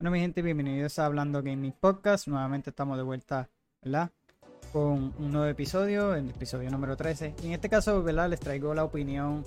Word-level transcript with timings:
Bueno, 0.00 0.12
mi 0.12 0.20
gente, 0.20 0.40
bienvenidos 0.40 0.98
a 0.98 1.04
Hablando 1.04 1.42
Gaming 1.42 1.74
Podcast. 1.78 2.26
Nuevamente 2.26 2.70
estamos 2.70 2.96
de 2.96 3.02
vuelta, 3.02 3.50
¿verdad? 3.82 4.10
Con 4.72 5.12
un 5.18 5.30
nuevo 5.30 5.44
episodio, 5.44 6.14
el 6.14 6.30
episodio 6.30 6.70
número 6.70 6.96
13. 6.96 7.34
Y 7.42 7.48
en 7.48 7.52
este 7.52 7.68
caso, 7.68 8.02
¿verdad? 8.02 8.30
Les 8.30 8.40
traigo 8.40 8.72
la 8.72 8.84
opinión 8.84 9.44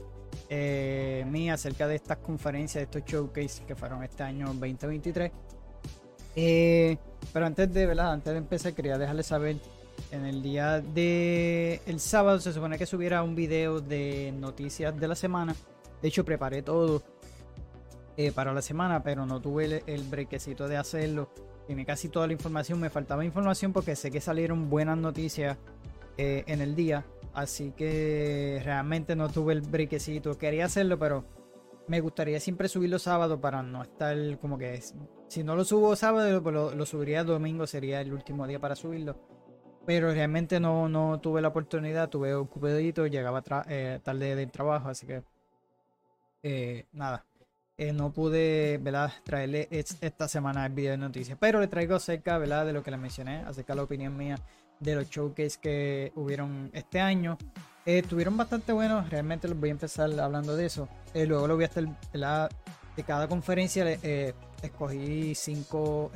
eh, 0.49 1.25
mía 1.27 1.55
acerca 1.55 1.87
de 1.87 1.95
estas 1.95 2.19
conferencias, 2.19 2.81
de 2.81 2.83
estos 2.83 3.03
showcases 3.03 3.61
que 3.61 3.75
fueron 3.75 4.03
este 4.03 4.21
año 4.21 4.45
2023. 4.45 5.31
Eh, 6.35 6.97
pero 7.33 7.47
antes 7.47 7.73
de, 7.73 7.87
¿verdad? 7.87 8.11
Antes 8.11 8.33
de 8.33 8.37
empezar, 8.37 8.73
quería 8.73 8.99
dejarles 8.99 9.25
saber. 9.25 9.55
En 10.11 10.23
el 10.23 10.43
día 10.43 10.81
de 10.81 11.81
el 11.87 11.99
sábado 11.99 12.39
se 12.39 12.53
supone 12.53 12.77
que 12.77 12.85
subiera 12.85 13.23
un 13.23 13.33
video 13.33 13.81
de 13.81 14.31
noticias 14.39 14.95
de 14.99 15.07
la 15.07 15.15
semana. 15.15 15.55
De 15.99 16.09
hecho, 16.09 16.23
preparé 16.23 16.61
todo 16.61 17.01
eh, 18.15 18.31
para 18.31 18.53
la 18.53 18.61
semana, 18.61 19.01
pero 19.01 19.25
no 19.25 19.41
tuve 19.41 19.65
el, 19.65 19.83
el 19.87 20.09
de 20.09 20.77
hacerlo. 20.77 21.29
Tiene 21.65 21.85
casi 21.85 22.09
toda 22.09 22.27
la 22.27 22.33
información. 22.33 22.79
Me 22.79 22.89
faltaba 22.89 23.25
información 23.25 23.73
porque 23.73 23.95
sé 23.95 24.11
que 24.11 24.21
salieron 24.21 24.69
buenas 24.69 24.97
noticias 24.97 25.57
eh, 26.17 26.43
en 26.47 26.61
el 26.61 26.75
día. 26.75 27.05
Así 27.33 27.71
que 27.71 28.61
realmente 28.63 29.15
no 29.15 29.29
tuve 29.29 29.53
el 29.53 29.61
brequecito. 29.61 30.37
Quería 30.37 30.65
hacerlo, 30.65 30.99
pero 30.99 31.25
me 31.87 32.01
gustaría 32.01 32.39
siempre 32.39 32.67
subirlo 32.67 32.99
sábado 32.99 33.41
para 33.41 33.63
no 33.63 33.81
estar 33.81 34.15
como 34.39 34.57
que. 34.57 34.79
Si 35.27 35.43
no 35.43 35.55
lo 35.55 35.65
subo 35.65 35.95
sábado, 35.95 36.43
pues 36.43 36.53
lo, 36.53 36.75
lo 36.75 36.85
subiría 36.85 37.23
domingo. 37.23 37.65
Sería 37.65 38.01
el 38.01 38.13
último 38.13 38.45
día 38.45 38.59
para 38.59 38.75
subirlo. 38.75 39.17
Pero 39.85 40.11
realmente 40.11 40.59
no, 40.59 40.87
no 40.87 41.19
tuve 41.19 41.41
la 41.41 41.47
oportunidad. 41.47 42.09
Tuve 42.09 42.35
ocupadito. 42.35 43.07
Llegaba 43.07 43.41
eh, 43.67 43.99
tarde 44.03 44.35
del 44.35 44.51
trabajo. 44.51 44.89
Así 44.89 45.07
que. 45.07 45.23
Eh, 46.43 46.85
nada 46.91 47.25
eh, 47.77 47.91
no 47.91 48.11
pude 48.11 48.77
¿verdad? 48.81 49.11
traerle 49.23 49.67
esta 49.71 50.27
semana 50.27 50.65
el 50.65 50.73
video 50.73 50.91
de 50.91 50.97
noticias, 50.97 51.37
pero 51.39 51.59
le 51.59 51.67
traigo 51.67 51.95
acerca 51.95 52.37
¿verdad? 52.37 52.65
de 52.65 52.73
lo 52.73 52.83
que 52.83 52.91
les 52.91 52.99
mencioné, 52.99 53.37
acerca 53.37 53.73
de 53.73 53.77
la 53.77 53.83
opinión 53.83 54.15
mía 54.15 54.35
de 54.79 54.95
los 54.95 55.09
showcases 55.09 55.57
que 55.57 56.11
hubieron 56.15 56.69
este 56.73 56.99
año. 56.99 57.37
Eh, 57.85 57.99
estuvieron 57.99 58.37
bastante 58.37 58.73
buenos, 58.73 59.09
realmente 59.09 59.47
les 59.47 59.59
voy 59.59 59.69
a 59.69 59.71
empezar 59.71 60.09
hablando 60.19 60.55
de 60.55 60.65
eso. 60.65 60.87
Eh, 61.13 61.25
luego 61.25 61.47
lo 61.47 61.55
voy 61.55 61.63
a 61.63 61.67
estar 61.67 61.83
de 62.95 63.03
cada 63.03 63.27
conferencia, 63.27 63.89
escogí 64.61 65.33
cinco 65.33 66.11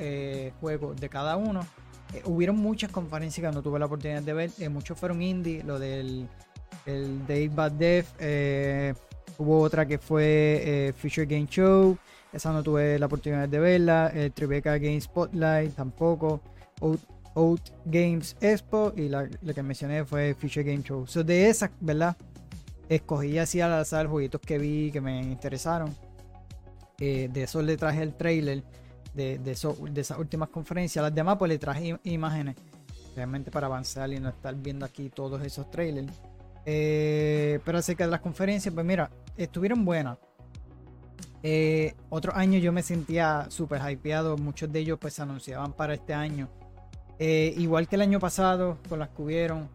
juegos 0.60 1.00
de 1.00 1.10
cada 1.10 1.38
uno. 1.38 1.62
hubieron 2.26 2.58
muchas 2.58 2.92
conferencias 2.92 3.50
que 3.50 3.56
no 3.56 3.64
tuve 3.64 3.80
la 3.80 3.88
oportunidad 3.88 4.22
de 4.22 4.34
ver, 4.34 4.52
muchos 4.70 5.00
fueron 5.00 5.22
indie, 5.24 5.64
lo 5.64 5.80
del 5.80 6.30
el 6.86 7.26
Dave 7.28 7.50
Bad 7.50 7.72
Death 7.74 9.07
Hubo 9.38 9.60
otra 9.62 9.86
que 9.86 9.98
fue 9.98 10.62
eh, 10.64 10.94
Future 10.94 11.26
Game 11.26 11.48
Show. 11.48 11.98
Esa 12.34 12.52
no 12.52 12.64
tuve 12.64 12.98
la 13.00 13.06
oportunidad 13.06 13.48
de 13.48 13.60
verla. 13.60 14.12
El 14.14 14.32
Tribeca 14.32 14.78
Game 14.78 15.00
Spotlight 15.00 15.76
tampoco. 15.76 16.42
Out, 17.36 17.62
Games 17.86 18.36
Expo. 18.42 18.94
Y 18.96 19.10
la, 19.10 19.28
que 19.28 19.64
mencioné 19.64 20.06
fue 20.06 20.34
Future 20.34 20.64
Game 20.64 20.84
Show. 20.84 21.06
De 21.24 21.50
esas, 21.50 21.70
¿verdad? 21.80 22.18
Escogí 22.90 23.38
así 23.38 23.62
al 23.62 23.74
azar 23.74 24.08
jueguitos 24.08 24.42
que 24.42 24.58
vi 24.58 24.92
que 24.92 25.02
me 25.02 25.22
interesaron. 25.22 25.96
Eh, 27.00 27.30
de 27.32 27.44
eso 27.44 27.62
le 27.62 27.78
traje 27.78 28.02
el 28.02 28.16
trailer 28.16 28.64
de, 29.14 29.38
de, 29.38 29.56
de 29.92 30.02
esas 30.02 30.18
últimas 30.18 30.50
conferencias. 30.50 31.04
Las 31.04 31.14
demás, 31.14 31.38
pues 31.38 31.50
le 31.50 31.60
traje 31.60 32.00
imágenes. 32.04 32.56
Realmente 33.16 33.52
para 33.52 33.68
avanzar 33.68 34.12
y 34.12 34.20
no 34.20 34.30
estar 34.30 34.56
viendo 34.56 34.86
aquí 34.86 35.10
todos 35.10 35.44
esos 35.44 35.70
trailers. 35.70 36.12
Eh, 36.70 37.62
pero 37.64 37.78
acerca 37.78 38.04
de 38.04 38.12
las 38.12 38.20
conferencias, 38.20 38.74
pues 38.74 38.86
mira, 38.86 39.10
estuvieron 39.38 39.86
buenas. 39.86 40.18
Eh, 41.42 41.96
otro 42.10 42.36
año 42.36 42.60
yo 42.60 42.74
me 42.74 42.84
sentía 42.84 43.46
súper 43.50 43.82
hypeado, 43.90 44.36
muchos 44.38 44.70
de 44.70 44.80
ellos 44.80 44.98
pues 45.00 45.14
se 45.14 45.22
anunciaban 45.22 45.72
para 45.72 45.94
este 45.94 46.14
año. 46.14 46.50
Eh, 47.20 47.54
igual 47.58 47.88
que 47.88 47.96
el 47.96 48.02
año 48.02 48.20
pasado, 48.20 48.80
con 48.90 49.00
las 49.00 49.08
que 49.10 49.22
hubieron, 49.22 49.70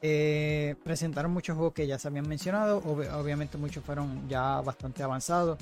eh, 0.00 0.76
presentaron 0.82 1.30
muchos 1.30 1.56
juegos 1.56 1.74
que 1.74 1.86
ya 1.86 1.98
se 1.98 2.08
habían 2.08 2.26
mencionado, 2.26 2.78
obviamente 2.78 3.58
muchos 3.58 3.84
fueron 3.84 4.26
ya 4.26 4.62
bastante 4.62 5.02
avanzados, 5.02 5.58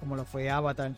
como 0.00 0.16
lo 0.16 0.24
fue 0.24 0.50
Avatar, 0.50 0.92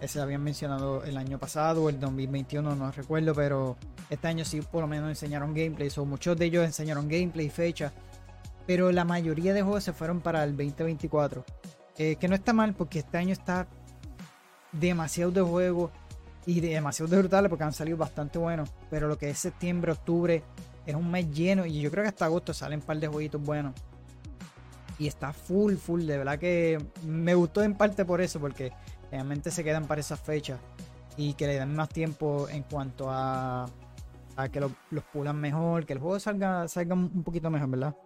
ese 0.00 0.20
habían 0.20 0.42
mencionado 0.42 1.04
el 1.04 1.16
año 1.16 1.38
pasado 1.38 1.88
el 1.88 1.98
2021, 1.98 2.74
no 2.74 2.92
recuerdo, 2.92 3.34
pero 3.34 3.76
este 4.10 4.28
año 4.28 4.44
sí 4.44 4.60
por 4.60 4.82
lo 4.82 4.86
menos 4.86 5.08
enseñaron 5.08 5.54
gameplay, 5.54 5.90
o 5.96 6.04
muchos 6.04 6.36
de 6.36 6.46
ellos 6.46 6.64
enseñaron 6.64 7.08
gameplay 7.08 7.46
y 7.46 7.50
fecha 7.50 7.92
pero 8.66 8.90
la 8.90 9.04
mayoría 9.04 9.54
de 9.54 9.62
juegos 9.62 9.84
se 9.84 9.92
fueron 9.92 10.20
para 10.20 10.42
el 10.44 10.56
2024. 10.56 11.44
Eh, 11.98 12.16
que 12.16 12.28
no 12.28 12.34
está 12.34 12.52
mal 12.52 12.74
porque 12.74 12.98
este 12.98 13.16
año 13.16 13.32
está 13.32 13.66
demasiado 14.72 15.30
de 15.30 15.40
juegos 15.40 15.90
y 16.44 16.60
demasiado 16.60 17.10
de 17.10 17.18
brutales 17.18 17.48
porque 17.48 17.64
han 17.64 17.72
salido 17.72 17.96
bastante 17.96 18.38
buenos. 18.38 18.70
Pero 18.90 19.08
lo 19.08 19.16
que 19.16 19.30
es 19.30 19.38
septiembre, 19.38 19.92
octubre 19.92 20.42
es 20.84 20.94
un 20.94 21.10
mes 21.10 21.30
lleno 21.30 21.64
y 21.64 21.80
yo 21.80 21.90
creo 21.90 22.02
que 22.02 22.08
hasta 22.08 22.26
agosto 22.26 22.52
salen 22.52 22.80
un 22.80 22.86
par 22.86 22.98
de 22.98 23.06
jueguitos 23.06 23.40
buenos. 23.40 23.72
Y 24.98 25.06
está 25.06 25.32
full, 25.32 25.76
full. 25.76 26.02
De 26.04 26.18
verdad 26.18 26.38
que 26.38 26.84
me 27.04 27.34
gustó 27.34 27.62
en 27.62 27.74
parte 27.74 28.04
por 28.04 28.20
eso 28.20 28.40
porque 28.40 28.72
realmente 29.10 29.50
se 29.50 29.64
quedan 29.64 29.86
para 29.86 30.00
esas 30.00 30.20
fechas 30.20 30.58
y 31.16 31.34
que 31.34 31.46
le 31.46 31.56
dan 31.56 31.74
más 31.74 31.88
tiempo 31.88 32.48
en 32.48 32.62
cuanto 32.62 33.10
a, 33.10 33.66
a 34.36 34.48
que 34.48 34.60
los 34.60 35.04
pulan 35.12 35.40
mejor, 35.40 35.86
que 35.86 35.94
el 35.94 35.98
juego 35.98 36.20
salga, 36.20 36.68
salga 36.68 36.94
un 36.94 37.22
poquito 37.22 37.50
mejor, 37.50 37.70
¿verdad? 37.70 37.96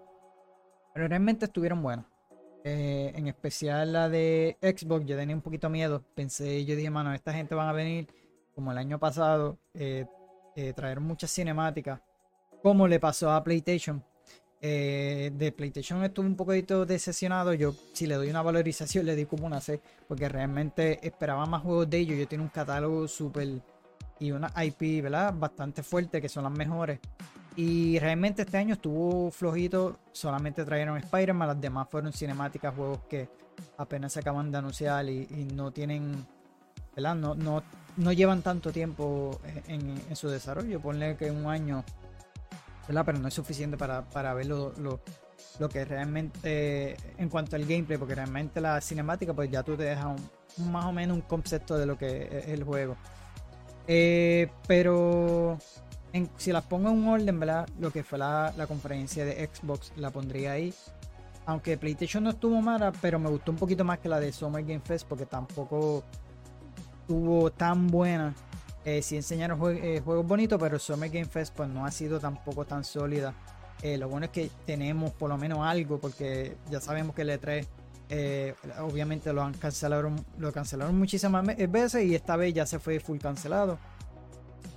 Pero 0.94 1.08
realmente 1.08 1.46
estuvieron 1.46 1.82
buenos. 1.82 2.06
Eh, 2.62 3.12
en 3.14 3.26
especial 3.26 3.92
la 3.92 4.08
de 4.10 4.58
Xbox, 4.60 5.06
yo 5.06 5.16
tenía 5.16 5.34
un 5.34 5.42
poquito 5.42 5.70
miedo. 5.70 6.04
Pensé, 6.14 6.64
yo 6.64 6.76
dije, 6.76 6.90
mano, 6.90 7.12
esta 7.14 7.32
gente 7.32 7.54
van 7.54 7.68
a 7.68 7.72
venir 7.72 8.08
como 8.54 8.72
el 8.72 8.78
año 8.78 8.98
pasado, 8.98 9.58
eh, 9.74 10.06
eh, 10.56 10.72
traer 10.74 11.00
muchas 11.00 11.32
cinemáticas, 11.32 12.00
como 12.62 12.86
le 12.86 13.00
pasó 13.00 13.30
a 13.30 13.42
PlayStation. 13.42 14.04
De 14.60 15.54
PlayStation 15.56 16.02
estuve 16.04 16.26
un 16.26 16.36
poquito 16.36 16.84
decepcionado. 16.84 17.54
Yo, 17.54 17.74
si 17.92 18.06
le 18.06 18.16
doy 18.16 18.30
una 18.30 18.42
valorización, 18.42 19.06
le 19.06 19.16
di 19.16 19.24
como 19.24 19.46
una 19.46 19.60
C, 19.60 19.80
porque 20.06 20.28
realmente 20.28 21.06
esperaba 21.06 21.46
más 21.46 21.62
juegos 21.62 21.88
de 21.88 21.98
ellos. 21.98 22.18
Yo 22.18 22.28
tengo 22.28 22.42
un 22.42 22.50
catálogo 22.50 23.08
súper 23.08 23.62
y 24.20 24.30
una 24.30 24.52
IP, 24.62 25.02
¿verdad? 25.02 25.34
Bastante 25.36 25.82
fuerte, 25.82 26.20
que 26.20 26.28
son 26.28 26.44
las 26.44 26.52
mejores. 26.52 27.00
Y 27.56 27.98
realmente 27.98 28.42
este 28.42 28.58
año 28.58 28.74
estuvo 28.74 29.30
flojito, 29.30 29.98
solamente 30.12 30.64
trajeron 30.64 30.96
Spider-Man, 30.98 31.48
las 31.48 31.60
demás 31.60 31.88
fueron 31.90 32.12
cinemáticas, 32.12 32.74
juegos 32.74 33.00
que 33.08 33.28
apenas 33.76 34.12
se 34.12 34.20
acaban 34.20 34.52
de 34.52 34.58
anunciar 34.58 35.08
y, 35.08 35.26
no 35.54 35.72
tienen, 35.72 36.24
¿verdad? 36.94 37.16
No, 37.16 37.34
no, 37.34 37.62
no 37.96 38.12
llevan 38.12 38.42
tanto 38.42 38.70
tiempo 38.70 39.40
en, 39.66 40.16
su 40.16 40.28
desarrollo, 40.28 40.80
ponle 40.80 41.16
que 41.16 41.30
un 41.30 41.46
año, 41.46 41.82
¿verdad? 42.90 43.04
Pero 43.06 43.18
no 43.20 43.28
es 43.28 43.34
suficiente 43.34 43.76
para, 43.76 44.02
para 44.02 44.34
ver 44.34 44.46
lo, 44.46 44.72
lo, 45.58 45.68
que 45.68 45.84
realmente, 45.84 46.96
en 47.18 47.28
cuanto 47.28 47.54
al 47.54 47.64
gameplay, 47.64 47.96
porque 47.96 48.16
realmente 48.16 48.60
la 48.60 48.80
cinemática, 48.80 49.32
pues 49.32 49.48
ya 49.48 49.62
tú 49.62 49.76
te 49.76 49.84
dejas 49.84 50.20
más 50.56 50.86
o 50.86 50.92
menos 50.92 51.16
un 51.16 51.22
concepto 51.22 51.78
de 51.78 51.86
lo 51.86 51.96
que 51.96 52.28
es 52.32 52.48
el 52.48 52.64
juego. 52.64 52.96
Eh, 53.86 54.50
pero 54.66 55.56
si 56.36 56.50
las 56.50 56.64
pongo 56.64 56.88
en 56.88 56.96
un 56.96 57.08
orden, 57.08 57.38
¿verdad? 57.38 57.68
Lo 57.78 57.92
que 57.92 58.02
fue 58.02 58.18
la, 58.18 58.52
conferencia 58.66 59.24
de 59.24 59.48
Xbox 59.54 59.92
la 59.94 60.10
pondría 60.10 60.52
ahí. 60.52 60.74
Aunque 61.46 61.78
PlayStation 61.78 62.24
no 62.24 62.30
estuvo 62.30 62.60
mala, 62.60 62.92
pero 63.00 63.20
me 63.20 63.30
gustó 63.30 63.52
un 63.52 63.58
poquito 63.58 63.84
más 63.84 64.00
que 64.00 64.08
la 64.08 64.18
de 64.18 64.32
Summer 64.32 64.64
Game 64.64 64.80
Fest 64.80 65.06
porque 65.06 65.26
tampoco 65.26 66.02
estuvo 67.02 67.52
tan 67.52 67.86
buena. 67.86 68.34
Eh, 68.84 69.02
sí 69.02 69.16
enseñaron 69.16 69.58
eh, 69.76 70.00
juegos 70.02 70.26
bonitos, 70.26 70.58
pero 70.58 70.78
Summer 70.78 71.10
Game 71.10 71.26
Fest 71.26 71.54
pues 71.54 71.68
no 71.68 71.84
ha 71.84 71.90
sido 71.90 72.18
tampoco 72.18 72.64
tan 72.64 72.84
sólida. 72.84 73.34
Eh, 73.82 73.96
lo 73.98 74.08
bueno 74.08 74.26
es 74.26 74.32
que 74.32 74.50
tenemos 74.66 75.10
por 75.12 75.30
lo 75.30 75.38
menos 75.38 75.60
algo 75.60 75.98
porque 75.98 76.56
ya 76.70 76.80
sabemos 76.80 77.14
que 77.14 77.22
el 77.22 77.30
E3 77.30 77.66
obviamente 78.80 79.32
lo 79.32 79.42
han 79.42 79.54
cancelado, 79.54 80.10
lo 80.38 80.52
cancelaron 80.52 80.98
muchísimas 80.98 81.46
veces 81.70 82.04
y 82.04 82.14
esta 82.14 82.36
vez 82.36 82.52
ya 82.52 82.66
se 82.66 82.78
fue 82.78 82.98
full 83.00 83.18
cancelado. 83.18 83.78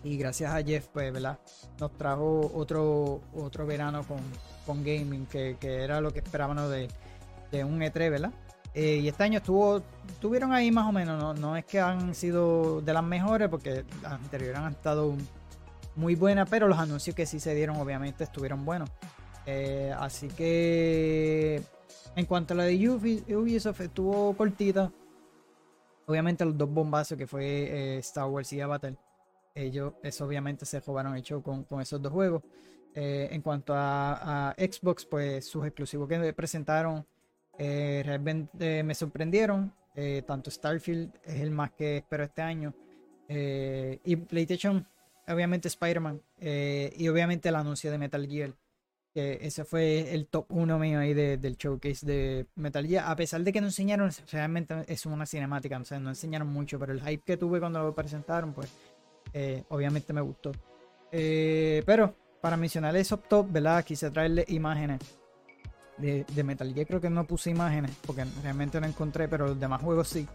Y 0.03 0.17
gracias 0.17 0.53
a 0.53 0.61
Jeff, 0.61 0.87
pues, 0.87 1.11
¿verdad? 1.13 1.39
Nos 1.79 1.97
trajo 1.97 2.51
otro, 2.53 3.21
otro 3.33 3.65
verano 3.65 4.03
con, 4.03 4.19
con 4.65 4.83
gaming, 4.83 5.25
que, 5.25 5.57
era 5.61 6.01
lo 6.01 6.11
que 6.11 6.19
esperábamos 6.19 6.69
de, 6.69 7.63
un 7.63 7.79
E3, 7.79 8.11
¿verdad? 8.11 8.31
Eh, 8.73 9.01
y 9.03 9.07
este 9.07 9.23
año 9.23 9.37
estuvo, 9.37 9.83
estuvieron 10.07 10.51
ahí 10.51 10.71
más 10.71 10.87
o 10.87 10.91
menos, 10.91 11.21
¿no? 11.21 11.33
no 11.33 11.55
es 11.55 11.65
que 11.65 11.79
han 11.79 12.15
sido 12.15 12.81
de 12.81 12.93
las 12.93 13.03
mejores, 13.03 13.47
porque 13.49 13.85
las 14.01 14.13
anteriores 14.13 14.57
han 14.57 14.71
estado 14.71 15.13
muy 15.95 16.15
buenas, 16.15 16.49
pero 16.49 16.67
los 16.67 16.79
anuncios 16.79 17.15
que 17.15 17.25
sí 17.25 17.39
se 17.39 17.53
dieron, 17.53 17.75
obviamente, 17.75 18.23
estuvieron 18.23 18.65
buenos. 18.65 18.89
Eh, 19.45 19.93
así 19.99 20.27
que 20.29 21.61
en 22.15 22.25
cuanto 22.25 22.53
a 22.53 22.57
la 22.57 22.63
de 22.63 22.89
Ubisoft, 22.89 23.81
estuvo 23.81 24.35
cortita. 24.35 24.91
Obviamente 26.05 26.43
los 26.43 26.57
dos 26.57 26.69
bombazos 26.69 27.17
que 27.17 27.27
fue 27.27 27.45
eh, 27.45 27.97
Star 27.99 28.25
Wars 28.25 28.51
y 28.53 28.59
Avatar 28.59 28.95
ellos 29.55 29.93
eso 30.01 30.25
obviamente 30.25 30.65
se 30.65 30.81
jugaron 30.81 31.15
el 31.15 31.21
show 31.21 31.41
con, 31.41 31.65
esos 31.79 32.01
dos 32.01 32.11
juegos. 32.11 32.41
En 32.95 33.41
cuanto 33.41 33.73
a, 33.75 34.53
Xbox, 34.57 35.05
pues 35.05 35.47
sus 35.47 35.65
exclusivos 35.65 36.07
que 36.07 36.33
presentaron 36.33 37.05
realmente 37.57 38.83
me 38.83 38.95
sorprendieron. 38.95 39.73
tanto 40.25 40.49
Starfield 40.51 41.11
es 41.23 41.41
el 41.41 41.51
más 41.51 41.71
que 41.71 41.97
espero 41.97 42.23
este 42.23 42.41
año. 42.41 42.73
y 43.29 44.15
PlayStation, 44.15 44.87
obviamente 45.27 45.67
Spider-Man. 45.67 46.21
y 46.39 47.07
obviamente 47.07 47.49
el 47.49 47.55
anuncio 47.55 47.91
de 47.91 47.97
Metal 47.97 48.27
Gear 48.27 48.53
ese 49.15 49.63
fue 49.63 50.13
el 50.13 50.27
top 50.27 50.45
1 50.49 50.79
mío 50.79 50.99
ahí 50.99 51.13
del 51.13 51.55
showcase 51.55 52.05
de 52.05 52.47
Metal 52.55 52.85
Gear. 52.85 53.05
A 53.09 53.15
pesar 53.15 53.41
de 53.41 53.53
que 53.53 53.61
no 53.61 53.67
enseñaron, 53.67 54.09
realmente 54.31 54.75
es 54.87 55.05
una 55.05 55.25
cinemática, 55.25 55.77
o 55.77 55.85
sea, 55.85 55.99
no 55.99 56.09
enseñaron 56.09 56.47
mucho, 56.47 56.79
pero 56.79 56.93
el 56.93 57.01
hype 57.01 57.23
que 57.23 57.37
tuve 57.37 57.59
cuando 57.59 57.83
lo 57.83 57.93
presentaron, 57.93 58.53
pues 58.53 58.71
eh, 59.33 59.63
obviamente 59.69 60.13
me 60.13 60.21
gustó. 60.21 60.51
Eh, 61.11 61.83
pero 61.85 62.15
para 62.41 62.57
mencionar 62.57 62.95
esos 62.95 63.21
top, 63.23 63.51
¿verdad? 63.51 63.83
Quise 63.85 64.09
traerle 64.09 64.45
imágenes 64.47 64.99
de, 65.97 66.43
Metal 66.43 66.73
Gear. 66.73 66.87
Creo 66.87 67.01
que 67.01 67.09
no 67.09 67.25
puse 67.25 67.49
imágenes 67.49 67.91
porque 68.05 68.25
realmente 68.41 68.79
no 68.79 68.87
encontré, 68.87 69.27
pero 69.27 69.47
los 69.47 69.59
demás 69.59 69.81
juegos 69.81 70.07
sí. 70.07 70.27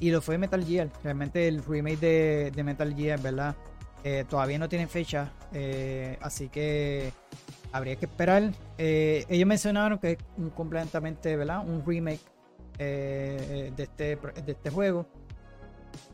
Y 0.00 0.10
lo 0.10 0.20
fue 0.20 0.38
Metal 0.38 0.64
Gear. 0.64 0.90
Realmente 1.02 1.48
el 1.48 1.64
remake 1.64 1.98
de, 2.54 2.62
Metal 2.64 2.94
Gear, 2.94 3.20
¿verdad? 3.20 3.56
Eh, 4.04 4.24
todavía 4.28 4.58
no 4.58 4.68
tiene 4.68 4.86
fecha. 4.86 5.32
así 6.20 6.48
que 6.48 7.12
habría 7.76 7.96
que 7.96 8.06
esperar. 8.06 8.52
Eh, 8.78 9.24
ellos 9.28 9.46
mencionaron 9.46 9.98
que 9.98 10.12
es 10.12 10.18
completamente, 10.54 11.36
¿verdad? 11.36 11.66
Un 11.66 11.84
remake 11.86 12.20
eh, 12.78 13.72
de, 13.76 13.82
este, 13.82 14.16
de 14.16 14.52
este 14.52 14.70
juego. 14.70 15.06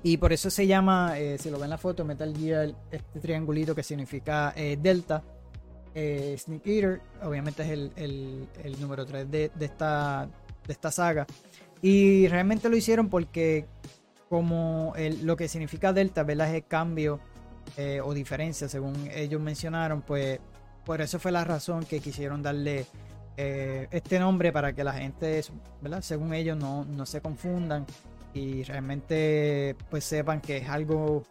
Y 0.03 0.17
por 0.17 0.33
eso 0.33 0.51
se 0.51 0.67
llama, 0.67 1.19
eh, 1.19 1.39
si 1.39 1.51
lo 1.51 1.59
ven 1.59 1.65
en 1.65 1.71
la 1.71 1.79
foto, 1.79 2.05
Metal 2.05 2.37
Gear, 2.37 2.75
este 2.91 3.21
triangulito 3.21 3.75
que 3.75 3.83
significa 3.83 4.55
Delta. 4.79 5.23
Sneak 5.95 6.67
Eater, 6.67 7.01
obviamente 7.23 7.63
es 7.63 7.71
el, 7.71 8.49
número 8.81 9.05
3 9.05 9.31
de, 9.31 9.51
esta, 9.61 10.29
de 10.67 10.73
esta 10.73 10.91
saga. 10.91 11.27
Y 11.81 12.29
realmente 12.29 12.69
lo 12.69 12.77
hicieron 12.77 13.09
porque 13.09 13.67
como 14.29 14.95
lo 15.23 15.37
que 15.37 15.49
significa 15.49 15.93
Delta. 15.93 16.23
Es 16.23 16.55
el 16.55 16.65
cambio 16.67 17.21
o 18.03 18.15
diferencia, 18.15 18.69
según 18.69 19.09
ellos 19.13 19.41
mencionaron, 19.41 20.03
pues 20.03 20.41
por 20.85 21.01
eso 21.01 21.19
fue 21.19 21.33
la 21.33 21.45
razón 21.45 21.85
que 21.85 22.01
quisieron 22.01 22.43
darle 22.43 22.87
eh, 23.37 23.89
este 23.91 24.19
nombre 24.19 24.53
para 24.53 24.75
que 24.75 24.85
la 24.85 24.93
gente, 24.93 25.43
¿verdad? 25.81 26.03
según 26.03 26.35
ellos, 26.35 26.57
no, 26.57 27.07
se 27.07 27.21
confundan 27.21 27.87
y 28.35 28.63
realmente 28.63 29.77
pues 29.91 30.05
sepan 30.05 30.41
que 30.41 30.59
es 30.59 30.69
algo 30.69 31.25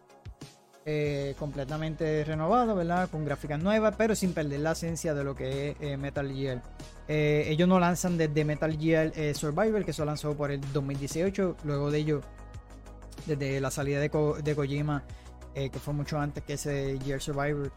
eh, 0.84 1.34
completamente 1.38 2.24
renovado, 2.24 2.74
¿verdad? 2.74 3.08
Con 3.10 3.24
gráficas 3.24 3.62
nuevas, 3.62 3.94
pero 3.96 4.14
sin 4.14 4.32
perder 4.32 4.60
la 4.60 4.72
esencia 4.72 5.14
de 5.14 5.24
lo 5.24 5.34
que 5.34 5.70
es 5.70 5.76
eh, 5.80 5.96
Metal 5.96 6.30
Gear. 6.32 6.62
ellos 7.08 7.68
no 7.68 7.78
lanzan 7.78 8.16
desde 8.16 8.44
Metal 8.44 8.76
Gear 8.78 9.12
Survivor, 9.34 9.84
que 9.84 9.92
se 9.92 10.04
lanzó 10.04 10.36
por 10.36 10.50
el 10.50 10.60
2018. 10.72 11.56
Luego 11.64 11.90
de 11.90 11.98
ello, 11.98 12.20
desde 13.26 13.60
la 13.60 13.70
salida 13.70 14.00
de, 14.00 14.10
de 14.42 14.54
Kojima, 14.56 15.04
que 15.54 15.78
fue 15.78 15.94
mucho 15.94 16.18
antes 16.18 16.42
que 16.44 16.54
ese 16.54 16.98
Gear 17.04 17.20
Survivor, 17.20 17.70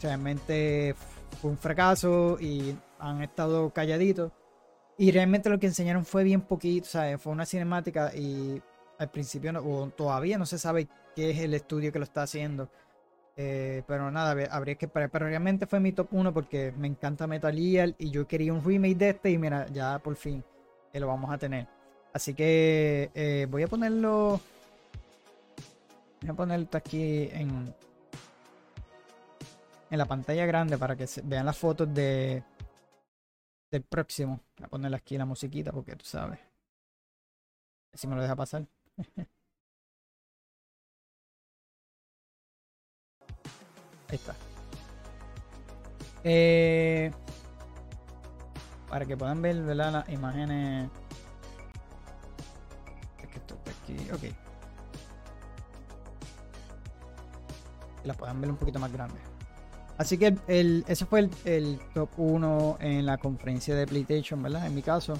realmente 0.00 0.94
fue 1.40 1.50
un 1.50 1.58
fracaso 1.58 2.38
y 2.40 2.76
han 2.98 3.22
estado 3.22 3.70
calladitos. 3.70 4.32
Y 4.96 5.12
realmente 5.12 5.48
lo 5.48 5.60
que 5.60 5.66
enseñaron 5.66 6.04
fue 6.04 6.24
bien 6.24 6.40
poquito, 6.40 6.86
o 6.86 6.90
sea, 6.90 7.18
fue 7.18 7.32
una 7.32 7.46
cinemática 7.46 8.12
y 8.14 8.60
al 8.98 9.10
principio 9.10 9.52
o 9.64 9.88
todavía 9.90 10.38
no 10.38 10.44
se 10.44 10.58
sabe 10.58 10.88
es 11.22 11.38
el 11.38 11.54
estudio 11.54 11.92
que 11.92 11.98
lo 11.98 12.04
está 12.04 12.22
haciendo. 12.22 12.68
Eh, 13.36 13.82
pero 13.86 14.10
nada, 14.10 14.36
habría 14.50 14.74
que 14.74 14.86
esperar. 14.86 15.10
Pero 15.10 15.26
realmente 15.26 15.66
fue 15.66 15.80
mi 15.80 15.92
top 15.92 16.08
1 16.10 16.34
porque 16.34 16.72
me 16.76 16.88
encanta 16.88 17.26
Metal 17.26 17.54
Gear 17.54 17.94
y 17.98 18.10
yo 18.10 18.26
quería 18.26 18.52
un 18.52 18.64
remake 18.64 18.96
de 18.96 19.10
este 19.10 19.30
y 19.30 19.38
mira, 19.38 19.66
ya 19.68 19.98
por 20.00 20.16
fin 20.16 20.42
eh, 20.92 21.00
lo 21.00 21.06
vamos 21.06 21.30
a 21.30 21.38
tener. 21.38 21.66
Así 22.12 22.34
que 22.34 23.10
eh, 23.14 23.46
voy 23.50 23.62
a 23.62 23.68
ponerlo... 23.68 24.40
Voy 26.20 26.30
a 26.30 26.34
ponerlo 26.34 26.66
aquí 26.72 27.28
en, 27.30 27.72
en 29.88 29.98
la 29.98 30.04
pantalla 30.04 30.46
grande 30.46 30.76
para 30.76 30.96
que 30.96 31.06
se 31.06 31.22
vean 31.22 31.46
las 31.46 31.56
fotos 31.56 31.94
de 31.94 32.42
del 33.70 33.82
próximo. 33.82 34.40
Voy 34.56 34.64
a 34.64 34.68
ponerle 34.68 34.96
aquí 34.96 35.16
la 35.18 35.26
musiquita 35.26 35.72
porque 35.72 35.96
tú 35.96 36.04
sabes. 36.04 36.38
Si 37.94 38.06
me 38.06 38.16
lo 38.16 38.22
deja 38.22 38.36
pasar. 38.36 38.66
Ahí 44.08 44.16
está. 44.16 44.34
Eh, 46.24 47.10
para 48.88 49.04
que 49.04 49.16
puedan 49.16 49.40
ver 49.42 49.56
las 49.56 50.08
imágenes. 50.08 50.90
Es 53.22 53.28
que 53.28 53.38
esto 53.38 53.58
aquí. 53.82 54.10
Ok. 54.12 54.34
las 58.08 58.16
puedan 58.16 58.40
ver 58.40 58.50
un 58.50 58.56
poquito 58.56 58.78
más 58.78 58.92
grandes. 58.92 59.20
Así 59.96 60.16
que 60.18 60.36
el, 60.46 60.84
ese 60.88 61.06
fue 61.06 61.28
el, 61.44 61.80
top 61.92 62.08
1 62.16 62.78
en 62.80 63.06
la 63.06 63.18
conferencia 63.18 63.74
de 63.74 63.86
PlayStation, 63.86 64.42
¿verdad? 64.42 64.66
En 64.66 64.74
mi 64.74 64.82
caso. 64.82 65.14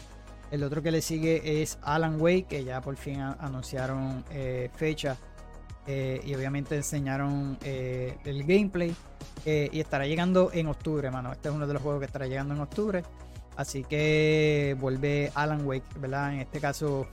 El 0.51 0.63
otro 0.63 0.83
que 0.83 0.91
le 0.91 1.03
sigue 1.03 1.63
es 1.63 1.79
Alan 1.83 2.21
Wake, 2.21 2.47
que 2.49 2.65
ya 2.65 2.81
por 2.81 2.97
fin 2.97 3.21
anunciaron 3.21 4.25
eh, 4.31 4.71
fecha 4.75 5.17
eh, 5.89 6.21
y 6.23 6.35
obviamente 6.35 6.77
enseñaron 6.77 7.57
eh, 7.65 8.19
el 8.25 8.45
gameplay. 8.45 8.95
y 9.45 9.81
estará 9.81 10.07
llegando 10.07 10.51
en 10.53 10.67
octubre, 10.67 11.11
mano. 11.11 11.33
Este 11.33 11.49
es 11.49 11.55
uno 11.55 11.67
de 11.67 11.73
los 11.73 11.83
juegos 11.83 12.01
que 12.01 12.07
estará 12.07 12.27
llegando 12.27 12.55
en 12.55 12.61
octubre. 12.61 13.03
Así 13.57 13.83
que 13.83 14.77
vuelve 14.79 15.33
Alan 15.35 15.67
Wake, 15.67 15.99
¿verdad? 15.99 16.35
En 16.35 16.41
este 16.41 16.61
caso, 16.61 17.07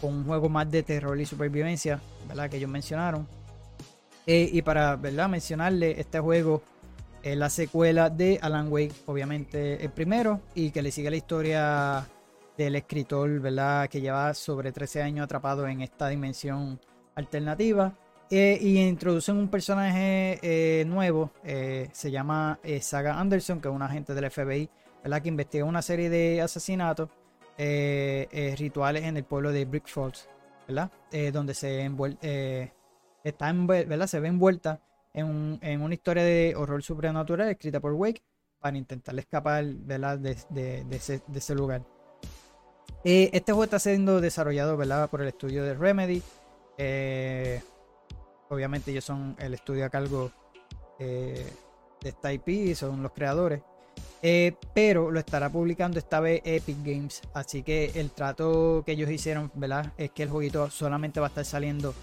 con 0.00 0.14
un 0.14 0.24
juego 0.24 0.48
más 0.48 0.68
de 0.70 0.82
terror 0.82 1.18
y 1.20 1.24
supervivencia, 1.24 2.00
¿verdad? 2.26 2.50
Que 2.50 2.56
ellos 2.56 2.68
mencionaron. 2.68 3.28
y 4.26 4.60
para, 4.62 4.96
¿verdad? 4.96 5.28
Mencionarle, 5.28 6.00
este 6.00 6.18
juego 6.18 6.62
es 7.22 7.36
la 7.36 7.48
secuela 7.48 8.10
de 8.10 8.38
Alan 8.42 8.70
Wake, 8.70 8.94
obviamente 9.06 9.84
el 9.84 9.90
primero, 9.90 10.40
y 10.54 10.72
que 10.72 10.82
le 10.82 10.90
sigue 10.90 11.10
la 11.10 11.16
historia 11.16 12.06
del 12.56 12.74
escritor, 12.74 13.40
¿verdad? 13.40 13.88
Que 13.88 14.00
lleva 14.00 14.34
sobre 14.34 14.72
13 14.72 15.02
años 15.02 15.24
atrapado 15.24 15.66
en 15.68 15.82
esta 15.82 16.08
dimensión 16.08 16.80
alternativa. 17.14 17.94
Eh, 18.34 18.56
y 18.62 18.80
introducen 18.80 19.36
un 19.36 19.48
personaje 19.48 20.38
eh, 20.40 20.86
nuevo, 20.86 21.32
eh, 21.44 21.90
se 21.92 22.10
llama 22.10 22.58
Saga 22.80 23.20
Anderson, 23.20 23.60
que 23.60 23.68
es 23.68 23.74
un 23.74 23.82
agente 23.82 24.14
del 24.14 24.30
FBI, 24.30 24.70
¿verdad? 25.04 25.20
Que 25.20 25.28
investiga 25.28 25.66
una 25.66 25.82
serie 25.82 26.08
de 26.08 26.40
asesinatos 26.40 27.10
rituales 27.58 29.04
en 29.04 29.18
el 29.18 29.24
pueblo 29.24 29.52
de 29.52 29.66
Brick 29.66 29.86
Falls, 29.86 30.30
¿verdad? 30.66 30.90
donde 31.30 31.52
se, 31.52 31.84
está 33.22 33.52
¿verdad? 33.52 34.06
se 34.06 34.18
ve 34.18 34.28
envuelta 34.28 34.80
en, 35.12 35.82
una 35.82 35.94
historia 35.94 36.24
de 36.24 36.54
horror 36.56 36.82
sobrenatural 36.82 37.50
escrita 37.50 37.80
por 37.80 37.92
Wake 37.92 38.22
para 38.58 38.78
intentar 38.78 39.16
escapar 39.18 39.62
De, 39.62 40.86
ese, 40.90 41.54
lugar. 41.54 41.82
Este 43.04 43.52
juego 43.52 43.64
está 43.64 43.78
siendo 43.78 44.22
desarrollado 44.22 44.78
¿verdad? 44.78 45.10
por 45.10 45.20
el 45.20 45.28
estudio 45.28 45.62
de 45.64 45.74
Remedy. 45.74 46.22
Eh, 46.78 47.62
obviamente 48.48 48.90
ellos 48.90 49.04
son 49.04 49.36
el 49.38 49.54
estudio 49.54 49.84
a 49.84 49.90
cargo 49.90 50.30
eh, 50.98 51.52
de 52.00 52.08
esta 52.08 52.32
IP, 52.32 52.74
son 52.74 53.02
los 53.02 53.12
creadores. 53.12 53.62
pero 54.74 55.10
lo 55.10 55.18
estará 55.20 55.50
publicando 55.50 55.98
esta 55.98 56.20
vez 56.20 56.42
Epic 56.44 56.78
Games. 56.84 57.22
Así 57.34 57.62
que 57.62 57.92
el 57.94 58.10
trato 58.10 58.82
que 58.84 58.92
ellos 58.92 59.10
hicieron, 59.10 59.50
¿verdad? 59.54 59.92
Es 59.96 60.10
que 60.10 60.22
el 60.22 60.30
jueguito 60.30 60.70
solamente 60.70 61.20
va 61.20 61.26
a 61.26 61.28
estar 61.28 61.44
saliendo 61.44 61.94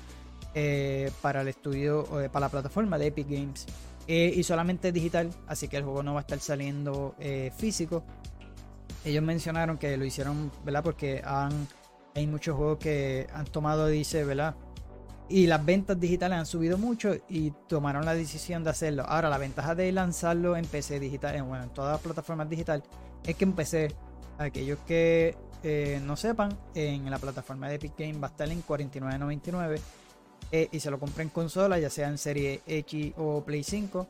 eh, 0.56 1.12
para 1.22 1.42
el 1.42 1.48
estudio, 1.48 2.22
eh, 2.22 2.30
para 2.30 2.48
la 2.48 2.50
plataforma 2.50 2.98
de 2.98 3.08
Epic 3.08 3.28
Games. 3.30 3.66
Eh, 4.08 4.34
y 4.36 4.42
solamente 4.42 4.92
digital, 4.92 5.30
así 5.48 5.68
que 5.68 5.78
el 5.78 5.84
juego 5.84 6.02
no 6.02 6.16
va 6.16 6.22
a 6.22 6.22
estar 6.22 6.40
saliendo 6.40 7.16
físico. 7.56 8.04
Ellos 9.06 9.24
mencionaron 9.24 9.78
que 9.78 9.96
lo 9.98 10.04
hicieron, 10.04 10.52
¿verdad? 10.66 10.84
Porque 10.84 11.22
han, 11.24 11.68
hay 12.20 12.28
muchos 12.28 12.56
juegos 12.56 12.78
que 12.80 13.28
han 13.34 13.46
tomado, 13.46 13.88
dice, 13.88 14.24
¿verdad? 14.24 14.56
Y 15.30 15.48
las 15.48 15.64
ventas 15.64 16.00
digitales 16.00 16.38
han 16.38 16.46
subido 16.46 16.78
mucho 16.78 17.16
y 17.30 17.52
tomaron 17.68 18.04
la 18.04 18.14
decisión 18.14 18.64
de 18.64 18.72
hacerlo. 18.72 19.04
Ahora, 19.04 19.30
la 19.30 19.38
ventaja 19.38 19.76
de 19.76 19.92
lanzarlo 19.92 20.58
en 20.58 20.66
PC 20.66 21.00
digital, 21.00 21.36
en 21.36 21.70
todas 21.70 21.94
las 21.94 22.02
plataformas 22.02 22.50
digitales, 22.50 22.84
es 23.24 23.36
que 23.36 23.44
en 23.44 23.54
PC, 23.54 23.96
aquellos 24.38 24.80
que 24.88 25.36
no 26.04 26.16
sepan, 26.16 26.58
en 26.74 27.10
la 27.10 27.20
plataforma 27.20 27.70
de 27.70 27.76
Epic 27.76 27.94
Games 27.98 28.22
va 28.22 28.28
a 28.28 28.32
estar 28.32 28.50
en 28.50 28.64
49.99 28.64 29.80
eh, 30.52 30.68
y 30.72 30.80
se 30.80 30.90
lo 30.90 31.00
compré 31.00 31.24
en 31.24 31.30
consola, 31.30 31.78
ya 31.80 31.90
sea 31.90 32.08
en 32.08 32.18
serie 32.18 32.62
X 32.66 33.14
o 33.18 33.44
Play 33.44 33.64
5 33.64 34.08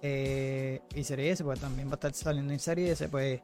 eh, 0.00 0.80
y 0.94 1.04
serie 1.04 1.30
S, 1.32 1.44
pues 1.44 1.60
también 1.60 1.88
va 1.88 1.92
a 1.92 1.96
estar 1.96 2.14
saliendo 2.14 2.52
en 2.52 2.60
serie 2.60 2.92
S, 2.92 3.08
pues 3.08 3.40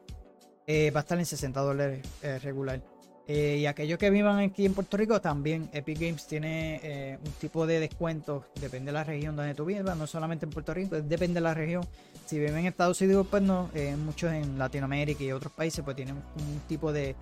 eh, 0.65 0.91
va 0.91 1.01
a 1.01 1.03
estar 1.03 1.19
en 1.19 1.25
60 1.25 1.61
dólares 1.61 2.07
regular. 2.41 2.92
Y 3.27 3.65
aquellos 3.65 3.97
que 3.97 4.09
vivan 4.09 4.39
aquí 4.39 4.65
en 4.65 4.73
Puerto 4.73 4.97
Rico, 4.97 5.21
también 5.21 5.69
Epic 5.71 5.99
Games 5.99 6.27
tiene 6.27 7.19
un 7.25 7.31
tipo 7.33 7.65
de 7.65 7.79
descuento, 7.79 8.45
depende 8.59 8.87
de 8.87 8.93
la 8.93 9.03
región 9.03 9.35
donde 9.35 9.55
tú 9.55 9.65
vivas, 9.65 9.97
no 9.97 10.07
solamente 10.07 10.45
en 10.45 10.51
Puerto 10.51 10.73
Rico, 10.73 11.01
depende 11.01 11.35
de 11.35 11.41
la 11.41 11.53
región. 11.53 11.85
Si 12.25 12.37
viven 12.37 12.57
en 12.57 12.65
Estados 12.65 12.99
Unidos, 13.01 13.25
pues 13.29 13.41
no, 13.41 13.69
muchos 14.03 14.31
en 14.33 14.57
Latinoamérica 14.57 15.23
y 15.23 15.31
otros 15.31 15.53
países, 15.53 15.83
pues 15.83 15.95
tienen 15.95 16.15
un 16.15 16.59
tipo 16.67 16.91
de 16.91 17.15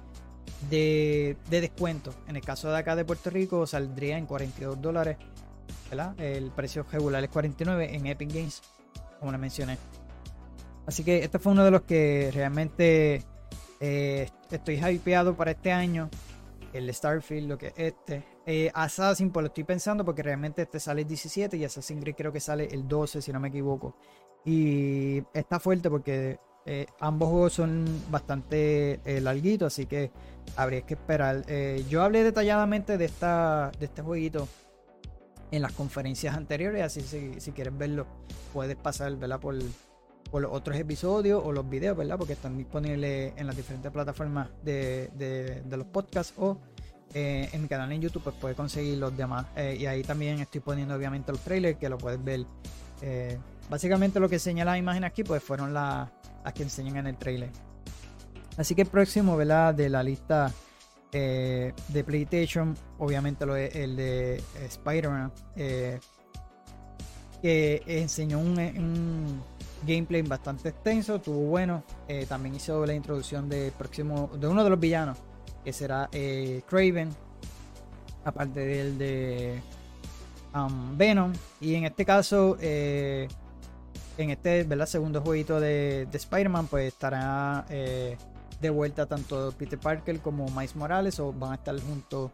de, 0.70 1.38
descuento. 1.50 2.13
En 2.27 2.36
el 2.36 2.41
caso 2.41 2.70
de 2.70 2.77
acá 2.77 2.96
de 2.96 3.05
Puerto 3.05 3.29
Rico 3.29 3.65
saldría 3.65 4.17
en 4.17 4.25
42 4.25 4.81
dólares. 4.81 5.17
El 6.17 6.51
precio 6.51 6.86
regular 6.89 7.24
es 7.24 7.29
49 7.29 7.96
en 7.96 8.08
Epic 8.08 8.34
Games, 8.34 8.62
como 9.20 9.31
le 9.31 9.38
mencioné. 9.38 9.77
Así 10.86 11.03
que 11.03 11.24
este 11.24 11.38
fue 11.38 11.51
uno 11.51 11.65
de 11.65 11.72
los 11.72 11.81
que 11.81 12.31
realmente 12.34 13.24
eh, 13.82 14.30
estoy 14.52 14.80
hypeado 14.80 15.36
para 15.36 15.52
este 15.52 15.72
año. 15.72 16.10
El 16.72 16.94
Starfield, 16.94 17.50
lo 17.50 17.58
que 17.58 17.68
es 17.68 17.74
este. 17.76 18.24
Eh, 18.46 18.72
Assassin, 18.74 19.32
pues 19.32 19.42
lo 19.42 19.48
estoy 19.48 19.66
pensando 19.66 20.06
porque 20.06 20.24
realmente 20.24 20.62
este 20.62 20.80
sale 20.80 21.02
el 21.02 21.08
17 21.08 21.58
y 21.58 21.66
Assassin's 21.66 22.02
Creed 22.02 22.16
creo 22.16 22.32
que 22.32 22.40
sale 22.40 22.70
el 22.72 22.88
12, 22.88 23.22
si 23.22 23.34
no 23.34 23.40
me 23.40 23.50
equivoco. 23.50 23.96
Y 24.46 25.22
está 25.34 25.60
fuerte 25.60 25.90
porque 25.90 26.40
eh, 26.66 26.86
ambos 27.00 27.30
juegos 27.30 27.54
son 27.54 27.86
bastante 28.10 29.02
larguitos, 29.22 29.74
así 29.74 29.86
que 29.86 30.12
habría 30.56 30.82
que 30.84 30.94
esperar. 30.94 31.44
Yo 31.90 32.04
hablé 32.04 32.24
detalladamente 32.24 32.98
de, 32.98 33.06
esta, 33.06 33.72
de 33.80 33.88
este 33.88 34.02
jueguito 34.02 34.48
en 35.52 35.62
las 35.62 35.74
conferencias 35.74 36.36
anteriores, 36.36 36.84
así 36.84 37.02
si, 37.02 37.42
si 37.42 37.52
quieres 37.52 37.78
verlo, 37.78 38.08
puedes 38.54 38.78
pasar 38.78 39.18
Por, 39.40 39.56
por 40.32 40.42
los 40.42 40.52
otros 40.52 40.78
episodios 40.78 41.42
o 41.44 41.52
los 41.52 41.70
videos, 41.70 41.98
¿verdad? 41.98 42.18
Porque 42.18 42.34
están 42.34 42.58
disponibles 42.58 43.34
en 43.36 43.48
las 43.48 43.56
diferentes 43.56 43.92
plataformas 43.92 44.48
de, 44.64 45.62
los 45.70 45.86
podcasts 45.88 46.34
o 46.38 46.58
en 47.14 47.62
mi 47.62 47.68
canal 47.68 47.92
en 47.92 48.02
YouTube, 48.02 48.24
pues 48.24 48.36
puedes 48.40 48.56
conseguir 48.56 48.98
los 48.98 49.16
demás. 49.16 49.46
y 49.78 49.86
ahí 49.86 50.02
también 50.02 50.40
estoy 50.40 50.62
poniendo 50.62 50.96
obviamente 50.96 51.34
los 51.34 51.42
trailers 51.42 51.78
que 51.78 51.90
lo 51.90 51.98
puedes 51.98 52.24
ver. 52.24 52.46
básicamente 53.70 54.20
lo 54.22 54.30
que 54.30 54.40
señala 54.40 54.72
la 54.72 54.78
imagen 54.78 55.04
aquí, 55.04 55.24
pues 55.24 55.44
fueron 55.44 55.74
las 55.74 56.10
a 56.44 56.52
que 56.54 56.64
enseñan 56.64 56.98
en 56.98 57.08
el 57.08 57.18
trailer. 57.18 57.50
Así 58.58 58.76
que 58.76 58.84
el 58.84 58.88
próximo, 58.88 59.38
¿verdad? 59.38 59.74
De 59.74 59.90
la 59.90 60.04
lista 60.04 60.52
eh, 61.12 61.74
de 61.88 62.04
PlayStation, 62.04 62.76
obviamente 63.00 63.46
lo 63.46 63.56
es 63.56 63.76
el 63.76 63.96
de 63.96 64.36
eh, 64.36 64.42
Spider-Man, 64.66 65.32
eh, 65.56 66.00
que 67.42 67.82
enseñó 67.86 68.40
un, 68.40 69.42
gameplay 69.86 70.22
bastante 70.22 70.70
extenso, 70.70 71.20
tuvo 71.20 71.48
bueno. 71.48 71.84
también 72.28 72.56
hizo 72.56 72.86
la 72.86 72.94
introducción 72.94 73.50
de, 73.50 73.72
próximo, 73.78 74.30
de 74.40 74.48
uno 74.48 74.64
de 74.64 74.70
los 74.70 74.80
villanos, 74.80 75.18
que 75.64 75.74
será 75.74 76.10
Craven, 76.68 77.10
aparte 78.24 78.60
del 78.60 78.98
de 78.98 79.62
um, 80.54 80.98
Venom. 80.98 81.34
Y 81.60 81.76
en 81.76 81.86
este 81.86 82.06
caso, 82.06 82.58
en 84.18 84.30
este 84.30 84.64
¿verdad? 84.64 84.86
segundo 84.86 85.22
jueguito 85.22 85.60
de, 85.60 86.08
Spider-Man, 86.12 86.68
pues 86.68 86.94
estará 86.94 87.66
eh, 87.70 88.18
de 88.60 88.70
vuelta 88.70 89.06
tanto 89.06 89.54
Peter 89.58 89.80
Parker 89.80 90.20
como 90.20 90.46
Miles 90.50 90.76
Morales, 90.76 91.20
o 91.20 91.34
van 91.34 91.54
a 91.54 91.56
estar 91.56 91.80
juntos 91.80 92.32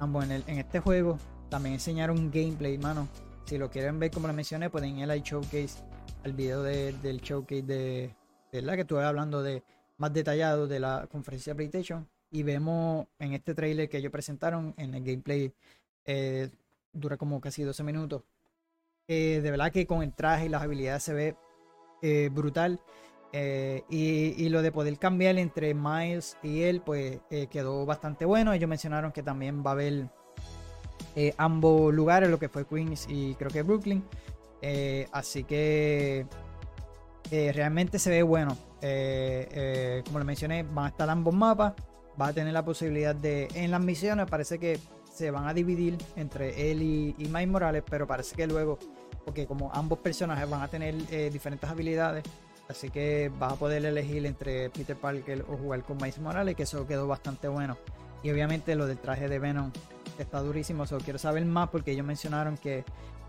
ambos 0.00 0.24
en, 0.24 0.32
el, 0.32 0.44
en 0.46 0.58
este 0.58 0.80
juego. 0.80 1.18
También 1.48 1.74
enseñaron 1.74 2.30
gameplay, 2.30 2.78
mano. 2.78 3.08
Si 3.46 3.58
lo 3.58 3.70
quieren 3.70 3.98
ver, 3.98 4.10
como 4.10 4.26
lo 4.26 4.32
mencioné, 4.32 4.70
pueden 4.70 4.98
ir 4.98 5.10
al 5.10 5.22
showcase, 5.22 5.82
al 6.24 6.32
video 6.32 6.62
del 6.62 7.20
showcase 7.20 7.62
de, 7.62 8.14
la 8.52 8.74
que 8.74 8.82
estuve 8.82 9.04
hablando 9.04 9.42
de 9.42 9.62
más 9.98 10.12
detallado 10.12 10.66
de 10.66 10.80
la 10.80 11.06
conferencia 11.10 11.52
de 11.52 11.56
PlayStation. 11.56 12.08
Y 12.30 12.42
vemos 12.42 13.06
en 13.18 13.34
este 13.34 13.54
trailer 13.54 13.88
que 13.88 13.98
ellos 13.98 14.10
presentaron 14.10 14.74
en 14.76 14.94
el 14.94 15.04
gameplay, 15.04 15.52
eh, 16.04 16.50
dura 16.92 17.16
como 17.16 17.40
casi 17.40 17.62
12 17.62 17.82
minutos 17.84 18.22
de 19.06 19.50
verdad 19.50 19.70
que 19.70 19.86
con 19.86 20.02
el 20.02 20.14
traje 20.14 20.46
y 20.46 20.48
las 20.48 20.62
habilidades 20.62 21.02
se 21.02 21.12
ve 21.12 21.36
eh, 22.00 22.30
brutal. 22.32 22.80
Eh, 23.32 23.82
y, 23.90 24.48
lo 24.48 24.62
de 24.62 24.72
poder 24.72 24.96
cambiar 24.98 25.36
entre 25.36 25.74
Miles 25.74 26.38
y 26.42 26.62
él, 26.62 26.80
pues 26.80 27.18
quedó 27.50 27.84
bastante 27.84 28.24
bueno. 28.24 28.54
Ellos 28.54 28.68
mencionaron 28.68 29.12
que 29.12 29.22
también 29.22 29.62
va 29.62 29.70
a 29.70 29.74
haber 29.74 30.08
ambos 31.36 31.92
lugares, 31.92 32.30
lo 32.30 32.38
que 32.38 32.48
fue 32.48 32.66
Queens 32.66 33.06
y 33.10 33.34
creo 33.34 33.50
que 33.50 33.62
Brooklyn. 33.62 34.02
Así 35.12 35.44
que 35.44 36.26
realmente 37.30 37.98
se 37.98 38.10
ve 38.10 38.22
bueno. 38.22 38.56
como 40.04 40.18
le 40.18 40.24
mencioné, 40.24 40.62
van 40.62 40.86
a 40.86 40.88
estar 40.88 41.08
ambos 41.10 41.34
mapas. 41.34 41.74
Va 42.20 42.28
a 42.28 42.32
tener 42.32 42.52
la 42.52 42.64
posibilidad 42.64 43.14
de. 43.14 43.48
En 43.54 43.72
las 43.72 43.80
misiones 43.80 44.26
parece 44.28 44.58
que 44.58 44.78
se 45.14 45.30
van 45.30 45.46
a 45.46 45.54
dividir 45.54 45.96
entre 46.16 46.70
él 46.70 46.82
y, 46.82 47.14
y 47.18 47.46
Morales, 47.46 47.84
pero 47.88 48.06
parece 48.06 48.34
que 48.34 48.46
luego, 48.48 48.78
porque 49.24 49.46
como 49.46 49.70
ambos 49.72 50.00
personajes 50.00 50.50
van 50.50 50.62
a 50.62 50.68
tener 50.68 50.96
eh, 51.10 51.30
diferentes 51.32 51.70
habilidades, 51.70 52.24
así 52.68 52.90
que 52.90 53.30
vas 53.38 53.52
a 53.52 53.56
poder 53.56 53.84
elegir 53.84 54.26
entre 54.26 54.70
Peter 54.70 54.96
Parker 54.96 55.44
o 55.48 55.56
jugar 55.56 55.84
con 55.84 55.98
Miles 55.98 56.18
Morales, 56.18 56.56
que 56.56 56.64
eso 56.64 56.86
quedó 56.86 57.06
bastante 57.06 57.46
bueno. 57.46 57.78
Y 58.24 58.30
obviamente 58.30 58.74
lo 58.74 58.86
del 58.86 58.98
traje 58.98 59.28
de 59.28 59.38
Venom 59.38 59.70
está 60.18 60.40
durísimo, 60.40 60.84
solo 60.86 61.04
quiero 61.04 61.18
saber 61.18 61.44
más 61.44 61.68
porque 61.68 61.92
ellos 61.92 62.06
mencionaron 62.06 62.56
que 62.56 62.84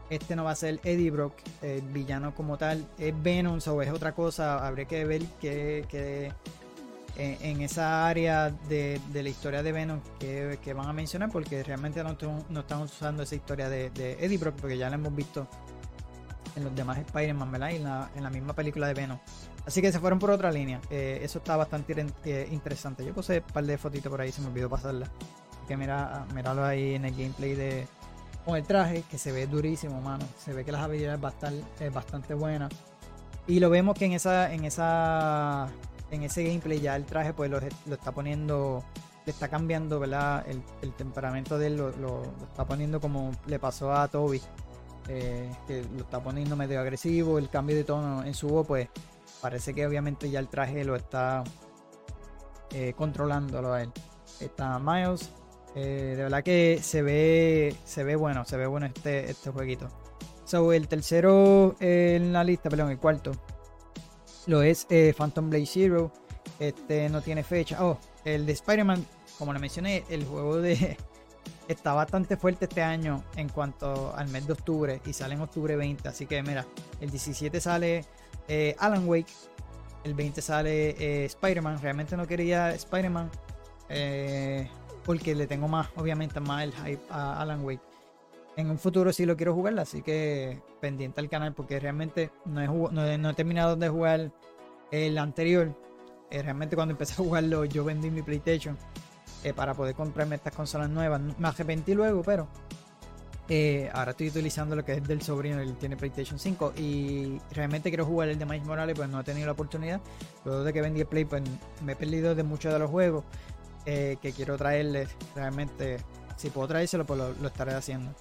este 0.09 0.35
no 0.35 0.43
va 0.43 0.51
a 0.51 0.55
ser 0.55 0.79
Eddie 0.83 1.11
Brock, 1.11 1.33
el 1.61 1.81
villano 1.81 2.33
como 2.35 2.57
tal, 2.57 2.85
es 2.97 3.13
Venom 3.23 3.59
o 3.67 3.81
es 3.81 3.91
otra 3.91 4.13
cosa, 4.13 4.65
habría 4.65 4.85
que 4.85 5.05
ver 5.05 5.23
qué, 5.39 6.31
en, 7.17 7.61
esa 7.61 8.07
área 8.07 8.49
de, 8.49 8.99
la 9.13 9.29
historia 9.29 9.63
de 9.63 9.71
Venom 9.71 9.99
que, 10.19 10.73
van 10.75 10.87
a 10.87 10.93
mencionar, 10.93 11.31
porque 11.31 11.63
realmente 11.63 12.03
no, 12.03 12.15
no 12.49 12.59
estamos 12.59 12.91
usando 12.91 13.23
esa 13.23 13.35
historia 13.35 13.69
de, 13.69 14.17
Eddie 14.19 14.37
Brock, 14.37 14.55
porque 14.59 14.77
ya 14.77 14.89
la 14.89 14.95
hemos 14.95 15.15
visto 15.15 15.47
en 16.55 16.63
los 16.63 16.75
demás 16.75 16.97
Spider-Man, 16.99 17.51
¿verdad? 17.51 17.69
Y 17.71 17.75
en 17.75 18.23
la, 18.23 18.29
misma 18.29 18.53
película 18.53 18.87
de 18.87 18.93
Venom. 18.93 19.19
Así 19.65 19.81
que 19.81 19.91
se 19.91 19.99
fueron 19.99 20.19
por 20.19 20.29
otra 20.29 20.51
línea. 20.51 20.79
Eh, 20.89 21.19
eso 21.23 21.39
está 21.39 21.57
bastante 21.57 22.05
eh, 22.25 22.47
interesante. 22.51 23.03
Yo 23.03 23.13
puse 23.13 23.39
un 23.39 23.53
par 23.53 23.65
de 23.65 23.77
fotitos 23.77 24.09
por 24.09 24.21
ahí, 24.21 24.31
se 24.31 24.41
me 24.41 24.47
olvidó 24.47 24.69
pasarla. 24.69 25.09
Que 25.67 25.75
mira, 25.75 26.25
míralo 26.33 26.63
ahí 26.63 26.93
en 26.93 27.05
el 27.05 27.15
gameplay 27.15 27.55
de 27.55 27.87
con 28.45 28.55
el 28.55 28.63
traje, 28.63 29.03
que 29.09 29.17
se 29.17 29.31
ve 29.31 29.47
durísimo, 29.47 29.99
mano. 30.01 30.25
Se 30.37 30.53
ve 30.53 30.63
que 30.63 30.71
las 30.71 30.81
habilidades 30.81 31.19
van 31.19 31.31
a 31.31 31.35
estar 31.35 31.53
eh, 31.79 31.89
bastante 31.89 32.33
buenas. 32.33 32.71
Y 33.47 33.59
lo 33.59 33.69
vemos 33.69 33.97
que 33.97 34.05
en 34.05 34.13
esa, 34.13 34.53
en 34.53 34.65
esa 34.65 35.69
en 36.11 36.23
ese 36.23 36.43
gameplay 36.43 36.79
ya 36.79 36.95
el 36.95 37.05
traje 37.05 37.33
pues 37.33 37.49
lo, 37.49 37.57
está 37.57 38.11
poniendo, 38.11 38.83
le 39.25 39.31
está 39.31 39.47
cambiando, 39.49 39.99
¿verdad? 39.99 40.45
El, 40.47 40.93
temperamento 40.93 41.57
de 41.57 41.67
él 41.67 41.77
lo, 41.77 42.23
está 42.43 42.65
poniendo 42.65 42.99
como 42.99 43.31
le 43.47 43.59
pasó 43.59 43.93
a 43.93 44.07
Toby, 44.07 44.41
eh, 45.07 45.51
lo 45.95 46.01
está 46.01 46.21
poniendo 46.21 46.55
medio 46.55 46.79
agresivo, 46.79 47.37
el 47.37 47.49
cambio 47.49 47.75
de 47.75 47.83
tono 47.83 48.23
en 48.23 48.33
su 48.33 48.47
voz 48.47 48.65
pues 48.65 48.89
parece 49.41 49.73
que 49.73 49.85
obviamente 49.85 50.29
ya 50.29 50.39
el 50.39 50.47
traje 50.47 50.83
lo 50.83 50.95
está 50.95 51.43
eh, 52.71 52.93
controlándolo 52.95 53.73
a 53.73 53.83
él. 53.83 53.91
Está 54.39 54.79
Miles, 54.79 55.29
eh, 55.75 56.13
de 56.15 56.23
verdad 56.23 56.43
que 56.43 56.79
se 56.81 57.01
ve, 57.01 57.75
se 57.83 58.03
ve 58.03 58.15
bueno, 58.15 58.45
se 58.45 58.57
ve 58.57 58.65
bueno 58.65 58.85
este, 58.85 59.29
este 59.29 59.51
jueguito. 59.51 59.89
So, 60.45 60.71
el 60.73 60.87
tercero 60.87 61.75
en 61.79 62.31
la 62.31 62.43
lista, 62.43 62.69
perdón, 62.69 62.91
el 62.91 62.99
cuarto, 62.99 63.31
lo 64.47 64.61
es 64.61 64.85
eh, 64.89 65.13
Phantom 65.17 65.49
Blade 65.49 65.65
Zero. 65.65 66.11
Este 66.59 67.09
no 67.09 67.21
tiene 67.21 67.43
fecha. 67.43 67.83
Oh, 67.83 67.97
el 68.23 68.45
de 68.45 68.53
Spider-Man, 68.53 69.05
como 69.37 69.51
le 69.53 69.59
mencioné, 69.59 70.03
el 70.09 70.23
juego 70.25 70.57
de 70.57 70.97
está 71.67 71.93
bastante 71.93 72.37
fuerte 72.37 72.65
este 72.65 72.81
año 72.81 73.23
en 73.35 73.49
cuanto 73.49 74.15
al 74.15 74.29
mes 74.29 74.45
de 74.47 74.53
octubre 74.53 75.01
y 75.05 75.13
sale 75.13 75.33
en 75.33 75.41
octubre 75.41 75.75
20. 75.75 76.07
Así 76.07 76.27
que 76.27 76.41
mira, 76.43 76.65
el 77.01 77.09
17 77.09 77.59
sale 77.59 78.05
eh, 78.47 78.75
Alan 78.79 79.07
Wake, 79.07 79.33
el 80.03 80.13
20 80.13 80.41
sale 80.41 80.89
eh, 80.91 81.25
Spider-Man. 81.25 81.81
Realmente 81.81 82.15
no 82.15 82.27
quería 82.27 82.73
Spider-Man 82.75 83.31
porque 85.05 85.35
le 85.35 85.47
tengo 85.47 85.67
más, 85.67 85.87
obviamente, 85.95 86.39
más 86.39 86.63
el 86.63 86.73
hype 86.73 87.01
a 87.09 87.39
Alan 87.41 87.63
Wake 87.63 87.95
en 88.57 88.69
un 88.69 88.79
futuro 88.79 89.11
sí 89.11 89.25
lo 89.25 89.35
quiero 89.35 89.53
jugar, 89.53 89.77
así 89.79 90.01
que 90.01 90.61
pendiente 90.79 91.19
al 91.19 91.29
canal 91.29 91.53
porque 91.53 91.79
realmente 91.79 92.31
no 92.45 92.61
he, 92.61 93.33
terminado 93.33 93.75
de 93.75 93.89
jugar 93.89 94.31
el 94.91 95.17
anterior. 95.17 95.75
Eh, 96.31 96.41
realmente 96.41 96.75
cuando 96.75 96.93
empecé 96.93 97.13
a 97.13 97.17
jugarlo 97.17 97.65
yo 97.65 97.83
vendí 97.83 98.09
mi 98.09 98.23
PlayStation 98.23 98.75
eh, 99.43 99.53
para 99.53 99.75
poder 99.75 99.95
comprarme 99.95 100.35
estas 100.35 100.53
consolas 100.53 100.89
nuevas. 100.89 101.21
Me 101.37 101.47
arrepentí 101.47 101.93
luego, 101.93 102.21
pero 102.23 102.47
eh, 103.49 103.89
ahora 103.93 104.11
estoy 104.11 104.29
utilizando 104.29 104.75
lo 104.75 104.85
que 104.85 104.93
es 104.93 105.07
del 105.07 105.21
sobrino, 105.21 105.59
él 105.59 105.75
tiene 105.75 105.97
PlayStation 105.97 106.39
5 106.39 106.73
y 106.77 107.39
realmente 107.51 107.89
quiero 107.89 108.05
jugar 108.05 108.29
el 108.29 108.39
de 108.39 108.45
Miles 108.45 108.65
Morales, 108.65 108.95
pues 108.95 109.09
no 109.09 109.19
he 109.19 109.23
tenido 109.23 109.47
la 109.47 109.51
oportunidad. 109.51 110.01
Luego 110.45 110.63
de 110.63 110.71
que 110.71 110.81
vendí 110.81 111.01
el 111.01 111.07
Play, 111.07 111.25
pues 111.25 111.43
me 111.83 111.91
he 111.91 111.95
perdido 111.95 112.35
de 112.35 112.43
muchos 112.43 112.71
de 112.71 112.79
los 112.79 112.89
juegos 112.89 113.23
que 113.85 114.33
quiero 114.35 114.57
traerles. 114.57 115.09
Realmente, 115.35 115.97
si 116.35 116.49
puedo 116.49 116.67
traérselo, 116.67 117.05
pues 117.05 117.19
lo 117.19 117.47
estaré 117.47 117.73
haciendo. 117.73 118.13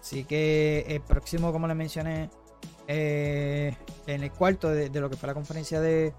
Así 0.00 0.24
que 0.24 0.84
el 0.88 1.00
próximo, 1.00 1.52
como 1.52 1.66
les 1.68 1.76
mencioné, 1.76 2.28
eh, 2.88 3.74
en 4.06 4.22
el 4.22 4.32
cuarto 4.32 4.68
de, 4.68 4.88
lo 5.00 5.08
que 5.08 5.16
fue 5.16 5.28
la 5.28 5.34
conferencia 5.34 5.80
de, 5.80 6.12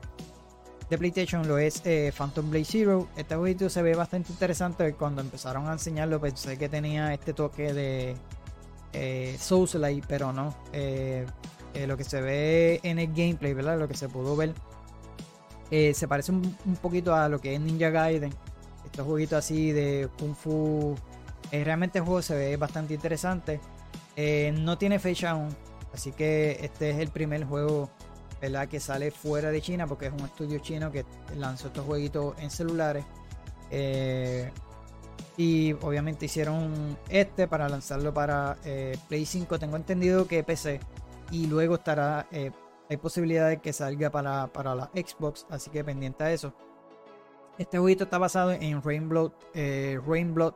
PlayStation 0.90 1.48
lo 1.48 1.58
es 1.58 1.82
eh, 1.86 2.14
Phantom 2.16 2.52
Blade 2.52 2.66
Zero. 2.66 3.08
Este 3.18 3.36
jueguito 3.36 3.68
se 3.68 3.82
ve 3.82 3.96
bastante 3.96 4.32
interesante. 4.32 4.94
Cuando 4.94 5.22
empezaron 5.22 5.68
a 5.68 5.74
enseñarlo 5.74 6.22
pensé 6.22 6.56
que 6.56 6.70
tenía 6.70 7.12
este 7.14 7.34
toque 7.34 7.74
de 7.74 8.16
eh, 8.94 9.36
Souls-like, 9.40 10.06
pero 10.08 10.32
no. 10.32 10.56
Eh, 10.72 11.26
lo 11.88 11.98
que 11.98 12.04
se 12.04 12.22
ve 12.22 12.80
en 12.84 13.00
el 13.00 13.08
gameplay, 13.08 13.54
¿verdad? 13.54 13.80
Lo 13.80 13.88
que 13.88 13.96
se 13.96 14.08
pudo 14.08 14.36
ver. 14.36 14.54
se 15.72 16.08
parece 16.08 16.32
un, 16.32 16.56
poquito 16.80 17.16
a 17.16 17.28
lo 17.28 17.42
que 17.42 17.56
es 17.56 17.60
Ninja 17.60 17.90
Gaiden. 17.90 18.32
Estos 18.94 19.08
jueguitos 19.08 19.40
así 19.40 19.72
de 19.72 20.08
Kung 20.20 20.36
Fu. 20.36 20.94
Eh, 21.52 21.64
realmente 21.64 21.98
el 21.98 22.06
juego 22.06 22.22
se 22.22 22.36
ve 22.36 22.58
bastante 22.58 22.94
interesante. 22.94 23.60
Eh, 24.16 24.54
no 24.56 24.78
tiene 24.78 25.00
fecha 25.00 25.32
aún, 25.32 25.50
así 25.92 26.12
que 26.12 26.60
este 26.62 26.92
es 26.92 27.00
el 27.00 27.10
primer 27.10 27.44
juego 27.46 27.90
¿verdad? 28.40 28.68
que 28.68 28.80
sale 28.80 29.10
fuera 29.10 29.50
de 29.50 29.64
China 29.64 29.88
porque 29.88 30.06
es 30.06 30.14
un 30.14 30.20
estudio 30.20 30.60
chino 30.60 30.92
que 30.92 31.06
lanzó 31.36 31.68
estos 31.68 31.84
jueguitos 31.88 32.36
en 32.38 32.52
celulares. 32.52 33.04
Eh, 33.72 34.52
y 35.38 35.74
obviamente 35.82 36.28
hicieron 36.28 36.96
este 37.10 37.48
para 37.48 37.68
lanzarlo 37.68 38.14
para 38.14 38.58
Play 39.08 39.26
5. 39.26 39.58
Tengo 39.58 39.76
entendido 39.76 40.28
que 40.28 40.44
PC. 40.44 40.80
Y 41.32 41.48
luego 41.48 41.76
estará. 41.76 42.28
hay 42.32 42.98
posibilidades 42.98 43.58
de 43.58 43.62
que 43.64 43.74
salga 43.74 44.12
para, 44.12 44.54
para 44.54 44.76
la 44.76 44.92
Xbox. 44.94 45.48
Así 45.50 45.72
que 45.72 45.84
pendiente 45.84 46.24
a 46.24 46.32
eso. 46.32 46.54
Este 47.58 47.78
jueguito 47.78 48.06
está 48.06 48.18
basado 48.18 48.52
en 48.52 48.82
Rainblood, 48.82 49.32
eh, 49.54 50.00
Rainblood 50.08 50.56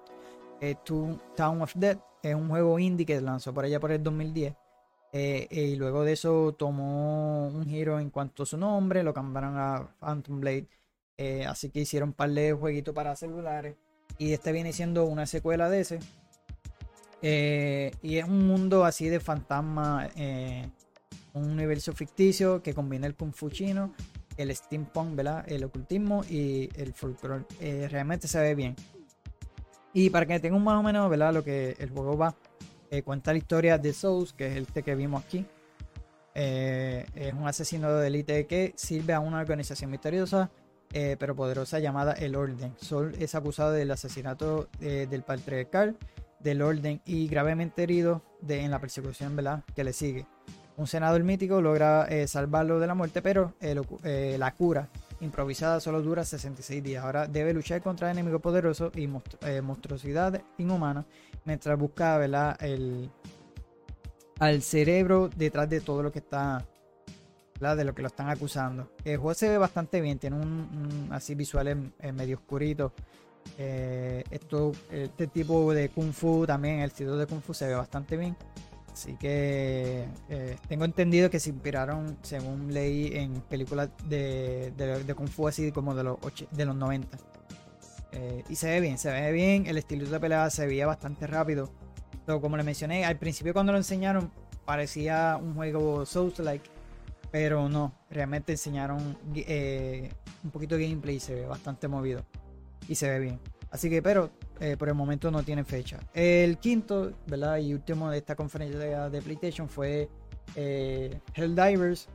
eh, 0.62 0.76
Town 0.84 1.62
of 1.62 1.74
Dead. 1.76 2.00
Es 2.24 2.34
un 2.34 2.50
juego 2.50 2.80
indie 2.80 3.06
que 3.06 3.22
lanzó 3.22 3.54
por 3.54 3.66
allá 3.66 3.80
por 3.80 3.92
el 3.92 4.02
2010. 4.02 4.56
Eh, 5.14 5.48
y 5.52 5.76
luego 5.76 6.04
de 6.04 6.14
eso 6.14 6.56
tomó 6.58 7.48
un 7.48 7.66
giro 7.66 8.00
en 8.00 8.10
cuanto 8.10 8.44
a 8.44 8.46
su 8.48 8.58
nombre, 8.58 9.04
lo 9.04 9.14
cambiaron 9.14 9.58
a 9.58 9.96
Phantom 10.00 10.40
Blade. 10.40 10.68
así 11.48 11.70
que 11.70 11.82
hicieron 11.82 12.10
un 12.10 12.14
par 12.14 12.32
de 12.32 12.54
jueguitos 12.54 12.96
para 12.96 13.16
celulares. 13.16 13.76
Y 14.18 14.34
este 14.34 14.52
viene 14.52 14.74
siendo 14.74 15.06
una 15.06 15.28
secuela 15.28 15.70
de 15.70 15.82
ese. 15.82 16.00
y 18.02 18.18
es 18.18 18.26
un 18.26 18.48
mundo 18.48 18.86
así 18.86 19.08
de 19.08 19.20
fantasma, 19.20 20.10
un 21.34 21.52
universo 21.52 21.94
ficticio 21.94 22.64
que 22.64 22.74
combina 22.74 23.06
el 23.06 23.16
kung 23.16 23.34
fu 23.34 23.50
chino 23.52 23.94
el 24.38 24.56
steampunk, 24.56 25.16
¿verdad? 25.16 25.44
El 25.48 25.64
ocultismo 25.64 26.24
y 26.30 26.70
el 26.76 26.94
folclore. 26.94 27.46
Eh, 27.60 27.88
realmente 27.90 28.28
se 28.28 28.40
ve 28.40 28.56
bien. 28.56 28.76
Y 29.94 30.10
para 30.10 30.26
que 30.26 30.40
tengan 30.40 30.64
más 30.64 30.80
o 30.80 30.84
menos, 30.84 31.10
¿verdad? 31.10 31.34
Lo 31.34 31.44
que 31.44 31.76
el 31.80 31.90
juego 31.90 32.18
va, 32.18 32.36
eh, 32.92 33.02
cuenta 33.02 33.32
la 33.32 33.40
historia 33.40 33.78
de 33.78 33.94
Souls, 33.94 34.34
que 34.34 34.48
es 34.48 34.56
el 34.56 34.68
que 34.68 34.96
vimos 34.96 35.24
aquí. 35.24 35.46
Eh, 36.36 37.06
es 37.16 37.34
un 37.34 37.48
asesino 37.48 37.92
de 37.94 38.08
élite 38.08 38.46
que 38.46 38.74
sirve 38.76 39.14
a 39.14 39.20
una 39.20 39.40
organización 39.40 39.92
misteriosa 39.92 40.52
pero 41.20 41.36
poderosa 41.36 41.80
llamada 41.80 42.14
El 42.14 42.36
Orden. 42.36 42.74
Soul 42.78 43.14
es 43.20 43.36
acusado 43.36 43.72
del 43.72 43.92
asesinato 43.92 44.70
del 44.80 45.22
patriarcal 45.22 45.98
del 46.40 46.62
Orden 46.62 47.02
y 47.06 47.28
gravemente 47.28 47.84
herido 47.84 48.24
de, 48.42 48.62
en 48.62 48.72
la 48.72 48.80
persecución 48.80 49.36
¿verdad? 49.36 49.64
que 49.76 49.84
le 49.84 49.94
sigue. 49.94 50.26
Un 50.78 50.86
senador 50.86 51.24
mítico 51.24 51.60
logra 51.60 52.06
eh, 52.06 52.28
salvarlo 52.28 52.80
de 52.80 52.86
la 52.86 52.94
muerte, 52.94 53.24
pero 53.24 53.56
eh, 53.60 53.76
eh, 54.04 54.36
la 54.38 54.54
cura 54.54 54.88
improvisada 55.22 55.80
solo 55.80 56.04
dura 56.04 56.24
66 56.24 56.84
días. 56.84 57.04
Ahora 57.04 57.28
debe 57.28 57.52
luchar 57.52 57.82
contra 57.82 58.12
enemigos 58.12 58.40
poderosos 58.40 58.96
y 58.96 59.08
monstruosidad 59.08 60.40
inhumana 60.60 61.04
mientras 61.46 61.80
busca 61.80 62.24
El, 62.60 63.10
al 64.40 64.62
cerebro 64.62 65.32
detrás 65.36 65.68
de 65.68 65.82
todo 65.82 66.04
lo 66.04 66.12
que 66.12 66.20
está 66.20 66.64
de 67.60 67.84
lo 67.84 67.96
que 67.96 68.04
lo 68.04 68.10
están 68.10 68.30
acusando. 68.30 68.92
El 69.04 69.18
juego 69.18 69.34
se 69.34 69.50
ve 69.50 69.58
bastante 69.58 70.00
bien, 70.00 70.20
tiene 70.20 70.36
un, 70.36 71.08
así 71.10 71.34
visuales 71.34 71.76
medio 72.14 72.38
oscurito. 72.38 72.94
esto, 73.58 74.74
este 74.92 75.26
tipo 75.26 75.74
de 75.74 75.90
kung 75.90 76.14
fu 76.14 76.46
también, 76.46 76.82
el 76.82 76.92
estilo 76.92 77.18
de 77.18 77.26
kung 77.26 77.42
fu 77.42 77.56
se 77.56 77.66
ve 77.66 77.74
bastante 77.74 78.16
bien. 78.16 78.38
Así 78.98 79.14
que 79.14 80.08
eh, 80.28 80.56
tengo 80.68 80.84
entendido 80.84 81.30
que 81.30 81.40
se 81.40 81.52
inspiraron, 81.52 82.18
según 82.24 82.74
leí, 82.74 83.16
en 83.16 83.42
películas 83.42 83.92
de, 84.10 84.74
de, 84.76 85.14
Kung 85.14 85.30
Fu 85.30 85.48
así 85.48 85.72
como 85.72 85.94
de 85.94 86.04
los, 86.04 86.18
de 86.50 86.66
los 86.66 86.76
90. 86.76 87.16
Eh, 88.14 88.44
y 88.50 88.56
se 88.56 88.72
ve 88.72 88.82
bien, 88.82 88.98
se 88.98 89.12
ve 89.12 89.32
bien. 89.32 89.68
El 89.68 89.78
estilo 89.78 90.10
de 90.10 90.20
pelea 90.20 90.50
se 90.50 90.66
veía 90.66 90.88
bastante 90.88 91.28
rápido. 91.28 91.70
Pero 92.26 92.42
como 92.42 92.58
le 92.58 92.64
mencioné, 92.64 93.06
al 93.06 93.20
principio 93.20 93.54
cuando 93.54 93.72
lo 93.72 93.78
enseñaron 93.78 94.32
parecía 94.66 95.38
un 95.40 95.54
juego 95.54 96.04
Souls-like. 96.04 96.68
Pero 97.30 97.70
no, 97.70 97.94
realmente 98.10 98.54
enseñaron 98.54 99.16
eh, 99.36 100.10
un 100.44 100.50
poquito 100.50 100.76
de 100.76 100.90
gameplay 100.90 101.18
y 101.18 101.20
se 101.20 101.36
ve 101.36 101.46
bastante 101.46 101.88
movido. 101.88 102.26
Y 102.88 102.96
se 102.96 103.12
ve 103.12 103.20
bien. 103.20 103.40
Así 103.70 103.90
que, 103.90 104.02
pero 104.02 104.30
eh, 104.60 104.78
por 104.78 104.88
el 104.88 104.96
momento 104.96 105.30
no 105.30 105.44
tiene 105.44 105.64
fecha. 105.64 106.00
El 106.14 106.58
quinto, 106.58 107.14
¿verdad? 107.28 107.58
Y 107.58 107.74
último 107.74 108.10
de 108.10 108.18
esta 108.18 108.36
conferencia 108.36 109.10
de 109.10 109.22
PlayStation 109.22 109.68
fue 109.68 110.10
eh, 110.56 111.20
Helldivers. 111.34 112.08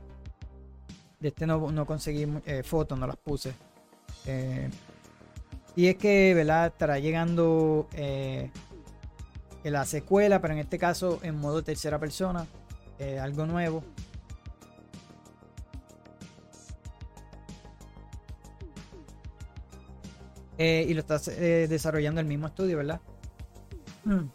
De 1.19 1.29
este 1.29 1.45
no, 1.47 1.85
conseguí 1.85 2.27
eh, 2.45 2.63
fotos, 2.63 2.99
no 2.99 3.07
las 3.07 3.17
puse. 3.17 3.53
y 5.75 5.87
es 5.87 5.95
que, 5.95 6.33
¿verdad? 6.33 6.67
Estará 6.67 6.99
llegando 6.99 7.87
la 9.63 9.85
secuela, 9.85 10.41
pero 10.41 10.53
en 10.55 10.59
este 10.59 10.77
caso 10.77 11.19
en 11.23 11.35
modo 11.35 11.63
tercera 11.63 11.99
persona. 11.99 12.45
algo 13.21 13.45
nuevo. 13.45 13.83
Eh, 20.57 20.85
y 20.87 20.93
lo 20.93 20.99
está 21.01 21.19
eh, 21.31 21.67
desarrollando 21.69 22.21
el 22.21 22.27
mismo 22.27 22.47
estudio, 22.47 22.77
¿verdad? 22.77 23.01
Hmm. 24.05 24.27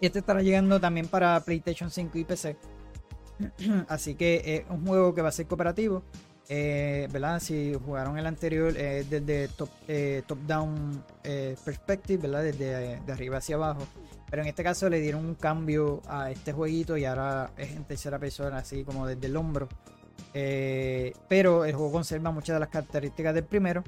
Y 0.00 0.06
este 0.06 0.18
estará 0.18 0.42
llegando 0.42 0.80
también 0.80 1.06
para 1.06 1.40
PlayStation 1.40 1.90
5 1.90 2.18
y 2.18 2.24
PC. 2.24 2.56
Así 3.88 4.14
que 4.14 4.42
es 4.44 4.70
un 4.70 4.86
juego 4.86 5.14
que 5.14 5.22
va 5.22 5.28
a 5.28 5.32
ser 5.32 5.46
cooperativo. 5.46 6.02
Eh, 6.46 7.08
¿verdad? 7.10 7.40
Si 7.40 7.72
jugaron 7.86 8.18
el 8.18 8.26
anterior 8.26 8.74
desde 8.74 9.48
top, 9.48 9.70
top 10.26 10.38
down 10.46 11.02
perspective, 11.64 12.20
¿verdad? 12.28 12.42
Desde 12.42 13.00
de 13.00 13.12
arriba 13.12 13.38
hacia 13.38 13.56
abajo. 13.56 13.86
Pero 14.28 14.42
en 14.42 14.48
este 14.48 14.62
caso 14.62 14.90
le 14.90 15.00
dieron 15.00 15.24
un 15.24 15.36
cambio 15.36 16.02
a 16.06 16.30
este 16.30 16.52
jueguito 16.52 16.98
y 16.98 17.06
ahora 17.06 17.52
es 17.56 17.70
en 17.70 17.84
tercera 17.84 18.18
persona, 18.18 18.58
así 18.58 18.84
como 18.84 19.06
desde 19.06 19.26
el 19.26 19.36
hombro. 19.36 19.68
pero 20.32 21.64
el 21.64 21.72
juego 21.74 21.92
conserva 21.92 22.30
muchas 22.30 22.56
de 22.56 22.60
las 22.60 22.68
características 22.68 23.34
del 23.34 23.44
primero 23.44 23.82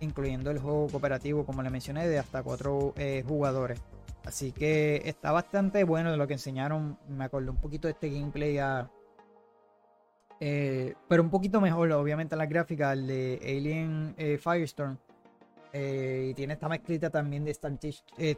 incluyendo 0.00 0.50
el 0.50 0.58
juego 0.58 0.88
cooperativo, 0.88 1.44
como 1.44 1.62
le 1.62 1.70
mencioné, 1.70 2.08
de 2.08 2.18
hasta 2.18 2.42
cuatro 2.42 2.92
eh, 2.96 3.24
jugadores. 3.26 3.80
Así 4.24 4.52
que 4.52 5.02
está 5.04 5.32
bastante 5.32 5.84
bueno 5.84 6.16
lo 6.16 6.26
que 6.26 6.34
enseñaron. 6.34 6.98
Me 7.08 7.24
acordé 7.24 7.50
un 7.50 7.60
poquito 7.60 7.88
de 7.88 7.92
este 7.92 8.08
gameplay 8.08 8.58
eh, 10.40 10.94
pero 11.08 11.22
un 11.22 11.30
poquito 11.30 11.60
mejor, 11.60 11.90
obviamente, 11.92 12.34
la 12.36 12.46
gráfica, 12.46 12.92
el 12.92 13.06
de 13.06 13.40
Alien 13.42 14.14
eh, 14.18 14.38
Firestorm. 14.38 14.98
y 15.72 16.34
tiene 16.34 16.54
esta 16.54 16.68
mezclita 16.68 17.08
también 17.10 17.44
de 17.44 17.50
Star 17.52 17.78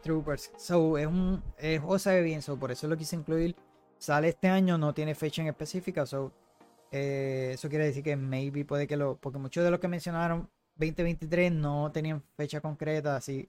Troopers. 0.03 0.53
So, 0.57 0.99
es 0.99 1.07
un 1.07 1.43
juego 1.59 1.99
se 1.99 2.11
ve 2.11 2.23
bien, 2.23 2.43
so, 2.43 2.59
por 2.59 2.71
eso 2.71 2.87
lo 2.87 2.97
quise 2.97 3.17
incluir. 3.17 3.57
Sale 3.99 4.29
este 4.29 4.49
año, 4.49 4.77
no 4.77 4.93
tiene 4.93 5.15
fecha 5.15 5.43
en 5.43 5.49
específica, 5.49 6.05
so, 6.05 6.33
eso 6.91 7.69
quiere 7.69 7.87
decir 7.87 8.03
que 8.03 8.17
maybe 8.17 8.65
puede 8.65 8.87
que 8.87 8.97
lo. 8.97 9.17
Porque 9.17 9.39
muchos 9.39 9.65
de 9.65 9.71
los 9.71 9.81
que 9.81 9.89
mencionaron 9.89 10.49
2023 10.77 11.53
no 11.53 11.91
tenían 11.93 12.23
fecha 12.37 12.61
concreta, 12.61 13.17
así 13.17 13.49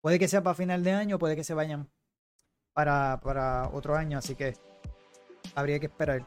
puede 0.00 0.18
que 0.18 0.28
sea 0.28 0.42
para 0.42 0.54
final 0.54 0.84
de 0.84 0.92
año, 0.92 1.18
puede 1.18 1.36
que 1.36 1.44
se 1.44 1.54
vayan 1.54 1.88
para, 2.72 3.20
para 3.22 3.70
otro 3.72 3.96
año, 3.96 4.18
así 4.18 4.34
que 4.34 4.54
habría 5.54 5.78
que 5.78 5.86
esperar. 5.86 6.26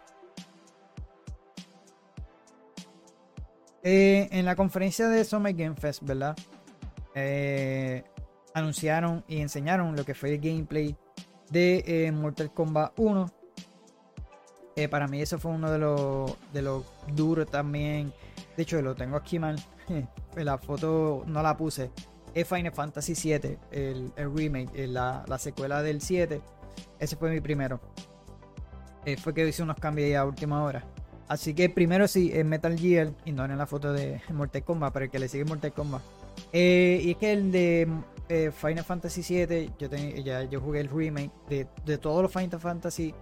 Eh, 3.83 4.27
en 4.31 4.45
la 4.45 4.55
conferencia 4.55 5.07
de 5.07 5.23
Summer 5.23 5.53
Game 5.53 5.75
Fest, 5.75 6.03
¿verdad? 6.03 6.35
Eh, 7.15 8.03
anunciaron 8.53 9.23
y 9.27 9.39
enseñaron 9.39 9.95
lo 9.95 10.03
que 10.03 10.13
fue 10.13 10.33
el 10.33 10.41
gameplay 10.41 10.95
de 11.49 11.83
eh, 11.87 12.11
Mortal 12.11 12.51
Kombat 12.51 12.97
1. 12.97 13.31
para 14.89 15.07
mí 15.07 15.21
eso 15.21 15.37
fue 15.37 15.51
uno 15.51 15.71
de 15.71 15.77
los, 15.77 16.37
de 16.51 16.61
los 16.61 16.83
duros 17.13 17.49
también. 17.49 18.11
De 18.57 18.63
hecho, 18.63 18.81
lo 18.81 18.95
tengo 18.95 19.15
aquí 19.15 19.39
mal. 19.39 19.55
la 20.35 20.57
foto 20.57 21.23
no 21.27 21.41
la 21.41 21.55
puse. 21.57 21.91
Es 22.33 22.47
Final 22.47 22.71
Fantasy 22.71 23.13
VII, 23.13 23.57
el, 23.71 24.11
remake, 24.35 24.69
eh, 24.75 24.87
la, 24.87 25.25
secuela 25.39 25.81
del 25.81 26.01
7. 26.01 26.41
Ese 26.99 27.15
fue 27.15 27.31
mi 27.31 27.41
primero. 27.41 27.79
Eh, 29.05 29.17
fue 29.17 29.33
que 29.33 29.47
hice 29.47 29.63
unos 29.63 29.77
cambios 29.77 30.15
a 30.15 30.25
última 30.25 30.63
hora. 30.63 30.85
Así 31.27 31.53
que 31.53 31.69
primero 31.69 32.07
sí, 32.07 32.31
es 32.33 32.45
Metal 32.45 32.77
Gear. 32.77 33.11
Y 33.25 33.31
no 33.31 33.45
en 33.45 33.57
la 33.57 33.65
foto 33.65 33.93
de 33.93 34.21
Mortal 34.31 34.63
Kombat, 34.63 34.93
para 34.93 35.05
el 35.05 35.11
que 35.11 35.19
le 35.19 35.27
sigue 35.27 35.45
Mortal 35.45 35.73
Kombat. 35.73 36.01
Eh, 36.53 37.01
y 37.03 37.11
es 37.11 37.17
que 37.17 37.31
el 37.31 37.51
de 37.51 37.87
Final 38.53 38.83
Fantasy 38.83 39.45
VII, 39.45 39.71
yo, 39.79 39.89
ya, 40.23 40.43
yo 40.43 40.61
jugué 40.61 40.81
el 40.81 40.89
remake. 40.89 41.31
De, 41.49 41.67
de 41.85 41.97
todos 41.97 42.21
los 42.21 42.31
Final 42.31 42.59
Fantasy 42.59 43.13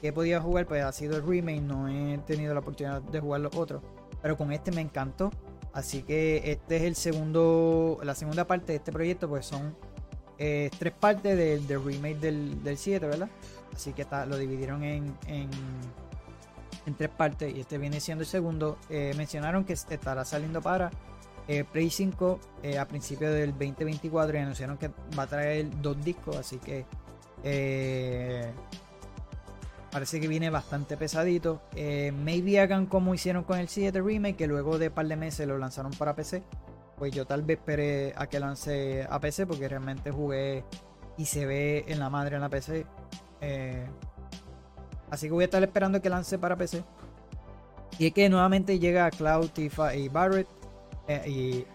que 0.00 0.08
he 0.08 0.12
podido 0.12 0.40
jugar, 0.40 0.66
pues 0.66 0.82
ha 0.82 0.92
sido 0.92 1.16
el 1.16 1.26
remake. 1.26 1.60
No 1.60 1.88
he 1.88 2.18
tenido 2.18 2.54
la 2.54 2.60
oportunidad 2.60 3.02
de 3.02 3.20
jugar 3.20 3.42
los 3.42 3.54
otros. 3.54 3.82
Pero 4.22 4.36
con 4.38 4.52
este 4.52 4.72
me 4.72 4.80
encantó. 4.80 5.30
Así 5.74 6.02
que 6.02 6.52
este 6.52 6.76
es 6.76 6.82
el 6.84 6.94
segundo, 6.94 7.98
la 8.04 8.14
segunda 8.14 8.46
parte 8.46 8.72
de 8.72 8.76
este 8.76 8.92
proyecto, 8.92 9.28
pues 9.28 9.44
son 9.44 9.76
eh, 10.38 10.70
tres 10.78 10.92
partes 10.92 11.36
del, 11.36 11.84
remake 11.84 12.18
del, 12.20 12.76
7, 12.78 13.04
¿verdad? 13.04 13.28
Así 13.74 13.92
que 13.92 14.06
lo 14.28 14.38
dividieron 14.38 14.84
en, 14.84 15.14
tres 16.96 17.10
partes 17.10 17.52
y 17.54 17.60
este 17.60 17.78
viene 17.78 17.98
siendo 17.98 18.22
el 18.22 18.28
segundo. 18.28 18.78
Eh, 18.88 19.14
mencionaron 19.16 19.64
que 19.64 19.72
estará 19.72 20.24
saliendo 20.24 20.62
para 20.62 20.92
eh, 21.48 21.64
Play 21.64 21.90
5 21.90 22.38
eh, 22.62 22.78
a 22.78 22.86
principios 22.86 23.32
del 23.32 23.50
2024 23.50 24.36
y 24.36 24.40
anunciaron 24.40 24.78
que 24.78 24.90
va 25.18 25.24
a 25.24 25.26
traer 25.26 25.66
dos 25.82 26.02
discos, 26.04 26.36
así 26.36 26.58
que 26.58 26.86
parece 29.94 30.20
que 30.20 30.26
viene 30.26 30.50
bastante 30.50 30.96
pesadito. 30.96 31.62
maybe 31.76 32.58
hagan 32.58 32.86
como 32.86 33.14
hicieron 33.14 33.44
con 33.44 33.60
el 33.60 33.68
7 33.68 34.02
Remake, 34.02 34.34
que 34.34 34.48
luego 34.48 34.76
de 34.76 34.88
un 34.88 34.94
par 34.94 35.06
de 35.06 35.14
meses 35.14 35.46
lo 35.46 35.56
lanzaron 35.56 35.92
para 35.92 36.16
PC. 36.16 36.42
Pues 36.98 37.12
yo 37.12 37.24
tal 37.26 37.42
vez 37.42 37.58
esperé 37.58 38.12
a 38.16 38.26
que 38.26 38.40
lance 38.40 39.06
a 39.08 39.20
PC 39.20 39.46
porque 39.46 39.68
realmente 39.68 40.10
jugué 40.10 40.64
y 41.16 41.26
se 41.26 41.46
ve 41.46 41.84
en 41.86 42.00
la 42.00 42.10
madre 42.10 42.34
en 42.34 42.42
la 42.42 42.48
PC. 42.48 42.84
así 45.12 45.28
que 45.28 45.32
voy 45.32 45.42
a 45.42 45.46
estar 45.46 45.62
esperando 45.62 46.02
que 46.02 46.10
lance 46.10 46.40
para 46.40 46.56
PC. 46.56 46.82
Y 48.00 48.08
es 48.08 48.12
que 48.12 48.28
nuevamente 48.28 48.80
llega 48.80 49.08
Cloud, 49.12 49.50
Tifa 49.50 49.94
y 49.94 50.08
Barrett 50.08 50.48
eh, 51.06 51.22
y 51.28 51.66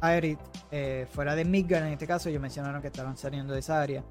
Aerith 0.00 0.40
eh, 0.70 1.06
fuera 1.10 1.34
de 1.34 1.44
Midgard 1.44 1.84
en 1.84 1.92
este 1.92 2.06
caso 2.06 2.30
ellos 2.30 2.40
mencionaron 2.40 2.80
que 2.80 2.88
estaban 2.88 3.18
saliendo 3.18 3.52
de 3.52 3.60
esa 3.60 3.82
área 3.82 4.02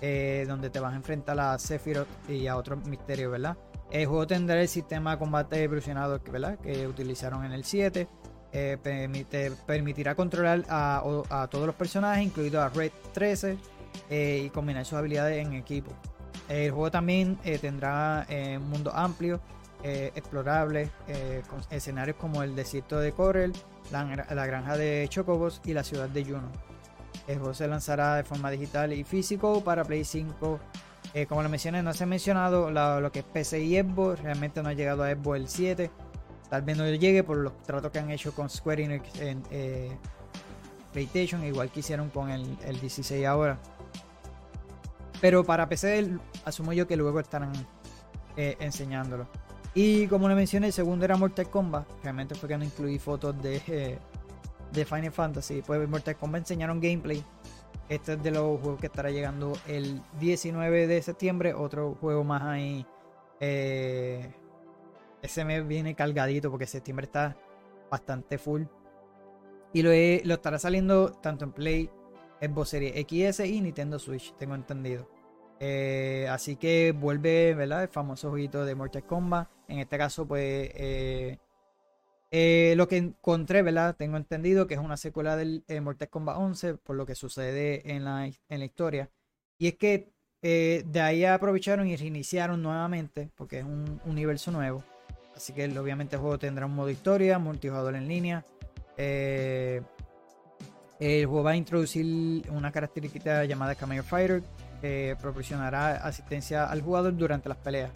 eh, 0.00 0.44
donde 0.46 0.70
te 0.70 0.80
vas 0.80 0.92
a 0.92 0.96
enfrentar 0.96 1.38
a 1.40 1.58
Sephiroth 1.58 2.08
y 2.28 2.46
a 2.46 2.56
otros 2.56 2.86
misterios 2.86 3.32
verdad 3.32 3.56
el 3.90 4.06
juego 4.06 4.26
tendrá 4.26 4.60
el 4.60 4.68
sistema 4.68 5.12
de 5.12 5.18
combate 5.18 5.62
evolucionado 5.62 6.20
¿verdad? 6.30 6.58
que 6.58 6.86
utilizaron 6.86 7.44
en 7.44 7.52
el 7.52 7.64
7 7.64 8.08
permite, 8.82 9.52
permitirá 9.66 10.14
controlar 10.14 10.64
a, 10.68 11.48
todos 11.50 11.66
los 11.66 11.74
personajes 11.74 12.24
incluido 12.24 12.62
a 12.62 12.70
Red 12.70 12.90
13 13.12 13.58
y 14.10 14.50
combinar 14.50 14.84
sus 14.84 14.98
habilidades 14.98 15.46
en 15.46 15.52
equipo 15.52 15.92
el 16.48 16.70
juego 16.70 16.90
también 16.90 17.36
tendrá 17.60 18.26
un 18.30 18.68
mundo 18.70 18.92
amplio 18.94 19.40
explorable 19.82 20.90
con 21.48 21.60
escenarios 21.70 22.16
como 22.16 22.42
el 22.42 22.56
desierto 22.56 22.98
de 22.98 23.12
Corel 23.12 23.52
la, 23.90 24.46
granja 24.46 24.76
de 24.76 25.06
Chocobos 25.08 25.60
y 25.64 25.72
la 25.72 25.84
ciudad 25.84 26.08
de 26.08 26.24
Juno. 26.24 26.50
El 27.26 27.38
juego 27.38 27.54
se 27.54 27.66
lanzará 27.66 28.16
de 28.16 28.24
forma 28.24 28.50
digital 28.50 28.92
y 28.92 29.04
físico 29.04 29.62
para 29.62 29.84
Play 29.84 30.04
5. 30.04 30.60
Eh, 31.14 31.26
como 31.26 31.42
lo 31.42 31.48
mencioné, 31.48 31.82
no 31.82 31.92
se 31.92 32.04
ha 32.04 32.06
mencionado 32.06 32.70
lo 32.70 33.12
que 33.12 33.20
es 33.20 33.24
PC 33.24 33.60
y 33.62 33.80
Xbox. 33.80 34.20
Realmente 34.22 34.62
no 34.62 34.68
ha 34.68 34.74
llegado 34.74 35.02
a 35.02 35.10
Xbox 35.10 35.36
el 35.38 35.48
7. 35.48 35.90
Tal 36.50 36.62
vez 36.62 36.76
no 36.76 36.88
llegue 36.88 37.24
por 37.24 37.38
los 37.38 37.60
tratos 37.62 37.90
que 37.90 37.98
han 37.98 38.10
hecho 38.10 38.32
con 38.32 38.48
Square 38.48 38.84
Enix 38.84 39.20
en 39.20 39.42
eh, 39.50 39.90
PlayStation, 40.92 41.44
igual 41.44 41.70
que 41.70 41.80
hicieron 41.80 42.10
con 42.10 42.30
el, 42.30 42.80
16 42.80 43.26
ahora. 43.26 43.58
Pero 45.20 45.42
para 45.44 45.68
PC, 45.68 46.10
asumo 46.44 46.72
yo 46.72 46.86
que 46.86 46.96
luego 46.96 47.18
estarán 47.18 47.52
eh, 48.36 48.56
enseñándolo. 48.60 49.26
Y 49.74 50.06
como 50.06 50.28
le 50.28 50.34
mencioné, 50.34 50.68
el 50.68 50.72
segundo 50.72 51.04
era 51.04 51.16
Mortal 51.16 51.50
Kombat. 51.50 51.86
Realmente 52.02 52.34
fue 52.34 52.48
que 52.48 52.56
no 52.56 52.64
incluí 52.64 52.98
fotos 52.98 53.40
de, 53.42 53.98
de 54.72 54.84
Final 54.84 55.12
Fantasy. 55.12 55.62
Pues 55.62 55.88
Mortal 55.88 56.16
Kombat 56.16 56.42
enseñaron 56.42 56.80
gameplay. 56.80 57.24
Este 57.88 58.14
es 58.14 58.22
de 58.22 58.30
los 58.30 58.60
juegos 58.60 58.80
que 58.80 58.86
estará 58.86 59.10
llegando 59.10 59.52
el 59.66 60.02
19 60.20 60.86
de 60.86 61.02
septiembre. 61.02 61.54
Otro 61.54 61.96
juego 62.00 62.24
más 62.24 62.42
ahí. 62.42 62.86
Eh, 63.40 64.32
ese 65.22 65.44
mes 65.44 65.66
viene 65.66 65.94
cargadito 65.94 66.50
porque 66.50 66.66
septiembre 66.66 67.04
está 67.04 67.36
bastante 67.90 68.38
full. 68.38 68.62
Y 69.72 69.82
lo, 69.82 69.90
lo 69.90 70.34
estará 70.34 70.58
saliendo 70.58 71.10
tanto 71.12 71.44
en 71.44 71.52
Play, 71.52 71.90
Xbox 72.40 72.70
Series 72.70 73.06
XS 73.06 73.40
y 73.46 73.60
Nintendo 73.60 73.98
Switch, 73.98 74.34
tengo 74.36 74.54
entendido. 74.54 75.08
Eh, 75.58 76.26
así 76.30 76.56
que 76.56 76.92
vuelve, 76.92 77.54
¿verdad? 77.54 77.82
El 77.84 77.88
famoso 77.88 78.30
jueguito 78.30 78.64
de 78.64 78.74
Mortal 78.74 79.04
Kombat. 79.04 79.48
En 79.68 79.78
este 79.78 79.98
caso, 79.98 80.26
pues, 80.26 80.70
eh, 80.74 81.38
eh, 82.38 82.74
lo 82.76 82.86
que 82.86 82.98
encontré, 82.98 83.62
¿verdad? 83.62 83.96
Tengo 83.96 84.18
entendido 84.18 84.66
que 84.66 84.74
es 84.74 84.80
una 84.80 84.98
secuela 84.98 85.36
del 85.36 85.64
Mortal 85.80 86.10
Kombat 86.10 86.36
11, 86.36 86.74
por 86.74 86.94
lo 86.94 87.06
que 87.06 87.14
sucede 87.14 87.94
en 87.94 88.04
la, 88.04 88.26
en 88.26 88.58
la 88.58 88.64
historia. 88.66 89.08
Y 89.58 89.68
es 89.68 89.76
que 89.76 90.12
de 90.42 91.00
ahí 91.00 91.24
aprovecharon 91.24 91.88
y 91.88 91.96
reiniciaron 91.96 92.62
nuevamente, 92.62 93.30
porque 93.34 93.60
es 93.60 93.64
un 93.64 94.00
universo 94.04 94.50
nuevo. 94.50 94.84
Así 95.34 95.54
que 95.54 95.64
obviamente 95.78 96.16
el 96.16 96.20
juego 96.20 96.38
tendrá 96.38 96.66
un 96.66 96.74
modo 96.74 96.90
historia, 96.90 97.38
multijugador 97.38 97.96
en 97.96 98.06
línea. 98.06 98.44
el 98.98 99.82
juego 101.00 101.42
va 101.42 101.52
a 101.52 101.56
introducir 101.56 102.44
una 102.50 102.70
característica 102.70 103.46
llamada 103.46 103.74
Cameo 103.74 104.02
Fighter, 104.04 104.42
proporcionará 105.22 105.96
asistencia 106.06 106.66
al 106.66 106.82
jugador 106.82 107.16
durante 107.16 107.48
las 107.48 107.58
peleas. 107.58 107.90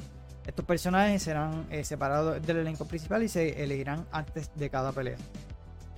Estos 0.46 0.64
personajes 0.64 1.22
serán 1.22 1.66
eh, 1.70 1.85
separados 1.85 2.44
del 2.44 2.59
elenco 2.59 2.87
principal 2.87 3.22
y 3.22 3.29
se 3.29 3.62
elegirán 3.62 4.07
antes 4.11 4.50
de 4.55 4.70
cada 4.70 4.92
pelea. 4.92 5.16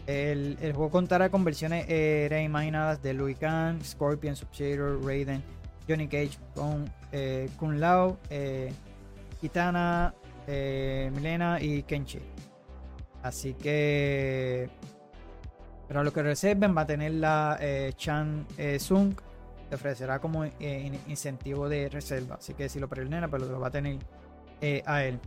El, 0.07 0.57
juego 0.75 0.91
contará 0.91 1.31
con 1.31 1.45
versiones 1.45 1.87
eh, 1.89 2.27
reimaginadas 2.29 3.03
de 3.03 3.15
Louis 3.15 3.39
Khan, 3.39 3.83
Scorpion, 3.85 4.35
Sub-Zero, 4.35 5.01
Raiden, 5.01 5.43
Johnny 5.89 6.09
Cage, 6.09 6.39
con 6.55 6.93
eh, 7.13 7.49
Kun 7.57 7.79
Lao, 7.79 8.19
Kitana, 9.41 10.13
Milena 10.47 11.61
y 11.61 11.85
Kenshi. 11.85 12.19
Así 13.23 13.55
que 13.55 14.69
para 15.87 16.03
lo 16.03 16.13
que 16.13 16.23
reserven 16.23 16.77
va 16.77 16.83
a 16.83 16.87
tener 16.87 17.13
la 17.13 17.59
Chan 17.97 18.47
Sung 18.79 19.15
te 19.73 19.77
ofrecerá 19.77 20.19
como 20.19 20.45
eh, 20.45 21.01
incentivo 21.09 21.67
de 21.67 21.89
reserva. 21.89 22.35
Así 22.35 22.53
que 22.53 22.69
si 22.69 22.79
lo 22.79 22.91
preordena, 22.91 23.27
pues 23.29 23.41
lo 23.41 23.59
va 23.59 23.69
a 23.69 23.71
tener 23.71 23.97
eh, 24.63 24.83
a 24.87 25.05
él. 25.05 25.21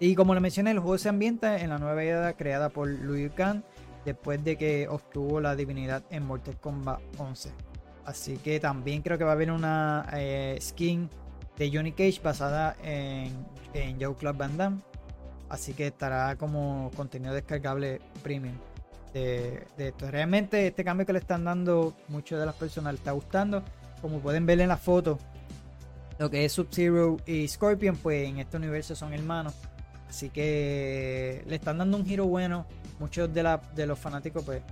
Y 0.00 0.14
como 0.14 0.34
le 0.34 0.40
mencioné, 0.40 0.72
el 0.72 0.80
juego 0.80 0.98
se 0.98 1.08
ambienta 1.08 1.60
en 1.60 1.70
la 1.70 1.78
nueva 1.78 2.02
era 2.02 2.32
creada 2.32 2.68
por 2.68 2.88
Louis 2.88 3.30
Khan 3.32 3.64
después 4.04 4.42
de 4.42 4.56
que 4.56 4.88
obtuvo 4.88 5.40
la 5.40 5.54
divinidad 5.54 6.02
en 6.10 6.26
Mortal 6.26 6.56
Kombat 6.60 7.00
11. 7.18 7.52
Así 8.04 8.36
que 8.38 8.60
también 8.60 9.02
creo 9.02 9.18
que 9.18 9.24
va 9.24 9.30
a 9.30 9.34
haber 9.34 9.50
una 9.50 10.06
eh, 10.14 10.58
skin 10.60 11.08
de 11.56 11.70
Johnny 11.72 11.92
Cage 11.92 12.20
basada 12.22 12.76
en, 12.82 13.32
en 13.74 14.00
Joe 14.00 14.14
Club 14.14 14.36
Van 14.36 14.56
Damme. 14.56 14.80
Así 15.48 15.74
que 15.74 15.88
estará 15.88 16.36
como 16.36 16.90
contenido 16.96 17.32
descargable 17.32 18.00
premium 18.22 18.56
de, 19.12 19.66
esto. 19.78 20.10
Realmente 20.10 20.66
este 20.66 20.84
cambio 20.84 21.06
que 21.06 21.12
le 21.12 21.20
están 21.20 21.44
dando 21.44 21.94
muchas 22.08 22.38
de 22.38 22.46
las 22.46 22.54
personas 22.54 22.94
le 22.94 22.98
está 22.98 23.12
gustando. 23.12 23.62
Como 24.02 24.20
pueden 24.20 24.46
ver 24.46 24.60
en 24.60 24.68
la 24.68 24.76
foto, 24.76 25.18
lo 26.18 26.30
que 26.30 26.44
es 26.44 26.52
Sub-Zero 26.52 27.18
y 27.26 27.46
Scorpion, 27.46 27.96
pues 27.96 28.28
en 28.28 28.38
este 28.38 28.56
universo 28.56 28.94
son 28.94 29.12
hermanos. 29.12 29.54
Así 30.08 30.30
que 30.30 31.42
le 31.46 31.56
están 31.56 31.78
dando 31.78 31.96
un 31.96 32.06
giro 32.06 32.26
bueno. 32.26 32.66
Muchos 32.98 33.32
de, 33.32 33.42
la, 33.42 33.60
de 33.74 33.86
los 33.86 33.98
fanáticos, 33.98 34.42
pues, 34.44 34.62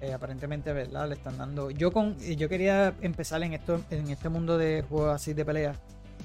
eh, 0.00 0.12
aparentemente, 0.12 0.72
¿verdad? 0.72 1.08
Le 1.08 1.14
están 1.14 1.36
dando. 1.36 1.70
Yo 1.70 1.90
con 1.92 2.16
yo 2.18 2.48
quería 2.48 2.94
empezar 3.00 3.42
en 3.42 3.54
esto, 3.54 3.82
en 3.90 4.08
este 4.08 4.28
mundo 4.28 4.56
de 4.58 4.84
juegos 4.88 5.14
así 5.14 5.34
de 5.34 5.44
pelea. 5.44 5.74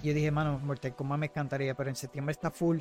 Y 0.04 0.08
yo 0.10 0.14
dije, 0.14 0.30
mano, 0.32 0.60
Mortal 0.60 0.96
Kombat 0.96 1.20
me 1.20 1.26
encantaría, 1.28 1.74
pero 1.74 1.90
en 1.90 1.96
septiembre 1.96 2.32
está 2.32 2.52
full 2.52 2.80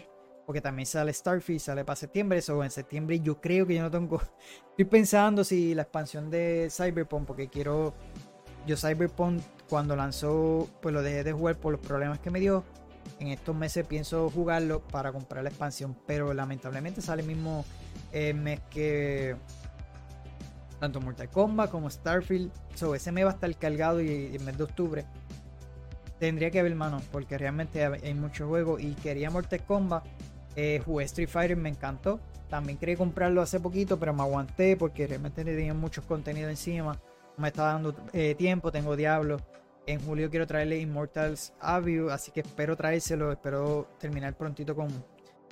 porque 0.49 0.63
también 0.63 0.87
sale 0.87 1.13
Starfield, 1.13 1.61
sale 1.61 1.85
para 1.85 1.95
septiembre, 1.95 2.39
eso 2.39 2.65
en 2.65 2.71
septiembre 2.71 3.21
yo 3.21 3.39
creo 3.39 3.67
que 3.67 3.75
yo 3.75 3.83
no 3.83 3.91
tengo, 3.91 4.19
estoy 4.71 4.87
pensando 4.87 5.45
si 5.45 5.75
la 5.75 5.83
expansión 5.83 6.31
de 6.31 6.69
Cyberpunk, 6.71 7.27
porque 7.27 7.49
quiero, 7.49 7.93
yo 8.67 8.75
Cyberpunk 8.75 9.43
cuando 9.69 9.97
lanzó, 9.97 10.69
pues 10.81 10.95
lo 10.95 11.03
dejé 11.03 11.25
de 11.25 11.33
jugar 11.33 11.57
por 11.57 11.73
los 11.73 11.81
problemas 11.81 12.19
que 12.19 12.31
me 12.31 12.41
dio, 12.41 12.65
en 13.21 13.29
estos 13.29 13.55
meses 13.55 13.87
pienso 13.87 14.31
jugarlo 14.31 14.81
para 14.81 15.13
comprar 15.13 15.43
la 15.43 15.51
expansión, 15.51 15.97
pero 16.07 16.33
lamentablemente 16.35 17.01
sale 17.01 17.23
el 17.23 17.29
mismo 17.29 17.65
eh, 18.13 18.35
mes 18.35 18.61
que 18.71 19.37
tanto 20.79 21.01
Mortal 21.01 21.29
Kombat 21.29 21.71
como 21.71 21.91
Starfield, 21.91 22.51
so, 22.75 22.95
ese 22.95 23.11
mes 23.11 23.25
va 23.25 23.31
a 23.31 23.35
estar 23.35 23.55
cargado 23.57 24.01
y, 24.01 24.37
el 24.37 24.43
mes 24.43 24.57
de 24.57 24.65
octubre 24.65 25.05
tendría 26.21 26.51
que 26.51 26.63
ver 26.63 26.75
mano 26.75 27.01
porque 27.13 27.39
realmente 27.39 27.85
hay 27.85 28.15
mucho 28.15 28.49
juego 28.49 28.79
y 28.79 28.95
quería 28.95 29.31
Mortal 29.31 29.65
Kombat 29.65 30.05
eh, 30.61 30.83
jugué 30.85 31.05
Street 31.05 31.29
Fighter, 31.29 31.57
me 31.57 31.69
encantó. 31.69 32.19
También 32.51 32.79
quería 32.79 32.97
comprarlo 32.97 33.41
hace 33.41 33.61
poquito, 33.61 33.97
pero 33.97 34.13
me 34.13 34.23
aguanté 34.23 34.77
porque 34.77 35.07
realmente 35.07 35.45
tenía 35.45 35.73
muchos 35.73 36.05
contenidos 36.05 36.51
encima. 36.51 36.99
Me 37.39 37.49
estaba 37.49 37.73
dando 37.73 37.95
eh, 38.13 38.35
tiempo, 38.35 38.71
tengo 38.71 38.97
Diablo. 38.97 39.39
En 39.87 40.01
julio 40.01 40.29
quiero 40.29 40.47
traerle 40.47 40.79
Immortals 40.81 41.55
View, 41.83 42.11
así 42.11 42.31
que 42.31 42.41
espero 42.41 42.77
traérselo. 42.77 43.33
Espero 43.33 43.89
terminar 43.99 44.37
prontito 44.37 44.75
con, 44.75 44.89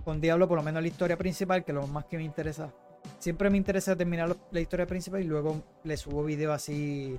con 0.05 0.21
Diablo, 0.21 0.47
por 0.47 0.59
lo 0.59 0.63
menos 0.63 0.83
la 0.83 0.89
historia 0.89 1.17
principal, 1.17 1.65
que 1.65 1.73
es 1.73 1.77
lo 1.77 1.87
más 1.87 2.05
que 2.05 2.19
me 2.19 2.25
interesa. 2.25 2.71
Siempre 3.19 3.49
me 3.49 3.57
interesa 3.57 3.97
terminar 3.97 4.37
la 4.51 4.61
historia 4.61 4.87
principal 4.87 5.23
y 5.23 5.25
luego 5.25 5.63
le 5.85 5.97
subo 5.97 6.25
video 6.25 6.53
así 6.53 7.19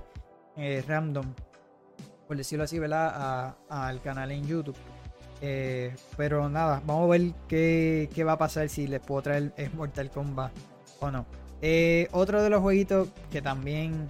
eh, 0.56 0.84
random, 0.86 1.26
por 2.28 2.36
decirlo 2.36 2.64
así, 2.64 2.78
¿verdad? 2.78 3.56
Al 3.68 4.00
canal 4.02 4.30
en 4.30 4.46
YouTube. 4.46 4.76
Eh, 5.40 5.94
pero 6.16 6.48
nada, 6.48 6.82
vamos 6.84 7.04
a 7.04 7.18
ver 7.18 7.32
qué, 7.48 8.24
va 8.24 8.32
a 8.32 8.38
pasar 8.38 8.68
si 8.68 8.86
les 8.86 9.00
puedo 9.00 9.22
traer 9.22 9.52
Mortal 9.74 10.10
Kombat 10.10 10.52
o 11.00 11.10
no. 11.10 11.26
Otro 12.12 12.42
de 12.42 12.50
los 12.50 12.60
jueguitos 12.60 13.08
que 13.30 13.42
también 13.42 14.08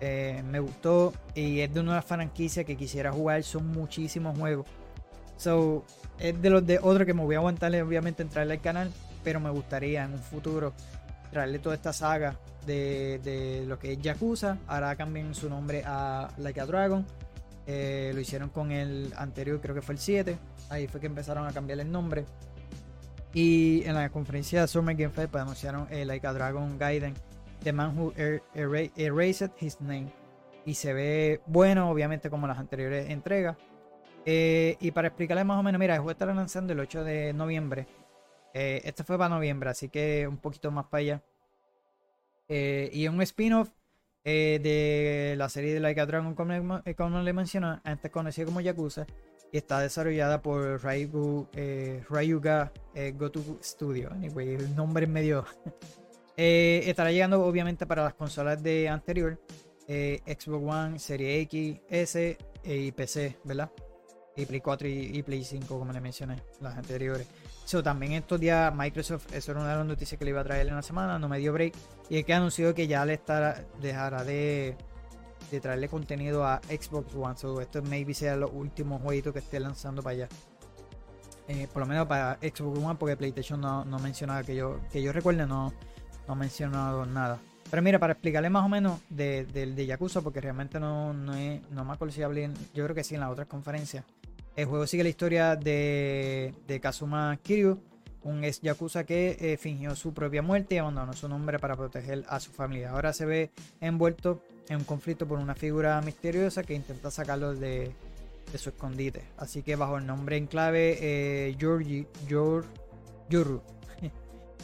eh, 0.00 0.42
me 0.48 0.60
gustó 0.60 1.12
y 1.34 1.60
es 1.60 1.72
de 1.72 1.80
una 1.80 2.02
franquicia 2.02 2.64
que 2.64 2.76
quisiera 2.76 3.12
jugar, 3.12 3.42
son 3.42 3.66
muchísimos 3.68 4.38
juegos. 4.38 4.66
So, 5.36 5.84
es 6.18 6.40
de 6.40 6.50
los 6.50 6.66
de 6.66 6.78
otro 6.82 7.06
que 7.06 7.14
me 7.14 7.22
voy 7.22 7.34
a 7.34 7.38
aguantar, 7.38 7.74
obviamente, 7.82 8.22
entrarle 8.22 8.54
al 8.54 8.60
canal, 8.60 8.92
pero 9.24 9.40
me 9.40 9.50
gustaría 9.50 10.04
en 10.04 10.12
un 10.12 10.18
futuro 10.18 10.72
traerle 11.30 11.58
toda 11.58 11.74
esta 11.74 11.92
saga 11.92 12.36
de, 12.66 13.20
de 13.22 13.64
lo 13.66 13.78
que 13.78 13.92
es 13.92 14.00
Yakuza. 14.00 14.58
Ahora 14.66 14.94
cambian 14.96 15.34
su 15.34 15.48
nombre 15.48 15.82
a 15.86 16.28
Like 16.38 16.60
a 16.60 16.66
Dragon. 16.66 17.06
Eh, 17.66 18.10
lo 18.14 18.20
hicieron 18.20 18.48
con 18.48 18.72
el 18.72 19.12
anterior, 19.16 19.60
creo 19.60 19.74
que 19.74 19.82
fue 19.82 19.94
el 19.94 20.00
7. 20.00 20.36
Ahí 20.70 20.88
fue 20.88 21.00
que 21.00 21.06
empezaron 21.06 21.46
a 21.46 21.52
cambiar 21.52 21.80
el 21.80 21.90
nombre. 21.90 22.24
Y 23.32 23.84
en 23.84 23.94
la 23.94 24.08
conferencia 24.10 24.62
de 24.62 24.68
Summer 24.68 24.96
Game 24.96 25.12
Fest 25.12 25.30
pues, 25.30 25.42
anunciaron 25.42 25.86
el 25.90 26.08
Like 26.08 26.26
a 26.26 26.32
Dragon 26.32 26.78
Gaiden, 26.78 27.14
The 27.62 27.72
Man 27.72 27.98
Who 27.98 28.12
er, 28.16 28.42
Erased 28.54 29.52
His 29.60 29.80
Name. 29.80 30.12
Y 30.64 30.74
se 30.74 30.92
ve 30.92 31.40
bueno, 31.46 31.90
obviamente, 31.90 32.30
como 32.30 32.46
las 32.46 32.58
anteriores 32.58 33.10
entregas. 33.10 33.56
Eh, 34.26 34.76
y 34.80 34.90
para 34.90 35.08
explicarles 35.08 35.46
más 35.46 35.58
o 35.58 35.62
menos, 35.62 35.78
mira, 35.78 35.94
el 35.94 36.00
juego 36.00 36.12
estará 36.12 36.34
lanzando 36.34 36.72
el 36.72 36.80
8 36.80 37.04
de 37.04 37.32
noviembre. 37.32 37.86
Eh, 38.52 38.82
este 38.84 39.04
fue 39.04 39.16
para 39.16 39.34
noviembre, 39.34 39.70
así 39.70 39.88
que 39.88 40.26
un 40.26 40.38
poquito 40.38 40.70
más 40.70 40.86
para 40.86 41.00
allá. 41.00 41.22
Eh, 42.48 42.90
y 42.92 43.08
un 43.08 43.20
spin-off 43.22 43.70
de 44.24 45.34
la 45.38 45.48
serie 45.48 45.72
de 45.72 45.80
Like 45.80 46.00
a 46.00 46.06
Dragon, 46.06 46.34
como, 46.34 46.82
como 46.96 47.20
le 47.20 47.32
mencioné, 47.32 47.80
antes 47.84 48.10
conocida 48.10 48.44
como 48.44 48.60
Yakuza. 48.60 49.06
Y 49.52 49.56
está 49.56 49.80
desarrollada 49.80 50.42
por 50.42 50.80
Ryu, 50.84 51.48
Ryuga 52.08 52.72
Goto 53.14 53.40
Studio. 53.62 54.10
Anyway, 54.12 54.54
el 54.54 54.76
nombre 54.76 55.06
es 55.06 55.10
medio. 55.10 55.44
Estará 56.36 57.12
llegando 57.12 57.44
obviamente 57.44 57.86
para 57.86 58.04
las 58.04 58.14
consolas 58.14 58.62
de 58.62 58.88
anterior. 58.88 59.40
Xbox 59.86 60.64
One, 60.64 60.98
Serie 61.00 61.40
X, 61.40 61.80
S 61.88 62.38
y 62.64 62.92
PC, 62.92 63.38
¿verdad? 63.42 63.70
y 64.36 64.46
Play 64.46 64.60
4 64.60 64.88
y, 64.88 65.22
Play 65.22 65.44
5, 65.44 65.78
como 65.78 65.92
le 65.92 66.00
mencioné, 66.00 66.36
las 66.60 66.76
anteriores. 66.76 67.26
So, 67.64 67.82
también 67.82 68.12
estos 68.12 68.40
días 68.40 68.74
Microsoft, 68.74 69.32
eso 69.32 69.52
era 69.52 69.60
una 69.60 69.70
de 69.70 69.76
las 69.76 69.86
noticias 69.86 70.18
que 70.18 70.24
le 70.24 70.30
iba 70.30 70.40
a 70.40 70.44
traer 70.44 70.66
en 70.68 70.74
la 70.74 70.82
semana, 70.82 71.18
no 71.18 71.28
me 71.28 71.38
dio 71.38 71.52
break. 71.52 71.74
Y 72.08 72.18
es 72.18 72.24
que 72.24 72.34
anunció 72.34 72.74
que 72.74 72.86
ya 72.86 73.04
le 73.04 73.14
estará, 73.14 73.64
dejará 73.80 74.24
de, 74.24 74.76
de 75.50 75.60
traerle 75.60 75.88
contenido 75.88 76.44
a 76.44 76.60
Xbox 76.68 77.14
One. 77.14 77.36
So, 77.36 77.60
esto 77.60 77.82
maybe 77.82 78.14
sea 78.14 78.36
los 78.36 78.50
últimos 78.52 79.00
jueguitos 79.02 79.32
que 79.32 79.40
esté 79.40 79.60
lanzando 79.60 80.02
para 80.02 80.14
allá. 80.14 80.28
Eh, 81.48 81.68
por 81.72 81.80
lo 81.80 81.86
menos 81.86 82.06
para 82.06 82.36
Xbox 82.36 82.78
One, 82.78 82.94
porque 82.98 83.16
PlayStation 83.16 83.60
no, 83.60 83.84
no 83.84 83.98
mencionaba 83.98 84.42
que 84.42 84.54
yo, 84.54 84.80
que 84.90 85.02
yo 85.02 85.12
recuerde, 85.12 85.46
no, 85.46 85.72
no 86.30 86.34
ha 86.34 86.36
mencionado 86.36 87.04
nada. 87.06 87.40
Pero 87.70 87.82
mira, 87.82 87.98
para 87.98 88.12
explicarle 88.12 88.50
más 88.50 88.64
o 88.64 88.68
menos 88.68 89.00
de, 89.10 89.44
de, 89.46 89.86
Yakuza, 89.86 90.22
porque 90.22 90.40
realmente 90.40 90.78
no, 90.78 91.12
no, 91.12 91.32
no 91.70 91.84
me 91.84 91.92
acuerdo 91.92 92.14
si 92.14 92.22
hablé, 92.22 92.50
yo 92.72 92.84
creo 92.84 92.94
que 92.94 93.02
sí 93.02 93.14
en 93.14 93.20
las 93.20 93.30
otras 93.30 93.48
conferencias. 93.48 94.04
El 94.54 94.66
juego 94.66 94.86
sigue 94.86 95.02
la 95.02 95.08
historia 95.08 95.56
de, 95.56 96.54
Kazuma 96.80 97.36
Kiryu, 97.42 97.80
un 98.22 98.44
ex 98.44 98.60
Yakuza 98.60 99.04
que 99.04 99.36
eh, 99.40 99.56
fingió 99.56 99.96
su 99.96 100.14
propia 100.14 100.42
muerte 100.42 100.76
y 100.76 100.78
abandonó 100.78 101.12
su 101.14 101.28
nombre 101.28 101.58
para 101.58 101.76
proteger 101.76 102.24
a 102.28 102.38
su 102.38 102.52
familia. 102.52 102.90
Ahora 102.90 103.12
se 103.12 103.26
ve 103.26 103.50
envuelto 103.80 104.40
en 104.68 104.76
un 104.78 104.84
conflicto 104.84 105.26
por 105.26 105.38
una 105.40 105.56
figura 105.56 106.00
misteriosa 106.00 106.62
que 106.62 106.74
intenta 106.74 107.10
sacarlo 107.10 107.54
de, 107.54 107.92
su 108.54 108.68
escondite. 108.68 109.22
Así 109.36 109.62
que 109.62 109.74
bajo 109.74 109.98
el 109.98 110.06
nombre 110.06 110.36
en 110.36 110.46
clave 110.46 110.98
eh, 111.00 111.56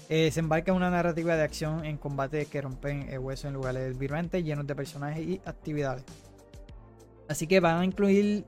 eh, 0.08 0.30
se 0.30 0.40
embarca 0.40 0.70
en 0.70 0.76
una 0.76 0.90
narrativa 0.90 1.36
de 1.36 1.42
acción 1.42 1.84
en 1.84 1.96
combate 1.96 2.46
que 2.46 2.60
rompen 2.60 3.08
el 3.10 3.18
hueso 3.18 3.48
en 3.48 3.54
lugares 3.54 3.98
vibrantes 3.98 4.44
llenos 4.44 4.66
de 4.66 4.74
personajes 4.74 5.26
y 5.26 5.40
actividades. 5.44 6.04
Así 7.28 7.46
que 7.46 7.58
van 7.60 7.80
a 7.80 7.84
incluir 7.84 8.44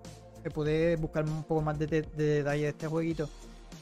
pude 0.51 0.97
buscar 0.97 1.25
un 1.25 1.43
poco 1.45 1.63
más 1.63 1.79
de, 1.79 2.03
detalle 2.03 2.63
de 2.63 2.69
este 2.69 2.87
jueguito. 2.87 3.29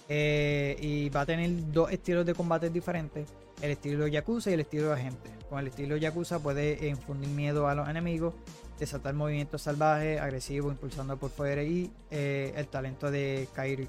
Eh, 0.08 0.76
y 0.80 1.08
va 1.08 1.22
a 1.22 1.26
tener 1.26 1.50
dos 1.72 1.90
estilos 1.90 2.24
de 2.26 2.34
combate 2.34 2.70
diferentes: 2.70 3.28
el 3.60 3.72
estilo 3.72 4.06
Yakuza 4.06 4.50
y 4.50 4.54
el 4.54 4.60
estilo 4.60 4.92
agente. 4.92 5.30
Con 5.48 5.58
el 5.58 5.68
estilo 5.68 5.96
Yakuza 5.96 6.38
puede 6.40 6.88
infundir 6.88 7.28
miedo 7.30 7.68
a 7.68 7.74
los 7.74 7.88
enemigos, 7.88 8.34
desatar 8.78 9.14
movimientos 9.14 9.62
salvajes, 9.62 10.20
agresivos, 10.20 10.72
impulsando 10.72 11.16
por 11.16 11.30
fuera 11.30 11.62
y 11.62 11.90
eh, 12.10 12.52
el 12.56 12.66
talento 12.68 13.10
de 13.10 13.48
Kairi, 13.54 13.88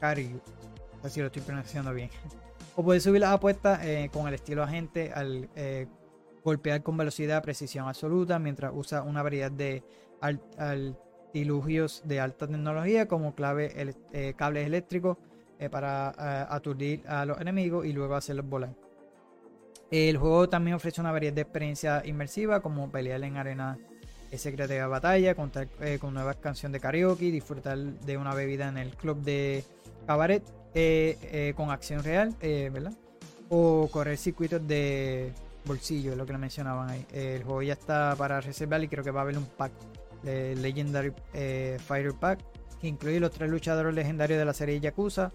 Karyu. 0.00 0.40
Así 1.02 1.20
lo 1.20 1.26
estoy 1.26 1.42
pronunciando 1.42 1.92
bien. 1.92 2.10
O 2.74 2.82
puede 2.82 3.00
subir 3.00 3.20
las 3.20 3.32
apuestas 3.32 3.84
eh, 3.84 4.08
con 4.12 4.28
el 4.28 4.34
estilo 4.34 4.62
agente 4.62 5.12
al 5.12 5.48
golpear 6.44 6.82
con 6.82 6.96
velocidad, 6.96 7.42
precisión 7.42 7.88
absoluta, 7.88 8.38
mientras 8.38 8.72
usa 8.74 9.02
una 9.02 9.22
variedad 9.22 9.50
de 9.50 9.82
al, 10.20 10.96
dilugios 11.32 12.02
de 12.04 12.20
alta 12.20 12.46
tecnología 12.46 13.08
como 13.08 13.34
clave 13.34 13.94
eh, 14.12 14.34
cables 14.36 14.66
eléctricos 14.66 15.16
eh, 15.58 15.70
para 15.70 16.10
eh, 16.10 16.46
aturdir 16.50 17.02
a 17.08 17.24
los 17.24 17.40
enemigos 17.40 17.86
y 17.86 17.92
luego 17.92 18.14
hacerlos 18.14 18.48
volar. 18.48 18.74
El 19.90 20.16
juego 20.16 20.48
también 20.48 20.74
ofrece 20.74 21.00
una 21.00 21.12
variedad 21.12 21.34
de 21.34 21.42
experiencias 21.42 22.06
inmersivas 22.06 22.60
como 22.60 22.90
pelear 22.90 23.22
en 23.24 23.36
arena 23.36 23.78
secreta 24.34 24.72
de 24.72 24.86
batalla, 24.86 25.34
contar 25.34 25.68
con 26.00 26.14
nuevas 26.14 26.36
canciones 26.36 26.72
de 26.72 26.80
karaoke, 26.80 27.30
disfrutar 27.30 27.76
de 27.76 28.16
una 28.16 28.34
bebida 28.34 28.68
en 28.68 28.78
el 28.78 28.96
club 28.96 29.20
de 29.20 29.62
cabaret 30.06 30.42
con 31.54 31.70
acción 31.70 32.02
real, 32.02 32.34
¿verdad? 32.40 32.92
O 33.48 33.88
correr 33.90 34.16
circuitos 34.16 34.66
de 34.66 35.32
bolsillo, 35.64 36.12
es 36.12 36.18
lo 36.18 36.26
que 36.26 36.32
le 36.32 36.38
mencionaban 36.38 36.90
ahí. 36.90 37.06
El 37.12 37.44
juego 37.44 37.62
ya 37.62 37.74
está 37.74 38.14
para 38.16 38.40
reservar 38.40 38.82
y 38.82 38.88
creo 38.88 39.04
que 39.04 39.10
va 39.10 39.20
a 39.20 39.22
haber 39.24 39.36
un 39.36 39.46
pack 39.46 39.72
Legendary 40.24 41.12
eh, 41.34 41.78
Fighter 41.84 42.14
Pack, 42.14 42.40
que 42.80 42.88
incluye 42.88 43.20
los 43.20 43.30
tres 43.30 43.50
luchadores 43.50 43.94
legendarios 43.94 44.38
de 44.38 44.44
la 44.44 44.54
serie 44.54 44.80
Yakuza. 44.80 45.32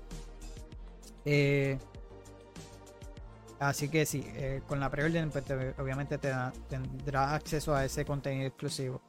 Eh, 1.26 1.78
así 3.60 3.90
que 3.90 4.06
sí, 4.06 4.26
eh, 4.36 4.62
con 4.68 4.80
la 4.80 4.90
preorden 4.90 5.30
pues 5.30 5.44
obviamente 5.78 6.18
te 6.18 6.32
tendrás 6.70 7.34
acceso 7.34 7.76
a 7.76 7.84
ese 7.86 8.06
contenido 8.06 8.48
exclusivo. 8.48 9.02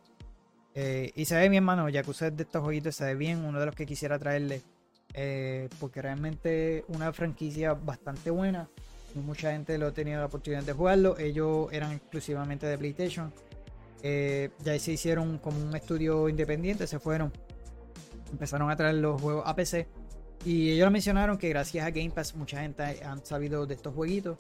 y 0.75 1.25
se 1.25 1.37
ve 1.37 1.49
bien, 1.49 1.65
mano. 1.65 1.89
Yakuza 1.89 2.31
de 2.31 2.43
estos 2.43 2.63
jueguitos 2.63 2.95
se 2.95 3.05
ve 3.05 3.15
bien. 3.15 3.45
Uno 3.45 3.59
de 3.59 3.67
los 3.67 3.75
que 3.75 3.87
quisiera 3.87 4.19
traerle. 4.19 4.63
Porque 5.81 6.03
realmente 6.03 6.85
una 6.89 7.13
franquicia 7.13 7.75
bastante 7.75 8.31
buena. 8.31 8.69
Mucha 9.15 9.53
gente 9.53 9.79
lo 9.79 9.89
ha 9.89 9.93
tenido 9.93 10.21
la 10.21 10.27
oportunidad 10.27 10.63
de 10.63 10.73
jugarlo. 10.73 11.19
Ellos 11.19 11.69
eran 11.73 11.93
exclusivamente 11.93 12.67
de 12.67 12.79
PlayStation. 12.79 13.33
Eh, 14.03 14.51
ya 14.63 14.79
se 14.79 14.93
hicieron 14.93 15.39
como 15.39 15.61
un 15.61 15.75
estudio 15.75 16.29
independiente, 16.29 16.87
se 16.87 17.01
fueron, 17.01 17.33
empezaron 18.31 18.71
a 18.71 18.77
traer 18.77 18.97
los 18.97 19.21
juegos 19.21 19.43
a 19.47 19.55
PC. 19.57 19.89
Y 20.45 20.71
ellos 20.71 20.91
mencionaron 20.91 21.37
que 21.37 21.49
gracias 21.49 21.85
a 21.85 21.91
Game 21.91 22.11
Pass 22.11 22.35
mucha 22.37 22.61
gente 22.61 22.83
han 23.05 23.25
sabido 23.25 23.67
de 23.67 23.75
estos 23.75 23.95
jueguitos. 23.95 24.39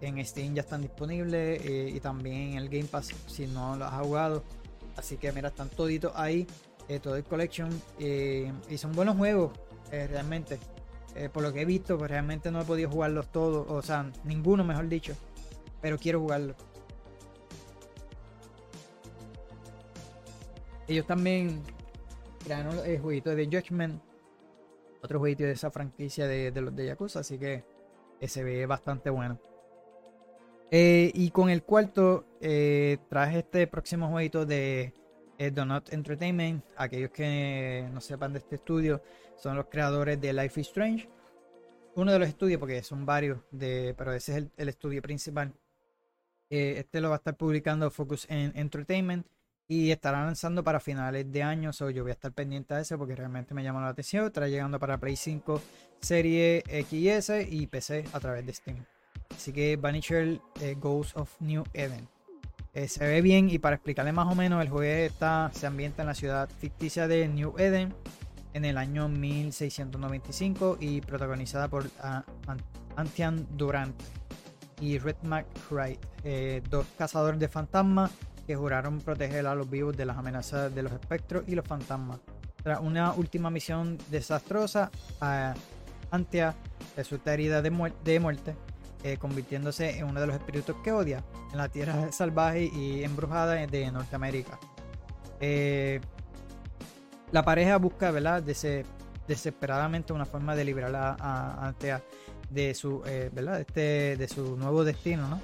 En 0.00 0.24
Steam 0.24 0.54
ya 0.54 0.62
están 0.62 0.82
disponibles 0.82 1.60
eh, 1.64 1.92
y 1.94 2.00
también 2.00 2.52
en 2.52 2.58
el 2.58 2.68
Game 2.68 2.84
Pass 2.84 3.14
si 3.26 3.46
no 3.46 3.76
los 3.76 3.92
has 3.92 4.02
jugado. 4.02 4.42
Así 4.96 5.16
que 5.16 5.32
mira, 5.32 5.48
están 5.48 5.68
toditos 5.68 6.12
ahí, 6.14 6.46
eh, 6.88 6.98
todo 6.98 7.16
el 7.16 7.24
collection. 7.24 7.70
y 7.98 8.78
son 8.78 8.92
buenos 8.92 9.16
juegos, 9.16 9.52
realmente. 10.08 10.58
por 11.32 11.42
lo 11.42 11.52
que 11.52 11.62
he 11.62 11.64
visto, 11.64 11.96
pues 11.96 12.10
realmente 12.10 12.50
no 12.50 12.60
he 12.60 12.64
podido 12.64 12.90
jugarlos 12.90 13.30
todos, 13.30 13.66
o 13.68 13.82
sea, 13.82 14.10
ninguno 14.24 14.64
mejor 14.64 14.88
dicho. 14.88 15.14
Pero 15.80 15.98
quiero 15.98 16.20
jugarlos. 16.20 16.56
Ellos 20.86 21.06
también 21.06 21.62
crearon 22.44 22.78
el 22.84 23.00
jueguito 23.00 23.34
de 23.34 23.46
Judgment, 23.46 24.02
otro 25.02 25.18
jueguito 25.18 25.44
de 25.44 25.52
esa 25.52 25.70
franquicia 25.70 26.26
de, 26.26 26.50
los 26.60 26.74
de 26.76 26.86
Yakuza, 26.86 27.20
así 27.20 27.38
que 27.38 27.64
se 28.20 28.44
ve 28.44 28.66
bastante 28.66 29.10
bueno. 29.10 29.38
Eh, 30.70 31.10
y 31.14 31.30
con 31.30 31.50
el 31.50 31.62
cuarto 31.62 32.24
eh, 32.40 32.98
traje 33.08 33.40
este 33.40 33.66
próximo 33.66 34.08
jueguito 34.08 34.44
de 34.44 34.92
eh, 35.38 35.50
Donut 35.50 35.92
Entertainment. 35.92 36.64
Aquellos 36.76 37.10
que 37.10 37.88
no 37.92 38.00
sepan 38.00 38.32
de 38.32 38.38
este 38.40 38.56
estudio 38.56 39.02
son 39.36 39.56
los 39.56 39.66
creadores 39.66 40.20
de 40.20 40.32
Life 40.32 40.60
is 40.60 40.68
Strange. 40.68 41.08
Uno 41.96 42.12
de 42.12 42.18
los 42.18 42.28
estudios, 42.28 42.58
porque 42.58 42.82
son 42.82 43.06
varios, 43.06 43.38
de, 43.50 43.94
pero 43.96 44.12
ese 44.12 44.36
es 44.36 44.46
el, 44.56 44.68
estudio 44.68 45.00
principal. 45.00 45.54
este 46.50 47.00
lo 47.00 47.08
va 47.08 47.16
a 47.16 47.18
estar 47.18 47.36
publicando 47.36 47.90
Focus 47.90 48.26
Entertainment 48.28 49.26
y 49.66 49.90
estará 49.90 50.24
lanzando 50.24 50.62
para 50.62 50.80
finales 50.80 51.30
de 51.30 51.42
año. 51.42 51.72
So 51.72 51.90
yo 51.90 52.02
voy 52.02 52.10
a 52.10 52.14
estar 52.14 52.32
pendiente 52.32 52.74
de 52.74 52.82
eso 52.82 52.98
porque 52.98 53.14
realmente 53.14 53.54
me 53.54 53.62
llama 53.62 53.80
la 53.80 53.88
atención. 53.88 54.26
Estará 54.26 54.48
llegando 54.48 54.78
para 54.78 54.98
Play 54.98 55.16
5, 55.16 55.60
Serie 56.00 56.62
XS 56.68 57.50
y 57.50 57.66
PC 57.66 58.04
a 58.12 58.20
través 58.20 58.44
de 58.44 58.52
Steam. 58.52 58.84
Así 59.30 59.52
que 59.52 59.76
Vanisher 59.76 60.40
eh, 60.60 60.76
Ghost 60.78 61.16
of 61.16 61.30
New 61.40 61.64
Eden. 61.72 62.13
Eh, 62.74 62.88
se 62.88 63.06
ve 63.06 63.22
bien 63.22 63.48
y 63.48 63.58
para 63.58 63.76
explicarle 63.76 64.12
más 64.12 64.26
o 64.26 64.34
menos, 64.34 64.60
el 64.60 64.68
juego 64.68 64.92
está, 64.92 65.50
se 65.54 65.66
ambienta 65.66 66.02
en 66.02 66.08
la 66.08 66.14
ciudad 66.14 66.48
ficticia 66.58 67.06
de 67.06 67.28
New 67.28 67.54
Eden 67.56 67.94
en 68.52 68.64
el 68.64 68.78
año 68.78 69.08
1695 69.08 70.78
y 70.80 71.00
protagonizada 71.00 71.68
por 71.68 71.86
uh, 71.86 72.22
Antian 72.96 73.46
Durant 73.56 73.94
y 74.80 74.98
Red 74.98 75.16
McCray, 75.22 75.98
eh, 76.24 76.62
dos 76.68 76.86
cazadores 76.98 77.38
de 77.38 77.48
fantasmas 77.48 78.10
que 78.44 78.56
juraron 78.56 78.98
proteger 79.00 79.46
a 79.46 79.54
los 79.54 79.70
vivos 79.70 79.96
de 79.96 80.06
las 80.06 80.18
amenazas 80.18 80.74
de 80.74 80.82
los 80.82 80.92
espectros 80.92 81.44
y 81.46 81.54
los 81.54 81.64
fantasmas. 81.64 82.18
Tras 82.62 82.80
una 82.80 83.12
última 83.12 83.50
misión 83.50 83.98
desastrosa, 84.10 84.90
Antia 86.10 86.54
resulta 86.96 87.34
herida 87.34 87.62
de, 87.62 87.70
muerte 87.70 88.56
eh, 89.04 89.16
convirtiéndose 89.18 89.98
en 89.98 90.06
uno 90.06 90.20
de 90.20 90.26
los 90.26 90.34
espíritus 90.34 90.74
que 90.82 90.90
odia 90.90 91.22
en 91.52 91.58
la 91.58 91.68
tierra 91.68 92.10
salvaje 92.12 92.64
y 92.64 93.04
embrujada 93.04 93.54
de 93.54 93.92
Norteamérica. 93.92 94.58
Eh, 95.40 96.00
la 97.32 97.44
pareja 97.44 97.76
busca, 97.76 98.10
¿verdad? 98.10 98.42
desesperadamente 98.42 100.12
una 100.12 100.24
forma 100.24 100.56
de 100.56 100.64
liberar 100.64 100.94
a, 100.96 101.66
Antea 101.66 102.02
de 102.48 102.74
su, 102.74 103.02
eh, 103.06 103.30
¿verdad? 103.32 103.60
Este, 103.60 104.16
de 104.16 104.28
su 104.28 104.56
nuevo 104.56 104.84
destino, 104.84 105.28
¿no? 105.28 105.40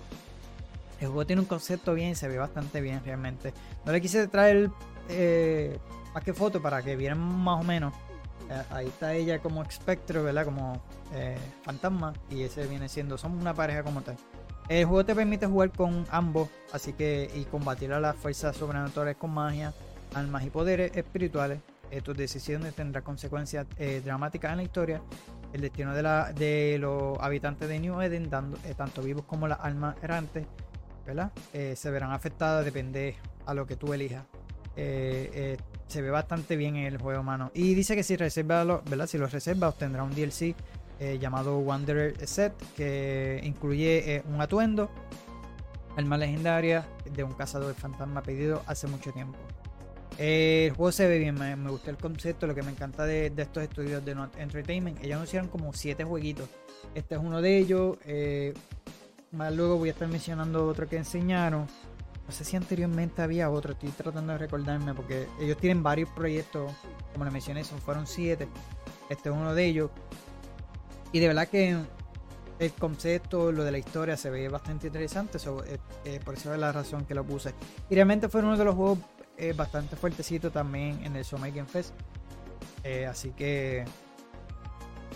El 1.00 1.08
juego 1.08 1.26
tiene 1.26 1.40
un 1.40 1.48
concepto 1.48 1.94
bien, 1.94 2.14
se 2.14 2.28
ve 2.28 2.38
bastante 2.38 2.80
bien 2.80 3.02
realmente. 3.04 3.52
No 3.84 3.92
le 3.92 4.00
quise 4.00 4.28
traer 4.28 4.70
eh, 5.08 5.78
más 6.14 6.22
que 6.22 6.32
foto 6.34 6.60
para 6.62 6.82
que 6.82 6.94
vieran 6.94 7.18
más 7.18 7.60
o 7.60 7.64
menos. 7.64 7.94
Eh, 8.50 8.62
ahí 8.70 8.86
está 8.88 9.14
ella 9.14 9.38
como 9.38 9.62
espectro, 9.62 10.24
¿verdad? 10.24 10.44
Como 10.44 10.80
eh, 11.14 11.38
fantasma. 11.62 12.12
Y 12.30 12.42
ese 12.42 12.66
viene 12.66 12.88
siendo, 12.88 13.16
somos 13.16 13.40
una 13.40 13.54
pareja 13.54 13.82
como 13.82 14.02
tal. 14.02 14.16
El 14.68 14.84
juego 14.84 15.04
te 15.04 15.14
permite 15.14 15.46
jugar 15.46 15.72
con 15.72 16.06
ambos, 16.10 16.48
así 16.72 16.92
que 16.92 17.30
y 17.34 17.44
combatir 17.44 17.92
a 17.92 17.98
las 17.98 18.14
fuerzas 18.16 18.56
sobrenaturales 18.56 19.16
con 19.16 19.32
magia, 19.32 19.72
almas 20.14 20.44
y 20.44 20.50
poderes 20.50 20.96
espirituales. 20.96 21.58
tus 22.04 22.16
decisiones 22.16 22.74
tendrán 22.74 23.02
consecuencias 23.02 23.66
dramáticas 24.04 24.52
en 24.52 24.58
la 24.58 24.62
historia. 24.62 25.02
El 25.52 25.62
destino 25.62 25.92
de, 25.92 26.04
la, 26.04 26.32
de 26.32 26.76
los 26.78 27.18
habitantes 27.18 27.68
de 27.68 27.80
New 27.80 28.00
Eden, 28.00 28.30
tanto 28.30 29.02
vivos 29.02 29.24
como 29.24 29.48
las 29.48 29.58
almas 29.58 29.96
errantes, 30.04 30.46
¿verdad? 31.04 31.32
se 31.52 31.90
verán 31.90 32.12
afectadas, 32.12 32.64
depende 32.64 33.16
a 33.46 33.54
lo 33.54 33.66
que 33.66 33.74
tú 33.74 33.92
elijas. 33.92 34.24
Eh, 34.76 35.30
eh, 35.34 35.56
se 35.90 36.02
ve 36.02 36.10
bastante 36.10 36.56
bien 36.56 36.76
en 36.76 36.86
el 36.86 36.98
juego, 36.98 37.22
mano. 37.22 37.50
Y 37.54 37.74
dice 37.74 37.96
que 37.96 38.02
si 38.02 38.16
reserva, 38.16 38.64
¿verdad? 38.64 39.06
Si 39.06 39.18
lo 39.18 39.26
reserva, 39.26 39.68
obtendrá 39.68 40.04
un 40.04 40.14
DLC 40.14 40.54
eh, 41.00 41.18
llamado 41.18 41.58
Wanderer 41.58 42.26
Set, 42.26 42.54
que 42.76 43.40
incluye 43.42 44.22
un 44.32 44.40
atuendo, 44.40 44.90
alma 45.96 46.16
legendaria 46.16 46.86
de 47.12 47.24
un 47.24 47.32
cazador 47.32 47.68
de 47.68 47.74
fantasma 47.74 48.22
pedido 48.22 48.62
hace 48.66 48.86
mucho 48.86 49.12
tiempo. 49.12 49.36
el 50.18 50.72
juego 50.72 50.92
se 50.92 51.08
ve 51.08 51.18
bien, 51.18 51.34
me, 51.34 51.70
gusta 51.70 51.90
el 51.90 51.96
concepto, 51.96 52.46
lo 52.46 52.54
que 52.54 52.62
me 52.62 52.70
encanta 52.70 53.04
de, 53.04 53.32
estos 53.36 53.62
estudios 53.62 54.04
de 54.04 54.14
Not 54.14 54.36
Entertainment. 54.38 55.02
Ellos 55.02 55.16
anunciaron 55.16 55.48
como 55.48 55.72
7 55.72 56.04
jueguitos. 56.04 56.48
Este 56.94 57.16
es 57.16 57.20
uno 57.20 57.42
de 57.42 57.58
ellos. 57.58 57.98
más 59.32 59.54
luego 59.54 59.76
voy 59.76 59.88
a 59.88 59.92
estar 59.92 60.06
mencionando 60.06 60.66
otro 60.66 60.88
que 60.88 60.96
enseñaron. 60.96 61.66
No 62.30 62.36
sé 62.36 62.44
si 62.44 62.56
anteriormente 62.56 63.22
había 63.22 63.50
otro, 63.50 63.72
estoy 63.72 63.88
tratando 63.88 64.30
de 64.34 64.38
recordarme 64.38 64.94
porque 64.94 65.26
ellos 65.40 65.56
tienen 65.56 65.82
varios 65.82 66.08
proyectos, 66.10 66.72
como 67.12 67.24
les 67.24 67.32
mencioné, 67.32 67.64
son, 67.64 67.80
fueron 67.80 68.06
siete. 68.06 68.46
Este 69.08 69.30
es 69.30 69.34
uno 69.34 69.52
de 69.52 69.66
ellos. 69.66 69.90
Y 71.10 71.18
de 71.18 71.26
verdad 71.26 71.48
que 71.48 71.76
el 72.60 72.72
concepto, 72.74 73.50
lo 73.50 73.64
de 73.64 73.72
la 73.72 73.78
historia 73.78 74.16
se 74.16 74.30
ve 74.30 74.48
bastante 74.48 74.86
interesante, 74.86 75.40
por 76.24 76.34
eso 76.34 76.54
es 76.54 76.60
la 76.60 76.70
razón 76.70 77.04
que 77.04 77.16
lo 77.16 77.24
puse. 77.24 77.52
Y 77.88 77.96
realmente 77.96 78.28
fue 78.28 78.42
uno 78.42 78.56
de 78.56 78.64
los 78.64 78.76
juegos 78.76 79.00
eh, 79.36 79.52
bastante 79.52 79.96
fuertecito 79.96 80.52
también 80.52 81.04
en 81.04 81.16
el 81.16 81.24
Summer 81.24 81.50
Game 81.50 81.66
Fest. 81.66 81.94
Eh, 82.84 83.06
así 83.06 83.30
que 83.32 83.84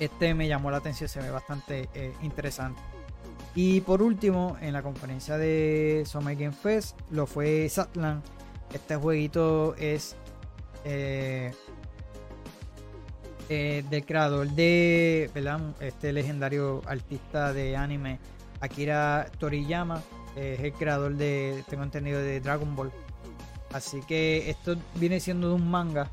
este 0.01 0.35
me 0.35 0.49
llamó 0.49 0.69
la 0.73 0.79
atención, 0.79 1.09
se 1.09 1.21
ve 1.23 1.31
bastante 1.31 1.89
eh, 1.95 2.13
interesante. 2.23 2.83
Y 3.55 3.81
por 3.83 4.03
último, 4.03 4.57
en 4.61 4.73
la 4.73 4.83
conferencia 4.83 5.39
de 5.39 6.03
Summer 6.07 6.37
Game 6.37 6.53
Fest, 6.53 6.99
lo 7.11 7.27
fue 7.27 7.69
Satland. 7.69 8.23
Este 8.73 8.97
jueguito 8.97 9.77
es 9.77 10.17
eh, 10.85 11.53
eh, 13.49 13.85
del 13.89 14.05
creador 14.05 14.49
de 14.51 15.31
este 15.81 16.13
legendario 16.13 16.83
artista 16.87 17.53
de 17.53 17.77
anime 17.77 18.19
Akira 18.61 19.31
Toriyama. 19.39 20.03
es 20.35 20.59
el 20.59 20.73
creador 20.73 21.15
de, 21.15 21.63
tengo 21.69 21.85
entendido, 21.85 22.19
de 22.19 22.41
Dragon 22.41 22.75
Ball. 22.75 22.91
Así 23.73 24.01
que 24.03 24.51
esto 24.51 24.77
viene 24.97 25.21
siendo 25.21 25.49
de 25.49 25.55
un 25.55 25.71
manga. 25.71 26.11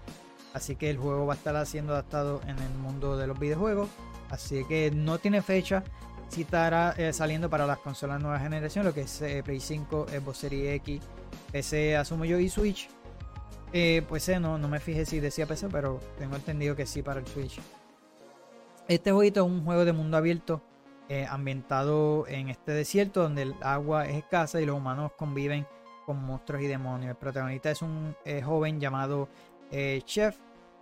Así 0.53 0.75
que 0.75 0.91
el 0.91 0.97
juego 0.97 1.25
va 1.25 1.33
a 1.33 1.37
estar 1.37 1.65
siendo 1.65 1.93
adaptado 1.93 2.41
en 2.43 2.59
el 2.59 2.73
mundo 2.77 3.17
de 3.17 3.25
los 3.25 3.39
videojuegos. 3.39 3.89
Así 4.29 4.63
que 4.65 4.91
no 4.91 5.17
tiene 5.17 5.41
fecha 5.41 5.83
si 6.31 6.43
estará 6.43 6.93
eh, 6.97 7.11
saliendo 7.11 7.49
para 7.49 7.67
las 7.67 7.79
consolas 7.79 8.21
nueva 8.21 8.39
generación, 8.39 8.85
lo 8.85 8.93
que 8.93 9.01
es 9.01 9.21
eh, 9.21 9.41
Play 9.43 9.59
5, 9.59 10.07
Xbox 10.07 10.37
Series 10.37 10.75
X, 10.75 11.01
PC, 11.51 11.97
asumo 11.97 12.23
yo, 12.23 12.39
y 12.39 12.47
Switch. 12.47 12.89
Eh, 13.73 14.01
pues 14.07 14.29
no, 14.39 14.57
no 14.57 14.69
me 14.69 14.79
fijé 14.79 15.05
si 15.05 15.19
decía 15.19 15.45
PC, 15.45 15.67
pero 15.69 15.99
tengo 16.17 16.37
entendido 16.37 16.73
que 16.73 16.85
sí 16.85 17.01
para 17.01 17.19
el 17.19 17.27
Switch. 17.27 17.59
Este 18.87 19.11
jueguito 19.11 19.41
es 19.41 19.51
un 19.51 19.65
juego 19.65 19.83
de 19.83 19.91
mundo 19.93 20.17
abierto 20.17 20.61
ambientado 21.29 22.25
en 22.27 22.47
este 22.47 22.71
desierto 22.71 23.23
donde 23.23 23.41
el 23.41 23.55
agua 23.61 24.05
es 24.05 24.15
escasa 24.15 24.61
y 24.61 24.65
los 24.65 24.77
humanos 24.77 25.11
conviven 25.17 25.67
con 26.05 26.23
monstruos 26.23 26.61
y 26.61 26.67
demonios. 26.67 27.09
El 27.09 27.17
protagonista 27.17 27.69
es 27.69 27.81
un 27.81 28.15
joven 28.45 28.79
llamado 28.79 29.27
Chef 30.05 30.37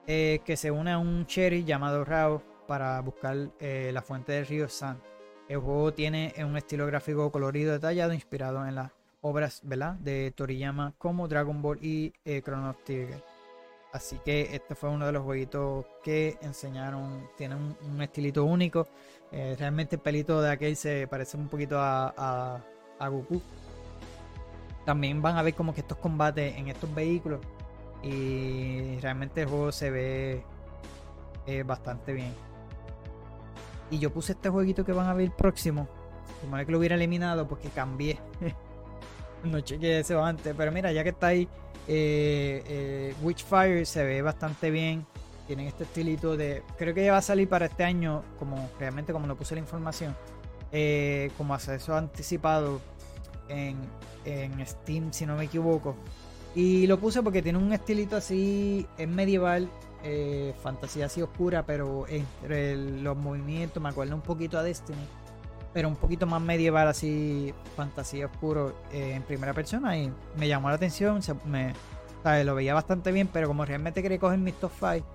que 0.06 0.56
se 0.56 0.70
une 0.70 0.92
a 0.92 1.00
un 1.00 1.26
cherry 1.26 1.64
llamado 1.64 2.06
Rao 2.06 2.44
para 2.68 3.02
buscar 3.02 3.36
la 3.60 4.02
fuente 4.04 4.34
del 4.34 4.46
río 4.46 4.70
San. 4.70 5.00
El 5.50 5.58
juego 5.58 5.92
tiene 5.92 6.32
un 6.46 6.56
estilo 6.56 6.86
gráfico 6.86 7.32
colorido 7.32 7.74
detallado 7.74 8.14
inspirado 8.14 8.68
en 8.68 8.76
las 8.76 8.92
obras 9.22 9.62
¿verdad? 9.64 9.96
de 9.96 10.32
Toriyama 10.32 10.94
como 11.00 11.28
Dragon 11.28 11.60
Ball 11.60 11.80
y 11.82 12.14
eh, 12.24 12.44
Chrono 12.44 12.76
Trigger. 12.86 13.24
Así 13.92 14.20
que 14.24 14.56
este 14.56 14.76
fue 14.76 14.92
uno 14.92 15.08
de 15.08 15.12
los 15.12 15.24
jueguitos 15.24 15.88
que 16.04 16.38
enseñaron. 16.44 17.28
Tiene 17.36 17.56
un, 17.56 18.00
estilito 18.00 18.46
único. 18.46 18.88
Eh, 19.32 19.56
realmente 19.58 19.96
el 19.96 20.02
pelito 20.04 20.40
de 20.40 20.52
aquel 20.52 20.76
se 20.76 21.08
parece 21.08 21.36
un 21.36 21.48
poquito 21.48 21.78
a, 21.80 22.62
Goku. 23.00 23.42
También 24.86 25.20
van 25.20 25.38
a 25.38 25.42
ver 25.42 25.56
como 25.56 25.74
que 25.74 25.82
estos 25.82 25.98
combates 25.98 26.56
en 26.56 26.68
estos 26.68 26.94
vehículos. 26.94 27.40
Y 28.04 29.00
realmente 29.00 29.42
el 29.42 29.48
juego 29.48 29.72
se 29.72 29.90
ve 29.90 30.44
eh, 31.48 31.64
bastante 31.64 32.14
bien. 32.14 32.49
Y 33.92 34.00
yo 34.00 34.12
puse 34.12 34.34
este 34.34 34.50
jueguito 34.50 34.86
que 34.86 34.92
van 34.92 35.08
a 35.08 35.14
ver 35.14 35.32
próximo. 35.32 35.88
Como 36.42 36.58
que 36.58 36.72
lo 36.72 36.78
hubiera 36.78 36.96
eliminado 36.96 37.48
porque 37.48 37.70
cambié. 37.70 38.20
no 39.44 39.60
chequeé 39.62 40.00
eso 40.00 40.24
antes. 40.24 40.54
Pero 40.56 40.72
mira, 40.72 40.92
ya 40.92 41.04
que 41.04 41.10
está 41.10 41.28
ahí, 41.28 41.48
eh, 41.88 42.64
eh, 42.68 43.16
Witchfire 43.22 43.86
se 43.86 44.04
ve 44.04 44.22
bastante 44.22 44.70
bien. 44.70 45.06
Tienen 45.48 45.68
este 45.68 45.84
estilito 45.84 46.38
de. 46.38 46.64
Creo 46.78 46.94
que 46.94 47.04
ya 47.04 47.14
va 47.14 47.18
a 47.18 47.24
salir 47.24 47.50
para 47.50 47.66
este 47.66 47.84
año, 47.84 48.24
como 48.38 48.70
realmente 48.80 49.12
como 49.12 49.26
lo 49.26 49.36
puse 49.36 49.56
la 49.56 49.62
información. 49.62 50.16
Eh, 50.72 51.32
como 51.38 51.56
acceso 51.56 51.96
anticipado 51.96 52.80
en, 53.48 53.78
en 54.26 54.66
Steam, 54.68 55.12
si 55.12 55.26
no 55.26 55.36
me 55.36 55.46
equivoco. 55.46 55.96
Y 56.54 56.86
lo 56.88 57.00
puse 57.00 57.24
porque 57.24 57.42
tiene 57.42 57.58
un 57.58 57.74
estilito 57.74 58.16
así, 58.16 58.88
es 58.98 59.08
medieval, 59.08 59.70
eh, 60.04 60.54
fantasía 60.62 61.08
así 61.08 61.22
oscura, 61.22 61.66
pero 61.66 62.06
entre 62.08 62.76
los 62.76 63.18
movimientos 63.18 63.82
me 63.82 63.90
acuerdo 63.90 64.16
un 64.16 64.22
poquito 64.22 64.58
a 64.58 64.64
Destiny, 64.64 64.98
pero 65.74 65.88
un 65.88 65.96
poquito 65.96 66.26
más 66.26 66.42
medieval, 66.42 66.88
así 66.88 67.54
fantasía 67.76 68.28
oscuro 68.28 68.74
eh, 68.92 69.14
en 69.16 69.24
primera 69.24 69.54
persona 69.54 69.98
y 69.98 70.12
me 70.38 70.48
llamó 70.48 70.70
la 70.70 70.76
atención, 70.76 71.20
me, 71.46 71.74
lo 72.44 72.56
veía 72.56 72.74
bastante 72.74 73.12
bien, 73.12 73.28
pero 73.32 73.48
como 73.48 73.66
realmente 73.66 74.02
quería 74.02 74.20
coger 74.20 74.40
mis 74.40 74.56
top 74.56 74.72
5, 74.80 75.06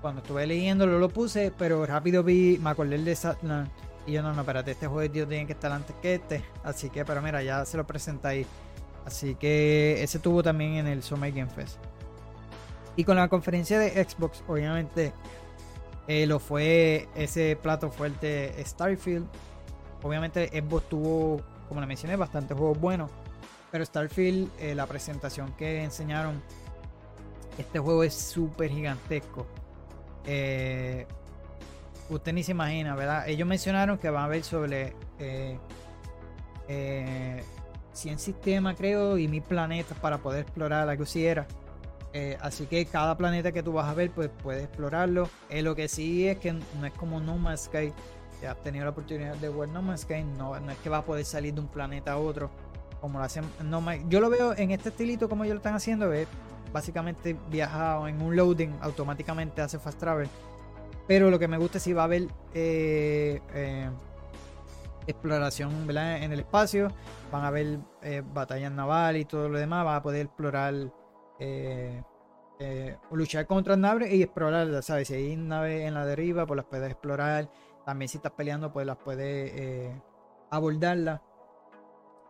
cuando 0.00 0.22
estuve 0.22 0.46
leyéndolo 0.46 0.98
lo 0.98 1.08
puse, 1.08 1.52
pero 1.56 1.84
rápido 1.84 2.22
vi, 2.22 2.58
me 2.62 2.70
acordé 2.70 2.98
de 2.98 3.14
Satland 3.14 3.68
y 4.06 4.12
yo 4.12 4.22
no, 4.22 4.32
no, 4.32 4.40
espérate, 4.40 4.70
este 4.70 4.86
juego 4.86 5.10
tiene 5.12 5.46
que 5.46 5.52
estar 5.52 5.70
antes 5.70 5.94
que 6.00 6.14
este, 6.14 6.42
así 6.64 6.90
que, 6.90 7.04
pero 7.04 7.20
mira, 7.20 7.42
ya 7.42 7.64
se 7.64 7.76
lo 7.76 7.86
presenta 7.86 8.30
ahí. 8.30 8.46
Así 9.04 9.34
que 9.34 10.02
ese 10.02 10.18
tuvo 10.18 10.42
también 10.42 10.74
en 10.74 10.86
el 10.86 11.02
Summer 11.02 11.32
Game 11.32 11.50
Fest. 11.50 11.78
Y 13.00 13.04
con 13.04 13.16
la 13.16 13.28
conferencia 13.28 13.78
de 13.78 14.04
Xbox, 14.04 14.44
obviamente, 14.46 15.14
eh, 16.06 16.26
lo 16.26 16.38
fue 16.38 17.08
ese 17.14 17.56
plato 17.56 17.90
fuerte 17.90 18.62
Starfield. 18.62 19.26
Obviamente 20.02 20.48
Xbox 20.48 20.86
tuvo, 20.90 21.40
como 21.66 21.80
le 21.80 21.86
mencioné, 21.86 22.16
bastantes 22.16 22.54
juegos 22.58 22.78
buenos. 22.78 23.10
Pero 23.70 23.86
Starfield, 23.86 24.50
eh, 24.58 24.74
la 24.74 24.84
presentación 24.84 25.50
que 25.56 25.82
enseñaron, 25.82 26.42
este 27.56 27.78
juego 27.78 28.04
es 28.04 28.12
súper 28.12 28.68
gigantesco. 28.68 29.46
Eh, 30.26 31.06
usted 32.10 32.34
ni 32.34 32.42
se 32.42 32.52
imagina, 32.52 32.94
¿verdad? 32.94 33.26
Ellos 33.26 33.48
mencionaron 33.48 33.96
que 33.96 34.10
van 34.10 34.24
a 34.24 34.28
ver 34.28 34.44
sobre 34.44 34.94
100 37.94 38.18
sistemas, 38.18 38.76
creo, 38.76 39.16
y 39.16 39.26
mil 39.26 39.40
planetas 39.40 39.96
para 39.96 40.18
poder 40.18 40.42
explorar 40.42 40.86
la 40.86 40.98
que 40.98 41.26
era. 41.26 41.46
Eh, 42.12 42.36
así 42.40 42.66
que 42.66 42.84
cada 42.86 43.16
planeta 43.16 43.52
que 43.52 43.62
tú 43.62 43.72
vas 43.72 43.88
a 43.88 43.94
ver, 43.94 44.10
pues 44.10 44.30
puedes 44.42 44.64
explorarlo. 44.64 45.28
Eh, 45.48 45.62
lo 45.62 45.76
que 45.76 45.88
sí 45.88 46.26
es 46.26 46.38
que 46.38 46.52
no 46.52 46.86
es 46.86 46.92
como 46.94 47.20
No 47.20 47.36
Man's 47.36 47.62
Sky. 47.62 47.92
Si 48.38 48.46
has 48.46 48.60
tenido 48.62 48.84
la 48.84 48.90
oportunidad 48.90 49.36
de 49.36 49.48
ver 49.48 49.68
No 49.68 49.82
Man's 49.82 50.02
Sky, 50.02 50.24
no, 50.24 50.58
no 50.58 50.72
es 50.72 50.78
que 50.78 50.88
va 50.88 50.98
a 50.98 51.04
poder 51.04 51.24
salir 51.24 51.54
de 51.54 51.60
un 51.60 51.68
planeta 51.68 52.12
a 52.12 52.18
otro. 52.18 52.50
Como 53.00 53.18
lo 53.18 53.24
hacen 53.24 53.44
no 53.64 53.82
Yo 54.08 54.20
lo 54.20 54.28
veo 54.28 54.54
en 54.56 54.72
este 54.72 54.90
estilito 54.90 55.28
como 55.28 55.44
ellos 55.44 55.54
lo 55.54 55.58
están 55.58 55.74
haciendo. 55.74 56.10
Básicamente 56.72 57.36
viaja 57.50 58.08
en 58.08 58.20
un 58.22 58.36
loading, 58.36 58.70
automáticamente 58.80 59.62
hace 59.62 59.78
fast 59.78 59.98
travel. 59.98 60.28
Pero 61.06 61.30
lo 61.30 61.38
que 61.38 61.48
me 61.48 61.58
gusta 61.58 61.78
es 61.78 61.84
si 61.84 61.92
va 61.92 62.02
a 62.02 62.04
haber 62.04 62.28
eh, 62.54 63.40
exploración 65.06 65.88
en 65.88 66.32
el 66.32 66.40
espacio, 66.40 66.92
van 67.32 67.44
a 67.44 67.48
haber 67.48 67.78
batallas 68.32 68.70
navales 68.70 69.22
y 69.22 69.24
todo 69.24 69.48
lo 69.48 69.58
demás, 69.58 69.84
van 69.84 69.96
a 69.96 70.02
poder 70.02 70.26
explorar, 70.26 70.74
eh, 71.40 72.02
eh, 72.60 72.96
luchar 73.10 73.46
contra 73.46 73.76
naves 73.76 74.12
y 74.12 74.22
explorar, 74.22 74.82
¿sabes? 74.82 75.08
Si 75.08 75.14
hay 75.14 75.36
naves 75.36 75.86
en 75.86 75.94
la 75.94 76.06
deriva, 76.06 76.46
pues 76.46 76.56
las 76.56 76.66
puedes 76.66 76.90
explorar. 76.90 77.50
También 77.84 78.08
si 78.08 78.18
estás 78.18 78.32
peleando, 78.32 78.72
pues 78.72 78.86
las 78.86 78.98
puedes 78.98 79.92
abordarlas. 80.50 81.20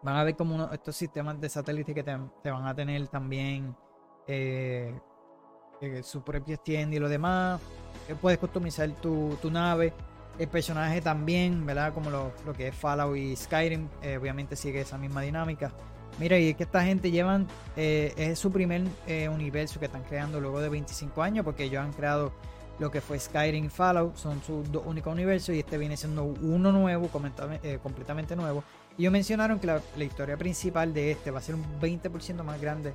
Van 0.03 0.17
a 0.17 0.25
ver 0.25 0.37
como 0.37 0.73
estos 0.73 0.97
sistemas 0.97 1.39
de 1.41 1.49
satélite 1.49 1.93
que 1.93 2.03
te, 2.03 2.51
van 2.51 2.67
a 2.67 2.75
tener 2.75 3.07
también 3.09 3.77
su 6.03 6.23
propia 6.23 6.57
tienda 6.57 6.97
y 6.97 6.99
lo 6.99 7.09
demás. 7.09 7.61
puedes 8.23 8.39
customizar 8.39 8.89
tu, 8.93 9.37
tu 9.43 9.51
nave 9.51 9.93
el 10.41 10.49
personaje 10.49 11.03
también, 11.03 11.67
¿verdad? 11.67 11.93
Como 11.93 12.09
lo, 12.09 12.33
que 12.57 12.69
es 12.69 12.75
Fallout 12.75 13.15
y 13.15 13.37
Skyrim, 13.37 13.89
eh, 14.03 14.17
obviamente 14.17 14.57
sigue 14.57 14.81
esa 14.81 14.97
misma 14.97 15.21
dinámica. 15.21 15.71
Mira, 16.19 16.39
y 16.39 16.51
es 16.51 16.57
que 16.57 16.65
esta 16.65 16.85
gente 16.85 17.11
llevan, 17.11 17.47
eh, 17.77 18.13
es 18.17 18.39
su 18.39 18.51
primer 18.53 18.83
eh, 19.07 19.29
universo 19.29 19.81
que 19.81 19.87
están 19.87 20.03
creando 20.03 20.41
luego 20.41 20.61
de 20.61 20.69
25 20.69 21.23
años, 21.23 21.45
porque 21.45 21.65
ellos 21.65 21.83
han 21.83 21.93
creado 21.93 22.33
lo 22.79 22.91
que 22.91 23.01
fue 23.01 23.19
Skyrim 23.19 23.67
y 23.67 23.69
Fallout, 23.69 24.17
son 24.17 24.43
sus 24.43 24.71
dos 24.71 24.83
únicos 24.87 25.13
universos, 25.13 25.55
y 25.55 25.61
este 25.61 25.79
viene 25.79 25.97
siendo 25.97 26.25
uno 26.25 26.73
nuevo, 26.73 27.09
completamente 27.09 28.37
nuevo. 28.37 28.65
Y 28.97 29.03
ellos 29.03 29.13
mencionaron 29.13 29.59
que 29.59 29.67
la, 29.67 29.81
historia 30.05 30.37
principal 30.37 30.93
de 30.93 31.13
este 31.13 31.31
va 31.31 31.39
a 31.39 31.43
ser 31.43 31.55
un 31.55 31.65
20% 31.81 32.43
más 32.43 32.61
grande 32.61 32.93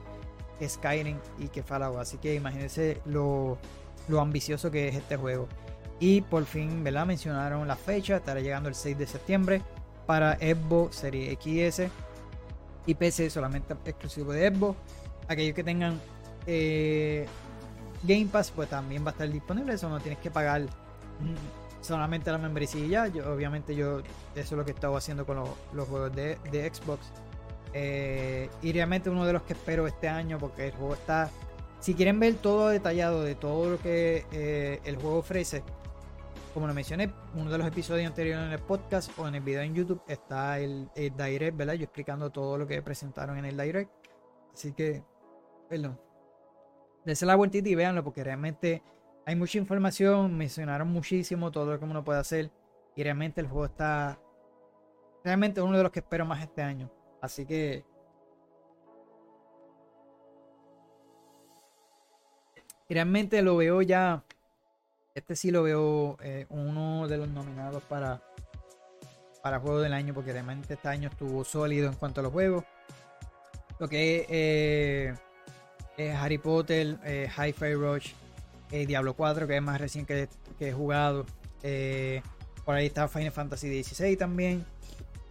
que 0.59 0.67
Skyrim 0.67 1.17
y 1.39 1.47
que 1.47 1.63
Fallout, 1.63 1.97
así 1.97 2.17
que 2.17 2.35
imagínense 2.35 3.01
lo, 3.05 3.57
lo 4.07 4.21
ambicioso 4.21 4.71
que 4.71 4.87
es 4.87 4.95
este 4.95 5.17
juego. 5.17 5.47
Y 5.99 6.21
por 6.21 6.45
fin, 6.45 6.83
¿verdad? 6.83 7.05
Mencionaron 7.05 7.67
la 7.67 7.75
fecha, 7.75 8.17
estará 8.17 8.41
llegando 8.41 8.69
el 8.69 8.75
6 8.75 8.97
de 8.97 9.07
septiembre 9.07 9.61
para 10.05 10.35
Xbox 10.37 10.97
Series 10.97 11.37
XS 11.39 11.91
y 12.85 12.95
PC 12.95 13.29
solamente 13.29 13.75
exclusivo 13.85 14.31
de 14.31 14.53
Xbox. 14.53 14.77
Aquellos 15.27 15.55
que 15.55 15.63
tengan 15.63 15.99
eh, 16.45 17.25
Game 18.03 18.27
Pass, 18.31 18.51
pues 18.51 18.69
también 18.69 19.03
va 19.03 19.09
a 19.09 19.11
estar 19.11 19.29
disponible. 19.29 19.73
Eso 19.73 19.89
no 19.89 19.99
tienes 19.99 20.19
que 20.19 20.31
pagar 20.31 20.63
solamente 21.81 22.31
la 22.31 22.37
membresía. 22.37 23.07
Yo, 23.07 23.31
obviamente, 23.31 23.75
yo 23.75 23.99
eso 23.99 24.05
es 24.35 24.51
lo 24.51 24.65
que 24.65 24.71
he 24.71 24.73
estado 24.73 24.95
haciendo 24.97 25.25
con 25.25 25.37
los, 25.73 25.87
juegos 25.87 26.15
de, 26.15 26.37
Xbox. 26.73 27.05
Eh, 27.73 28.49
y 28.61 28.71
realmente 28.71 29.09
uno 29.09 29.25
de 29.25 29.33
los 29.33 29.41
que 29.43 29.53
espero 29.53 29.87
este 29.87 30.07
año, 30.07 30.37
porque 30.37 30.67
el 30.67 30.71
juego 30.73 30.93
está. 30.93 31.29
Si 31.79 31.93
quieren 31.93 32.19
ver 32.19 32.35
todo 32.35 32.69
detallado 32.69 33.21
de 33.21 33.35
todo 33.35 33.69
lo 33.71 33.79
que 33.79 34.25
eh, 34.31 34.79
el 34.85 34.95
juego 34.95 35.17
ofrece, 35.17 35.63
como 36.55 36.67
lo 36.67 36.73
mencioné, 36.73 37.11
uno 37.33 37.51
de 37.51 37.57
los 37.57 37.67
episodios 37.67 38.07
anteriores 38.07 38.45
en 38.45 38.53
el 38.53 38.59
podcast 38.59 39.11
o 39.19 39.27
en 39.27 39.35
el 39.35 39.41
video 39.41 39.61
en 39.61 39.75
YouTube 39.75 40.01
está 40.07 40.57
el, 40.57 40.89
direct, 40.95 41.57
¿verdad? 41.57 41.73
Yo 41.73 41.83
explicando 41.83 42.29
todo 42.29 42.57
lo 42.57 42.65
que 42.65 42.81
presentaron 42.81 43.37
en 43.37 43.43
el 43.43 43.57
direct. 43.57 43.91
Así 44.53 44.71
que, 44.71 45.03
perdón. 45.67 45.99
Dense 47.03 47.25
la 47.25 47.35
vueltita 47.35 47.67
y 47.67 47.75
véanlo 47.75 48.05
porque 48.05 48.23
realmente 48.23 48.81
hay 49.25 49.35
mucha 49.35 49.57
información, 49.57 50.37
mencionaron 50.37 50.87
muchísimo 50.87 51.51
todo 51.51 51.73
lo 51.73 51.77
que 51.77 51.83
uno 51.83 52.05
puede 52.05 52.19
hacer 52.19 52.49
y 52.95 53.03
realmente 53.03 53.41
el 53.41 53.47
juego 53.47 53.65
está 53.65 54.17
realmente 55.25 55.61
uno 55.61 55.75
de 55.75 55.83
los 55.83 55.91
que 55.91 55.99
espero 55.99 56.23
más 56.23 56.41
este 56.41 56.61
año. 56.61 56.89
Así 57.21 57.45
que 57.45 57.83
realmente 62.87 63.41
lo 63.41 63.57
veo 63.57 63.81
ya 63.81 64.24
este 65.15 65.37
sí 65.37 65.49
lo 65.49 65.63
veo 65.63 66.17
eh, 66.21 66.45
uno 66.49 67.07
de 67.07 67.17
los 67.17 67.29
nominados 67.29 67.81
para, 67.83 68.21
para 69.41 69.59
Juego 69.59 69.79
del 69.79 69.93
Año, 69.93 70.13
porque 70.13 70.33
realmente 70.33 70.73
este 70.73 70.89
año 70.89 71.09
estuvo 71.09 71.45
sólido 71.45 71.87
en 71.87 71.95
cuanto 71.95 72.19
a 72.19 72.23
los 72.23 72.33
juegos. 72.33 72.65
Lo 73.79 73.87
que 73.87 74.19
es 74.19 75.19
eh, 75.97 76.11
Harry 76.11 76.37
Potter, 76.37 76.99
eh, 77.05 77.29
Hi-Fi 77.29 77.73
Rush, 77.73 78.11
Diablo 78.69 79.13
4, 79.13 79.47
que 79.47 79.55
es 79.55 79.61
más 79.61 79.79
recién 79.79 80.05
que, 80.05 80.27
he 80.59 80.73
jugado. 80.73 81.25
por 82.65 82.75
ahí 82.75 82.87
está 82.87 83.07
Final 83.07 83.31
Fantasy 83.31 83.83
XVI 83.83 84.17
también. 84.17 84.65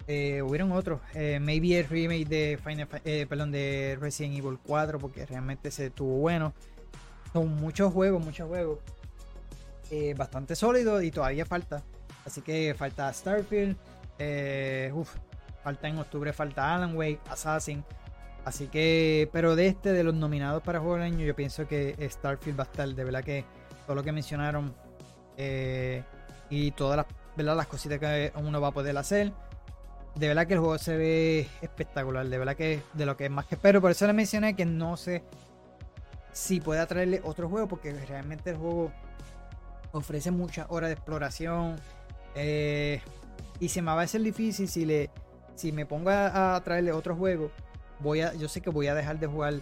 hubieron 0.09 0.73
otros. 0.73 1.01
maybe 1.43 1.79
el 1.79 1.87
remake 1.87 2.27
de 2.27 2.59
Final, 2.65 2.89
perdón, 3.29 3.53
de 3.53 3.99
Resident 4.01 4.39
Evil 4.39 4.59
4, 4.67 4.99
porque 4.99 5.27
realmente 5.27 5.71
se 5.71 5.87
estuvo 5.87 6.17
bueno. 6.21 6.55
Son 7.35 7.55
muchos 7.57 7.93
juegos, 7.93 8.25
muchos 8.25 8.49
juegos. 8.49 8.79
Eh, 9.91 10.15
bastante 10.17 10.57
sólido 10.57 11.03
y 11.03 11.11
todavía 11.11 11.45
falta. 11.45 11.83
Así 12.25 12.41
que 12.43 12.75
falta 12.77 13.13
Starfield. 13.13 13.77
Eh, 14.19 14.93
falta 15.63 15.89
en 15.89 15.99
octubre, 15.99 16.33
falta 16.33 16.75
Alan 16.75 16.97
Wake, 16.97 17.21
Assassin. 17.29 17.85
Así 18.45 18.67
que, 18.67 19.29
pero 19.33 19.57
de 19.57 19.69
este, 19.69 19.93
de 19.93 20.05
los 20.05 20.15
nominados 20.15 20.63
para 20.63 20.79
Juego 20.79 20.97
del 20.97 21.05
Año, 21.05 21.25
yo 21.25 21.35
pienso 21.35 21.67
que 21.67 21.97
Starfield 22.11 22.59
va 22.59 22.65
a 22.65 22.67
estar. 22.67 22.89
De 22.89 23.05
verdad 23.05 23.25
que 23.25 23.45
todo 23.87 23.97
lo 23.97 24.03
que 24.03 24.13
mencionaron 24.13 24.75
eh, 25.37 26.03
y 26.51 26.71
todas 26.73 26.99
las, 26.99 27.07
¿verdad? 27.37 27.57
las 27.57 27.67
cositas 27.67 27.99
que 27.99 28.33
uno 28.37 28.61
va 28.61 28.69
a 28.69 28.73
poder 28.73 28.97
hacer. 28.99 29.33
De 30.15 30.29
verdad 30.29 30.47
que 30.47 30.55
el 30.55 30.61
juego 30.61 30.79
se 30.79 30.97
ve 30.97 31.49
espectacular. 31.63 32.27
De 32.27 32.39
verdad 32.39 32.55
que 32.55 32.83
de 32.93 33.07
lo 33.07 33.17
que 33.17 33.29
más 33.29 33.47
que 33.47 33.55
espero. 33.57 33.81
Por 33.81 33.91
eso 33.91 34.07
le 34.07 34.13
mencioné 34.13 34.55
que 34.55 34.67
no 34.67 34.97
sé 34.97 35.25
si 36.33 36.61
puede 36.61 36.81
atraerle 36.81 37.21
otro 37.25 37.49
juego. 37.49 37.67
Porque 37.67 37.93
realmente 37.93 38.51
el 38.51 38.57
juego 38.57 38.93
ofrece 39.95 40.31
muchas 40.31 40.67
horas 40.69 40.89
de 40.91 40.95
exploración. 40.95 41.77
Eh, 42.35 43.01
y 43.61 43.69
se 43.69 43.81
me 43.81 43.93
va 43.93 44.01
a 44.01 44.05
hacer 44.05 44.21
difícil 44.21 44.69
si 44.69 44.85
le 44.85 45.11
si 45.55 45.71
me 45.71 45.87
pongo 45.87 46.11
a, 46.11 46.61
traerle 46.65 46.93
otro 46.93 47.15
juego. 47.15 47.51
Voy 48.01 48.21
a, 48.21 48.35
yo 48.35 48.49
sé 48.49 48.61
que 48.61 48.71
voy 48.71 48.89
a 48.89 48.95
dejar 48.95 49.21
de 49.21 49.27
jugar 49.27 49.55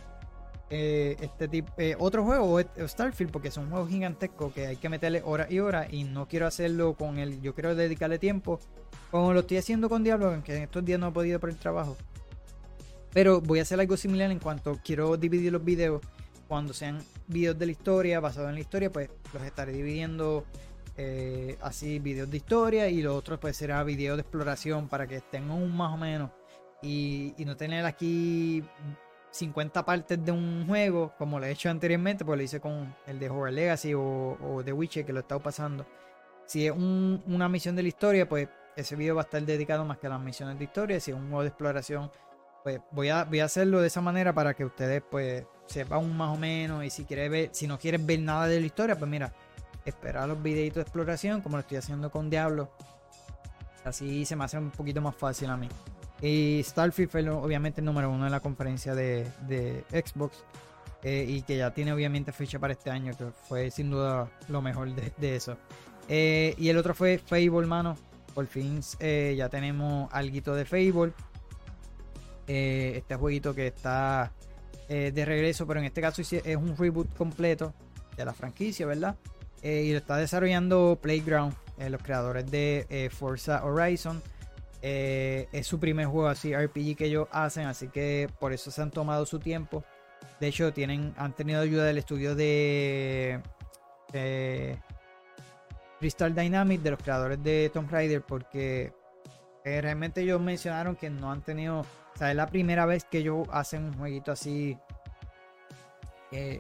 eh, 0.70 1.16
este 1.20 1.49
tipo 1.49 1.70
eh, 1.76 1.95
otro 1.99 2.24
juego 2.24 2.55
o 2.55 2.89
Starfield 2.89 3.30
porque 3.30 3.51
son 3.51 3.68
juegos 3.68 3.91
gigantescos 3.91 4.55
que 4.55 4.68
hay 4.68 4.76
que 4.76 4.89
meterle 4.89 5.20
horas 5.22 5.51
y 5.51 5.61
horas 5.61 5.93
y 5.93 6.05
no 6.05 6.26
quiero 6.26 6.47
hacerlo 6.47 6.95
con 6.95 7.18
él. 7.18 7.43
Yo 7.43 7.55
quiero 7.55 7.74
dedicarle 7.74 8.18
tiempo 8.18 8.59
como 9.11 9.35
lo 9.35 9.41
estoy 9.41 9.59
haciendo 9.59 9.91
con 9.91 10.03
Diablo, 10.03 10.30
aunque 10.30 10.57
en 10.57 10.62
estos 10.62 10.83
días 10.85 10.99
no 10.99 11.09
he 11.09 11.12
podido 11.12 11.39
por 11.39 11.51
el 11.51 11.57
trabajo. 11.57 11.97
Pero 13.12 13.43
voy 13.43 13.59
a 13.59 13.62
hacer 13.62 13.78
algo 13.78 13.99
similar 13.99 14.30
en 14.30 14.39
cuanto 14.39 14.80
quiero 14.83 15.18
dividir 15.18 15.53
los 15.53 15.62
videos 15.62 16.01
cuando 16.53 16.74
sean 16.74 16.98
videos 17.28 17.59
de 17.59 17.64
la 17.64 17.72
historia, 17.72 18.20
basados 18.20 18.50
en 18.50 18.57
la 18.57 18.61
historia, 18.61 18.92
pues 18.92 19.09
los 19.32 19.42
estaré 19.42 19.72
dividiendo 19.72 20.44
eh, 20.98 21.57
así, 21.62 21.98
videos 21.98 22.30
de 22.30 22.36
historia 22.36 22.90
y 22.90 23.00
los 23.00 23.16
otros 23.16 23.38
pues 23.38 23.57
será 23.57 23.82
videos 23.84 24.18
de 24.18 24.20
exploración 24.20 24.86
para 24.86 25.07
que 25.07 25.16
estén 25.16 25.50
un 25.50 25.74
más 25.74 25.94
o 25.94 25.96
menos 25.96 26.30
y, 26.82 27.32
no 27.38 27.57
tener 27.57 27.86
aquí 27.86 28.62
50 29.30 29.82
partes 29.86 30.22
de 30.22 30.30
un 30.30 30.66
juego 30.66 31.14
como 31.16 31.40
lo 31.40 31.46
he 31.46 31.53
hecho 31.53 31.70
anteriormente, 31.70 32.22
pues 32.22 32.36
lo 32.36 32.42
hice 32.42 32.61
con 32.61 32.94
el 33.07 33.18
de 33.18 33.30
Horror 33.30 33.50
Legacy 33.50 33.94
o, 33.94 34.36
o 34.38 34.62
The 34.62 34.74
Witcher 34.74 35.07
que 35.07 35.14
lo 35.14 35.20
he 35.20 35.22
estado 35.22 35.42
pasando. 35.42 35.86
Si 36.44 36.66
es 36.66 36.72
una 36.72 37.48
misión 37.48 37.74
de 37.76 37.82
la 37.82 37.88
historia, 37.88 38.28
pues 38.28 38.46
ese 38.76 38.94
video 38.94 39.14
va 39.14 39.22
a 39.22 39.24
estar 39.24 39.40
dedicado 39.40 39.86
más 39.86 39.96
que 39.96 40.07
a 40.07 40.11
las 40.11 40.20
misiones 40.20 40.59
de 40.59 40.64
historia. 40.64 41.00
Si 41.00 41.12
es 41.12 41.16
un 41.16 41.28
juego 41.28 41.44
de 41.44 41.48
exploración, 41.48 42.11
pues 42.62 42.80
voy 42.90 43.08
a, 43.08 43.24
voy 43.24 43.40
a 43.40 43.46
hacerlo 43.46 43.80
de 43.80 43.88
esa 43.88 44.00
manera 44.00 44.32
para 44.32 44.54
que 44.54 44.64
ustedes 44.64 45.02
pues 45.10 45.44
sepa 45.66 45.98
un 45.98 46.16
más 46.16 46.34
o 46.34 46.38
menos. 46.38 46.84
Y 46.84 46.90
si 46.90 47.04
quieres 47.04 47.30
ver, 47.30 47.50
si 47.52 47.66
no 47.66 47.78
quieres 47.78 48.04
ver 48.04 48.20
nada 48.20 48.46
de 48.46 48.60
la 48.60 48.66
historia, 48.66 48.96
pues 48.96 49.10
mira, 49.10 49.32
esperar 49.84 50.28
los 50.28 50.42
videitos 50.42 50.76
de 50.76 50.82
exploración, 50.82 51.40
como 51.40 51.56
lo 51.56 51.60
estoy 51.60 51.78
haciendo 51.78 52.10
con 52.10 52.30
Diablo. 52.30 52.70
Así 53.84 54.24
se 54.24 54.36
me 54.36 54.44
hace 54.44 54.58
un 54.58 54.70
poquito 54.70 55.00
más 55.00 55.16
fácil 55.16 55.50
a 55.50 55.56
mí. 55.56 55.68
Y 56.20 56.62
Starfield 56.62 57.10
fue 57.10 57.28
obviamente 57.28 57.80
el 57.80 57.84
número 57.84 58.08
uno 58.10 58.26
en 58.26 58.32
la 58.32 58.40
conferencia 58.40 58.94
de, 58.94 59.84
Xbox. 59.90 60.44
Eh, 61.04 61.26
y 61.28 61.42
que 61.42 61.56
ya 61.56 61.74
tiene 61.74 61.92
obviamente 61.92 62.30
fecha 62.30 62.60
para 62.60 62.74
este 62.74 62.88
año, 62.88 63.12
que 63.18 63.24
fue 63.48 63.72
sin 63.72 63.90
duda 63.90 64.30
lo 64.48 64.62
mejor 64.62 64.88
de, 64.94 65.36
eso. 65.36 65.56
Eh, 66.08 66.54
y 66.58 66.68
el 66.68 66.76
otro 66.76 66.94
fue 66.94 67.18
Fable, 67.18 67.66
mano. 67.66 67.96
Por 68.34 68.46
fin 68.46 68.80
eh, 69.00 69.34
ya 69.36 69.48
tenemos 69.48 70.08
algo 70.12 70.54
de 70.54 70.64
Fable. 70.64 71.12
Este 72.53 73.14
jueguito 73.16 73.55
que 73.55 73.68
está 73.68 74.32
eh, 74.94 75.11
de 75.11 75.24
regreso, 75.24 75.66
pero 75.66 75.80
en 75.80 75.86
este 75.86 76.03
caso 76.03 76.20
es 76.20 76.57
un 76.57 76.76
reboot 76.76 77.14
completo 77.16 77.72
de 78.14 78.24
la 78.24 78.34
franquicia, 78.34 78.84
¿verdad? 78.84 79.16
Eh, 79.62 79.84
y 79.86 79.92
lo 79.92 79.98
está 79.98 80.16
desarrollando 80.16 80.98
Playground, 81.00 81.55
eh, 81.78 81.88
los 81.88 82.03
creadores 82.03 82.50
de 82.50 83.11
Forza 83.11 83.64
Horizon. 83.64 84.20
es 84.82 85.66
su 85.66 85.78
primer 85.78 86.07
juego 86.07 86.28
así 86.28 86.55
RPG 86.55 86.96
que 86.96 87.07
ellos 87.07 87.26
hacen, 87.30 87.66
así 87.66 87.88
que 87.88 88.28
por 88.38 88.53
eso 88.53 88.70
se 88.70 88.82
han 88.82 88.90
tomado 88.90 89.24
su 89.24 89.38
tiempo. 89.38 89.82
De 90.40 90.48
hecho, 90.48 90.74
tienen, 90.74 91.14
han 91.16 91.34
tenido 91.34 91.62
ayuda 91.62 91.84
del 91.84 91.96
estudio 91.98 92.34
de 92.34 93.40
Crystal 96.00 96.34
Dynamics, 96.34 96.82
de 96.82 96.90
los 96.90 97.03
creadores 97.03 97.42
de 97.42 97.70
Tomb 97.72 97.90
Raider, 97.90 98.20
porque 98.20 98.92
realmente 99.64 100.20
ellos 100.20 100.38
mencionaron 100.38 100.96
que 100.96 101.09
no 101.09 101.30
han 101.30 101.40
tenido 101.40 101.86
es 102.30 102.36
la 102.36 102.46
primera 102.46 102.86
vez 102.86 103.04
que 103.04 103.18
ellos 103.18 103.48
hacen 103.50 103.84
un 103.84 103.94
jueguito 103.94 104.32
así. 104.32 104.76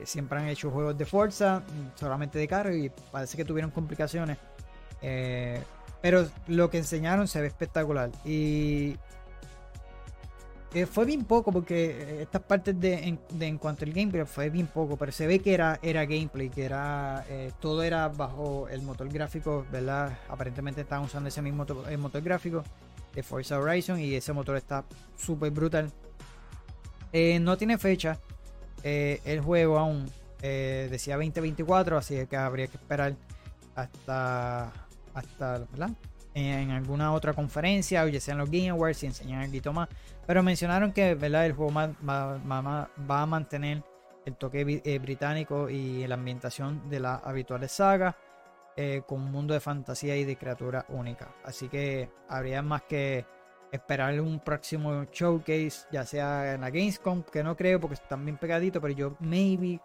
siempre 0.04 0.38
han 0.38 0.48
hecho 0.48 0.70
juegos 0.70 0.98
de 0.98 1.06
fuerza, 1.06 1.62
solamente 1.94 2.38
de 2.38 2.46
carro, 2.46 2.74
y 2.74 2.90
parece 3.10 3.36
que 3.36 3.44
tuvieron 3.44 3.70
complicaciones 3.70 4.38
Eh, 5.02 5.60
pero 6.00 6.28
lo 6.48 6.70
que 6.70 6.78
enseñaron 6.78 7.28
se 7.28 7.40
ve 7.40 7.48
espectacular. 7.48 8.10
Y 8.24 8.96
eh, 10.74 10.86
fue 10.86 11.04
bien 11.04 11.24
poco 11.24 11.52
porque 11.52 11.90
eh, 11.90 12.22
estas 12.22 12.42
partes 12.42 12.78
de 12.80 13.18
en, 13.40 13.58
cuanto 13.58 13.84
al 13.84 13.92
gameplay 13.92 14.24
fue 14.24 14.50
bien 14.50 14.66
poco, 14.66 14.96
pero 14.96 15.12
se 15.12 15.26
ve 15.26 15.40
que 15.40 15.54
era, 15.54 15.78
era 15.82 16.04
gameplay, 16.06 16.48
que 16.48 16.64
era 16.64 17.24
todo 17.60 17.82
era 17.82 18.08
bajo 18.08 18.68
el 18.68 18.82
motor 18.82 19.08
gráfico, 19.08 19.66
¿verdad? 19.70 20.18
Aparentemente 20.28 20.80
estaban 20.80 21.04
usando 21.04 21.28
ese 21.28 21.42
mismo 21.42 21.66
motor 21.98 22.22
gráfico 22.22 22.64
de 23.14 23.22
Forza 23.22 23.58
Horizon 23.58 24.00
y 24.00 24.14
ese 24.14 24.32
motor 24.32 24.56
está 24.56 24.84
súper 25.16 25.50
brutal. 25.50 25.90
no 27.40 27.56
tiene 27.56 27.78
fecha 27.78 28.18
el 28.82 29.40
juego 29.40 29.78
aún, 29.78 30.10
decía 30.40 31.16
2024, 31.16 31.98
así 31.98 32.26
que 32.26 32.36
habría 32.36 32.66
que 32.66 32.76
esperar 32.76 33.14
hasta, 33.74 34.72
hasta 35.14 35.66
en 36.34 36.70
alguna 36.70 37.12
otra 37.12 37.34
conferencia 37.34 38.04
o 38.04 38.20
sean 38.20 38.38
los 38.38 38.50
Game 38.50 38.70
Awards 38.70 39.02
y 39.02 39.06
enseñan 39.06 39.42
algo 39.42 39.72
más. 39.72 39.88
Pero 40.26 40.42
mencionaron 40.42 40.92
que 40.92 41.14
¿verdad? 41.14 41.46
el 41.46 41.52
juego 41.52 41.72
va, 41.74 42.88
a 43.08 43.26
mantener 43.26 43.82
el 44.24 44.36
toque 44.36 44.80
eh, 44.84 44.98
británico 44.98 45.68
y 45.68 46.06
la 46.06 46.14
ambientación 46.14 46.88
de 46.88 47.00
las 47.00 47.24
habituales 47.24 47.72
sagas 47.72 48.14
eh, 48.76 49.02
con 49.06 49.20
un 49.20 49.30
mundo 49.30 49.54
de 49.54 49.60
fantasía 49.60 50.16
y 50.16 50.24
de 50.24 50.36
criatura 50.36 50.86
única. 50.88 51.34
Así 51.44 51.68
que 51.68 52.10
habría 52.28 52.62
más 52.62 52.82
que 52.82 53.26
esperar 53.70 54.18
un 54.20 54.40
próximo 54.40 55.04
showcase, 55.04 55.86
ya 55.90 56.04
sea 56.04 56.54
en 56.54 56.60
la 56.62 56.70
Gamescom, 56.70 57.22
que 57.22 57.42
no 57.42 57.56
creo 57.56 57.80
porque 57.80 57.94
están 57.94 58.24
bien 58.24 58.38
pegaditos, 58.38 58.80
pero 58.80 58.94
yo 58.94 59.16
maybe 59.20 59.80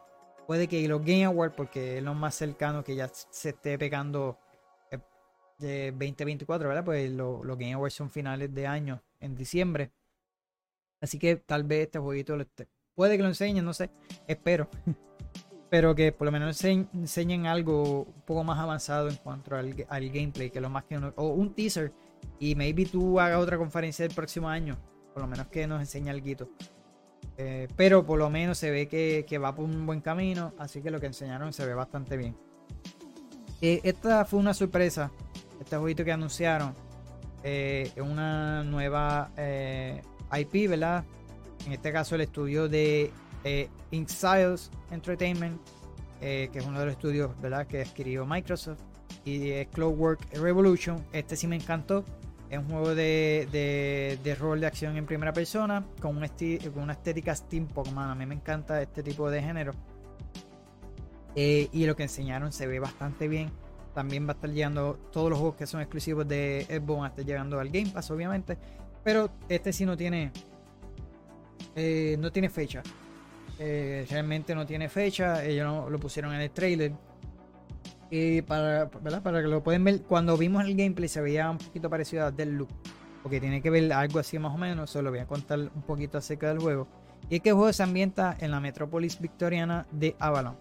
puede 0.45 0.67
que 0.67 0.87
los 0.87 1.01
Game 1.01 1.25
Awards, 1.25 1.55
porque 1.55 1.97
es 1.97 2.03
lo 2.03 2.13
más 2.13 2.35
cercano 2.35 2.83
que 2.83 2.95
ya 2.95 3.09
se 3.09 3.49
esté 3.49 3.77
pegando 3.77 4.37
eh, 4.91 4.99
de 5.57 5.91
2024, 5.91 6.69
¿verdad? 6.69 6.85
Pues 6.85 7.11
los 7.11 7.45
Game 7.57 7.73
Awards 7.73 7.93
son 7.93 8.09
finales 8.09 8.53
de 8.53 8.67
año, 8.67 9.03
en 9.19 9.35
diciembre. 9.35 9.91
Así 11.01 11.19
que 11.19 11.35
tal 11.35 11.63
vez 11.63 11.87
este 11.87 11.99
jueguito 11.99 12.37
puede 12.95 13.17
que 13.17 13.23
lo 13.23 13.29
enseñen, 13.29 13.65
no 13.65 13.73
sé, 13.73 13.89
espero. 14.27 14.69
Pero 15.69 15.95
que 15.95 16.11
por 16.11 16.25
lo 16.25 16.31
menos 16.31 16.63
enseñen 16.63 17.45
algo 17.45 18.03
un 18.03 18.21
poco 18.21 18.43
más 18.43 18.59
avanzado 18.59 19.09
en 19.09 19.15
cuanto 19.17 19.55
al, 19.55 19.73
gameplay, 19.73 20.49
que 20.49 20.61
lo 20.61 20.69
más 20.69 20.85
que 20.85 20.97
o 20.97 21.27
un 21.27 21.53
teaser 21.53 21.91
y 22.39 22.55
maybe 22.55 22.85
tú 22.85 23.19
hagas 23.19 23.39
otra 23.39 23.57
conferencia 23.57 24.05
el 24.05 24.13
próximo 24.13 24.47
año, 24.47 24.77
por 25.13 25.23
lo 25.23 25.27
menos 25.27 25.47
que 25.47 25.67
nos 25.67 25.79
enseñe 25.81 26.09
algo. 26.09 26.49
Eh, 27.37 27.67
pero 27.75 28.05
por 28.05 28.17
lo 28.17 28.29
menos 28.29 28.57
se 28.57 28.71
ve 28.71 28.87
que, 28.87 29.37
va 29.37 29.53
por 29.55 29.65
un 29.65 29.85
buen 29.85 30.01
camino. 30.01 30.53
Así 30.57 30.81
que 30.81 30.91
lo 30.91 30.99
que 30.99 31.07
enseñaron 31.07 31.53
se 31.53 31.65
ve 31.65 31.73
bastante 31.73 32.17
bien. 32.17 32.35
Eh, 33.61 33.81
esta 33.83 34.25
fue 34.25 34.39
una 34.39 34.53
sorpresa. 34.53 35.11
Este 35.59 35.77
jueguito 35.77 36.03
que 36.03 36.11
anunciaron. 36.11 36.73
Eh, 37.43 37.91
una 37.97 38.63
nueva 38.63 39.31
IP, 39.37 40.69
¿verdad? 40.69 41.05
En 41.65 41.73
este 41.73 41.91
caso 41.91 42.15
el 42.15 42.21
estudio 42.21 42.67
de 42.67 43.11
Inxiles 43.91 44.71
Entertainment. 44.91 45.59
que 46.19 46.51
es 46.53 46.65
uno 46.65 46.79
de 46.79 46.85
los 46.85 46.93
estudios, 46.93 47.39
¿verdad? 47.41 47.67
Que 47.67 47.81
adquirió 47.81 48.25
Microsoft. 48.25 48.81
Y 49.25 49.65
Clockwork 49.65 50.33
Revolution. 50.33 51.03
Este 51.11 51.35
sí 51.35 51.47
me 51.47 51.55
encantó. 51.55 52.03
Es 52.49 52.59
un 52.59 52.69
juego 52.69 52.95
de, 52.95 54.37
rol 54.39 54.61
de 54.61 54.67
acción 54.67 54.95
en 54.95 55.05
primera 55.05 55.33
persona 55.33 55.85
con, 55.99 56.15
un 56.15 56.27
con 56.73 56.83
una 56.83 56.93
estética 56.93 57.35
steampunk, 57.35 57.91
man. 57.91 58.11
A 58.11 58.15
mí 58.15 58.25
me 58.25 58.35
encanta 58.35 58.81
este 58.81 59.03
tipo 59.03 59.29
de 59.29 59.41
género. 59.41 59.73
Eh, 61.35 61.69
y 61.73 61.85
lo 61.85 61.95
que 61.95 62.03
enseñaron 62.03 62.51
se 62.53 62.65
ve 62.65 62.79
bastante 62.79 63.27
bien. 63.27 63.51
También 63.93 64.25
va 64.27 64.31
a 64.31 64.35
estar 64.35 64.49
llegando 64.49 64.97
todos 65.11 65.29
los 65.29 65.39
juegos 65.39 65.57
que 65.57 65.67
son 65.67 65.81
exclusivos 65.81 66.27
de 66.27 66.65
Xbox, 66.69 67.15
van 67.15 67.25
llegando 67.25 67.59
al 67.59 67.69
Game 67.69 67.89
Pass, 67.89 68.11
obviamente. 68.11 68.57
Pero 69.03 69.29
este 69.49 69.73
sí 69.73 69.85
no 69.85 69.97
tiene. 69.97 70.31
Eh, 71.75 72.15
no 72.19 72.31
tiene 72.31 72.49
fecha. 72.49 72.81
Eh, 73.59 74.05
realmente 74.09 74.55
no 74.55 74.65
tiene 74.65 74.89
fecha. 74.89 75.43
Ellos 75.43 75.65
no, 75.65 75.89
lo 75.89 75.99
pusieron 75.99 76.33
en 76.33 76.41
el 76.41 76.51
trailer. 76.51 76.93
Y 78.09 78.41
para, 78.43 78.89
para 78.89 79.41
que 79.41 79.47
lo 79.47 79.61
pueden 79.61 79.83
ver, 79.83 80.01
cuando 80.03 80.37
vimos 80.37 80.63
el 80.63 80.75
gameplay 80.75 81.09
se 81.09 81.21
veía 81.21 81.49
un 81.49 81.57
poquito 81.57 81.89
parecido 81.89 82.25
a 82.25 82.31
Loop 82.31 82.69
Porque 83.21 83.41
tiene 83.41 83.61
que 83.61 83.69
ver 83.69 83.91
algo 83.91 84.19
así 84.19 84.39
más 84.39 84.53
o 84.53 84.57
menos. 84.57 84.89
Solo 84.89 85.09
voy 85.09 85.19
a 85.19 85.25
contar 85.25 85.59
un 85.59 85.81
poquito 85.81 86.17
acerca 86.17 86.47
del 86.49 86.59
juego. 86.59 86.87
Y 87.29 87.37
es 87.37 87.41
que 87.41 87.49
el 87.49 87.55
juego 87.55 87.73
se 87.73 87.83
ambienta 87.83 88.37
en 88.39 88.51
la 88.51 88.59
metrópolis 88.59 89.19
victoriana 89.19 89.85
de 89.91 90.15
Avalon. 90.19 90.55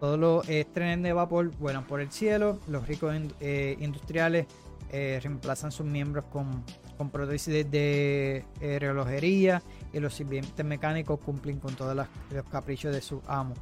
Todos 0.00 0.18
los 0.18 0.46
trenes 0.72 1.02
de 1.02 1.12
vapor 1.12 1.50
vuelan 1.58 1.86
por 1.86 2.00
el 2.00 2.10
cielo. 2.10 2.58
Los 2.66 2.88
ricos 2.88 3.14
eh, 3.40 3.76
industriales 3.80 4.46
eh, 4.92 5.20
reemplazan 5.22 5.70
sus 5.70 5.86
miembros 5.86 6.24
con, 6.32 6.64
con 7.00 7.08
prótesis 7.08 7.70
de, 7.70 8.44
relojería. 8.60 9.62
Y 9.94 10.00
los 10.00 10.12
sirvientes 10.12 10.66
mecánicos 10.66 11.18
cumplen 11.18 11.58
con 11.58 11.74
todos 11.74 11.96
los 11.96 12.44
caprichos 12.50 12.94
de 12.94 13.00
sus 13.00 13.22
amos. 13.26 13.56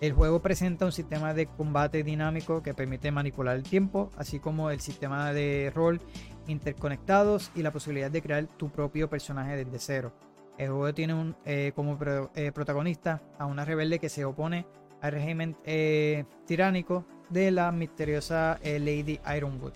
El 0.00 0.14
juego 0.14 0.40
presenta 0.40 0.86
un 0.86 0.92
sistema 0.92 1.34
de 1.34 1.44
combate 1.44 2.02
dinámico 2.02 2.62
que 2.62 2.72
permite 2.72 3.10
manipular 3.10 3.56
el 3.56 3.62
tiempo, 3.62 4.10
así 4.16 4.38
como 4.38 4.70
el 4.70 4.80
sistema 4.80 5.34
de 5.34 5.70
rol 5.74 6.00
interconectados 6.46 7.50
y 7.54 7.60
la 7.60 7.72
posibilidad 7.72 8.10
de 8.10 8.22
crear 8.22 8.46
tu 8.46 8.70
propio 8.70 9.10
personaje 9.10 9.54
desde 9.54 9.78
cero. 9.78 10.14
El 10.56 10.68
juego 10.70 10.94
tiene 10.94 11.34
eh, 11.44 11.72
como 11.74 11.98
eh, 12.34 12.52
protagonista 12.52 13.20
a 13.38 13.44
una 13.44 13.66
rebelde 13.66 13.98
que 13.98 14.08
se 14.08 14.24
opone 14.24 14.64
al 15.02 15.12
régimen 15.12 15.56
eh, 15.66 16.24
tiránico 16.46 17.04
de 17.28 17.50
la 17.50 17.70
misteriosa 17.70 18.58
Lady 18.64 19.20
Ironwood, 19.36 19.72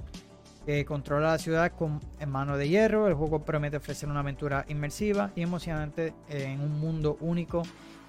que 0.67 0.85
controla 0.85 1.31
la 1.31 1.39
ciudad 1.39 1.73
con 1.73 2.01
mano 2.27 2.57
de 2.57 2.69
hierro. 2.69 3.07
El 3.07 3.15
juego 3.15 3.45
promete 3.45 3.77
ofrecer 3.77 4.09
una 4.09 4.21
aventura 4.21 4.65
inmersiva 4.69 5.31
y 5.37 5.43
emocionante 5.43 6.13
en 6.29 6.61
un 6.61 6.81
mundo 6.81 7.17
único 7.21 7.63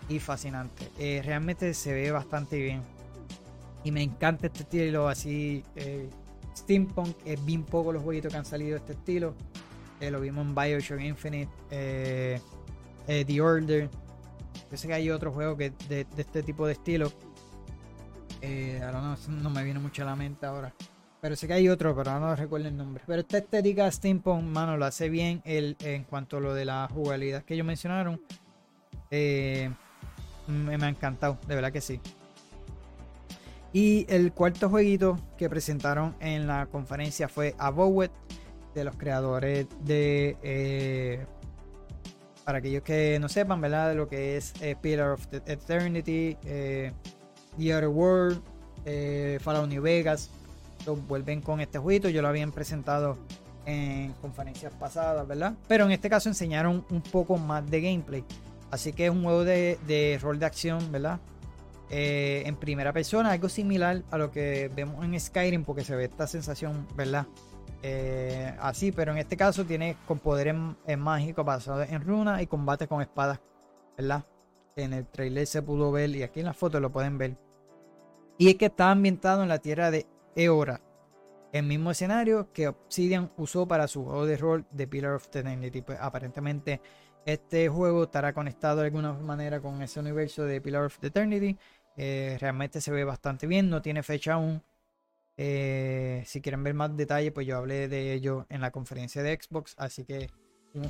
y 0.09 0.19
fascinante. 0.19 0.89
Eh, 0.97 1.21
realmente 1.23 1.73
se 1.75 1.93
ve 1.93 2.11
bastante 2.11 2.57
bien. 2.57 2.81
Y 3.83 3.91
me 3.91 4.01
encanta 4.01 4.47
este 4.47 4.63
estilo 4.63 5.07
así. 5.07 5.63
Eh, 5.75 6.09
steampunk. 6.55 7.15
Es 7.25 7.43
bien 7.45 7.63
poco 7.63 7.93
los 7.93 8.01
jueguitos 8.01 8.31
que 8.31 8.37
han 8.39 8.45
salido 8.45 8.71
de 8.71 8.77
este 8.77 8.93
estilo. 8.93 9.35
Eh, 9.99 10.09
lo 10.09 10.19
vimos 10.19 10.45
en 10.45 10.55
Bioshock 10.55 10.99
Infinite. 10.99 11.51
The 11.69 13.41
Order. 13.41 13.89
Yo 14.71 14.77
sé 14.77 14.87
que 14.87 14.93
hay 14.93 15.09
otro 15.11 15.31
juego 15.31 15.55
que 15.55 15.71
de, 15.87 16.07
este 16.17 16.41
tipo 16.41 16.65
de 16.65 16.73
estilo. 16.73 17.11
ahora 18.83 19.01
no, 19.01 19.17
no, 19.27 19.49
me 19.51 19.63
viene 19.63 19.79
mucho 19.79 20.01
a 20.01 20.05
la 20.05 20.15
mente 20.15 20.45
ahora. 20.45 20.73
Pero 21.21 21.35
sé 21.35 21.47
que 21.47 21.53
hay 21.53 21.69
otro, 21.69 21.95
pero 21.95 22.19
no 22.19 22.35
recuerdo 22.35 22.67
el 22.67 22.77
nombre. 22.77 23.03
Pero 23.07 23.21
esta 23.21 23.39
estética 23.39 23.91
steampunk, 23.91 24.43
mano, 24.43 24.77
lo 24.77 24.85
hace 24.85 25.09
bien 25.09 25.41
el, 25.45 25.75
en 25.79 26.03
cuanto 26.03 26.37
a 26.37 26.39
lo 26.39 26.53
de 26.53 26.65
la 26.65 26.87
jugabilidad 26.93 27.43
que 27.43 27.55
ellos 27.55 27.65
mencionaron. 27.65 28.21
Eh, 29.09 29.71
me, 30.47 30.75
ha 30.75 30.89
encantado, 30.89 31.37
de 31.47 31.55
verdad 31.55 31.71
que 31.71 31.81
sí. 31.81 31.99
Y 33.73 34.05
el 34.09 34.31
cuarto 34.31 34.69
jueguito 34.69 35.19
que 35.37 35.49
presentaron 35.49 36.15
en 36.19 36.47
la 36.47 36.67
conferencia 36.67 37.27
fue 37.27 37.55
Abowet, 37.57 38.11
de 38.73 38.83
los 38.83 38.95
creadores 38.95 39.67
de. 39.83 40.37
Eh, 40.43 41.25
para 42.45 42.59
aquellos 42.59 42.83
que 42.83 43.17
no 43.19 43.27
sepan, 43.27 43.59
¿verdad? 43.59 43.89
De 43.89 43.95
lo 43.95 44.07
que 44.07 44.37
es 44.37 44.53
eh, 44.61 44.75
Pillar 44.79 45.09
of 45.09 45.27
Eternity, 45.31 46.37
eh, 46.45 46.93
The 47.57 47.75
Other 47.75 47.89
World, 47.89 48.41
Fallout 49.41 49.67
New 49.67 49.81
Vegas. 49.81 50.29
Vuelven 50.95 51.41
con 51.41 51.59
este 51.59 51.79
jueguito. 51.79 52.09
Yo 52.09 52.21
lo 52.21 52.27
habían 52.27 52.51
presentado 52.51 53.17
en 53.65 54.13
conferencias 54.21 54.73
pasadas, 54.73 55.27
¿verdad? 55.27 55.53
Pero 55.67 55.85
en 55.85 55.91
este 55.91 56.09
caso 56.09 56.29
enseñaron 56.29 56.85
un 56.89 57.01
poco 57.01 57.37
más 57.37 57.69
de 57.69 57.81
gameplay. 57.81 58.23
Así 58.71 58.93
que 58.93 59.05
es 59.05 59.11
un 59.11 59.23
juego 59.23 59.43
de, 59.43 60.19
rol 60.21 60.39
de 60.39 60.45
acción, 60.45 60.91
¿verdad? 60.91 61.19
Eh, 61.89 62.43
en 62.45 62.55
primera 62.55 62.91
persona, 62.91 63.31
algo 63.31 63.49
similar 63.49 64.03
a 64.11 64.17
lo 64.17 64.31
que 64.31 64.69
vemos 64.73 65.03
en 65.03 65.19
Skyrim, 65.19 65.63
porque 65.63 65.83
se 65.83 65.95
ve 65.95 66.05
esta 66.05 66.27
sensación, 66.27 66.87
¿verdad? 66.95 67.27
Eh, 67.83 68.53
así, 68.59 68.91
pero 68.91 69.11
en 69.11 69.19
este 69.19 69.37
caso 69.37 69.65
tiene 69.65 69.95
con 70.07 70.19
poderes 70.19 70.55
mágicos 70.97 71.45
basados 71.45 71.89
en 71.89 72.01
runas 72.01 72.41
y 72.41 72.47
combate 72.47 72.87
con 72.87 73.01
espadas, 73.01 73.39
¿verdad? 73.97 74.25
En 74.75 74.93
el 74.93 75.07
trailer 75.07 75.47
se 75.47 75.61
pudo 75.61 75.91
ver 75.91 76.09
y 76.11 76.23
aquí 76.23 76.39
en 76.39 76.45
la 76.45 76.53
foto 76.53 76.79
lo 76.79 76.91
pueden 76.91 77.17
ver. 77.17 77.37
Y 78.37 78.49
es 78.49 78.55
que 78.55 78.67
está 78.67 78.91
ambientado 78.91 79.43
en 79.43 79.49
la 79.49 79.59
tierra 79.59 79.91
de 79.91 80.05
Eora, 80.37 80.79
el 81.51 81.63
mismo 81.63 81.89
escenario 81.89 82.53
que 82.53 82.67
Obsidian 82.67 83.31
usó 83.37 83.67
para 83.67 83.87
su 83.87 84.05
juego 84.05 84.27
de 84.27 84.37
rol 84.37 84.67
de 84.69 84.87
Pillar 84.87 85.13
of 85.13 85.25
Eternity. 85.25 85.81
Pues 85.81 85.97
aparentemente 85.99 86.79
este 87.25 87.67
juego 87.69 88.03
estará 88.03 88.33
conectado 88.33 88.81
de 88.81 88.85
alguna 88.85 89.13
manera 89.13 89.59
con 89.59 89.81
ese 89.81 89.99
universo 89.99 90.43
de 90.43 90.61
Pillar 90.61 90.85
of 90.85 91.03
Eternity. 91.03 91.57
Eh, 91.95 92.37
realmente 92.39 92.81
se 92.81 92.91
ve 92.91 93.03
bastante 93.03 93.47
bien, 93.47 93.67
no 93.67 93.81
tiene 93.81 94.03
fecha 94.03 94.33
aún. 94.33 94.61
Eh, 95.37 96.21
si 96.27 96.39
quieren 96.39 96.63
ver 96.63 96.75
más 96.75 96.95
detalles, 96.95 97.31
pues 97.31 97.47
yo 97.47 97.57
hablé 97.57 97.87
de 97.87 98.13
ello 98.13 98.45
en 98.49 98.61
la 98.61 98.69
conferencia 98.69 99.23
de 99.23 99.39
Xbox. 99.41 99.73
Así 99.79 100.05
que 100.05 100.29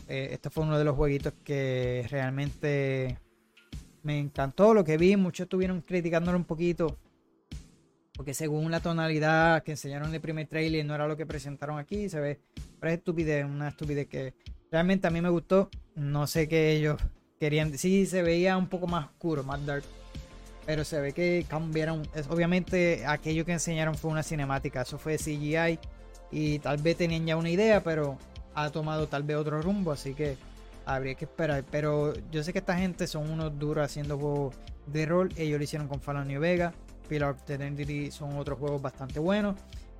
eh, 0.09 0.29
este 0.31 0.49
fue 0.49 0.65
uno 0.65 0.77
de 0.77 0.83
los 0.83 0.97
jueguitos 0.97 1.33
que 1.45 2.05
realmente 2.09 3.17
me 4.03 4.19
encantó 4.19 4.73
lo 4.73 4.83
que 4.83 4.97
vi. 4.97 5.15
Muchos 5.15 5.45
estuvieron 5.45 5.79
criticándolo 5.79 6.37
un 6.37 6.43
poquito. 6.43 6.97
Porque 8.17 8.33
según 8.33 8.71
la 8.71 8.79
tonalidad 8.79 9.61
que 9.61 9.71
enseñaron 9.71 10.09
en 10.09 10.15
el 10.15 10.21
primer 10.21 10.47
trailer, 10.47 10.83
no 10.83 10.95
era 10.95 11.07
lo 11.07 11.15
que 11.15 11.27
presentaron 11.27 11.77
aquí. 11.77 12.09
Se 12.09 12.19
ve, 12.19 12.39
pero 12.79 12.91
es 12.91 12.97
estupidez, 12.97 13.45
una 13.45 13.69
estupidez 13.69 14.07
que 14.07 14.33
realmente 14.71 15.07
a 15.07 15.11
mí 15.11 15.21
me 15.21 15.29
gustó. 15.29 15.69
No 15.95 16.25
sé 16.25 16.47
qué 16.47 16.71
ellos 16.71 16.99
querían. 17.39 17.77
Sí, 17.77 18.07
se 18.07 18.23
veía 18.23 18.57
un 18.57 18.67
poco 18.67 18.87
más 18.87 19.05
oscuro, 19.05 19.43
más 19.43 19.63
dark. 19.65 19.83
Pero 20.65 20.83
se 20.83 20.99
ve 20.99 21.13
que 21.13 21.45
cambiaron. 21.47 22.07
Obviamente, 22.29 23.05
aquello 23.05 23.45
que 23.45 23.53
enseñaron 23.53 23.95
fue 23.95 24.09
una 24.09 24.23
cinemática. 24.23 24.81
Eso 24.81 24.97
fue 24.97 25.17
CGI. 25.17 25.79
Y 26.31 26.59
tal 26.59 26.77
vez 26.81 26.97
tenían 26.97 27.25
ya 27.25 27.37
una 27.37 27.51
idea, 27.51 27.83
pero 27.83 28.17
ha 28.55 28.69
tomado 28.71 29.07
tal 29.07 29.23
vez 29.23 29.37
otro 29.37 29.61
rumbo. 29.61 29.91
Así 29.91 30.15
que 30.15 30.37
habría 30.85 31.13
que 31.13 31.25
esperar. 31.25 31.63
Pero 31.69 32.13
yo 32.31 32.43
sé 32.43 32.51
que 32.51 32.59
esta 32.59 32.77
gente 32.77 33.05
son 33.05 33.29
unos 33.29 33.57
duros 33.57 33.85
haciendo 33.85 34.17
juegos 34.17 34.55
de 34.87 35.05
rol. 35.05 35.29
Ellos 35.37 35.59
lo 35.59 35.63
hicieron 35.63 35.87
con 35.87 36.01
Fallout 36.01 36.25
New 36.25 36.41
Vega. 36.41 36.73
Pillar 37.07 37.31
of 37.31 37.43
the 37.43 38.11
son 38.11 38.37
otros 38.37 38.59
juegos 38.59 38.81
bastante 38.81 39.19
buenos. 39.19 39.55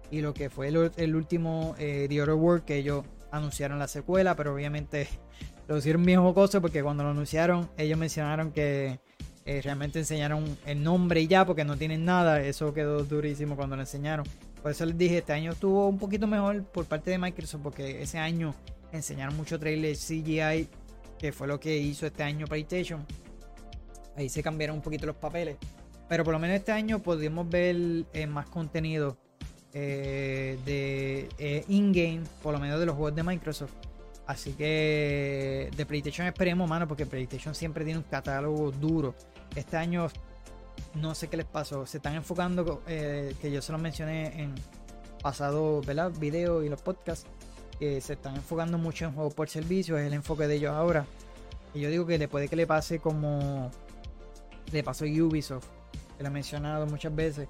Y 0.10 0.22
lo 0.22 0.34
que 0.34 0.50
fue 0.50 0.70
el, 0.70 1.16
último 1.16 1.76
eh, 1.78 2.06
The 2.08 2.22
Other 2.22 2.36
World 2.36 2.64
que 2.64 2.78
ellos 2.78 3.04
anunciaron 3.32 3.78
la 3.78 3.88
secuela, 3.88 4.36
pero 4.36 4.54
obviamente 4.54 5.08
lo 5.68 5.78
hicieron 5.78 6.06
bien 6.06 6.22
jocoso 6.22 6.62
porque 6.62 6.82
cuando 6.82 7.04
lo 7.04 7.10
anunciaron 7.10 7.70
ellos 7.78 7.98
mencionaron 7.98 8.52
que 8.52 9.00
eh, 9.46 9.62
realmente 9.62 10.00
enseñaron 10.00 10.58
el 10.66 10.84
nombre 10.84 11.22
y 11.22 11.28
ya 11.28 11.46
porque 11.46 11.64
no 11.64 11.78
tienen 11.78 12.04
nada. 12.06 12.42
Eso 12.42 12.74
quedó 12.74 13.04
durísimo 13.04 13.56
cuando 13.56 13.76
lo 13.76 13.82
enseñaron. 13.82 14.26
Por 14.62 14.72
eso 14.72 14.86
les 14.86 14.98
dije, 14.98 15.20
este 15.20 15.34
año 15.34 15.54
estuvo 15.54 15.88
un 15.88 15.98
poquito 15.98 16.28
mejor 16.28 16.64
por 16.66 16.86
parte 16.86 17.12
de 17.12 17.18
Microsoft 17.18 17.62
porque 17.64 18.02
ese 18.02 18.18
año 18.18 18.54
enseñaron 18.92 19.38
mucho 19.38 19.58
trailer 19.58 19.96
CGI, 19.96 20.68
que 21.18 21.32
fue 21.32 21.48
lo 21.48 21.60
que 21.60 21.78
hizo 21.78 22.06
este 22.06 22.24
año 22.24 22.46
PlayStation. 22.48 23.06
Ahí 24.18 24.28
se 24.30 24.44
cambiaron 24.44 24.78
un 24.78 24.82
poquito 24.82 25.06
los 25.06 25.16
papeles. 25.16 25.56
Pero 26.08 26.24
por 26.24 26.34
lo 26.34 26.40
menos 26.40 26.56
este 26.56 26.72
año 26.72 27.00
pudimos 27.00 27.50
ver 27.50 28.06
eh, 28.14 28.28
más 28.28 28.48
contenido 28.50 29.18
eh, 29.74 30.58
de 30.66 31.30
eh, 31.38 31.66
in-game, 31.68 32.24
por 32.42 32.54
lo 32.54 32.60
menos 32.60 32.80
de 32.80 32.86
los 32.86 32.96
juegos 32.96 33.16
de 33.16 33.24
Microsoft. 33.24 33.74
Así 34.26 34.54
que 34.54 35.70
de 35.76 35.86
PlayStation 35.86 36.28
esperemos, 36.28 36.68
mano, 36.70 36.88
porque 36.88 37.06
PlayStation 37.06 37.56
siempre 37.56 37.86
tiene 37.86 38.00
un 38.00 38.06
catálogo 38.06 38.72
duro. 38.72 39.16
Este 39.56 39.78
año 39.78 40.08
no 40.96 41.16
sé 41.16 41.30
qué 41.30 41.38
les 41.38 41.46
pasó. 41.46 41.86
Se 41.86 41.98
están 41.98 42.16
enfocando, 42.16 42.84
que 42.86 43.52
yo 43.52 43.62
se 43.62 43.72
lo 43.72 43.78
mencioné 43.78 44.42
en 44.42 44.54
pasado, 45.22 45.82
¿verdad? 45.82 46.12
Video 46.20 46.62
y 46.64 46.70
los 46.70 46.82
podcasts. 46.82 47.26
Que 47.80 48.02
se 48.02 48.14
están 48.14 48.36
enfocando 48.36 48.78
mucho 48.78 49.06
en 49.06 49.14
juegos 49.14 49.34
por 49.34 49.48
servicio. 49.48 49.98
Es 49.98 50.08
el 50.08 50.14
enfoque 50.14 50.46
de 50.48 50.56
ellos 50.56 50.74
ahora. 50.74 51.06
Y 51.74 51.80
yo 51.80 51.90
digo 51.90 52.06
que 52.06 52.18
le 52.18 52.28
puede 52.28 52.50
que 52.50 52.58
le 52.58 52.68
pase 52.68 53.00
como 53.00 53.72
le 54.74 54.84
pasó 54.84 55.06
a 55.06 55.08
Ubisoft 55.08 55.77
que 56.18 56.24
lo 56.24 56.30
he 56.30 56.32
mencionado 56.32 56.86
muchas 56.88 57.16
veces, 57.16 57.48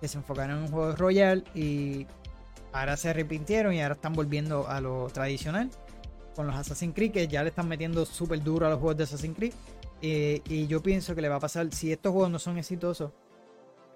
que 0.00 0.08
se 0.08 0.18
enfocaron 0.18 0.58
en 0.58 0.62
un 0.64 0.68
juego 0.70 0.94
Royal 0.94 1.44
y 1.54 2.06
ahora 2.72 2.96
se 2.96 3.10
arrepintieron 3.10 3.74
y 3.74 3.82
ahora 3.82 3.94
están 3.94 4.12
volviendo 4.12 4.68
a 4.68 4.80
lo 4.80 5.08
tradicional 5.08 5.70
con 6.34 6.46
los 6.46 6.54
Assassin's 6.54 6.94
Creed, 6.94 7.12
que 7.12 7.28
ya 7.28 7.42
le 7.42 7.48
están 7.48 7.66
metiendo 7.66 8.04
súper 8.04 8.42
duro 8.42 8.66
a 8.66 8.70
los 8.70 8.78
juegos 8.78 8.98
de 8.98 9.04
Assassin's 9.04 9.36
Creed. 9.36 9.54
Eh, 10.02 10.42
y 10.46 10.66
yo 10.66 10.82
pienso 10.82 11.14
que 11.14 11.22
le 11.22 11.28
va 11.28 11.36
a 11.36 11.40
pasar, 11.40 11.72
si 11.72 11.90
estos 11.90 12.12
juegos 12.12 12.30
no 12.30 12.38
son 12.38 12.58
exitosos, 12.58 13.10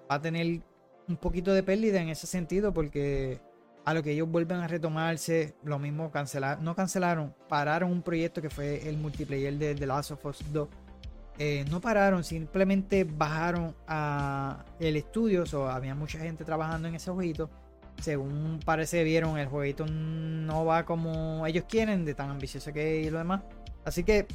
va 0.09 0.15
a 0.15 0.21
tener 0.21 0.59
un 1.07 1.17
poquito 1.17 1.53
de 1.53 1.61
pérdida 1.61 2.01
en 2.01 2.09
ese 2.09 2.25
sentido, 2.25 2.73
porque 2.73 3.39
a 3.85 3.93
lo 3.93 4.01
que 4.01 4.11
ellos 4.11 4.27
vuelven 4.27 4.57
a 4.57 4.67
retomarse, 4.67 5.53
lo 5.63 5.77
mismo 5.77 6.11
cancelar, 6.11 6.61
no 6.61 6.75
cancelaron, 6.75 7.35
pararon 7.47 7.91
un 7.91 8.01
proyecto 8.01 8.41
que 8.41 8.49
fue 8.49 8.89
el 8.89 8.97
multiplayer 8.97 9.53
de 9.53 9.75
The 9.75 9.85
Last 9.85 10.11
of 10.11 10.25
Us 10.25 10.39
2 10.51 10.67
eh, 11.37 11.65
no 11.69 11.81
pararon, 11.81 12.23
simplemente 12.23 13.03
bajaron 13.03 13.75
a 13.87 14.65
el 14.79 14.95
estudio, 14.95 15.43
o 15.53 15.67
había 15.67 15.95
mucha 15.95 16.19
gente 16.19 16.43
trabajando 16.43 16.87
en 16.87 16.95
ese 16.95 17.11
jueguito. 17.11 17.49
Según 17.99 18.59
parece 18.65 19.03
vieron, 19.03 19.37
el 19.37 19.47
jueguito 19.47 19.85
no 19.85 20.65
va 20.65 20.85
como 20.85 21.45
ellos 21.45 21.65
quieren, 21.67 22.05
de 22.05 22.13
tan 22.13 22.29
ambicioso 22.29 22.73
que 22.73 23.01
es 23.01 23.07
y 23.07 23.09
lo 23.09 23.19
demás. 23.19 23.41
Así 23.85 24.03
que 24.03 24.27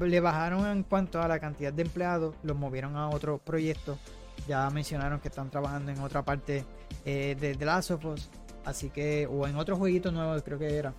le 0.00 0.20
bajaron 0.20 0.66
en 0.66 0.82
cuanto 0.82 1.20
a 1.20 1.28
la 1.28 1.38
cantidad 1.38 1.72
de 1.72 1.82
empleados, 1.82 2.34
los 2.42 2.56
movieron 2.56 2.96
a 2.96 3.08
otro 3.08 3.38
proyecto. 3.38 3.98
Ya 4.48 4.68
mencionaron 4.70 5.20
que 5.20 5.28
están 5.28 5.50
trabajando 5.50 5.92
en 5.92 6.00
otra 6.00 6.24
parte 6.24 6.64
eh, 7.04 7.36
de 7.38 7.54
The 7.54 7.64
Last 7.64 7.90
of 7.92 8.04
Us. 8.04 8.30
Así 8.64 8.90
que, 8.90 9.26
o 9.26 9.46
en 9.46 9.56
otro 9.56 9.76
jueguito 9.76 10.10
nuevo, 10.10 10.40
creo 10.42 10.58
que 10.58 10.76
era. 10.76 10.94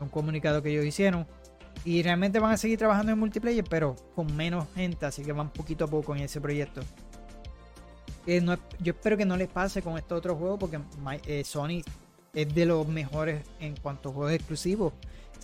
Un 0.00 0.08
comunicado 0.08 0.62
que 0.62 0.70
ellos 0.70 0.84
hicieron. 0.84 1.26
Y 1.88 2.02
realmente 2.02 2.38
van 2.38 2.52
a 2.52 2.58
seguir 2.58 2.78
trabajando 2.78 3.12
en 3.12 3.18
multiplayer, 3.18 3.64
pero 3.64 3.96
con 4.14 4.36
menos 4.36 4.66
gente, 4.74 5.06
así 5.06 5.24
que 5.24 5.32
van 5.32 5.50
poquito 5.50 5.86
a 5.86 5.88
poco 5.88 6.14
en 6.14 6.20
ese 6.20 6.38
proyecto. 6.38 6.82
Eh, 8.26 8.44
yo 8.80 8.92
espero 8.92 9.16
que 9.16 9.24
no 9.24 9.38
les 9.38 9.48
pase 9.48 9.80
con 9.80 9.96
este 9.96 10.12
otro 10.12 10.36
juego, 10.36 10.58
porque 10.58 10.78
eh, 11.26 11.42
Sony 11.44 11.80
es 12.34 12.54
de 12.54 12.66
los 12.66 12.86
mejores 12.86 13.42
en 13.58 13.74
cuanto 13.76 14.10
a 14.10 14.12
juegos 14.12 14.34
exclusivos. 14.34 14.92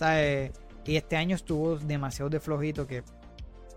Eh, 0.01 0.51
y 0.85 0.95
este 0.95 1.15
año 1.15 1.35
estuvo 1.35 1.77
demasiado 1.79 2.29
de 2.29 2.39
flojito 2.39 2.85
que 2.85 3.01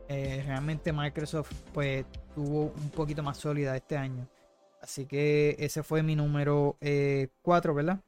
realmente 0.07 0.93
Microsoft 0.93 1.51
pues 1.73 2.05
tuvo 2.35 2.65
un 2.65 2.91
poquito 2.91 3.23
más 3.23 3.39
sólida 3.39 3.75
este 3.75 3.97
año. 3.97 4.29
Así 4.83 5.07
que 5.07 5.57
ese 5.59 5.83
fue 5.83 6.03
mi 6.03 6.15
número 6.15 6.77
4, 7.41 7.73
¿verdad? 7.73 7.99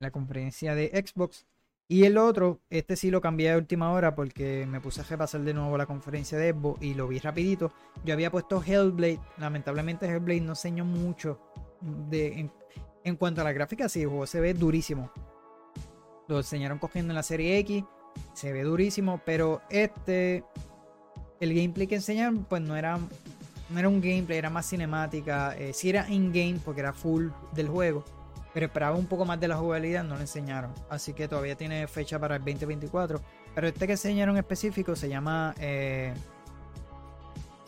La 0.00 0.10
conferencia 0.10 0.74
de 0.74 0.88
Xbox. 1.02 1.46
Y 1.90 2.04
el 2.04 2.18
otro, 2.18 2.60
este 2.68 2.96
sí 2.96 3.10
lo 3.10 3.22
cambié 3.22 3.50
de 3.50 3.56
última 3.56 3.90
hora 3.92 4.14
porque 4.14 4.66
me 4.66 4.78
puse 4.78 5.00
a 5.00 5.04
repasar 5.04 5.40
de 5.40 5.54
nuevo 5.54 5.78
la 5.78 5.86
conferencia 5.86 6.36
de 6.36 6.48
Evo 6.48 6.76
y 6.82 6.92
lo 6.92 7.08
vi 7.08 7.18
rapidito. 7.18 7.72
Yo 8.04 8.12
había 8.12 8.30
puesto 8.30 8.62
Hellblade, 8.62 9.18
lamentablemente 9.38 10.04
Hellblade 10.06 10.42
no 10.42 10.52
enseñó 10.52 10.84
mucho 10.84 11.40
de, 11.80 12.50
en, 13.04 13.16
cuanto 13.16 13.40
a 13.40 13.44
la 13.44 13.52
gráfica, 13.52 13.88
sí, 13.88 14.02
el 14.02 14.08
juego 14.08 14.26
se 14.26 14.38
ve 14.38 14.52
durísimo. 14.52 15.10
Lo 16.28 16.36
enseñaron 16.36 16.78
cogiendo 16.78 17.12
en 17.12 17.16
la 17.16 17.22
serie 17.22 17.56
X, 17.60 17.84
se 18.34 18.52
ve 18.52 18.64
durísimo, 18.64 19.22
pero 19.24 19.62
este, 19.70 20.44
el 21.40 21.54
gameplay 21.54 21.86
que 21.86 21.94
enseñaron 21.94 22.44
pues 22.44 22.60
no 22.60 22.76
era, 22.76 22.98
no 23.70 23.78
era 23.78 23.88
un 23.88 24.02
gameplay, 24.02 24.36
era 24.36 24.50
más 24.50 24.68
cinemática, 24.68 25.56
eh, 25.56 25.72
sí 25.72 25.88
era 25.88 26.06
in-game 26.10 26.60
porque 26.62 26.82
era 26.82 26.92
full 26.92 27.28
del 27.54 27.68
juego 27.68 28.04
pero 28.58 28.66
esperaba 28.66 28.96
un 28.96 29.06
poco 29.06 29.24
más 29.24 29.38
de 29.38 29.46
la 29.46 29.56
jugabilidad, 29.56 30.02
no 30.02 30.16
lo 30.16 30.20
enseñaron. 30.20 30.74
Así 30.90 31.12
que 31.12 31.28
todavía 31.28 31.54
tiene 31.54 31.86
fecha 31.86 32.18
para 32.18 32.34
el 32.34 32.42
2024. 32.42 33.20
Pero 33.54 33.68
este 33.68 33.86
que 33.86 33.92
enseñaron 33.92 34.36
específico 34.36 34.96
se 34.96 35.08
llama 35.08 35.54
eh, 35.60 36.12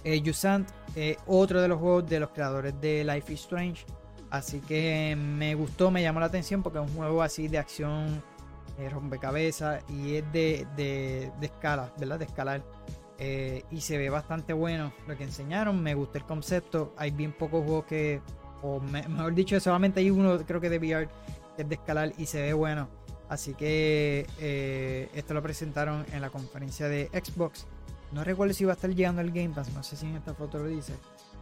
eh 0.02 0.20
Yusant, 0.20 0.68
eh, 0.96 1.16
otro 1.28 1.62
de 1.62 1.68
los 1.68 1.78
juegos 1.78 2.08
de 2.08 2.18
los 2.18 2.30
creadores 2.30 2.74
de 2.80 3.04
Life 3.04 3.32
is 3.32 3.38
Strange. 3.42 3.86
Así 4.30 4.58
que 4.58 5.16
me 5.16 5.54
gustó, 5.54 5.92
me 5.92 6.02
llamó 6.02 6.18
la 6.18 6.26
atención 6.26 6.60
porque 6.60 6.80
es 6.80 6.84
un 6.84 6.96
juego 6.96 7.22
así 7.22 7.46
de 7.46 7.58
acción, 7.58 8.20
eh, 8.76 8.88
rompecabezas 8.88 9.84
y 9.88 10.16
es 10.16 10.32
de, 10.32 10.66
de, 10.74 11.30
de, 11.38 11.46
escala, 11.46 11.92
¿verdad? 11.98 12.18
De 12.18 12.24
escalar. 12.24 12.64
Eh, 13.16 13.62
y 13.70 13.82
se 13.82 13.96
ve 13.96 14.10
bastante 14.10 14.52
bueno 14.54 14.92
lo 15.06 15.16
que 15.16 15.22
enseñaron. 15.22 15.80
Me 15.80 15.94
gusta 15.94 16.18
el 16.18 16.24
concepto. 16.24 16.94
Hay 16.96 17.12
bien 17.12 17.32
pocos 17.32 17.64
juegos 17.64 17.84
que 17.84 18.20
o 18.62 18.80
mejor 18.80 19.34
dicho, 19.34 19.58
solamente 19.60 20.00
hay 20.00 20.10
uno, 20.10 20.38
creo 20.46 20.60
que 20.60 20.68
de 20.68 20.78
VR, 20.78 21.08
que 21.56 21.62
es 21.62 21.68
de 21.68 21.74
escalar 21.74 22.12
y 22.18 22.26
se 22.26 22.42
ve 22.42 22.52
bueno. 22.52 22.88
Así 23.28 23.54
que 23.54 24.26
eh, 24.40 25.08
esto 25.14 25.34
lo 25.34 25.42
presentaron 25.42 26.04
en 26.12 26.20
la 26.20 26.30
conferencia 26.30 26.88
de 26.88 27.08
Xbox. 27.12 27.64
No 28.10 28.24
recuerdo 28.24 28.52
si 28.54 28.64
va 28.64 28.72
a 28.72 28.74
estar 28.74 28.90
llegando 28.90 29.22
el 29.22 29.30
Game 29.30 29.50
Pass, 29.50 29.72
no 29.72 29.84
sé 29.84 29.96
si 29.96 30.06
en 30.06 30.16
esta 30.16 30.34
foto 30.34 30.58
lo 30.58 30.66
dice. 30.66 30.94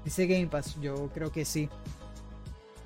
Dice 0.05 0.27
Game 0.27 0.49
Pass, 0.49 0.79
yo 0.83 1.09
creo 1.15 1.33
que 1.33 1.47
sí. 1.47 1.69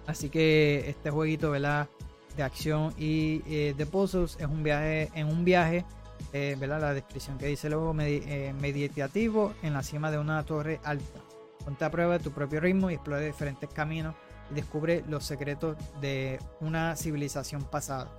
Así 0.07 0.29
que 0.29 0.89
este 0.89 1.11
jueguito, 1.11 1.51
¿verdad? 1.51 1.89
De 2.37 2.45
acción 2.45 2.95
y 2.97 3.43
eh, 3.47 3.75
de 3.77 3.87
puzzles 3.87 4.37
es 4.39 4.47
un 4.47 4.63
viaje 4.63 5.11
en 5.15 5.27
un 5.27 5.45
viaje, 5.45 5.85
eh, 6.33 6.57
¿verdad? 6.59 6.81
La 6.81 6.95
descripción 6.95 7.39
que 7.39 7.47
dice 7.47 7.69
luego 7.69 7.93
meditativo 7.93 9.53
en 9.63 9.73
la 9.73 9.83
cima 9.83 10.13
de 10.13 10.19
una 10.19 10.45
torre 10.45 10.79
alta. 10.85 11.22
Ponte 11.65 11.85
a 11.85 11.91
prueba 11.91 12.19
tu 12.19 12.33
propio 12.33 12.61
ritmo 12.61 12.91
y 12.91 12.95
explora 12.95 13.21
diferentes 13.21 13.69
caminos 13.71 14.15
y 14.51 14.55
descubre 14.55 15.05
los 15.09 15.25
secretos 15.25 15.77
de 16.01 16.39
una 16.61 16.97
civilización 16.97 17.63
pasada. 17.65 18.11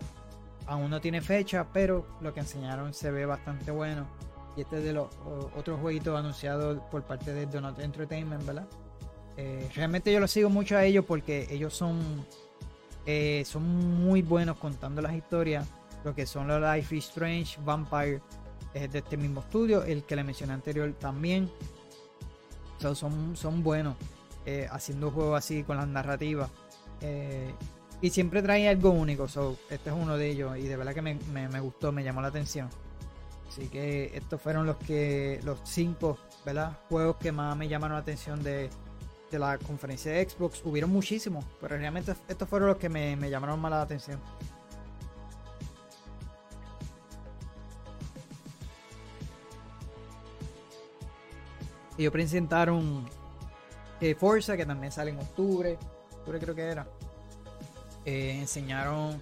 Aún 0.66 0.90
no 0.90 1.02
tiene 1.02 1.22
fecha, 1.22 1.68
pero 1.74 2.06
lo 2.22 2.34
que 2.34 2.40
enseñaron 2.40 2.94
se 2.94 3.12
ve 3.12 3.26
bastante 3.26 3.72
bueno. 3.72 4.08
Y 4.56 4.62
este 4.62 4.78
es 4.78 4.84
de 4.84 4.94
los 4.94 5.08
otros 5.58 5.80
jueguitos 5.80 6.18
anunciados 6.18 6.80
por 6.92 7.04
parte 7.04 7.34
de 7.34 7.46
Donut 7.48 7.80
Entertainment, 7.80 8.46
¿verdad? 8.46 8.68
Eh, 9.36 9.68
realmente 9.76 10.14
yo 10.14 10.20
lo 10.20 10.28
sigo 10.28 10.50
mucho 10.50 10.78
a 10.78 10.86
ellos 10.86 11.04
porque 11.06 11.48
ellos 11.50 11.74
son, 11.74 12.26
eh, 13.06 13.44
son 13.46 13.64
muy 14.04 14.22
buenos 14.22 14.58
contando 14.58 15.02
las 15.02 15.14
historias. 15.14 15.68
Lo 16.04 16.14
que 16.14 16.26
son 16.26 16.48
los 16.48 16.62
Life 16.62 16.96
is 16.96 17.06
Strange, 17.06 17.58
Vampire, 17.64 18.22
es 18.74 18.92
de 18.92 19.00
este 19.00 19.18
mismo 19.18 19.42
estudio. 19.42 19.84
El 19.84 20.04
que 20.04 20.16
le 20.16 20.24
mencioné 20.24 20.54
anterior 20.54 20.94
también 20.94 21.50
son, 22.96 23.36
son 23.36 23.64
buenos 23.64 23.96
eh, 24.46 24.68
haciendo 24.72 25.10
juegos 25.12 25.38
así 25.38 25.64
con 25.64 25.78
las 25.78 25.88
narrativas. 25.88 26.50
Eh, 27.02 27.54
y 28.02 28.10
siempre 28.10 28.42
trae 28.42 28.68
algo 28.68 28.90
único. 28.90 29.26
este 29.26 29.90
es 29.90 29.96
uno 29.96 30.18
de 30.18 30.30
ellos. 30.30 30.58
Y 30.58 30.64
de 30.64 30.76
verdad 30.76 30.94
que 30.94 31.02
me, 31.02 31.60
gustó, 31.62 31.92
me 31.92 32.04
llamó 32.04 32.22
la 32.22 32.28
atención. 32.28 32.70
Así 33.48 33.68
que 33.68 34.12
estos 34.16 34.42
fueron 34.42 34.66
los 34.66 34.78
que. 34.78 35.40
los 35.44 35.60
cinco 35.64 36.18
¿verdad? 36.46 36.78
juegos 36.90 37.18
que 37.18 37.32
más 37.32 37.56
me 37.56 37.70
llamaron 37.70 37.96
la 37.96 38.02
atención 38.02 38.44
de, 38.44 38.70
de 39.32 39.40
la 39.40 39.58
conferencia 39.58 40.12
de 40.12 40.28
Xbox. 40.28 40.62
Hubieron 40.66 40.90
muchísimos, 40.90 41.46
pero 41.62 41.78
realmente 41.78 42.14
estos 42.28 42.50
fueron 42.50 42.68
los 42.70 42.78
que 42.78 42.90
me, 42.90 43.16
me 43.16 43.30
llamaron 43.30 43.62
más 43.62 43.72
la 43.72 43.82
atención. 43.82 44.20
Ellos 51.98 52.12
presentaron 52.12 53.06
eh, 54.02 54.16
Forza, 54.16 54.58
que 54.58 54.66
también 54.66 54.92
sale 54.92 55.12
en 55.12 55.20
octubre. 55.20 55.78
Octubre 56.12 56.40
creo 56.40 56.56
que 56.56 56.62
era. 56.62 56.88
Eh, 58.06 58.38
enseñaron 58.40 59.22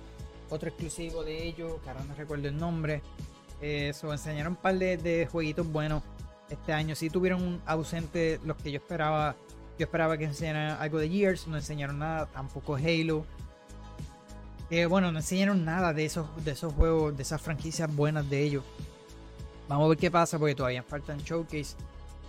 otro 0.49 0.69
exclusivo 0.69 1.24
de 1.24 1.47
ellos, 1.47 1.74
que 1.84 1.89
ahora 1.89 2.03
no 2.03 2.15
recuerdo 2.15 2.47
el 2.47 2.57
nombre. 2.57 3.01
Eso, 3.61 4.11
enseñaron 4.11 4.53
un 4.53 4.57
par 4.57 4.78
de, 4.78 5.28
jueguitos 5.32 5.67
buenos 5.72 6.03
este 6.49 6.74
año. 6.74 6.95
Sí 6.95 7.09
tuvieron 7.09 7.61
ausentes 7.65 8.41
los 8.43 8.57
que 8.57 8.72
yo 8.72 8.78
esperaba. 8.78 9.36
Yo 9.78 9.86
esperaba 9.86 10.17
que 10.17 10.26
enseñaran 10.26 10.78
algo 10.80 10.99
de 10.99 11.09
Years, 11.09 11.47
no 11.47 11.57
enseñaron 11.57 11.99
nada, 11.99 12.26
tampoco 12.28 12.76
Halo. 12.76 13.26
Eh, 14.69 14.86
bueno, 14.86 15.11
no 15.11 15.19
enseñaron 15.19 15.65
nada 15.65 15.93
de 15.93 16.05
esos, 16.05 16.28
de 16.43 16.51
esos 16.51 16.74
juegos, 16.74 17.15
de 17.15 17.24
esas 17.24 17.41
franquicias 17.41 17.93
buenas 17.93 18.30
de 18.30 18.41
ellos. 18.41 18.63
Vamos 19.67 19.86
a 19.86 19.89
ver 19.89 19.97
qué 19.97 20.09
pasa 20.09 20.39
porque 20.39 20.55
todavía 20.55 20.84
faltan 20.84 21.19
showcase. 21.19 21.76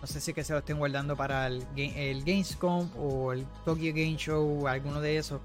No 0.03 0.07
sé 0.07 0.21
si 0.21 0.35
que 0.35 0.45
se 0.45 0.53
lo 0.53 0.59
estén 0.59 0.79
guardando 0.79 1.17
para 1.17 1.47
el, 1.47 1.65
el 1.77 2.25
Gamescom 2.25 2.91
o 2.99 3.33
el 3.33 3.47
Tokyo 3.65 3.93
Game 3.95 4.17
Show 4.17 4.65
o 4.65 4.67
alguno 4.67 5.01
de 5.01 5.17
esos. 5.17 5.41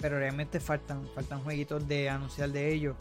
Pero 0.00 0.18
realmente 0.18 0.58
faltan, 0.58 1.06
faltan 1.14 1.44
jueguitos 1.44 1.86
de 1.86 2.08
anunciar 2.08 2.50
de 2.50 2.72
ellos. 2.72 2.96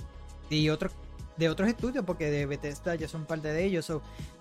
Y 0.49 0.69
otros 0.69 0.91
de 1.37 1.49
otros 1.49 1.69
estudios, 1.69 2.05
porque 2.05 2.29
de 2.29 2.45
Bethesda 2.45 2.93
ya 2.95 3.07
son 3.07 3.25
parte 3.25 3.51
de 3.51 3.63
ellos. 3.65 3.91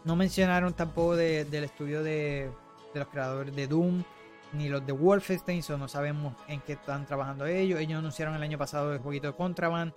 no 0.05 0.17
mencionaron 0.17 0.75
tampoco 0.75 1.17
del 1.17 1.65
estudio 1.65 2.03
de, 2.03 2.51
los 2.95 3.09
creadores 3.09 3.55
de 3.55 3.67
Doom, 3.67 4.05
ni 4.53 4.69
los 4.69 4.85
de 4.85 4.93
Wolfenstein, 4.93 5.63
so 5.63 5.79
no 5.79 5.89
sabemos 5.89 6.35
en 6.49 6.61
qué 6.61 6.75
están 6.75 7.07
trabajando 7.07 7.47
ellos. 7.47 7.81
Ellos 7.81 7.99
anunciaron 7.99 8.35
el 8.35 8.43
año 8.43 8.59
pasado 8.59 8.93
el 8.93 8.99
jueguito 8.99 9.29
de 9.29 9.35
Contraband, 9.35 9.93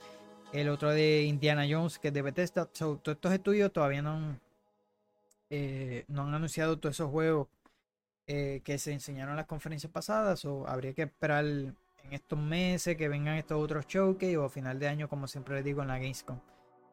el 0.53 0.69
otro 0.69 0.91
de 0.91 1.23
Indiana 1.23 1.65
Jones, 1.69 1.99
que 1.99 2.09
es 2.09 2.13
de 2.13 2.21
Bethesda. 2.21 2.65
todos 2.65 3.01
estos 3.05 3.33
estudios 3.33 3.73
todavía 3.73 4.01
no 4.01 4.39
eh, 5.55 6.05
no 6.07 6.23
han 6.23 6.33
anunciado 6.33 6.79
todos 6.79 6.95
esos 6.95 7.11
juegos 7.11 7.47
eh, 8.25 8.61
que 8.63 8.79
se 8.79 8.91
enseñaron 8.91 9.33
en 9.33 9.37
las 9.37 9.45
conferencias 9.45 9.91
pasadas. 9.91 10.43
O 10.45 10.67
habría 10.67 10.93
que 10.93 11.03
esperar 11.03 11.45
en 11.45 11.75
estos 12.09 12.39
meses 12.39 12.97
que 12.97 13.07
vengan 13.07 13.35
estos 13.35 13.61
otros 13.61 13.85
showcase 13.85 14.35
o 14.35 14.45
a 14.45 14.49
final 14.49 14.79
de 14.79 14.87
año, 14.87 15.07
como 15.07 15.27
siempre 15.27 15.53
les 15.53 15.63
digo, 15.63 15.83
en 15.83 15.89
la 15.89 15.99
Gamescom. 15.99 16.39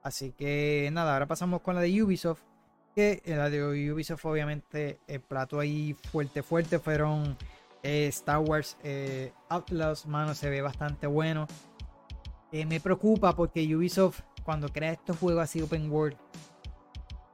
Así 0.03 0.33
que 0.33 0.91
nada, 0.93 1.15
ahora 1.15 1.27
pasamos 1.27 1.63
con 1.63 1.75
la 1.75 1.81
de 1.81 2.03
Ubisoft. 2.03 2.43
Que 2.95 3.23
la 3.25 3.49
de 3.49 3.93
Ubisoft, 3.93 4.27
obviamente, 4.27 4.99
el 5.07 5.21
plato 5.21 5.59
ahí 5.59 5.97
fuerte, 6.11 6.43
fuerte 6.43 6.79
fueron 6.79 7.39
eh, 7.83 8.09
Star 8.09 8.41
Wars 8.41 8.77
Atlas. 9.49 10.05
Mano, 10.05 10.35
se 10.35 10.51
ve 10.51 10.61
bastante 10.61 11.07
bueno. 11.07 11.47
me 12.53 12.79
preocupa 12.79 13.35
porque 13.35 13.75
Ubisoft, 13.75 14.21
cuando 14.45 14.69
crea 14.69 14.93
estos 14.93 15.17
juegos 15.17 15.45
así 15.45 15.63
open 15.63 15.91
world, 15.91 16.19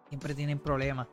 siempre 0.08 0.34
tienen 0.34 0.60
problemas. 0.60 1.08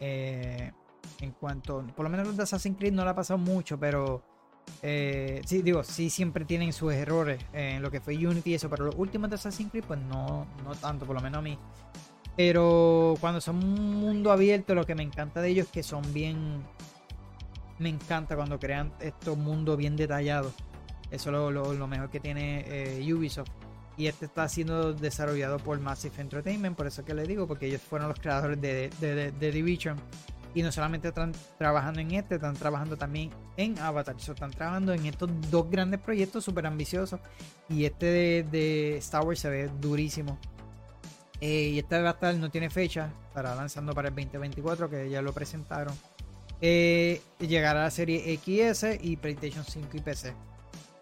Eh, 0.00 0.72
en 1.20 1.30
cuanto, 1.32 1.86
por 1.94 2.04
lo 2.04 2.10
menos 2.10 2.26
los 2.26 2.36
de 2.36 2.42
Assassin's 2.42 2.76
Creed 2.78 2.92
no 2.92 3.04
le 3.04 3.10
ha 3.10 3.14
pasado 3.14 3.38
mucho, 3.38 3.78
pero 3.78 4.22
eh, 4.82 5.40
sí, 5.46 5.62
digo, 5.62 5.82
sí 5.82 6.10
siempre 6.10 6.44
tienen 6.44 6.72
sus 6.72 6.92
errores 6.92 7.42
en 7.52 7.82
lo 7.82 7.90
que 7.90 8.00
fue 8.00 8.14
Unity 8.14 8.50
y 8.50 8.54
eso, 8.54 8.68
pero 8.68 8.86
los 8.86 8.94
últimos 8.96 9.30
de 9.30 9.36
Assassin's 9.36 9.70
Creed, 9.70 9.84
pues 9.84 10.00
no, 10.00 10.46
no 10.64 10.74
tanto, 10.74 11.06
por 11.06 11.16
lo 11.16 11.22
menos 11.22 11.38
a 11.38 11.42
mí. 11.42 11.58
Pero 12.36 13.14
cuando 13.20 13.40
son 13.40 13.56
un 13.56 13.96
mundo 13.96 14.30
abierto, 14.30 14.74
lo 14.74 14.84
que 14.84 14.94
me 14.94 15.02
encanta 15.02 15.40
de 15.40 15.48
ellos 15.48 15.66
es 15.66 15.72
que 15.72 15.82
son 15.82 16.02
bien. 16.12 16.62
Me 17.78 17.88
encanta 17.88 18.36
cuando 18.36 18.58
crean 18.58 18.92
estos 19.00 19.38
mundos 19.38 19.76
bien 19.78 19.96
detallados. 19.96 20.52
Eso 21.10 21.48
es 21.48 21.54
lo, 21.78 21.86
mejor 21.86 22.10
que 22.10 22.20
tiene 22.20 22.64
eh, 22.66 23.14
Ubisoft. 23.14 23.50
Y 23.96 24.06
este 24.08 24.26
está 24.26 24.48
siendo 24.48 24.92
desarrollado 24.92 25.58
por 25.58 25.80
Massive 25.80 26.20
Entertainment, 26.20 26.76
por 26.76 26.86
eso 26.86 27.04
que 27.04 27.14
le 27.14 27.26
digo, 27.26 27.46
porque 27.46 27.66
ellos 27.66 27.80
fueron 27.80 28.08
los 28.08 28.20
creadores 28.20 28.60
de, 28.60 28.90
de, 29.00 29.50
Division. 29.50 29.96
Y 30.54 30.62
no 30.62 30.72
solamente 30.72 31.08
están 31.08 31.32
trabajando 31.58 32.00
en 32.00 32.12
este, 32.12 32.36
están 32.36 32.54
trabajando 32.54 32.96
también 32.96 33.30
en 33.56 33.78
Avatar. 33.78 34.16
están 34.16 34.50
trabajando 34.50 34.92
en 34.92 35.06
estos 35.06 35.30
dos 35.50 35.70
grandes 35.70 36.00
proyectos 36.00 36.44
súper 36.44 36.66
ambiciosos. 36.66 37.20
Y 37.68 37.84
este 37.84 38.44
de, 38.44 38.96
Star 38.98 39.24
Wars 39.24 39.40
se 39.40 39.50
ve 39.50 39.70
durísimo. 39.80 40.38
Eh, 41.40 41.70
y 41.74 41.78
este 41.78 42.00
va 42.00 42.16
a 42.18 42.32
no 42.32 42.50
tiene 42.50 42.70
fecha, 42.70 43.12
estará 43.28 43.54
lanzando 43.54 43.92
para 43.92 44.08
el 44.08 44.14
2024, 44.14 44.88
que 44.88 45.10
ya 45.10 45.20
lo 45.20 45.32
presentaron. 45.32 45.94
Eh, 46.60 47.20
llegará 47.38 47.80
a 47.80 47.84
la 47.84 47.90
serie 47.90 48.38
XS 48.38 48.98
y 49.02 49.16
PlayStation 49.16 49.64
5 49.64 49.88
y 49.92 50.00
PC. 50.00 50.45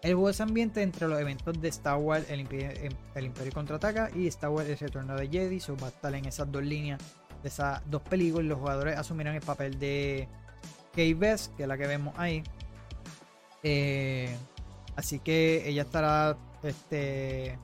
El 0.05 0.13
juego 0.13 0.29
es 0.29 0.39
ambiente 0.39 0.83
entre 0.83 1.07
los 1.07 1.19
eventos 1.19 1.59
de 1.59 1.67
Star 1.69 1.97
Wars, 1.97 2.29
el 2.29 2.41
Imperio, 2.41 2.91
el 3.15 3.25
Imperio 3.25 3.51
Contraataca 3.51 4.11
y 4.13 4.27
Star 4.27 4.51
Wars 4.51 4.69
El 4.69 4.77
Retorno 4.77 5.15
de 5.15 5.27
Jedi. 5.27 5.59
So 5.59 5.75
va 5.77 5.87
a 5.87 5.89
estar 5.89 6.13
en 6.13 6.25
esas 6.25 6.51
dos 6.51 6.63
líneas 6.63 7.01
de 7.41 7.49
esas 7.49 7.81
dos 7.89 8.03
películas. 8.03 8.45
Los 8.45 8.59
jugadores 8.59 8.99
asumirán 8.99 9.33
el 9.33 9.41
papel 9.41 9.79
de 9.79 10.29
Kay 10.93 11.15
Bess, 11.15 11.51
que 11.57 11.63
es 11.63 11.67
la 11.67 11.75
que 11.75 11.87
vemos 11.87 12.13
ahí. 12.19 12.43
Eh, 13.63 14.37
así 14.95 15.17
que 15.17 15.67
ella 15.67 15.81
estará 15.81 16.37
este, 16.61 17.57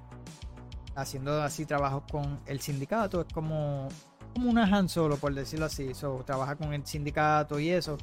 haciendo 0.95 1.43
así 1.43 1.67
trabajos 1.67 2.05
con 2.11 2.39
el 2.47 2.59
sindicato. 2.59 3.21
Es 3.21 3.31
como, 3.31 3.87
como 4.33 4.49
una 4.49 4.63
Han 4.63 4.89
Solo, 4.89 5.17
por 5.17 5.31
decirlo 5.35 5.67
así. 5.67 5.93
So, 5.93 6.23
trabaja 6.25 6.55
con 6.55 6.73
el 6.73 6.87
sindicato 6.87 7.59
y 7.59 7.69
eso. 7.69 7.99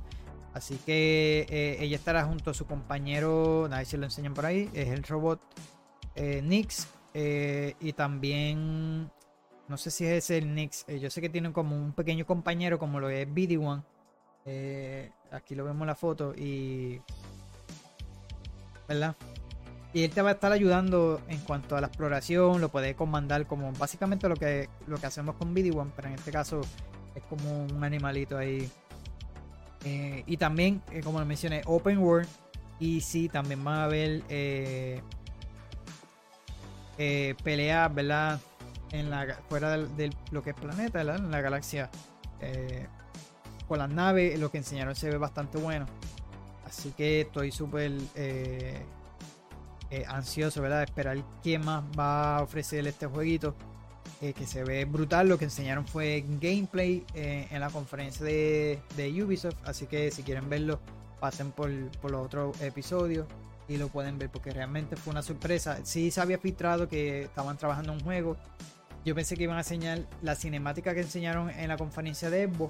Así 0.54 0.78
que 0.84 1.46
eh, 1.50 1.76
ella 1.80 1.96
estará 1.96 2.24
junto 2.24 2.50
a 2.50 2.54
su 2.54 2.66
compañero, 2.66 3.66
nadie 3.68 3.84
se 3.84 3.98
lo 3.98 4.04
enseñan 4.04 4.34
por 4.34 4.46
ahí, 4.46 4.70
es 4.72 4.88
el 4.88 5.02
robot 5.02 5.40
eh, 6.14 6.40
Nix. 6.42 6.88
Eh, 7.14 7.74
y 7.80 7.92
también, 7.92 9.10
no 9.68 9.76
sé 9.76 9.90
si 9.90 10.06
es 10.06 10.30
el 10.30 10.54
Nix, 10.54 10.86
yo 10.86 11.10
sé 11.10 11.20
que 11.20 11.28
tienen 11.28 11.52
como 11.52 11.76
un 11.76 11.92
pequeño 11.92 12.26
compañero 12.26 12.78
como 12.78 13.00
lo 13.00 13.08
es 13.10 13.26
BD1. 13.28 13.82
aquí 15.30 15.54
lo 15.54 15.64
vemos 15.64 15.82
en 15.82 15.86
la 15.86 15.94
foto 15.94 16.34
y... 16.34 17.00
¿Verdad? 18.88 19.16
Y 19.92 20.04
él 20.04 20.10
te 20.10 20.22
va 20.22 20.30
a 20.30 20.32
estar 20.32 20.52
ayudando 20.52 21.20
en 21.28 21.38
cuanto 21.40 21.76
a 21.76 21.80
la 21.80 21.88
exploración, 21.88 22.60
lo 22.60 22.68
puedes 22.68 22.94
comandar 22.94 23.46
como 23.46 23.72
básicamente 23.72 24.28
lo 24.28 24.36
que, 24.36 24.68
lo 24.86 24.98
que 24.98 25.06
hacemos 25.06 25.34
con 25.36 25.54
BD1, 25.54 25.92
pero 25.94 26.08
en 26.08 26.14
este 26.14 26.30
caso 26.30 26.60
es 27.14 27.22
como 27.24 27.64
un 27.64 27.84
animalito 27.84 28.36
ahí 28.36 28.70
eh, 29.88 30.22
y 30.26 30.36
también, 30.36 30.82
eh, 30.92 31.00
como 31.02 31.24
mencioné, 31.24 31.62
Open 31.64 31.98
World. 31.98 32.28
Y 32.78 33.00
sí, 33.00 33.28
también 33.28 33.64
van 33.64 33.76
a 33.76 33.84
haber 33.84 34.22
eh, 34.28 35.00
peleas, 37.42 37.92
¿verdad? 37.94 38.40
En 38.92 39.10
la, 39.10 39.38
fuera 39.48 39.76
de 39.78 40.10
lo 40.30 40.42
que 40.42 40.50
es 40.50 40.56
planeta. 40.56 41.00
En 41.00 41.30
la 41.30 41.40
galaxia. 41.40 41.90
con 43.66 43.78
las 43.78 43.90
naves, 43.90 44.38
lo 44.38 44.50
que 44.50 44.58
enseñaron 44.58 44.94
se 44.94 45.10
ve 45.10 45.16
bastante 45.16 45.58
bueno. 45.58 45.86
Así 46.66 46.92
que 46.92 47.22
estoy 47.22 47.50
súper 47.50 47.92
ansioso, 50.06 50.60
¿verdad? 50.62 50.78
De 50.78 50.84
esperar 50.84 51.18
qué 51.42 51.58
más 51.58 51.82
va 51.98 52.36
a 52.36 52.42
ofrecer 52.42 52.86
este 52.86 53.06
jueguito. 53.06 53.54
Eh, 54.20 54.32
que 54.32 54.46
se 54.46 54.64
ve 54.64 54.84
brutal. 54.84 55.28
Lo 55.28 55.38
que 55.38 55.44
enseñaron 55.44 55.86
fue 55.86 56.24
gameplay 56.40 57.04
eh, 57.14 57.46
en 57.50 57.60
la 57.60 57.70
conferencia 57.70 58.24
de, 58.24 58.80
Ubisoft. 59.22 59.56
Así 59.64 59.86
que 59.86 60.10
si 60.10 60.22
quieren 60.24 60.50
verlo, 60.50 60.80
pasen 61.20 61.52
por, 61.52 61.70
por 62.00 62.10
los 62.10 62.26
otros 62.26 62.60
episodios 62.60 63.26
y 63.68 63.76
lo 63.76 63.88
pueden 63.88 64.18
ver 64.18 64.30
porque 64.30 64.50
realmente 64.50 64.96
fue 64.96 65.12
una 65.12 65.22
sorpresa. 65.22 65.78
Sí 65.84 66.10
se 66.10 66.20
había 66.20 66.38
filtrado 66.38 66.88
que 66.88 67.22
estaban 67.22 67.56
trabajando 67.58 67.92
en 67.92 67.98
un 67.98 68.04
juego. 68.04 68.36
Yo 69.04 69.14
pensé 69.14 69.36
que 69.36 69.44
iban 69.44 69.56
a 69.56 69.60
enseñar 69.60 70.06
la 70.22 70.34
cinemática 70.34 70.94
que 70.94 71.02
enseñaron 71.02 71.50
en 71.50 71.68
la 71.68 71.76
conferencia 71.76 72.28
de 72.28 72.42
Evo. 72.42 72.66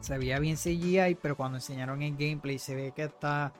Se 0.00 0.18
veía 0.18 0.38
bien 0.38 0.56
CGI, 0.56 1.16
pero 1.22 1.36
cuando 1.36 1.58
enseñaron 1.58 2.02
el 2.02 2.16
gameplay 2.16 2.58
se 2.58 2.74
ve 2.74 2.92
que 2.94 3.04
está 3.04 3.52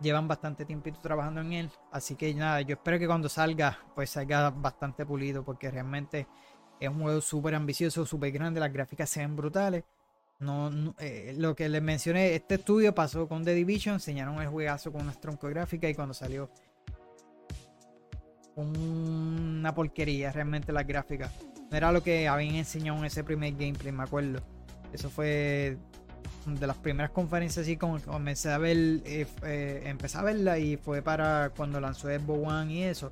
llevan 0.00 0.28
bastante 0.28 0.64
tiempito 0.64 1.00
trabajando 1.00 1.40
en 1.40 1.52
él. 1.52 1.70
Así 1.92 2.16
que 2.16 2.32
nada, 2.34 2.60
yo 2.62 2.74
espero 2.74 2.98
que 2.98 3.06
cuando 3.06 3.28
salga, 3.28 3.78
pues 3.94 4.10
salga 4.10 4.50
bastante 4.50 5.06
pulido, 5.06 5.44
porque 5.44 5.70
realmente 5.70 6.26
es 6.78 6.88
un 6.88 7.02
juego 7.02 7.20
súper 7.20 7.54
ambicioso, 7.54 8.06
súper 8.06 8.32
grande, 8.32 8.60
las 8.60 8.72
gráficas 8.72 9.08
se 9.10 9.20
ven 9.20 9.36
brutales. 9.36 9.84
No, 10.38 10.70
eh, 10.98 11.34
lo 11.36 11.54
que 11.54 11.68
les 11.68 11.82
mencioné, 11.82 12.34
este 12.34 12.54
estudio 12.54 12.94
pasó 12.94 13.28
con 13.28 13.44
The 13.44 13.52
Division, 13.52 13.94
enseñaron 13.96 14.40
el 14.40 14.48
juegazo 14.48 14.90
con 14.90 15.02
una 15.02 15.12
tronco 15.12 15.48
gráfica 15.48 15.86
y 15.88 15.94
cuando 15.94 16.14
salió 16.14 16.50
una 18.56 19.74
porquería 19.74 20.32
realmente 20.32 20.72
las 20.72 20.86
gráficas. 20.86 21.30
No 21.70 21.76
era 21.76 21.92
lo 21.92 22.02
que 22.02 22.26
habían 22.26 22.54
enseñado 22.54 22.98
en 22.98 23.04
ese 23.04 23.22
primer 23.22 23.52
gameplay, 23.52 23.92
me 23.92 24.02
acuerdo. 24.02 24.40
Eso 24.92 25.10
fue 25.10 25.76
de 26.46 26.66
las 26.66 26.76
primeras 26.76 27.10
conferencias 27.10 27.64
así 27.64 27.76
como 27.76 28.00
comencé 28.00 28.50
a 28.50 28.58
ver, 28.58 28.76
eh, 29.04 29.26
eh, 29.44 29.82
empecé 29.86 30.18
a 30.18 30.22
verla 30.22 30.58
y 30.58 30.76
fue 30.76 31.02
para 31.02 31.50
cuando 31.56 31.80
lanzó 31.80 32.08
Xbox 32.08 32.48
One 32.48 32.72
y 32.72 32.82
eso. 32.82 33.10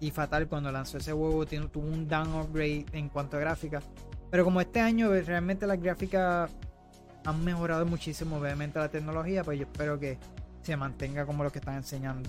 Y 0.00 0.10
fatal, 0.10 0.48
cuando 0.48 0.72
lanzó 0.72 0.98
ese 0.98 1.12
juego 1.12 1.44
tuvo 1.46 1.86
un 1.86 2.08
downgrade 2.08 2.86
en 2.92 3.08
cuanto 3.10 3.36
a 3.36 3.40
gráfica. 3.40 3.80
Pero 4.30 4.44
como 4.44 4.60
este 4.60 4.80
año 4.80 5.14
eh, 5.14 5.22
realmente 5.22 5.66
las 5.66 5.80
gráficas 5.80 6.50
han 7.24 7.44
mejorado 7.44 7.84
muchísimo 7.84 8.36
obviamente 8.38 8.78
la 8.78 8.88
tecnología, 8.88 9.44
pues 9.44 9.58
yo 9.58 9.66
espero 9.66 9.98
que 9.98 10.18
se 10.62 10.76
mantenga 10.76 11.26
como 11.26 11.44
lo 11.44 11.52
que 11.52 11.58
están 11.58 11.76
enseñando. 11.76 12.28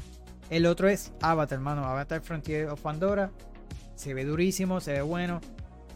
El 0.49 0.65
otro 0.65 0.89
es 0.89 1.13
Avatar, 1.21 1.57
hermano. 1.57 1.85
Avatar 1.85 2.21
Frontier 2.21 2.67
of 2.67 2.81
Pandora. 2.81 3.31
Se 3.95 4.13
ve 4.13 4.25
durísimo, 4.25 4.81
se 4.81 4.93
ve 4.93 5.01
bueno. 5.01 5.39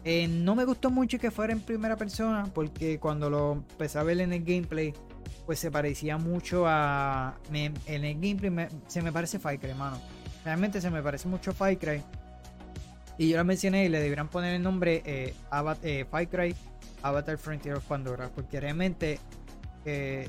Eh, 0.08 0.28
no 0.28 0.54
me 0.54 0.64
gustó 0.64 0.88
mucho 0.88 1.18
que 1.18 1.32
fuera 1.32 1.52
en 1.52 1.58
primera 1.58 1.96
persona, 1.96 2.44
porque 2.54 3.00
cuando 3.00 3.28
lo 3.28 3.54
empecé 3.54 3.98
a 3.98 4.04
ver 4.04 4.20
en 4.20 4.32
el 4.32 4.44
gameplay, 4.44 4.94
pues 5.44 5.58
se 5.58 5.68
parecía 5.72 6.16
mucho 6.16 6.64
a. 6.64 7.34
en 7.52 7.74
el 7.88 8.14
gameplay 8.14 8.68
se 8.86 9.02
me 9.02 9.10
parece 9.10 9.40
Fire 9.40 9.58
Cry, 9.58 9.70
hermano. 9.70 10.00
Realmente 10.44 10.80
se 10.80 10.90
me 10.90 11.02
parece 11.02 11.26
mucho 11.26 11.52
Fire 11.52 11.76
Cry. 11.76 12.04
Y 13.18 13.30
yo 13.30 13.36
lo 13.36 13.44
mencioné 13.44 13.86
y 13.86 13.88
le 13.88 13.98
deberían 13.98 14.28
poner 14.28 14.54
el 14.54 14.62
nombre 14.62 15.02
eh, 15.04 15.34
eh 15.82 16.54
Avatar 17.02 17.36
Frontier 17.36 17.74
of 17.74 17.84
Pandora, 17.84 18.30
porque 18.32 18.60
realmente. 18.60 19.18
Eh, 19.84 20.28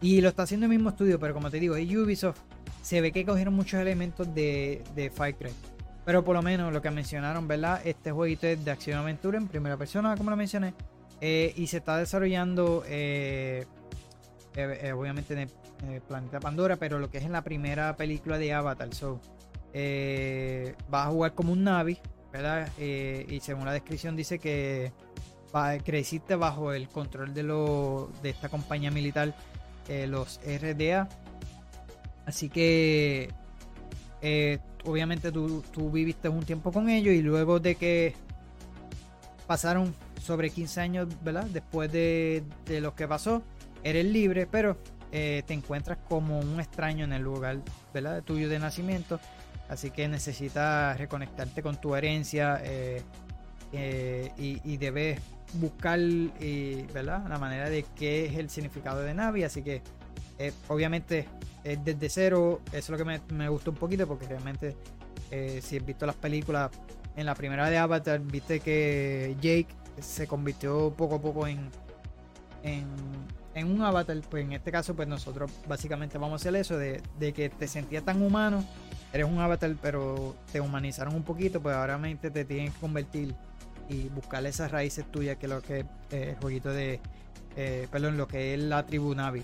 y 0.00 0.22
lo 0.22 0.30
está 0.30 0.44
haciendo 0.44 0.64
el 0.64 0.70
mismo 0.70 0.88
estudio, 0.88 1.20
pero 1.20 1.34
como 1.34 1.50
te 1.50 1.60
digo, 1.60 1.76
es 1.76 1.94
Ubisoft. 1.94 2.38
Se 2.80 3.02
ve 3.02 3.12
que 3.12 3.26
cogieron 3.26 3.52
muchos 3.52 3.78
elementos 3.82 4.34
de, 4.34 4.82
de. 4.94 5.10
Pero 6.04 6.24
por 6.24 6.34
lo 6.34 6.42
menos 6.42 6.72
lo 6.72 6.82
que 6.82 6.90
mencionaron, 6.90 7.46
¿verdad? 7.46 7.80
Este 7.84 8.10
jueguito 8.10 8.46
es 8.46 8.64
de 8.64 8.70
acción 8.70 8.98
aventura 8.98 9.38
en 9.38 9.46
primera 9.46 9.76
persona, 9.76 10.16
como 10.16 10.30
lo 10.30 10.36
mencioné. 10.36 10.74
Eh, 11.20 11.52
y 11.56 11.68
se 11.68 11.76
está 11.76 11.98
desarrollando, 11.98 12.82
eh, 12.88 13.64
eh, 14.56 14.92
obviamente, 14.92 15.34
en 15.34 15.48
el 15.88 16.00
planeta 16.00 16.40
Pandora, 16.40 16.76
pero 16.76 16.98
lo 16.98 17.08
que 17.08 17.18
es 17.18 17.24
en 17.24 17.30
la 17.30 17.42
primera 17.42 17.96
película 17.96 18.38
de 18.38 18.52
Avatar. 18.52 18.92
So, 18.92 19.20
vas 20.88 21.06
a 21.06 21.10
jugar 21.10 21.34
como 21.34 21.52
un 21.52 21.62
Navi, 21.62 21.98
¿verdad? 22.32 22.68
y 22.76 23.38
según 23.40 23.64
la 23.64 23.72
descripción 23.72 24.16
dice 24.16 24.38
que 24.38 24.92
va, 25.54 25.78
creciste 25.78 26.34
bajo 26.34 26.72
el 26.72 26.88
control 26.88 27.32
de, 27.32 27.44
lo, 27.44 28.10
de 28.22 28.30
esta 28.30 28.48
compañía 28.48 28.90
militar, 28.90 29.32
los 30.08 30.40
RDA. 30.44 31.08
Así 32.26 32.48
que 32.48 33.32
obviamente 34.84 35.32
tú, 35.32 35.62
viviste 35.90 36.28
un 36.28 36.44
tiempo 36.44 36.72
con 36.72 36.88
ellos 36.88 37.14
y 37.14 37.22
luego 37.22 37.60
de 37.60 37.74
que 37.74 38.14
pasaron 39.46 39.94
sobre 40.20 40.50
15 40.50 40.80
años, 40.80 41.08
¿verdad? 41.22 41.44
Después 41.46 41.90
de, 41.92 42.44
lo 42.80 42.94
que 42.94 43.08
pasó, 43.08 43.42
eres 43.82 44.06
libre, 44.06 44.46
pero 44.46 44.76
eh, 45.10 45.42
te 45.46 45.54
encuentras 45.54 45.98
como 46.08 46.38
un 46.38 46.60
extraño 46.60 47.04
en 47.04 47.12
el 47.12 47.22
lugar, 47.22 47.58
¿verdad? 47.92 48.22
Tuyo 48.22 48.48
de 48.48 48.58
nacimiento. 48.58 49.20
Así 49.68 49.90
que 49.90 50.06
necesitas 50.08 50.98
reconectarte 50.98 51.62
con 51.62 51.80
tu 51.80 51.94
herencia 51.94 52.60
eh, 52.62 53.02
eh, 53.72 54.30
y, 54.36 54.76
debes 54.76 55.18
buscar, 55.54 55.98
¿verdad? 55.98 57.24
La 57.28 57.38
manera 57.38 57.70
de 57.70 57.84
qué 57.96 58.26
es 58.26 58.36
el 58.36 58.50
significado 58.50 59.00
de 59.00 59.14
Navi. 59.14 59.44
Así 59.44 59.62
que 59.62 59.82
obviamente 60.68 61.26
desde 61.64 62.08
cero, 62.08 62.60
eso 62.68 62.76
es 62.76 62.90
lo 62.90 62.96
que 62.96 63.20
me, 63.34 63.48
gustó 63.48 63.70
un 63.70 63.76
poquito 63.76 64.06
porque 64.06 64.26
realmente 64.26 64.76
eh, 65.30 65.60
si 65.62 65.76
has 65.76 65.86
visto 65.86 66.06
las 66.06 66.16
películas, 66.16 66.70
en 67.16 67.26
la 67.26 67.34
primera 67.34 67.68
de 67.68 67.78
Avatar 67.78 68.20
viste 68.20 68.60
que 68.60 69.36
Jake 69.40 69.68
se 70.00 70.26
convirtió 70.26 70.92
poco 70.96 71.16
a 71.16 71.20
poco 71.20 71.46
en, 71.46 71.68
en, 72.62 72.86
un 73.66 73.82
avatar, 73.82 74.18
pues 74.30 74.44
en 74.44 74.52
este 74.52 74.72
caso 74.72 74.94
pues 74.94 75.06
nosotros 75.06 75.50
básicamente 75.68 76.18
vamos 76.18 76.32
a 76.32 76.36
hacer 76.36 76.56
eso 76.56 76.78
de, 76.78 77.02
que 77.18 77.50
te 77.50 77.68
sentías 77.68 78.04
tan 78.04 78.22
humano, 78.22 78.64
eres 79.12 79.26
un 79.26 79.38
avatar 79.38 79.74
pero 79.80 80.34
te 80.50 80.60
humanizaron 80.60 81.14
un 81.14 81.22
poquito, 81.22 81.60
pues 81.60 81.76
ahora 81.76 82.00
te 82.20 82.44
tienes 82.44 82.72
que 82.72 82.80
convertir 82.80 83.34
y 83.88 84.08
buscar 84.08 84.44
esas 84.46 84.70
raíces 84.70 85.04
tuyas 85.10 85.36
que 85.36 85.46
es 85.46 85.52
lo 85.52 85.60
que 85.60 85.80
es 85.80 85.86
eh, 86.10 86.30
el 86.30 86.36
jueguito 86.36 86.70
de, 86.70 87.00
eh, 87.56 87.86
perdón, 87.90 88.16
lo 88.16 88.26
que 88.26 88.54
es 88.54 88.60
la 88.60 88.86
tribu 88.86 89.14
Navi. 89.14 89.42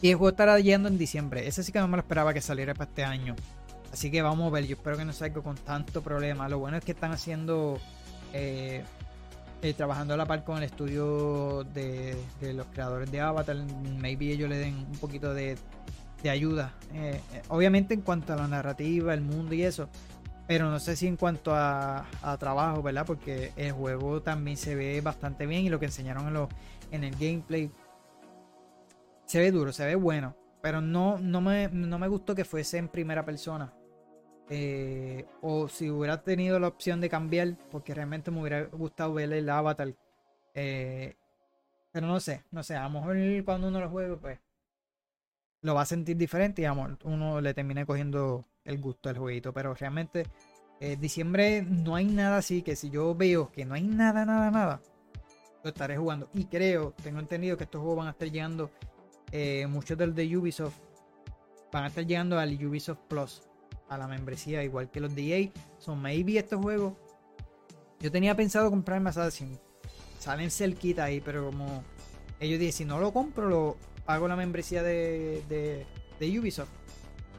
Y 0.00 0.10
el 0.10 0.16
juego 0.16 0.30
estará 0.30 0.58
yendo 0.60 0.88
en 0.88 0.98
diciembre. 0.98 1.46
Ese 1.46 1.62
sí 1.62 1.72
que 1.72 1.80
no 1.80 1.88
me 1.88 1.96
lo 1.96 2.02
esperaba 2.02 2.32
que 2.32 2.40
saliera 2.40 2.74
para 2.74 2.88
este 2.88 3.04
año. 3.04 3.34
Así 3.92 4.10
que 4.10 4.22
vamos 4.22 4.46
a 4.48 4.50
ver. 4.50 4.66
Yo 4.66 4.76
espero 4.76 4.96
que 4.96 5.04
no 5.04 5.12
salga 5.12 5.42
con 5.42 5.56
tanto 5.56 6.02
problema. 6.02 6.48
Lo 6.48 6.58
bueno 6.58 6.76
es 6.76 6.84
que 6.84 6.92
están 6.92 7.12
haciendo. 7.12 7.78
Eh, 8.32 8.84
eh, 9.60 9.74
trabajando 9.74 10.14
a 10.14 10.16
la 10.16 10.24
par 10.24 10.44
con 10.44 10.58
el 10.58 10.62
estudio 10.62 11.64
de, 11.74 12.16
los 12.40 12.66
creadores 12.66 13.10
de 13.10 13.20
Avatar. 13.20 13.56
Maybe 13.98 14.30
ellos 14.30 14.48
le 14.48 14.56
den 14.56 14.86
un 14.88 14.98
poquito 14.98 15.34
de, 15.34 15.58
ayuda. 16.30 16.74
Eh, 16.94 17.20
obviamente 17.48 17.94
en 17.94 18.02
cuanto 18.02 18.34
a 18.34 18.36
la 18.36 18.46
narrativa, 18.46 19.12
el 19.14 19.20
mundo 19.20 19.54
y 19.54 19.64
eso. 19.64 19.88
Pero 20.46 20.70
no 20.70 20.78
sé 20.78 20.94
si 20.94 21.08
en 21.08 21.16
cuanto 21.16 21.54
a, 21.54 22.06
trabajo, 22.38 22.82
¿verdad? 22.82 23.04
Porque 23.04 23.52
el 23.56 23.72
juego 23.72 24.22
también 24.22 24.56
se 24.56 24.76
ve 24.76 25.00
bastante 25.00 25.44
bien 25.44 25.64
y 25.64 25.70
lo 25.70 25.80
que 25.80 25.86
enseñaron 25.86 26.28
en, 26.28 26.48
en 26.92 27.04
el 27.04 27.16
gameplay 27.16 27.70
se 29.28 29.38
ve 29.38 29.52
duro, 29.52 29.72
se 29.72 29.86
ve 29.86 29.94
bueno. 29.94 30.34
Pero 30.60 30.80
no, 30.80 31.18
no, 31.18 31.40
me, 31.40 31.68
no 31.68 31.98
me 31.98 32.08
gustó 32.08 32.34
que 32.34 32.44
fuese 32.44 32.78
en 32.78 32.88
primera 32.88 33.24
persona. 33.24 33.72
Eh, 34.48 35.26
o 35.42 35.68
si 35.68 35.90
hubiera 35.90 36.22
tenido 36.22 36.58
la 36.58 36.68
opción 36.68 37.00
de 37.00 37.10
cambiar, 37.10 37.56
porque 37.70 37.94
realmente 37.94 38.30
me 38.30 38.40
hubiera 38.40 38.64
gustado 38.64 39.14
ver 39.14 39.32
el 39.32 39.48
avatar. 39.50 39.94
Eh, 40.54 41.14
pero 41.92 42.06
no 42.06 42.18
sé, 42.20 42.44
no 42.50 42.62
sé, 42.62 42.74
a 42.74 42.84
lo 42.84 42.90
mejor 42.90 43.44
cuando 43.44 43.68
uno 43.68 43.80
lo 43.80 43.90
juegue, 43.90 44.16
pues 44.16 44.40
lo 45.60 45.74
va 45.74 45.82
a 45.82 45.86
sentir 45.86 46.16
diferente 46.16 46.62
y 46.62 46.64
a 46.64 46.72
uno 46.72 47.40
le 47.40 47.52
termine 47.54 47.84
cogiendo 47.84 48.46
el 48.64 48.78
gusto 48.80 49.10
del 49.10 49.18
jueguito. 49.18 49.52
Pero 49.52 49.74
realmente, 49.74 50.24
eh, 50.80 50.96
diciembre 50.96 51.62
no 51.62 51.96
hay 51.96 52.06
nada 52.06 52.38
así 52.38 52.62
que 52.62 52.76
si 52.76 52.88
yo 52.88 53.14
veo 53.14 53.52
que 53.52 53.66
no 53.66 53.74
hay 53.74 53.82
nada, 53.82 54.24
nada, 54.24 54.50
nada, 54.50 54.80
lo 55.62 55.68
estaré 55.68 55.98
jugando. 55.98 56.30
Y 56.32 56.46
creo, 56.46 56.94
tengo 57.02 57.20
entendido 57.20 57.58
que 57.58 57.64
estos 57.64 57.80
juegos 57.80 57.98
van 57.98 58.08
a 58.08 58.12
estar 58.12 58.30
llegando 58.30 58.70
eh, 59.32 59.66
muchos 59.66 59.96
del 59.98 60.14
de 60.14 60.36
Ubisoft 60.36 60.76
van 61.72 61.84
a 61.84 61.86
estar 61.88 62.06
llegando 62.06 62.38
al 62.38 62.54
Ubisoft 62.64 63.00
Plus, 63.08 63.42
a 63.88 63.98
la 63.98 64.06
membresía, 64.06 64.62
igual 64.62 64.90
que 64.90 65.00
los 65.00 65.14
de 65.14 65.36
EA. 65.36 65.50
Son 65.78 66.00
maybe 66.00 66.38
estos 66.38 66.60
juegos. 66.60 66.94
Yo 68.00 68.10
tenía 68.10 68.34
pensado 68.34 68.70
comprarme 68.70 69.10
Assassin. 69.10 69.58
Salen 70.18 70.50
cerquita 70.50 71.04
ahí, 71.04 71.20
pero 71.20 71.46
como 71.46 71.82
ellos 72.40 72.58
dicen, 72.58 72.72
si 72.72 72.84
no 72.84 72.98
lo 72.98 73.12
compro, 73.12 73.48
lo 73.48 73.76
pago 74.04 74.28
la 74.28 74.36
membresía 74.36 74.82
de, 74.82 75.42
de, 76.18 76.38
Ubisoft. 76.38 76.70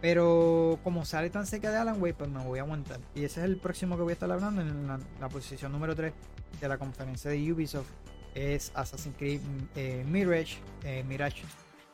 Pero 0.02 0.80
como 0.84 1.04
sale 1.04 1.30
tan 1.30 1.46
cerca 1.46 1.72
de 1.72 1.78
Alan 1.78 2.02
Wake, 2.02 2.16
pues 2.16 2.30
me 2.30 2.44
voy 2.44 2.60
a 2.60 2.62
aguantar. 2.62 3.00
Y 3.16 3.26
ese 3.26 3.42
es 3.42 3.46
el 3.46 3.58
próximo 3.58 3.98
que 3.98 4.04
voy 4.04 4.12
a 4.12 4.14
estar 4.14 4.32
hablando 4.32 4.62
en 4.62 4.88
la, 4.88 5.30
posición 5.30 5.74
número 5.74 5.96
3 5.96 6.14
de 6.62 6.68
la 6.70 6.78
conferencia 6.78 7.30
de 7.30 7.52
Ubisoft. 7.52 7.90
Es 8.34 8.72
Assassin's 8.76 9.18
Creed 9.18 9.42
eh, 9.76 10.06
Mirage, 10.08 10.60
eh, 10.84 11.04
Mirage 11.06 11.44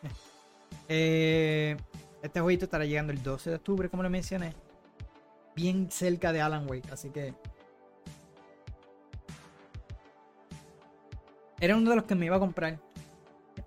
eh, 0.89 1.77
este 2.21 2.41
jueguito 2.41 2.65
estará 2.65 2.85
llegando 2.85 3.13
el 3.13 3.21
12 3.21 3.51
de 3.51 3.55
octubre, 3.57 3.89
como 3.89 4.03
lo 4.03 4.09
mencioné. 4.09 4.53
Bien 5.55 5.89
cerca 5.91 6.33
de 6.33 6.41
Alan 6.41 6.69
Wake, 6.69 6.91
así 6.91 7.09
que. 7.09 7.33
Era 11.59 11.77
uno 11.77 11.89
de 11.89 11.95
los 11.95 12.05
que 12.05 12.15
me 12.15 12.25
iba 12.25 12.35
a 12.35 12.39
comprar 12.39 12.79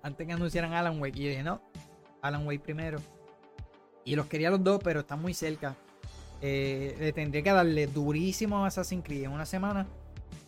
antes 0.03 0.27
que 0.27 0.33
anunciaran 0.33 0.73
Alan 0.73 1.01
Wake. 1.01 1.19
Y 1.19 1.23
yo 1.23 1.29
dije, 1.29 1.43
no, 1.43 1.61
Alan 2.21 2.45
Wake 2.45 2.59
primero. 2.59 2.99
Y 4.05 4.15
los 4.15 4.27
quería 4.27 4.49
los 4.49 4.63
dos, 4.63 4.81
pero 4.83 5.01
están 5.01 5.21
muy 5.21 5.33
cerca. 5.33 5.75
Eh, 6.41 6.95
le 6.99 7.11
tendría 7.13 7.43
que 7.43 7.51
darle 7.51 7.87
durísimo 7.87 8.63
a 8.63 8.67
Assassin's 8.67 9.03
Creed 9.03 9.23
en 9.23 9.31
una 9.31 9.45
semana. 9.45 9.87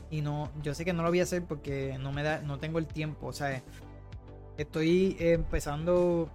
Y 0.09 0.21
no, 0.21 0.51
yo 0.61 0.73
sé 0.73 0.83
que 0.83 0.93
no 0.93 1.03
lo 1.03 1.09
voy 1.09 1.21
a 1.21 1.23
hacer 1.23 1.43
porque 1.43 1.97
no 1.99 2.11
me 2.11 2.23
da, 2.23 2.41
no 2.41 2.59
tengo 2.59 2.79
el 2.79 2.87
tiempo. 2.87 3.27
O 3.27 3.33
sea, 3.33 3.61
estoy 4.61 5.15
empezando 5.19 6.29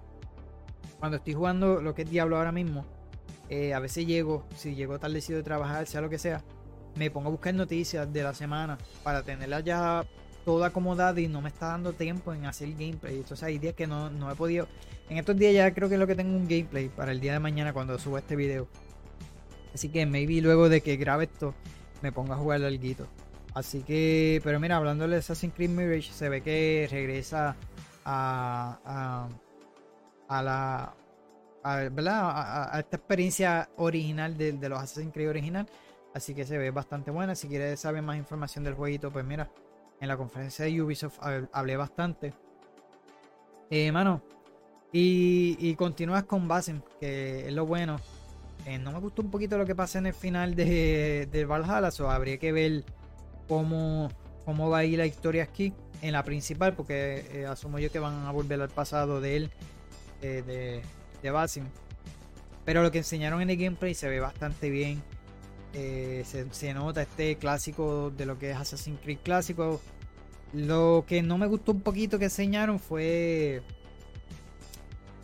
cuando 0.98 1.18
estoy 1.18 1.34
jugando 1.34 1.80
lo 1.80 1.94
que 1.94 2.02
es 2.02 2.10
Diablo 2.10 2.36
ahora 2.36 2.52
mismo, 2.52 2.84
eh, 3.48 3.74
a 3.74 3.78
veces 3.78 4.06
llego, 4.06 4.44
si 4.56 4.74
llego 4.74 4.98
tardecido 4.98 5.38
de 5.38 5.42
trabajar, 5.42 5.86
sea 5.86 6.00
lo 6.00 6.10
que 6.10 6.18
sea, 6.18 6.42
me 6.96 7.10
pongo 7.10 7.28
a 7.28 7.30
buscar 7.30 7.54
noticias 7.54 8.10
de 8.12 8.22
la 8.22 8.34
semana 8.34 8.78
para 9.02 9.22
tenerla 9.22 9.60
ya 9.60 10.04
toda 10.44 10.68
acomodada 10.68 11.20
y 11.20 11.28
no 11.28 11.42
me 11.42 11.48
está 11.48 11.66
dando 11.66 11.92
tiempo 11.92 12.32
en 12.32 12.46
hacer 12.46 12.70
gameplay. 12.70 13.16
Entonces 13.16 13.42
hay 13.42 13.58
días 13.58 13.74
que 13.74 13.86
no, 13.86 14.10
no 14.10 14.30
he 14.30 14.34
podido. 14.34 14.68
En 15.08 15.18
estos 15.18 15.36
días 15.36 15.52
ya 15.54 15.74
creo 15.74 15.88
que 15.88 15.94
es 15.94 16.00
lo 16.00 16.06
que 16.06 16.14
tengo 16.14 16.36
un 16.36 16.48
gameplay 16.48 16.88
para 16.88 17.12
el 17.12 17.20
día 17.20 17.32
de 17.32 17.40
mañana 17.40 17.72
cuando 17.72 17.98
suba 17.98 18.20
este 18.20 18.36
video. 18.36 18.68
Así 19.74 19.88
que 19.90 20.06
maybe 20.06 20.40
luego 20.40 20.68
de 20.68 20.80
que 20.80 20.96
grabe 20.96 21.24
esto 21.24 21.54
me 22.00 22.12
ponga 22.12 22.34
a 22.34 22.38
jugar 22.38 22.62
algo. 22.62 23.06
Así 23.54 23.82
que, 23.82 24.40
pero 24.44 24.60
mira, 24.60 24.76
hablando 24.76 25.06
de 25.08 25.16
Assassin's 25.16 25.54
Creed 25.54 25.70
Mirage, 25.70 26.12
se 26.12 26.28
ve 26.28 26.42
que 26.42 26.88
regresa 26.90 27.56
a 28.06 29.28
a 30.28 30.42
la 30.42 30.94
a, 31.62 32.78
esta 32.78 32.96
experiencia 32.96 33.68
original 33.76 34.36
de, 34.36 34.68
los 34.68 34.78
Assassin's 34.78 35.12
Creed 35.12 35.28
original. 35.28 35.66
Así 36.14 36.34
que 36.34 36.46
se 36.46 36.56
ve 36.56 36.70
bastante 36.70 37.10
buena. 37.10 37.34
Si 37.34 37.48
quieres 37.48 37.80
saber 37.80 38.02
más 38.02 38.16
información 38.16 38.64
del 38.64 38.74
jueguito, 38.74 39.10
pues 39.10 39.24
mira, 39.24 39.50
en 40.00 40.08
la 40.08 40.16
conferencia 40.16 40.64
de 40.64 40.80
Ubisoft 40.80 41.18
hablé 41.52 41.76
bastante. 41.76 42.32
Eh, 43.68 43.90
mano, 43.92 44.22
y, 44.92 45.56
y 45.58 45.74
continúas 45.74 46.24
con 46.24 46.46
Basen, 46.48 46.82
que 47.00 47.48
es 47.48 47.52
lo 47.52 47.66
bueno. 47.66 47.96
Eh, 48.64 48.78
no 48.78 48.92
me 48.92 49.00
gustó 49.00 49.22
un 49.22 49.30
poquito 49.30 49.58
lo 49.58 49.66
que 49.66 49.74
pasa 49.74 49.98
en 49.98 50.06
el 50.06 50.14
final 50.14 50.54
de, 50.54 51.28
de 51.30 51.44
Valhalla, 51.44 51.90
o 52.00 52.10
habría 52.10 52.38
que 52.38 52.52
ver 52.52 52.84
cómo, 53.48 54.08
cómo 54.44 54.70
va 54.70 54.78
a 54.78 54.84
ir 54.84 54.98
la 54.98 55.06
historia 55.06 55.42
aquí. 55.42 55.74
En 56.02 56.12
la 56.12 56.22
principal, 56.24 56.74
porque 56.74 57.24
eh, 57.32 57.46
asumo 57.46 57.78
yo 57.78 57.90
que 57.90 57.98
van 57.98 58.26
a 58.26 58.30
volver 58.30 58.60
al 58.60 58.68
pasado 58.68 59.20
de 59.20 59.36
él, 59.36 59.50
eh, 60.22 60.42
de, 60.46 60.82
de 61.22 61.30
Basim. 61.30 61.64
Pero 62.64 62.82
lo 62.82 62.90
que 62.90 62.98
enseñaron 62.98 63.40
en 63.42 63.50
el 63.50 63.56
gameplay 63.56 63.94
se 63.94 64.08
ve 64.08 64.20
bastante 64.20 64.70
bien. 64.70 65.02
Eh, 65.72 66.22
se, 66.26 66.52
se, 66.52 66.72
nota 66.74 67.02
este 67.02 67.36
clásico 67.36 68.10
de 68.10 68.26
lo 68.26 68.38
que 68.38 68.50
es 68.50 68.56
Assassin's 68.56 69.00
Creed 69.00 69.18
clásico. 69.22 69.80
Lo 70.52 71.04
que 71.06 71.22
no 71.22 71.38
me 71.38 71.46
gustó 71.46 71.72
un 71.72 71.80
poquito 71.80 72.18
que 72.18 72.24
enseñaron 72.24 72.78
fue. 72.80 73.62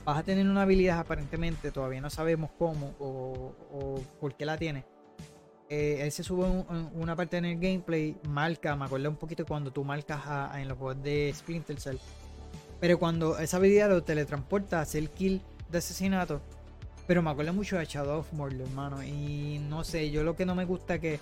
Vas 0.05 0.19
a 0.19 0.23
tener 0.23 0.47
una 0.49 0.63
habilidad 0.63 0.99
aparentemente, 0.99 1.71
todavía 1.71 2.01
no 2.01 2.11
sabemos 2.11 2.51
cómo 2.59 2.95
o, 2.99 3.55
o 3.73 4.03
por 4.21 4.35
qué 4.35 4.45
la 4.45 4.59
tiene 4.59 4.85
eh, 5.75 6.05
él 6.05 6.13
se 6.13 6.23
sube 6.23 6.45
una 6.93 7.17
parte 7.17 7.39
en 7.39 7.47
el 7.47 7.59
gameplay, 7.59 8.15
marca, 8.29 8.77
me 8.77 8.85
acuerdo 8.85 9.09
un 9.09 9.17
poquito 9.17 9.47
cuando 9.47 9.71
tú 9.71 9.83
marcas 9.85 10.21
en 10.59 10.69
los 10.69 10.77
juegos 10.77 11.03
de 11.03 11.33
Splinter 11.35 11.81
Cell. 11.81 11.97
Pero 12.79 12.99
cuando 12.99 13.39
esa 13.39 13.57
habilidad 13.57 13.89
lo 13.89 14.03
teletransporta 14.03 14.81
a 14.81 14.83
hacer 14.83 15.09
kill 15.09 15.41
de 15.71 15.79
asesinato. 15.79 16.43
Pero 17.07 17.23
me 17.23 17.31
acuerdo 17.31 17.55
mucho 17.55 17.79
de 17.79 17.87
Shadow 17.87 18.19
of 18.19 18.31
Mordor, 18.35 18.69
hermano. 18.69 19.03
Y 19.03 19.63
no 19.67 19.83
sé, 19.83 20.11
yo 20.11 20.23
lo 20.25 20.37
que 20.37 20.45
no 20.45 20.55
me 20.55 20.67
gusta 20.67 20.99
que 20.99 21.21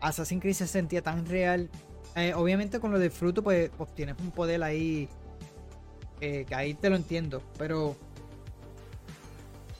Assassin's 0.00 0.40
Creed 0.40 0.54
se 0.54 0.68
sentía 0.68 1.02
tan 1.02 1.26
real. 1.26 1.68
Eh, 2.14 2.32
obviamente 2.34 2.78
con 2.78 2.92
lo 2.92 2.98
de 3.00 3.10
fruto, 3.10 3.42
pues 3.42 3.72
obtienes 3.76 4.14
un 4.20 4.30
poder 4.30 4.62
ahí. 4.62 5.08
Eh, 6.20 6.44
que 6.48 6.54
ahí 6.54 6.74
te 6.74 6.90
lo 6.90 6.94
entiendo. 6.94 7.42
Pero 7.58 7.96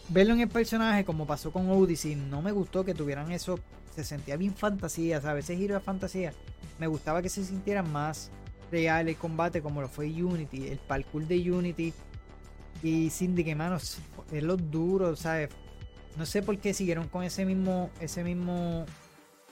verlo 0.08 0.34
en 0.34 0.40
el 0.40 0.48
personaje, 0.48 1.04
como 1.04 1.28
pasó 1.28 1.52
con 1.52 1.70
Odyssey, 1.70 2.16
no 2.16 2.42
me 2.42 2.50
gustó 2.50 2.84
que 2.84 2.92
tuvieran 2.92 3.30
eso 3.30 3.60
se 3.94 4.04
sentía 4.04 4.36
bien 4.36 4.54
fantasía, 4.54 5.20
¿sabes? 5.20 5.44
Ese 5.44 5.56
giro 5.56 5.74
de 5.74 5.80
fantasía. 5.80 6.32
Me 6.78 6.86
gustaba 6.86 7.22
que 7.22 7.28
se 7.28 7.44
sintiera 7.44 7.82
más 7.82 8.30
real 8.70 9.08
el 9.08 9.16
combate 9.16 9.62
como 9.62 9.80
lo 9.80 9.88
fue 9.88 10.06
Unity, 10.06 10.68
el 10.68 10.78
parkour 10.78 11.26
de 11.26 11.50
Unity 11.50 11.92
y 12.82 13.10
Syndicate, 13.10 13.54
manos, 13.54 13.98
es 14.32 14.42
lo 14.42 14.56
duro, 14.56 15.14
¿sabes? 15.16 15.50
No 16.16 16.24
sé 16.24 16.42
por 16.42 16.58
qué 16.58 16.72
siguieron 16.72 17.08
con 17.08 17.22
ese 17.22 17.44
mismo, 17.44 17.90
ese 18.00 18.24
mismo 18.24 18.86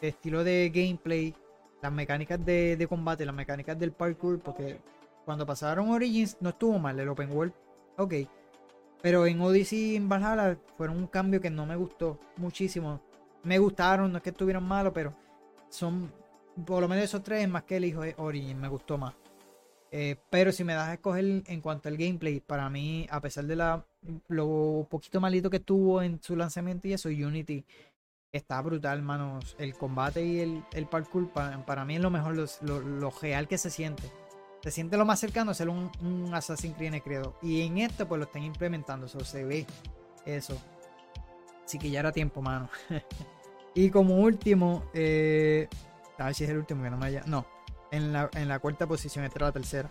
estilo 0.01 0.45
de 0.45 0.71
gameplay, 0.75 1.35
las 1.83 1.93
mecánicas 1.93 2.45
de, 2.45 2.87
combate, 2.89 3.27
las 3.27 3.35
mecánicas 3.35 3.79
del 3.79 3.93
parkour, 3.93 4.41
porque 4.41 4.81
cuando 5.25 5.45
pasaron 5.45 5.91
Origins 5.91 6.37
no 6.41 6.51
estuvo 6.51 6.79
mal 6.79 6.99
el 6.99 7.09
open 7.09 7.31
world, 7.31 7.53
ok. 7.97 8.15
Pero 9.03 9.27
en 9.27 9.41
Odyssey 9.41 9.93
y 9.93 9.97
en 9.97 10.09
Valhalla 10.09 10.59
fueron 10.77 10.97
un 10.97 11.07
cambio 11.07 11.41
que 11.41 11.51
no 11.51 11.67
me 11.67 11.77
gustó 11.77 12.19
muchísimo 12.37 13.01
me 13.49 13.59
gustaron, 13.59 14.13
no 14.13 14.19
es 14.19 14.23
que 14.23 14.31
estuvieron 14.31 14.63
malos, 14.63 14.93
pero 14.95 15.15
son 15.71 16.13
por 16.67 16.83
lo 16.83 16.89
menos 16.89 17.05
esos 17.05 17.23
tres 17.23 17.49
más 17.49 17.65
que 17.65 17.77
el 17.77 17.85
hijo 17.87 18.03
de 18.03 18.15
Origin, 18.19 18.61
me 18.61 18.69
gustó 18.69 18.99
más. 18.99 19.15
Eh, 19.91 20.17
pero 20.29 20.53
si 20.53 20.65
me 20.65 20.75
das 20.75 20.89
a 20.89 20.95
escoger 20.95 21.43
en 21.47 21.61
cuanto 21.61 21.89
al 21.89 21.97
gameplay, 21.97 22.41
para 22.41 22.69
mí, 22.69 23.07
a 23.11 23.21
pesar 23.21 23.45
de 23.47 23.57
la, 23.57 23.87
lo 24.29 24.87
poquito 24.91 25.21
malito 25.21 25.49
que 25.49 25.61
tuvo 25.61 26.03
en 26.03 26.23
su 26.23 26.37
lanzamiento 26.37 26.89
y 26.89 26.93
eso, 26.93 27.09
Unity 27.09 27.65
está 28.33 28.61
brutal, 28.61 29.01
manos. 29.03 29.57
El 29.59 29.75
combate 29.75 30.25
y 30.25 30.41
el, 30.41 30.63
el 30.73 30.87
parkour, 30.87 31.31
para, 31.33 31.85
mí 31.87 31.97
es 31.97 32.03
lo 32.03 32.11
mejor, 32.11 32.37
lo, 32.37 33.11
real 33.23 33.49
que 33.49 33.57
se 33.57 33.71
siente. 33.71 34.11
Se 34.63 34.71
siente 34.71 34.99
lo 34.99 35.07
más 35.07 35.21
cercano 35.21 35.53
a 35.53 35.55
ser 35.55 35.71
un, 35.71 35.91
un 36.03 36.35
Assassin's 36.35 36.77
Creed 36.77 37.01
creo. 37.03 37.39
Y 37.41 37.63
en 37.63 37.79
esto, 37.79 38.07
pues 38.07 38.19
lo 38.19 38.27
están 38.27 38.43
implementando, 38.43 39.07
eso 39.07 39.21
se 39.21 39.45
ve 39.45 39.67
eso. 40.27 40.61
Así 41.65 41.79
que 41.79 41.91
ya 41.91 42.01
era 42.01 42.13
tiempo, 42.13 42.43
mano. 42.43 42.69
y 43.79 43.91
como 43.91 44.17
último, 44.17 44.83
eh, 44.93 45.69
a 46.19 46.25
ver 46.25 46.35
si 46.35 46.43
es 46.43 46.51
el 46.51 46.57
último 46.57 46.83
que 46.83 46.91
no 46.91 46.97
me 46.97 47.07
haya. 47.07 47.23
No, 47.27 47.47
en 47.93 48.13
la, 48.13 48.29
en 48.35 48.49
la 48.49 48.59
cuarta 48.59 48.89
posición, 48.89 49.25
esta 49.25 49.39
era 49.39 49.47
la 49.47 49.53
tercera. 49.53 49.89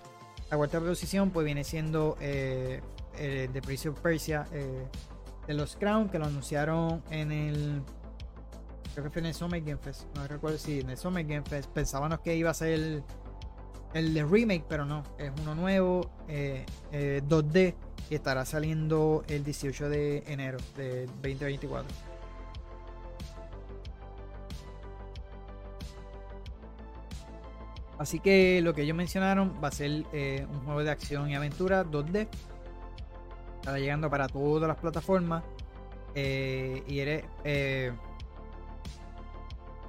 La 0.51 0.57
cuarta 0.57 0.81
posición, 0.81 1.29
pues 1.29 1.45
viene 1.45 1.63
siendo 1.63 2.17
eh, 2.19 2.81
eh 3.17 3.47
The 3.53 3.61
Prince 3.61 3.87
of 3.87 3.97
Persia 4.01 4.45
eh, 4.51 4.85
de 5.47 5.53
los 5.53 5.77
Crown, 5.77 6.09
que 6.09 6.19
lo 6.19 6.25
anunciaron 6.25 7.01
en 7.11 7.31
el. 7.31 7.81
Creo 8.91 9.05
que 9.05 9.09
fue 9.09 9.21
en 9.21 9.27
el 9.27 9.33
Summer 9.33 9.61
Game 9.61 9.77
Fest. 9.77 10.03
No 10.15 10.27
recuerdo 10.27 10.57
si 10.57 10.81
en 10.81 10.89
el 10.89 10.97
Summer 10.97 11.25
Game 11.25 11.43
Fest. 11.43 11.69
Pensábamos 11.69 12.19
que 12.19 12.35
iba 12.35 12.49
a 12.49 12.53
ser 12.53 12.73
el, 12.73 13.03
el 13.93 14.13
de 14.13 14.25
remake, 14.25 14.65
pero 14.67 14.83
no. 14.83 15.03
Es 15.17 15.31
uno 15.43 15.55
nuevo, 15.55 16.11
2D 16.27 17.73
y 18.09 18.15
estará 18.15 18.43
saliendo 18.43 19.23
el 19.29 19.45
18 19.45 19.87
de 19.87 20.23
enero 20.27 20.57
de 20.75 21.05
2024. 21.05 22.06
Así 27.99 28.19
que 28.19 28.61
lo 28.61 28.73
que 28.73 28.83
ellos 28.83 28.95
mencionaron 28.95 29.59
va 29.63 29.69
a 29.69 29.71
ser 29.71 30.05
eh, 30.13 30.45
un 30.51 30.61
juego 30.61 30.83
de 30.83 30.91
acción 30.91 31.29
y 31.29 31.35
aventura 31.35 31.83
2D. 31.83 32.27
Estará 33.55 33.79
llegando 33.79 34.09
para 34.09 34.27
todas 34.27 34.67
las 34.67 34.77
plataformas. 34.77 35.43
Eh, 36.13 36.83
y 36.87 36.99
eres. 36.99 37.25
Eh, 37.43 37.91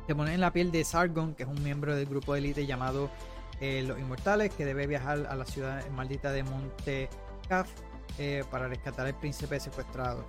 te 0.07 0.15
pones 0.15 0.35
en 0.35 0.41
la 0.41 0.53
piel 0.53 0.71
de 0.71 0.85
Sargon, 0.85 1.35
que 1.35 1.43
es 1.43 1.49
un 1.49 1.63
miembro 1.63 1.95
del 1.95 2.07
grupo 2.07 2.33
de 2.33 2.39
élite 2.39 2.65
llamado 2.65 3.11
Los 3.61 3.99
Inmortales, 3.99 4.55
que 4.55 4.65
debe 4.65 4.87
viajar 4.87 5.27
a 5.29 5.37
la 5.37 5.45
ciudad 5.45 5.87
maldita 5.91 6.33
de 6.33 6.45
Monte 6.45 7.11
Caf 7.47 7.69
para 8.51 8.69
rescatar 8.69 9.07
al 9.07 9.15
príncipe 9.19 9.61
secuestrado. 9.61 10.25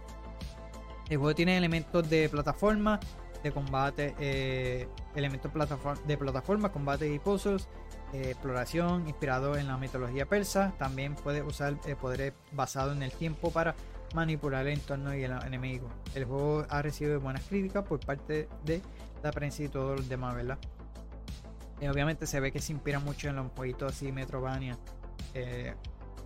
El 1.10 1.18
juego 1.18 1.34
tiene 1.34 1.58
elementos 1.58 2.10
de 2.10 2.28
plataforma, 2.28 3.00
de 3.44 3.52
combate, 3.52 4.16
eh, 4.20 4.88
elementos 5.16 5.52
de 6.06 6.18
plataforma, 6.18 6.72
combate 6.72 7.14
y 7.14 7.20
puzzles, 7.20 7.68
eh, 8.14 8.32
exploración 8.32 9.08
inspirado 9.08 9.58
en 9.58 9.68
la 9.68 9.78
mitología 9.78 10.26
persa. 10.26 10.74
También 10.78 11.16
puede 11.16 11.42
usar 11.42 11.76
poderes 12.02 12.34
basados 12.52 12.96
en 12.96 13.04
el 13.04 13.12
tiempo 13.12 13.52
para 13.52 13.76
manipular 14.14 14.66
el 14.68 14.74
entorno 14.74 15.16
y 15.16 15.24
el 15.24 15.32
enemigo. 15.46 15.90
El 16.16 16.26
juego 16.26 16.66
ha 16.70 16.82
recibido 16.82 17.20
buenas 17.20 17.44
críticas 17.44 17.86
por 17.86 18.00
parte 18.00 18.50
de 18.66 18.82
la 19.24 19.32
prensa 19.32 19.64
y 19.64 19.70
todos 19.70 19.98
los 19.98 20.10
demás, 20.10 20.36
¿verdad? 20.36 20.58
obviamente 21.88 22.28
se 22.28 22.42
ve 22.42 22.52
que 22.52 22.60
se 22.60 22.74
inspira 22.74 23.00
mucho 23.00 23.30
en 23.30 23.38
los 23.38 23.48
jueguitos 23.56 23.94
así 23.94 24.12
Metrovania. 24.12 24.78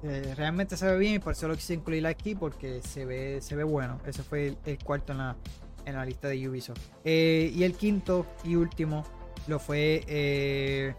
Eh, 0.03 0.33
realmente 0.35 0.75
se 0.75 0.85
ve 0.85 0.97
bien 0.97 1.15
y 1.15 1.19
por 1.19 1.31
eso 1.31 1.47
lo 1.47 1.55
quise 1.55 1.75
incluir 1.75 2.05
aquí 2.07 2.35
porque 2.35 2.81
se 2.81 3.05
ve, 3.05 3.39
se 3.41 3.55
ve 3.55 3.63
bueno. 3.63 3.99
Ese 4.05 4.21
fue 4.21 4.57
el, 4.65 4.83
cuarto 4.83 5.13
en 5.13 5.19
la, 5.19 5.37
en 5.85 5.95
la 5.95 6.05
lista 6.05 6.27
de 6.27 6.47
Ubisoft. 6.47 6.79
Eh, 7.03 7.51
y 7.53 7.63
el 7.63 7.75
quinto 7.75 8.25
y 8.43 8.55
último 8.55 9.03
lo 9.47 9.59
fue 9.59 10.03
eh, 10.07 10.95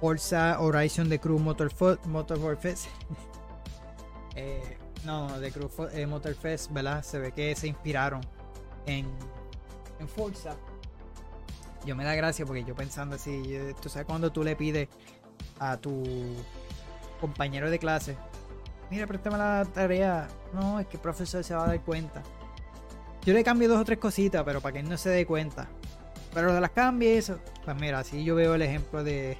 Forza 0.00 0.60
Horizon 0.60 1.08
de 1.08 1.18
Crew 1.18 1.38
Motorsport, 1.38 2.00
Fest. 2.60 2.86
eh, 4.36 4.78
no, 5.04 5.38
de 5.38 5.50
Crew 5.50 5.70
Motor 6.08 6.34
Fest, 6.34 6.72
¿verdad? 6.72 7.02
Se 7.02 7.18
ve 7.18 7.32
que 7.32 7.54
se 7.56 7.68
inspiraron 7.68 8.20
en, 8.86 9.06
en 9.98 10.08
Forza. 10.08 10.56
Yo 11.86 11.96
me 11.96 12.04
da 12.04 12.14
gracia 12.14 12.44
porque 12.44 12.64
yo 12.64 12.74
pensando 12.74 13.16
así, 13.16 13.58
tú 13.80 13.88
sabes 13.88 14.06
cuando 14.06 14.30
tú 14.30 14.44
le 14.44 14.54
pides 14.54 14.88
a 15.58 15.78
tu 15.78 16.04
compañero 17.20 17.70
de 17.70 17.78
clase, 17.78 18.16
mira, 18.90 19.06
préstame 19.06 19.38
la 19.38 19.66
tarea. 19.72 20.28
No, 20.52 20.80
es 20.80 20.86
que 20.86 20.96
el 20.96 21.02
profesor 21.02 21.42
se 21.42 21.54
va 21.54 21.64
a 21.64 21.68
dar 21.68 21.80
cuenta. 21.80 22.22
Yo 23.24 23.34
le 23.34 23.44
cambio 23.44 23.68
dos 23.68 23.80
o 23.80 23.84
tres 23.84 23.98
cositas, 23.98 24.42
pero 24.44 24.60
para 24.60 24.72
que 24.74 24.78
él 24.80 24.88
no 24.88 24.96
se 24.96 25.10
dé 25.10 25.26
cuenta. 25.26 25.68
Pero 26.32 26.54
de 26.54 26.60
las 26.60 26.70
cambie 26.70 27.18
eso. 27.18 27.38
Pues 27.64 27.76
mira, 27.76 27.98
así 27.98 28.24
yo 28.24 28.34
veo 28.34 28.54
el 28.54 28.62
ejemplo 28.62 29.04
de, 29.04 29.36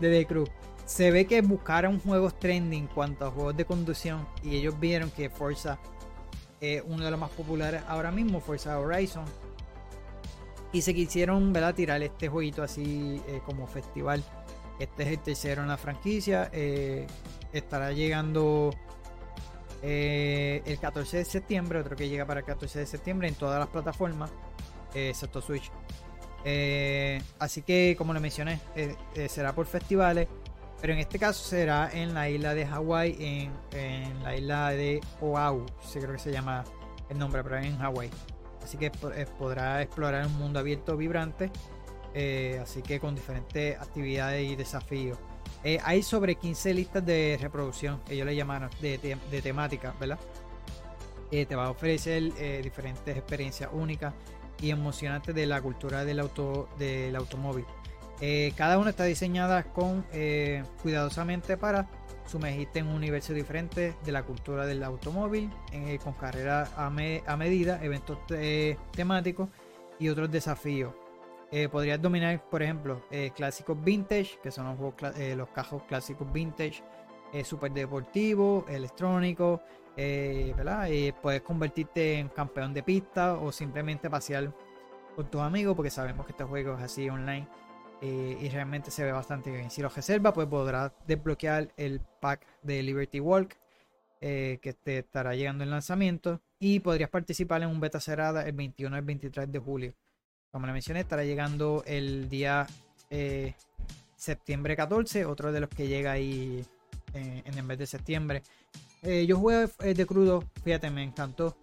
de 0.00 0.10
The 0.10 0.26
Crew. 0.26 0.46
Se 0.84 1.10
ve 1.10 1.26
que 1.26 1.40
buscaron 1.40 1.98
juegos 1.98 2.38
trending 2.38 2.84
en 2.84 2.86
cuanto 2.86 3.26
a 3.26 3.30
juegos 3.30 3.56
de 3.56 3.64
conducción. 3.64 4.26
Y 4.42 4.56
ellos 4.56 4.78
vieron 4.78 5.10
que 5.10 5.28
Forza 5.28 5.78
es 6.60 6.82
uno 6.86 7.04
de 7.04 7.10
los 7.10 7.18
más 7.18 7.30
populares 7.30 7.82
ahora 7.88 8.10
mismo, 8.10 8.40
Forza 8.40 8.78
Horizon. 8.78 9.24
Y 10.72 10.82
se 10.82 10.94
quisieron 10.94 11.52
¿verdad? 11.52 11.74
tirar 11.74 12.02
este 12.02 12.28
jueguito 12.28 12.62
así 12.62 13.20
eh, 13.26 13.40
como 13.44 13.66
festival. 13.66 14.22
Este 14.78 15.04
es 15.04 15.08
el 15.08 15.18
tercero 15.20 15.62
en 15.62 15.68
la 15.68 15.76
franquicia. 15.76 16.50
Eh, 16.52 17.06
estará 17.52 17.92
llegando 17.92 18.70
eh, 19.82 20.62
el 20.66 20.78
14 20.78 21.18
de 21.18 21.24
septiembre. 21.24 21.80
Otro 21.80 21.96
que 21.96 22.08
llega 22.08 22.24
para 22.24 22.40
el 22.40 22.46
14 22.46 22.80
de 22.80 22.86
septiembre 22.86 23.28
en 23.28 23.34
todas 23.34 23.58
las 23.58 23.68
plataformas, 23.68 24.30
eh, 24.94 25.10
excepto 25.10 25.40
Switch. 25.40 25.70
así 27.38 27.62
que, 27.62 27.94
como 27.98 28.12
le 28.14 28.20
mencioné, 28.20 28.60
será 29.28 29.54
por 29.54 29.66
festivales. 29.66 30.28
Pero 30.80 30.92
en 30.92 30.98
este 30.98 31.18
caso 31.18 31.42
será 31.42 31.90
en 31.90 32.12
la 32.12 32.28
isla 32.28 32.54
de 32.54 32.66
Hawái, 32.66 33.16
en, 33.18 33.52
en, 33.72 34.22
la 34.22 34.36
isla 34.36 34.70
de 34.70 35.00
Oahu. 35.22 35.64
Sí, 35.82 35.98
creo 35.98 36.12
que 36.12 36.18
se 36.18 36.30
llama 36.30 36.64
el 37.08 37.18
nombre, 37.18 37.42
pero 37.42 37.56
en 37.56 37.78
Hawái. 37.78 38.10
Así 38.62 38.76
que 38.76 38.90
podrá 38.90 39.80
explorar 39.80 40.26
un 40.26 40.38
mundo 40.38 40.58
abierto, 40.58 40.96
vibrante 40.96 41.50
eh, 42.18 42.58
así 42.62 42.80
que 42.80 42.98
con 42.98 43.14
diferentes 43.14 43.78
actividades 43.78 44.50
y 44.50 44.56
desafíos. 44.56 45.18
Eh, 45.66 45.80
hay 45.82 46.00
sobre 46.04 46.36
15 46.36 46.74
listas 46.74 47.04
de 47.04 47.36
reproducción, 47.42 48.00
ellos 48.08 48.24
le 48.24 48.36
llamaron, 48.36 48.70
de, 48.80 49.42
temática, 49.42 49.96
¿verdad? 49.98 50.20
Eh, 51.32 51.44
te 51.44 51.56
va 51.56 51.66
a 51.66 51.70
ofrecer 51.70 52.22
diferentes 52.62 53.16
experiencias 53.16 53.68
únicas 53.72 54.14
y 54.60 54.70
emocionantes 54.70 55.34
de 55.34 55.44
la 55.44 55.60
cultura 55.60 56.04
del, 56.04 56.20
auto, 56.20 56.68
del 56.78 57.16
automóvil. 57.16 57.64
Eh, 58.20 58.52
cada 58.56 58.78
una 58.78 58.90
está 58.90 59.02
diseñada 59.06 59.64
con 59.64 60.06
eh, 60.12 60.62
cuidadosamente 60.82 61.56
para 61.56 61.88
sumergirte 62.28 62.78
en 62.78 62.86
un 62.86 62.94
universo 62.94 63.32
diferente 63.32 63.96
de 64.04 64.12
la 64.12 64.22
cultura 64.22 64.66
del 64.66 64.84
automóvil, 64.84 65.50
con 66.04 66.12
carreras 66.12 66.70
a, 66.76 66.90
medida, 66.90 67.82
eventos 67.82 68.18
temáticos 68.92 69.48
y 69.98 70.10
otros 70.10 70.30
desafíos. 70.30 70.94
Podrías 71.70 72.00
dominar, 72.00 72.42
por 72.50 72.62
ejemplo, 72.62 73.02
clásicos 73.34 73.82
vintage, 73.82 74.38
que 74.42 74.50
son 74.50 74.66
los, 74.66 75.36
los 75.36 75.48
cajos 75.50 75.82
clásicos 75.84 76.30
vintage, 76.32 76.82
super 77.44 77.72
deportivo, 77.72 78.64
electrónico, 78.68 79.62
puedes 81.22 81.42
convertirte 81.42 82.18
en 82.18 82.28
campeón 82.28 82.74
de 82.74 82.82
pista 82.82 83.34
o 83.34 83.52
simplemente 83.52 84.10
pasear 84.10 84.52
con 85.16 85.30
tus 85.30 85.40
amigos 85.40 85.74
porque 85.74 85.90
sabemos 85.90 86.26
que 86.26 86.32
este 86.32 86.44
juego 86.44 86.74
es 86.74 86.82
así 86.82 87.08
online 87.08 87.48
eh, 88.02 88.36
y 88.38 88.48
realmente 88.50 88.90
se 88.90 89.02
ve 89.02 89.12
bastante 89.12 89.50
bien. 89.50 89.70
Si 89.70 89.80
lo 89.80 89.88
reservas, 89.88 90.34
pues 90.34 90.46
podrás 90.46 90.92
desbloquear 91.06 91.72
el 91.76 92.00
pack 92.20 92.46
de 92.62 92.82
Liberty 92.82 93.20
Walk 93.20 93.56
eh, 94.20 94.58
que 94.60 94.74
te 94.74 94.98
estará 94.98 95.34
llegando 95.34 95.64
el 95.64 95.70
lanzamiento 95.70 96.42
y 96.58 96.80
podrías 96.80 97.08
participar 97.08 97.62
en 97.62 97.70
un 97.70 97.80
beta 97.80 98.00
cerrada 98.00 98.46
el 98.46 98.52
21 98.52 98.94
al 98.94 99.02
23 99.02 99.50
de 99.50 99.58
julio. 99.58 99.94
Como 100.56 100.68
le 100.68 100.72
mencioné, 100.72 101.00
estará 101.00 101.22
llegando 101.22 101.84
el 101.86 102.30
día 102.30 102.66
eh, 103.10 103.52
septiembre 104.16 104.74
14, 104.74 105.26
otro 105.26 105.52
de 105.52 105.60
los 105.60 105.68
que 105.68 105.86
llega 105.86 106.12
ahí 106.12 106.64
en 107.12 107.58
el 107.58 107.62
mes 107.62 107.76
de 107.76 107.86
septiembre. 107.86 108.42
yo 109.02 109.36
jugué 109.36 109.66
de 109.92 110.06
crudo, 110.06 110.44
fíjate, 110.64 110.88
me 110.88 111.02
encantó. 111.02 111.58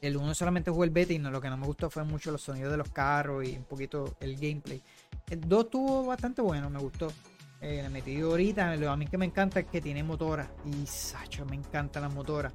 El 0.00 0.16
1 0.16 0.34
solamente 0.34 0.70
jugué 0.70 0.86
el 0.86 0.94
beta 0.94 1.12
y 1.12 1.18
no, 1.18 1.30
lo 1.30 1.42
que 1.42 1.50
no 1.50 1.58
me 1.58 1.66
gustó 1.66 1.90
fue 1.90 2.02
mucho 2.04 2.32
los 2.32 2.40
sonidos 2.40 2.70
de 2.70 2.78
los 2.78 2.88
carros 2.88 3.46
y 3.46 3.54
un 3.54 3.64
poquito 3.64 4.16
el 4.20 4.36
gameplay. 4.36 4.82
El 5.28 5.42
2 5.42 5.64
estuvo 5.64 6.06
bastante 6.06 6.40
bueno, 6.40 6.70
me 6.70 6.78
gustó. 6.78 7.12
Eh, 7.60 7.82
le 7.82 7.90
metí 7.90 8.18
ahorita, 8.18 8.72
a 8.72 8.96
mí 8.96 9.06
que 9.08 9.18
me 9.18 9.26
encanta 9.26 9.60
es 9.60 9.66
que 9.66 9.82
tiene 9.82 10.02
motora. 10.02 10.50
Y 10.64 10.86
Sacho, 10.86 11.44
me 11.44 11.56
encantan 11.56 12.04
las 12.04 12.14
motoras. 12.14 12.50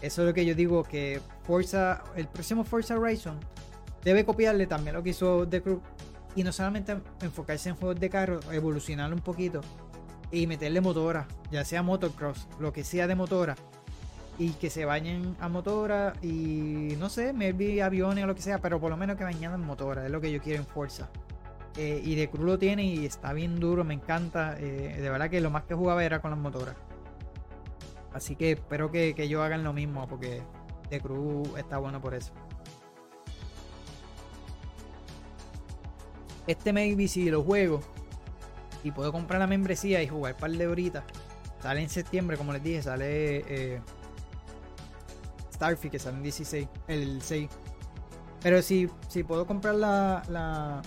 Eso 0.00 0.22
es 0.22 0.28
lo 0.28 0.32
que 0.32 0.46
yo 0.46 0.54
digo, 0.54 0.84
que 0.84 1.20
Forza, 1.42 2.04
el 2.14 2.28
próximo 2.28 2.62
Forza 2.62 2.96
Horizon 2.96 3.40
debe 4.04 4.24
copiarle 4.24 4.66
también 4.66 4.94
lo 4.94 5.02
que 5.02 5.10
hizo 5.10 5.46
The 5.46 5.62
Crew. 5.62 5.80
Y 6.36 6.44
no 6.44 6.52
solamente 6.52 6.96
enfocarse 7.22 7.70
en 7.70 7.76
juegos 7.76 7.98
de 7.98 8.10
carro, 8.10 8.40
evolucionarlo 8.52 9.16
un 9.16 9.22
poquito 9.22 9.60
y 10.30 10.46
meterle 10.46 10.80
motora, 10.80 11.26
ya 11.50 11.64
sea 11.64 11.82
motocross, 11.82 12.46
lo 12.60 12.72
que 12.72 12.84
sea 12.84 13.06
de 13.06 13.14
motora 13.14 13.56
y 14.38 14.50
que 14.52 14.70
se 14.70 14.84
bañen 14.84 15.36
a 15.40 15.48
motora 15.48 16.12
y 16.22 16.94
no 16.98 17.08
sé, 17.08 17.32
maybe 17.32 17.82
aviones 17.82 18.24
o 18.24 18.26
lo 18.26 18.34
que 18.34 18.42
sea, 18.42 18.58
pero 18.60 18.78
por 18.78 18.90
lo 18.90 18.96
menos 18.96 19.16
que 19.16 19.24
bañaran 19.24 19.64
motora, 19.64 20.04
es 20.04 20.12
lo 20.12 20.20
que 20.20 20.30
yo 20.30 20.40
quiero 20.40 20.60
en 20.60 20.66
fuerza. 20.66 21.08
Eh, 21.76 22.00
y 22.04 22.14
de 22.14 22.28
Cruz 22.28 22.44
lo 22.44 22.58
tiene 22.58 22.84
y 22.84 23.06
está 23.06 23.32
bien 23.32 23.60
duro, 23.60 23.84
me 23.84 23.94
encanta. 23.94 24.56
Eh, 24.58 24.98
de 25.00 25.10
verdad 25.10 25.30
que 25.30 25.40
lo 25.40 25.50
más 25.50 25.64
que 25.64 25.74
jugaba 25.74 26.04
era 26.04 26.20
con 26.20 26.30
las 26.30 26.40
motoras. 26.40 26.74
Así 28.12 28.36
que 28.36 28.52
espero 28.52 28.90
que, 28.90 29.14
que 29.14 29.24
ellos 29.24 29.42
hagan 29.42 29.62
lo 29.62 29.72
mismo 29.72 30.08
porque 30.08 30.42
de 30.90 31.00
Cruz 31.00 31.48
está 31.56 31.78
bueno 31.78 32.00
por 32.00 32.14
eso. 32.14 32.32
Este 36.48 36.72
maybe 36.72 37.06
si 37.06 37.30
lo 37.30 37.44
juego 37.44 37.80
y 38.82 38.90
puedo 38.90 39.12
comprar 39.12 39.38
la 39.38 39.46
membresía 39.46 40.02
y 40.02 40.08
jugar 40.08 40.32
un 40.32 40.40
par 40.40 40.50
de 40.50 40.66
horitas. 40.66 41.04
Sale 41.62 41.82
en 41.82 41.90
septiembre, 41.90 42.38
como 42.38 42.54
les 42.54 42.62
dije, 42.62 42.82
sale 42.82 43.44
eh, 43.46 43.80
Starfield 45.52 45.92
que 45.92 45.98
sale 45.98 46.16
en 46.16 46.22
16, 46.22 46.68
el 46.88 47.20
6. 47.20 47.50
Pero 48.42 48.62
si, 48.62 48.88
si 49.08 49.24
puedo 49.24 49.46
comprar 49.46 49.74
la, 49.74 50.82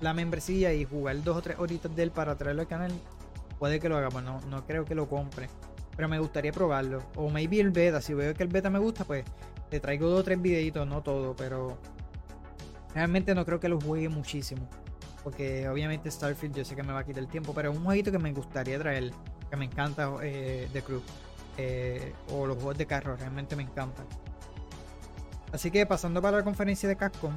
la, 0.00 0.14
membresía 0.14 0.74
y 0.74 0.84
jugar 0.84 1.22
dos 1.22 1.36
o 1.36 1.42
tres 1.42 1.58
horitas 1.60 1.94
de 1.94 2.02
él 2.02 2.10
para 2.10 2.36
traerlo 2.36 2.62
al 2.62 2.68
canal, 2.68 2.92
puede 3.60 3.78
que 3.78 3.88
lo 3.88 3.96
haga, 3.96 4.08
pues 4.08 4.24
no, 4.24 4.40
no 4.48 4.66
creo 4.66 4.84
que 4.84 4.96
lo 4.96 5.08
compre. 5.08 5.48
Pero 5.94 6.08
me 6.08 6.18
gustaría 6.18 6.50
probarlo. 6.50 7.02
O 7.14 7.28
maybe 7.28 7.60
el 7.60 7.70
beta, 7.70 8.00
si 8.00 8.12
veo 8.14 8.34
que 8.34 8.42
el 8.42 8.48
beta 8.48 8.70
me 8.70 8.80
gusta, 8.80 9.04
pues 9.04 9.24
te 9.68 9.78
traigo 9.78 10.08
dos 10.08 10.20
o 10.20 10.24
tres 10.24 10.42
videitos, 10.42 10.84
no 10.86 11.02
todo, 11.02 11.36
pero 11.36 11.76
realmente 12.94 13.34
no 13.34 13.44
creo 13.44 13.60
que 13.60 13.68
lo 13.68 13.80
juegue 13.80 14.08
muchísimo. 14.08 14.68
Porque 15.22 15.68
obviamente 15.68 16.10
Starfield 16.10 16.56
yo 16.56 16.64
sé 16.64 16.74
que 16.74 16.82
me 16.82 16.92
va 16.92 17.00
a 17.00 17.04
quitar 17.04 17.22
el 17.22 17.28
tiempo, 17.28 17.52
pero 17.54 17.70
es 17.70 17.76
un 17.76 17.84
jueguito 17.84 18.10
que 18.10 18.18
me 18.18 18.32
gustaría 18.32 18.78
traer, 18.78 19.12
que 19.50 19.56
me 19.56 19.66
encanta 19.66 20.10
eh, 20.22 20.68
The 20.72 20.82
Crew. 20.82 21.02
Eh, 21.58 22.14
o 22.30 22.46
los 22.46 22.56
juegos 22.56 22.78
de 22.78 22.86
carro, 22.86 23.16
realmente 23.16 23.54
me 23.54 23.62
encantan. 23.62 24.06
Así 25.52 25.70
que 25.70 25.84
pasando 25.84 26.22
para 26.22 26.38
la 26.38 26.44
conferencia 26.44 26.88
de 26.88 26.96
Capcom, 26.96 27.36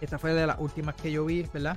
esta 0.00 0.18
fue 0.18 0.34
de 0.34 0.46
las 0.46 0.58
últimas 0.60 0.94
que 0.94 1.10
yo 1.10 1.24
vi, 1.24 1.42
¿verdad? 1.52 1.76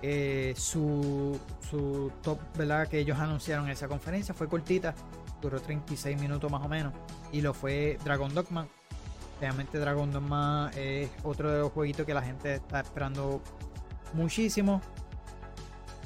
Eh, 0.00 0.54
su, 0.56 1.38
su 1.68 2.12
top, 2.22 2.38
¿verdad? 2.56 2.88
Que 2.88 2.98
ellos 2.98 3.18
anunciaron 3.18 3.66
en 3.66 3.72
esa 3.72 3.88
conferencia 3.88 4.34
fue 4.34 4.48
cortita, 4.48 4.94
duró 5.40 5.60
36 5.60 6.20
minutos 6.20 6.50
más 6.50 6.64
o 6.64 6.68
menos, 6.68 6.92
y 7.32 7.40
lo 7.40 7.52
fue 7.52 7.98
Dragon 8.04 8.32
Dogma. 8.32 8.68
Realmente 9.44 9.78
Dragon 9.78 10.10
Dogma 10.10 10.70
es 10.74 11.10
otro 11.22 11.52
de 11.52 11.58
los 11.58 11.70
jueguitos 11.70 12.06
que 12.06 12.14
la 12.14 12.22
gente 12.22 12.54
está 12.54 12.80
esperando 12.80 13.42
muchísimo. 14.14 14.80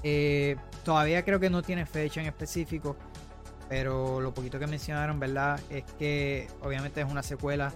Eh, 0.02 0.56
todavía 0.84 1.24
creo 1.24 1.38
que 1.38 1.48
no 1.48 1.62
tiene 1.62 1.86
fecha 1.86 2.20
en 2.20 2.26
específico 2.26 2.96
pero 3.68 4.20
lo 4.20 4.32
poquito 4.34 4.58
que 4.58 4.66
mencionaron, 4.66 5.20
¿verdad? 5.20 5.60
Es 5.70 5.84
que 5.98 6.48
obviamente 6.62 7.00
es 7.00 7.08
una 7.08 7.22
secuela 7.22 7.72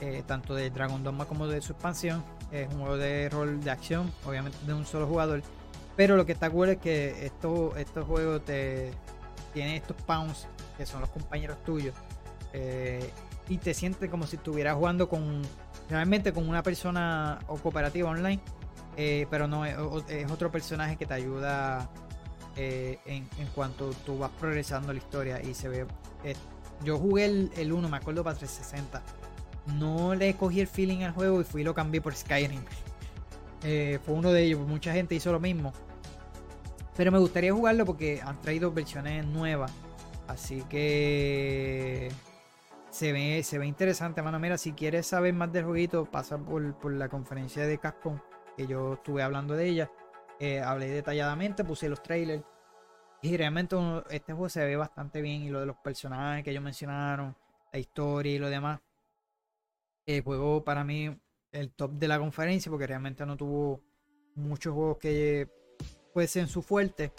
eh, 0.00 0.24
tanto 0.26 0.56
de 0.56 0.70
Dragon 0.70 1.04
Dogma 1.04 1.26
como 1.26 1.46
de 1.46 1.60
su 1.60 1.72
expansión. 1.72 2.24
Es 2.50 2.66
un 2.72 2.80
juego 2.80 2.96
de 2.96 3.28
rol 3.28 3.60
de 3.60 3.70
acción, 3.70 4.10
obviamente 4.24 4.58
de 4.66 4.74
un 4.74 4.86
solo 4.86 5.06
jugador. 5.06 5.42
Pero 5.96 6.16
lo 6.16 6.26
que 6.26 6.32
está 6.32 6.50
cool 6.50 6.70
es 6.70 6.78
que 6.78 7.26
esto, 7.26 7.76
estos 7.76 8.06
juegos 8.06 8.44
te 8.44 8.90
tienen 9.54 9.76
estos 9.76 9.96
pounds 10.02 10.48
que 10.76 10.84
son 10.84 11.00
los 11.00 11.10
compañeros 11.10 11.62
tuyos. 11.64 11.94
Eh, 12.52 13.10
y 13.48 13.58
te 13.58 13.74
sientes 13.74 14.10
como 14.10 14.26
si 14.26 14.36
estuvieras 14.36 14.76
jugando 14.76 15.08
con 15.08 15.42
realmente 15.88 16.32
con 16.32 16.48
una 16.48 16.62
persona 16.62 17.38
o 17.46 17.56
cooperativa 17.56 18.10
online. 18.10 18.40
Eh, 18.96 19.26
pero 19.30 19.46
no 19.46 19.66
es, 19.66 19.76
otro 20.30 20.50
personaje 20.50 20.96
que 20.96 21.04
te 21.04 21.12
ayuda 21.12 21.90
eh, 22.56 22.98
en, 23.04 23.26
cuanto 23.54 23.90
tú 24.06 24.18
vas 24.18 24.30
progresando 24.40 24.92
la 24.92 24.98
historia 24.98 25.42
y 25.42 25.54
se 25.54 25.68
ve. 25.68 25.86
Eh, 26.24 26.34
yo 26.82 26.98
jugué 26.98 27.50
el, 27.54 27.72
1, 27.72 27.88
me 27.88 27.96
acuerdo, 27.96 28.24
para 28.24 28.36
360. 28.36 29.02
No 29.78 30.14
le 30.14 30.34
cogí 30.34 30.60
el 30.60 30.66
feeling 30.66 31.02
al 31.02 31.12
juego 31.12 31.40
y 31.40 31.44
fui 31.44 31.60
y 31.60 31.64
lo 31.64 31.74
cambié 31.74 32.00
por 32.00 32.14
Skyrim. 32.14 32.62
Fue 33.60 34.14
uno 34.14 34.30
de 34.32 34.44
ellos, 34.44 34.60
mucha 34.60 34.92
gente 34.92 35.14
hizo 35.14 35.32
lo 35.32 35.40
mismo. 35.40 35.72
Pero 36.96 37.10
me 37.12 37.18
gustaría 37.18 37.52
jugarlo 37.52 37.84
porque 37.84 38.20
han 38.22 38.40
traído 38.40 38.72
versiones 38.72 39.26
nuevas. 39.26 39.72
Así 40.28 40.62
que 40.68 42.10
se 42.96 43.12
ve, 43.12 43.42
se 43.42 43.58
ve 43.58 43.66
interesante, 43.66 44.22
mano. 44.22 44.38
Mira, 44.38 44.56
si 44.56 44.72
quieres 44.72 45.06
saber 45.06 45.34
más 45.34 45.52
del 45.52 45.66
jueguito, 45.66 46.06
pasa 46.06 46.38
por, 46.38 46.78
por 46.78 46.92
la 46.94 47.10
conferencia 47.10 47.66
de 47.66 47.78
Capcom, 47.78 48.18
que 48.56 48.66
yo 48.66 48.94
estuve 48.94 49.22
hablando 49.22 49.54
de 49.54 49.68
ella. 49.68 49.92
Eh, 50.40 50.60
hablé 50.60 50.88
detalladamente, 50.88 51.62
puse 51.62 51.90
los 51.90 52.02
trailers. 52.02 52.42
Y 53.20 53.36
realmente 53.36 53.76
este 54.08 54.32
juego 54.32 54.48
se 54.48 54.64
ve 54.64 54.76
bastante 54.76 55.20
bien. 55.20 55.42
Y 55.42 55.50
lo 55.50 55.60
de 55.60 55.66
los 55.66 55.76
personajes 55.76 56.42
que 56.42 56.52
ellos 56.52 56.62
mencionaron, 56.62 57.36
la 57.70 57.78
historia 57.78 58.32
y 58.32 58.38
lo 58.38 58.48
demás. 58.48 58.80
El 60.06 60.22
juego 60.22 60.64
para 60.64 60.82
mí, 60.82 61.14
el 61.52 61.72
top 61.72 61.92
de 61.92 62.08
la 62.08 62.18
conferencia, 62.18 62.70
porque 62.70 62.86
realmente 62.86 63.26
no 63.26 63.36
tuvo 63.36 63.82
muchos 64.36 64.72
juegos 64.72 64.96
que 64.96 65.50
fuesen 66.14 66.48
su 66.48 66.62
fuerte. 66.62 67.12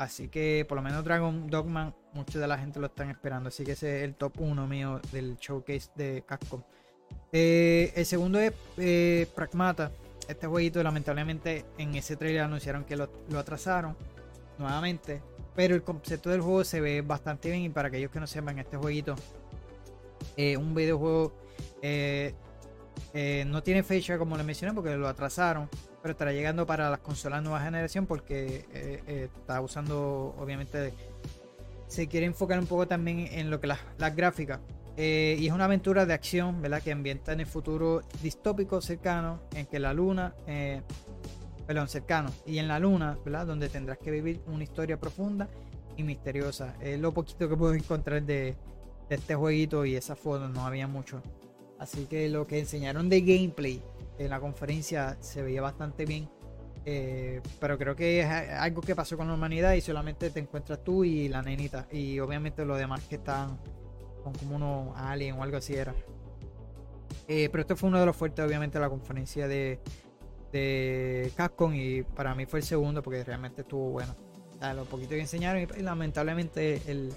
Así 0.00 0.28
que 0.28 0.64
por 0.66 0.76
lo 0.76 0.82
menos 0.82 1.04
Dragon 1.04 1.46
Dogman, 1.50 1.94
mucha 2.14 2.38
de 2.38 2.48
la 2.48 2.56
gente 2.56 2.80
lo 2.80 2.86
están 2.86 3.10
esperando. 3.10 3.48
Así 3.48 3.64
que 3.64 3.72
ese 3.72 3.98
es 3.98 4.04
el 4.04 4.14
top 4.14 4.32
1 4.40 4.66
mío 4.66 4.98
del 5.12 5.36
showcase 5.36 5.90
de 5.94 6.24
Capcom. 6.26 6.62
Eh, 7.30 7.92
el 7.94 8.06
segundo 8.06 8.38
es 8.40 8.54
eh, 8.78 9.26
Pragmata 9.34 9.92
este 10.26 10.46
jueguito 10.46 10.82
lamentablemente 10.82 11.66
en 11.76 11.94
ese 11.96 12.16
trailer 12.16 12.42
anunciaron 12.42 12.84
que 12.84 12.96
lo, 12.96 13.10
atrasaron 13.36 13.94
nuevamente. 14.58 15.20
Pero 15.54 15.74
el 15.74 15.82
concepto 15.82 16.30
del 16.30 16.40
juego 16.40 16.64
se 16.64 16.80
ve 16.80 17.02
bastante 17.02 17.50
bien 17.50 17.64
y 17.64 17.68
para 17.68 17.88
aquellos 17.88 18.10
que 18.10 18.20
no 18.20 18.26
sepan, 18.26 18.58
este 18.58 18.78
jueguito 18.78 19.16
es 20.34 20.56
un 20.56 20.74
videojuego 20.74 21.34
eh, 21.82 22.32
eh, 23.12 23.44
no 23.46 23.62
tiene 23.62 23.82
fecha 23.82 24.16
como 24.16 24.36
le 24.36 24.44
mencioné 24.44 24.72
porque 24.72 24.96
lo 24.96 25.08
atrasaron, 25.08 25.68
pero 26.02 26.12
estará 26.12 26.32
llegando 26.32 26.66
para 26.66 26.90
las 26.90 27.00
consolas 27.00 27.42
nueva 27.42 27.60
generación 27.60 28.06
porque 28.06 28.66
eh, 28.72 29.28
está 29.36 29.60
usando 29.60 30.34
obviamente 30.38 30.92
se 31.86 32.06
quiere 32.06 32.26
enfocar 32.26 32.58
un 32.58 32.66
poco 32.66 32.86
también 32.86 33.28
en 33.32 33.50
lo 33.50 33.60
que 33.60 33.66
las, 33.66 33.80
las 33.98 34.14
gráficas 34.14 34.60
eh, 35.02 35.36
y 35.38 35.46
es 35.46 35.52
una 35.52 35.64
aventura 35.64 36.04
de 36.04 36.12
acción, 36.12 36.60
¿verdad? 36.60 36.82
Que 36.82 36.92
ambienta 36.92 37.32
en 37.32 37.40
el 37.40 37.46
futuro 37.46 38.02
distópico 38.22 38.82
cercano, 38.82 39.40
en 39.54 39.64
que 39.64 39.78
la 39.78 39.94
luna, 39.94 40.34
eh, 40.46 40.82
perdón, 41.66 41.88
cercano, 41.88 42.30
y 42.44 42.58
en 42.58 42.68
la 42.68 42.78
luna, 42.78 43.16
¿verdad? 43.24 43.46
Donde 43.46 43.70
tendrás 43.70 43.96
que 43.96 44.10
vivir 44.10 44.42
una 44.46 44.62
historia 44.62 44.98
profunda 44.98 45.48
y 45.96 46.02
misteriosa. 46.02 46.74
Es 46.80 47.00
lo 47.00 47.14
poquito 47.14 47.48
que 47.48 47.56
puedo 47.56 47.72
encontrar 47.72 48.22
de, 48.22 48.56
este 49.08 49.34
jueguito 49.34 49.86
y 49.86 49.96
esa 49.96 50.16
foto, 50.16 50.48
no 50.48 50.66
había 50.66 50.86
mucho. 50.86 51.22
Así 51.78 52.04
que 52.04 52.28
lo 52.28 52.46
que 52.46 52.58
enseñaron 52.58 53.08
de 53.08 53.22
gameplay 53.22 53.82
en 54.20 54.30
la 54.30 54.38
conferencia 54.38 55.16
se 55.20 55.42
veía 55.42 55.62
bastante 55.62 56.04
bien. 56.04 56.28
Eh, 56.84 57.40
pero 57.58 57.78
creo 57.78 57.96
que 57.96 58.20
es 58.20 58.26
algo 58.26 58.80
que 58.82 58.94
pasó 58.94 59.16
con 59.16 59.28
la 59.28 59.34
humanidad 59.34 59.72
y 59.72 59.80
solamente 59.80 60.30
te 60.30 60.40
encuentras 60.40 60.84
tú 60.84 61.04
y 61.04 61.28
la 61.28 61.42
nenita. 61.42 61.86
Y 61.90 62.20
obviamente 62.20 62.64
los 62.64 62.78
demás 62.78 63.02
que 63.08 63.16
están 63.16 63.58
con 64.22 64.34
como 64.34 64.56
unos 64.56 64.94
alien 64.96 65.36
o 65.38 65.42
algo 65.42 65.56
así 65.56 65.74
era. 65.74 65.94
Eh, 67.28 67.48
pero 67.50 67.62
esto 67.62 67.76
fue 67.76 67.88
uno 67.88 67.98
de 67.98 68.06
los 68.06 68.16
fuertes, 68.16 68.44
obviamente, 68.44 68.78
de 68.78 68.82
la 68.82 68.90
conferencia 68.90 69.48
de, 69.48 69.80
de 70.52 71.32
Capcom. 71.34 71.72
Y 71.74 72.02
para 72.02 72.34
mí 72.34 72.44
fue 72.44 72.58
el 72.58 72.66
segundo 72.66 73.02
porque 73.02 73.24
realmente 73.24 73.62
estuvo 73.62 73.90
bueno. 73.90 74.14
lo 74.74 74.84
poquito 74.84 75.10
que 75.10 75.20
enseñaron 75.20 75.62
y, 75.62 75.82
lamentablemente 75.82 76.82
el, 76.86 77.10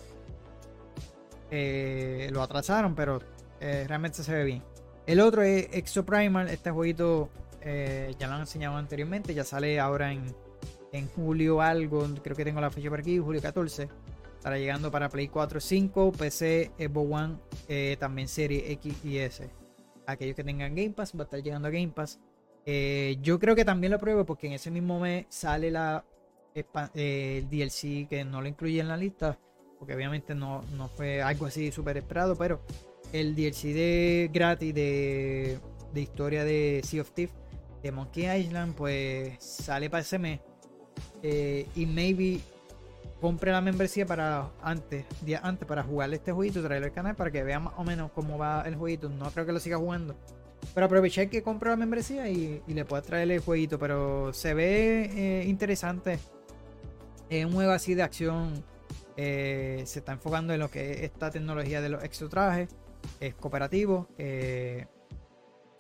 eh, 1.52 2.30
lo 2.32 2.42
atrasaron, 2.42 2.96
pero 2.96 3.20
realmente 3.60 4.24
se 4.24 4.34
ve 4.34 4.44
bien. 4.46 4.73
El 5.06 5.20
otro 5.20 5.42
es 5.42 5.68
Exo 5.74 6.06
Primal, 6.06 6.50
este 6.50 6.72
jueguito 6.72 7.30
eh, 7.62 8.14
ya 8.18 8.28
lo 8.28 8.36
han 8.36 8.42
enseñado 8.42 8.78
anteriormente, 8.78 9.34
ya 9.34 9.44
sale 9.44 9.80
ahora 9.80 10.14
en, 10.14 10.24
en 10.94 11.08
julio 11.10 11.62
algo, 11.62 12.08
creo 12.24 12.38
que 12.38 12.46
tengo 12.46 12.62
la 12.62 12.72
fecha 12.72 12.90
por 12.90 13.00
aquí, 13.00 13.20
julio 13.20 13.42
14. 13.42 13.90
Estará 14.38 14.58
llegando 14.58 14.92
para 14.92 15.10
Play 15.10 15.28
4, 15.28 15.60
5, 15.60 16.12
PC, 16.14 16.72
Xbox 16.78 17.12
One, 17.12 17.36
eh, 17.68 17.98
también 18.00 18.28
Serie 18.28 18.72
X 18.74 18.96
y 19.04 19.18
S. 19.18 19.50
Aquellos 20.06 20.36
que 20.36 20.44
tengan 20.44 20.76
Game 20.76 20.92
Pass, 20.92 21.14
va 21.16 21.22
a 21.22 21.24
estar 21.24 21.42
llegando 21.42 21.68
a 21.68 21.72
Game 21.72 21.90
Pass. 21.90 22.20
Eh, 22.66 23.18
yo 23.22 23.40
creo 23.40 23.56
que 23.56 23.66
también 23.66 23.92
lo 23.92 24.00
pruebo 24.00 24.26
porque 24.26 24.48
en 24.48 24.54
ese 24.54 24.72
mismo 24.72 25.00
mes 25.00 25.26
sale 25.30 25.72
la, 25.72 26.06
el 26.54 27.50
DLC 27.50 28.08
que 28.08 28.24
no 28.26 28.42
lo 28.42 28.48
incluye 28.48 28.80
en 28.80 28.88
la 28.88 28.98
lista, 28.98 29.38
porque 29.80 29.96
obviamente 29.96 30.34
no, 30.36 30.62
no 30.78 30.88
fue 30.88 31.22
algo 31.22 31.46
así 31.46 31.72
súper 31.72 31.98
esperado, 31.98 32.38
pero 32.38 32.62
el 33.14 33.36
DLC 33.36 33.74
de 33.74 34.30
gratis 34.34 34.74
de, 34.74 35.60
de 35.94 36.02
historia 36.02 36.44
de 36.44 36.82
Sea 36.84 37.02
of 37.02 37.12
Thieves 37.12 37.34
de 37.82 37.92
Monkey 37.92 38.26
Island, 38.26 38.76
pues 38.76 39.42
sale 39.44 39.90
para 39.90 40.02
ese 40.02 40.18
mes. 40.18 40.40
Eh, 41.22 41.68
y 41.76 41.86
maybe 41.86 42.40
compre 43.22 43.52
la 43.52 43.62
membresía 43.62 44.06
para 44.06 44.52
antes, 44.62 45.06
día 45.22 45.40
antes, 45.44 45.68
para 45.68 45.84
jugarle 45.84 46.18
este 46.18 46.32
jueguito, 46.32 46.62
traerlo 46.62 46.88
al 46.88 46.94
canal 46.94 47.16
para 47.16 47.32
que 47.32 47.44
vean 47.44 47.64
más 47.64 47.74
o 47.78 47.84
menos 47.84 48.12
cómo 48.12 48.38
va 48.38 48.64
el 48.66 48.76
jueguito. 48.76 49.10
No 49.10 49.30
creo 49.32 49.46
que 49.46 49.52
lo 49.52 49.60
siga 49.60 49.78
jugando. 49.78 50.16
Pero 50.74 50.86
aproveché 50.86 51.30
que 51.30 51.44
compre 51.44 51.70
la 51.70 51.76
membresía 51.76 52.30
y, 52.30 52.62
le 52.68 52.86
pueda 52.86 53.02
traer 53.02 53.30
el 53.30 53.40
jueguito. 53.40 53.78
Pero 53.78 54.34
se 54.34 54.54
ve 54.54 55.10
eh, 55.14 55.46
interesante. 55.48 56.20
Es 57.30 57.46
un 57.46 57.54
juego 57.54 57.72
así 57.72 57.94
de 57.94 58.04
acción. 58.04 58.64
Eh, 59.16 59.84
se 59.86 60.00
está 60.00 60.14
enfocando 60.14 60.54
en 60.54 60.60
lo 60.60 60.72
que 60.72 60.92
es 60.92 61.02
esta 61.02 61.30
tecnología 61.30 61.82
de 61.82 61.90
los 61.90 62.04
exotrajes. 62.04 62.70
Es 63.20 63.36
cooperativo. 63.36 64.10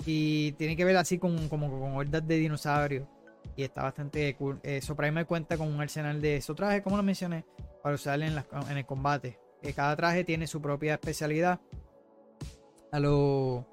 Y 0.05 0.51
tiene 0.53 0.75
que 0.75 0.85
ver 0.85 0.97
así 0.97 1.17
con, 1.17 1.47
como 1.47 1.69
con 1.79 1.95
hordas 1.95 2.27
de 2.27 2.35
dinosaurios. 2.37 3.07
Y 3.55 3.63
está 3.63 3.83
bastante 3.83 4.35
cool. 4.35 4.59
Eh, 4.63 4.81
Soprime 4.81 5.25
cuenta 5.25 5.57
con 5.57 5.67
un 5.67 5.79
arsenal 5.81 6.21
de 6.21 6.37
esos 6.37 6.55
trajes, 6.55 6.81
como 6.81 6.97
lo 6.97 7.03
mencioné, 7.03 7.45
para 7.81 7.95
usar 7.95 8.21
en, 8.21 8.41
en 8.69 8.77
el 8.77 8.85
combate. 8.85 9.39
Eh, 9.61 9.73
cada 9.73 9.95
traje 9.95 10.23
tiene 10.23 10.47
su 10.47 10.61
propia 10.61 10.95
especialidad. 10.95 11.59
A 12.91 12.99
los 12.99 13.63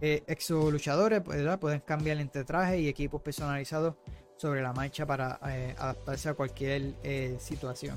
eh, 0.00 0.22
exo 0.26 0.70
luchadores 0.70 1.22
pueden 1.22 1.80
cambiar 1.80 2.18
entre 2.18 2.44
trajes 2.44 2.80
y 2.80 2.88
equipos 2.88 3.20
personalizados 3.20 3.96
sobre 4.36 4.62
la 4.62 4.72
marcha 4.72 5.06
para 5.06 5.40
eh, 5.48 5.74
adaptarse 5.78 6.28
a 6.28 6.34
cualquier 6.34 6.94
situación. 7.40 7.96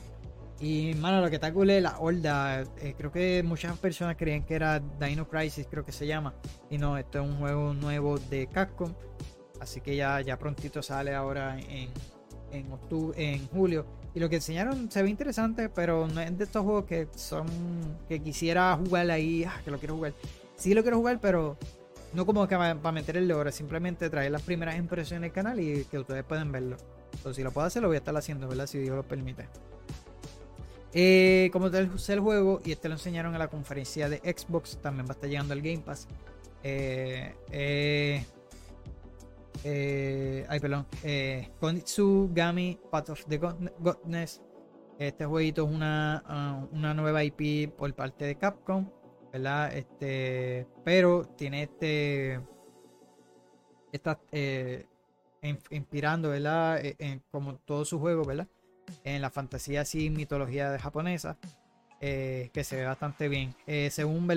Y, 0.61 0.93
mano, 0.93 1.21
lo 1.21 1.29
que 1.29 1.35
está 1.35 1.51
cool 1.51 1.71
es 1.71 1.81
la 1.81 1.97
horda. 1.97 2.61
Eh, 2.77 2.93
creo 2.95 3.11
que 3.11 3.41
muchas 3.43 3.75
personas 3.79 4.15
creían 4.15 4.43
que 4.43 4.53
era 4.53 4.79
Dino 4.79 5.27
Crisis, 5.27 5.65
creo 5.67 5.83
que 5.83 5.91
se 5.91 6.05
llama. 6.05 6.35
Y 6.69 6.77
no, 6.77 6.97
esto 6.97 7.19
es 7.19 7.27
un 7.27 7.37
juego 7.37 7.73
nuevo 7.73 8.19
de 8.19 8.45
Capcom. 8.45 8.93
Así 9.59 9.81
que 9.81 9.95
ya, 9.95 10.21
ya 10.21 10.37
prontito 10.37 10.83
sale 10.83 11.15
ahora 11.15 11.59
en, 11.59 11.89
en, 12.51 12.71
octubre, 12.71 13.15
en 13.17 13.47
julio. 13.47 13.87
Y 14.13 14.19
lo 14.19 14.29
que 14.29 14.35
enseñaron 14.35 14.91
se 14.91 15.01
ve 15.01 15.09
interesante, 15.09 15.67
pero 15.67 16.07
no 16.07 16.21
es 16.21 16.37
de 16.37 16.43
estos 16.43 16.63
juegos 16.63 16.85
que 16.85 17.07
son. 17.15 17.47
que 18.07 18.19
quisiera 18.19 18.77
jugar 18.77 19.09
ahí, 19.09 19.43
ah, 19.43 19.59
que 19.65 19.71
lo 19.71 19.79
quiero 19.79 19.95
jugar. 19.95 20.13
Sí 20.57 20.75
lo 20.75 20.83
quiero 20.83 20.97
jugar, 20.97 21.19
pero 21.19 21.57
no 22.13 22.23
como 22.27 22.47
que 22.47 22.55
para 22.55 22.91
meter 22.91 23.17
el 23.17 23.27
logro, 23.27 23.51
simplemente 23.51 24.11
traer 24.11 24.31
las 24.31 24.43
primeras 24.43 24.77
impresiones 24.77 25.23
del 25.23 25.31
canal 25.31 25.59
y 25.59 25.85
que 25.85 25.97
ustedes 25.97 26.23
pueden 26.23 26.51
verlo. 26.51 26.77
Entonces, 27.13 27.37
si 27.37 27.43
lo 27.43 27.51
puedo 27.51 27.65
hacer, 27.65 27.81
lo 27.81 27.87
voy 27.87 27.95
a 27.95 27.99
estar 27.99 28.15
haciendo, 28.15 28.47
¿verdad? 28.47 28.67
Si 28.67 28.77
Dios 28.77 28.95
lo 28.95 29.03
permite. 29.03 29.47
Eh, 30.93 31.49
como 31.53 31.71
te 31.71 31.83
usé 31.83 32.13
el 32.13 32.19
juego 32.19 32.59
y 32.65 32.73
este 32.73 32.89
lo 32.89 32.95
enseñaron 32.95 33.33
en 33.33 33.39
la 33.39 33.47
conferencia 33.47 34.09
de 34.09 34.17
Xbox, 34.17 34.77
también 34.81 35.05
va 35.05 35.11
a 35.11 35.13
estar 35.13 35.29
llegando 35.29 35.53
el 35.53 35.61
Game 35.61 35.79
Pass. 35.79 36.07
Eh, 36.63 37.33
eh, 39.63 40.45
ay, 40.49 40.59
perdón. 40.59 40.85
Eh, 41.03 41.49
Gami, 42.33 42.79
Path 42.89 43.09
of 43.09 43.25
the 43.25 43.37
Godness. 43.37 44.41
Este 44.99 45.25
jueguito 45.25 45.65
es 45.65 45.73
una, 45.73 46.23
uh, 46.29 46.75
una 46.75 46.93
nueva 46.93 47.23
IP 47.23 47.71
por 47.71 47.91
parte 47.95 48.25
de 48.25 48.35
Capcom, 48.35 48.87
¿verdad? 49.31 49.75
Este, 49.75 50.67
pero 50.83 51.25
tiene 51.35 51.63
este. 51.63 52.39
Está 53.91 54.19
inspirando, 55.71 56.29
¿verdad? 56.29 56.81
Como 57.31 57.55
todo 57.55 57.83
su 57.83 57.99
juego, 57.99 58.23
¿verdad? 58.23 58.47
En 59.03 59.21
la 59.21 59.29
fantasía 59.29 59.81
así, 59.81 60.09
mitología 60.09 60.77
japonesa, 60.79 61.37
eh, 62.01 62.49
que 62.51 62.63
se 62.63 62.75
ve 62.75 62.85
bastante 62.85 63.29
bien. 63.29 63.55
Eh, 63.67 63.89
según. 63.91 64.27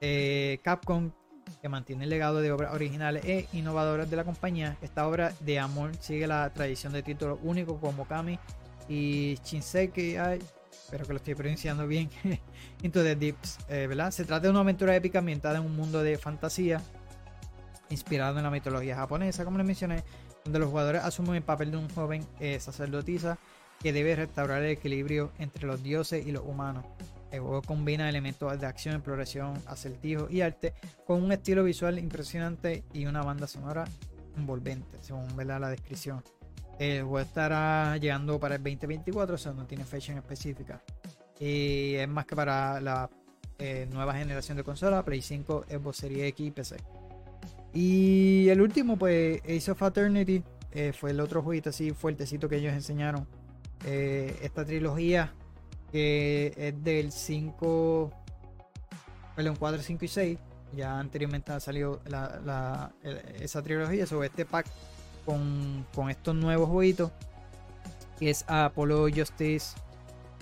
Eh, 0.00 0.60
Capcom, 0.62 1.10
que 1.60 1.68
mantiene 1.68 2.04
el 2.04 2.10
legado 2.10 2.40
de 2.40 2.52
obras 2.52 2.74
originales 2.74 3.24
e 3.24 3.48
innovadoras 3.52 4.10
de 4.10 4.16
la 4.16 4.24
compañía, 4.24 4.76
esta 4.82 5.06
obra 5.08 5.32
de 5.40 5.58
amor 5.58 5.92
sigue 6.00 6.26
la 6.26 6.52
tradición 6.52 6.92
de 6.92 7.02
títulos 7.02 7.38
únicos 7.42 7.78
como 7.80 8.06
Kami 8.06 8.38
y 8.88 9.38
Shinseki. 9.44 10.16
Ay, 10.16 10.40
espero 10.70 11.06
que 11.06 11.12
lo 11.14 11.16
estoy 11.16 11.34
pronunciando 11.34 11.86
bien. 11.86 12.10
Into 12.82 13.02
the 13.02 13.16
Deeps, 13.16 13.58
¿verdad? 13.68 14.10
Se 14.10 14.24
trata 14.24 14.42
de 14.42 14.50
una 14.50 14.60
aventura 14.60 14.94
épica 14.94 15.20
ambientada 15.20 15.58
en 15.58 15.64
un 15.64 15.74
mundo 15.74 16.02
de 16.02 16.18
fantasía 16.18 16.82
inspirado 17.88 18.36
en 18.36 18.44
la 18.44 18.50
mitología 18.50 18.96
japonesa, 18.96 19.44
como 19.44 19.58
les 19.58 19.66
mencioné, 19.66 20.04
donde 20.44 20.58
los 20.58 20.68
jugadores 20.68 21.02
asumen 21.02 21.36
el 21.36 21.42
papel 21.42 21.70
de 21.70 21.78
un 21.78 21.88
joven 21.88 22.26
sacerdotisa 22.58 23.38
que 23.82 23.92
debe 23.92 24.16
restaurar 24.16 24.62
el 24.62 24.70
equilibrio 24.70 25.32
entre 25.38 25.66
los 25.66 25.82
dioses 25.82 26.26
y 26.26 26.32
los 26.32 26.44
humanos. 26.44 26.84
El 27.30 27.40
juego 27.40 27.62
combina 27.62 28.08
elementos 28.08 28.60
de 28.60 28.66
acción, 28.66 28.94
exploración, 28.94 29.60
acertijo 29.66 30.28
y 30.30 30.40
arte 30.40 30.72
con 31.06 31.22
un 31.22 31.32
estilo 31.32 31.64
visual 31.64 31.98
impresionante 31.98 32.84
y 32.92 33.06
una 33.06 33.22
banda 33.22 33.46
sonora 33.46 33.84
envolvente, 34.36 34.98
según 35.00 35.26
la 35.36 35.68
descripción. 35.68 36.22
El 36.78 37.02
juego 37.02 37.20
estará 37.20 37.96
llegando 37.96 38.38
para 38.38 38.56
el 38.56 38.62
2024, 38.62 39.34
o 39.34 39.38
sea, 39.38 39.52
no 39.52 39.66
tiene 39.66 39.84
fecha 39.84 40.12
en 40.12 40.18
específica. 40.18 40.82
Y 41.38 41.94
es 41.94 42.08
más 42.08 42.26
que 42.26 42.36
para 42.36 42.80
la 42.80 43.10
eh, 43.58 43.88
nueva 43.92 44.14
generación 44.14 44.56
de 44.56 44.64
consolas, 44.64 45.04
Play 45.04 45.22
5, 45.22 45.66
Xbox 45.68 45.96
Series 45.96 46.28
X 46.28 46.46
y 46.46 46.50
PC. 46.50 46.76
Y 47.72 48.48
el 48.48 48.60
último, 48.60 48.96
pues, 48.96 49.40
Ace 49.42 49.70
of 49.70 49.82
Eternity, 49.82 50.42
eh, 50.72 50.92
fue 50.92 51.10
el 51.10 51.20
otro 51.20 51.42
jueguito 51.42 51.70
así 51.70 51.92
fuertecito 51.92 52.48
que 52.48 52.56
ellos 52.56 52.72
enseñaron 52.72 53.26
eh, 53.84 54.38
esta 54.42 54.64
trilogía 54.64 55.32
que 55.94 56.52
es 56.56 56.82
del 56.82 57.12
5, 57.12 58.10
perdón, 59.36 59.54
4, 59.56 59.80
5 59.80 60.04
y 60.04 60.08
6. 60.08 60.38
Ya 60.72 60.98
anteriormente 60.98 61.52
ha 61.52 61.60
salido 61.60 62.02
esa 63.40 63.62
trilogía 63.62 64.04
sobre 64.04 64.26
este 64.26 64.44
pack 64.44 64.66
con, 65.24 66.10
estos 66.10 66.34
nuevos 66.34 66.68
jueguitos. 66.68 67.12
Que 68.18 68.30
es 68.30 68.44
Apollo 68.48 69.06
Justice, 69.14 69.76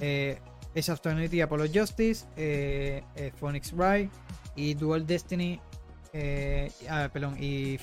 eh, 0.01 0.39
Afternoon 0.75 1.43
Apollo 1.43 1.67
Justice, 1.73 2.25
eh, 2.39 3.03
eh, 3.15 3.31
Phoenix 3.39 3.75
Wright 3.75 4.11
y 4.57 4.73
Dual 4.73 5.07
Destiny. 5.07 5.61
ah, 6.89 7.11
perdón, 7.13 7.37
y 7.39 7.79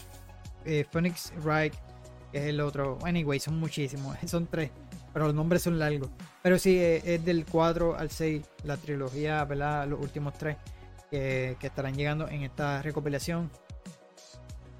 Phoenix 0.92 1.32
Wright, 1.44 1.76
que 2.32 2.40
es 2.40 2.46
el 2.46 2.62
otro. 2.62 2.98
Anyway, 3.04 3.40
son 3.40 3.60
muchísimos, 3.60 4.18
son 4.26 4.48
tres 4.48 4.72
pero 5.14 5.26
los 5.26 5.36
nombres 5.36 5.64
son 5.64 5.80
largos. 5.80 6.10
Pero 6.42 6.58
sí, 6.58 6.78
eh, 6.78 7.02
es, 7.04 7.26
del 7.26 7.46
4 7.46 7.98
al 7.98 8.10
6, 8.10 8.44
la 8.64 8.78
trilogía, 8.78 9.44
¿verdad? 9.46 9.88
Los 9.88 10.00
últimos 10.00 10.38
tres 10.38 10.58
que, 11.10 11.58
estarán 11.62 11.96
llegando 11.96 12.28
en 12.28 12.44
esta 12.44 12.82
recopilación 12.82 13.50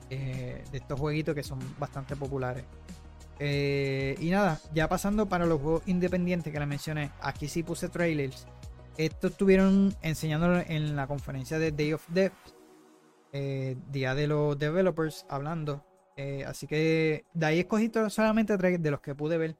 eh, 0.10 0.64
de 0.72 0.78
estos 0.78 1.00
jueguitos 1.00 1.36
que 1.36 1.44
son 1.44 1.60
bastante 1.80 2.16
populares. 2.16 2.64
Eh, 3.40 4.16
y 4.20 4.30
nada, 4.30 4.60
ya 4.74 4.88
pasando 4.90 5.28
para 5.28 5.46
los 5.46 5.62
juegos 5.62 5.84
independientes 5.86 6.52
que 6.52 6.60
les 6.60 6.68
mencioné, 6.68 7.12
aquí 7.22 7.48
sí 7.48 7.64
puse 7.64 7.90
trailers. 7.90 8.48
Estos 8.98 9.32
estuvieron 9.32 9.96
enseñándolo 10.02 10.60
en 10.60 10.96
la 10.96 11.08
conferencia 11.08 11.58
de 11.58 11.72
Day 11.72 11.94
of 11.94 12.06
Death, 12.10 12.34
Día 13.92 14.16
de 14.16 14.28
los 14.28 14.60
Developers, 14.60 15.26
hablando. 15.30 15.86
así 16.46 16.68
que 16.68 17.24
de 17.34 17.46
ahí 17.46 17.60
escogí 17.60 17.90
solamente 18.10 18.58
tres 18.58 18.82
de 18.82 18.92
los 18.92 19.00
que 19.00 19.16
pude 19.16 19.38
ver. 19.38 19.56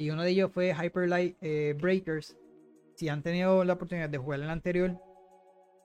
Y 0.00 0.08
uno 0.08 0.22
de 0.22 0.30
ellos 0.30 0.50
fue 0.50 0.74
Hyper 0.74 1.10
Light 1.10 1.36
eh, 1.42 1.76
Breakers. 1.78 2.34
Si 2.94 3.10
han 3.10 3.22
tenido 3.22 3.62
la 3.64 3.74
oportunidad 3.74 4.08
de 4.08 4.16
jugar 4.16 4.40
el 4.40 4.48
anterior, 4.48 4.98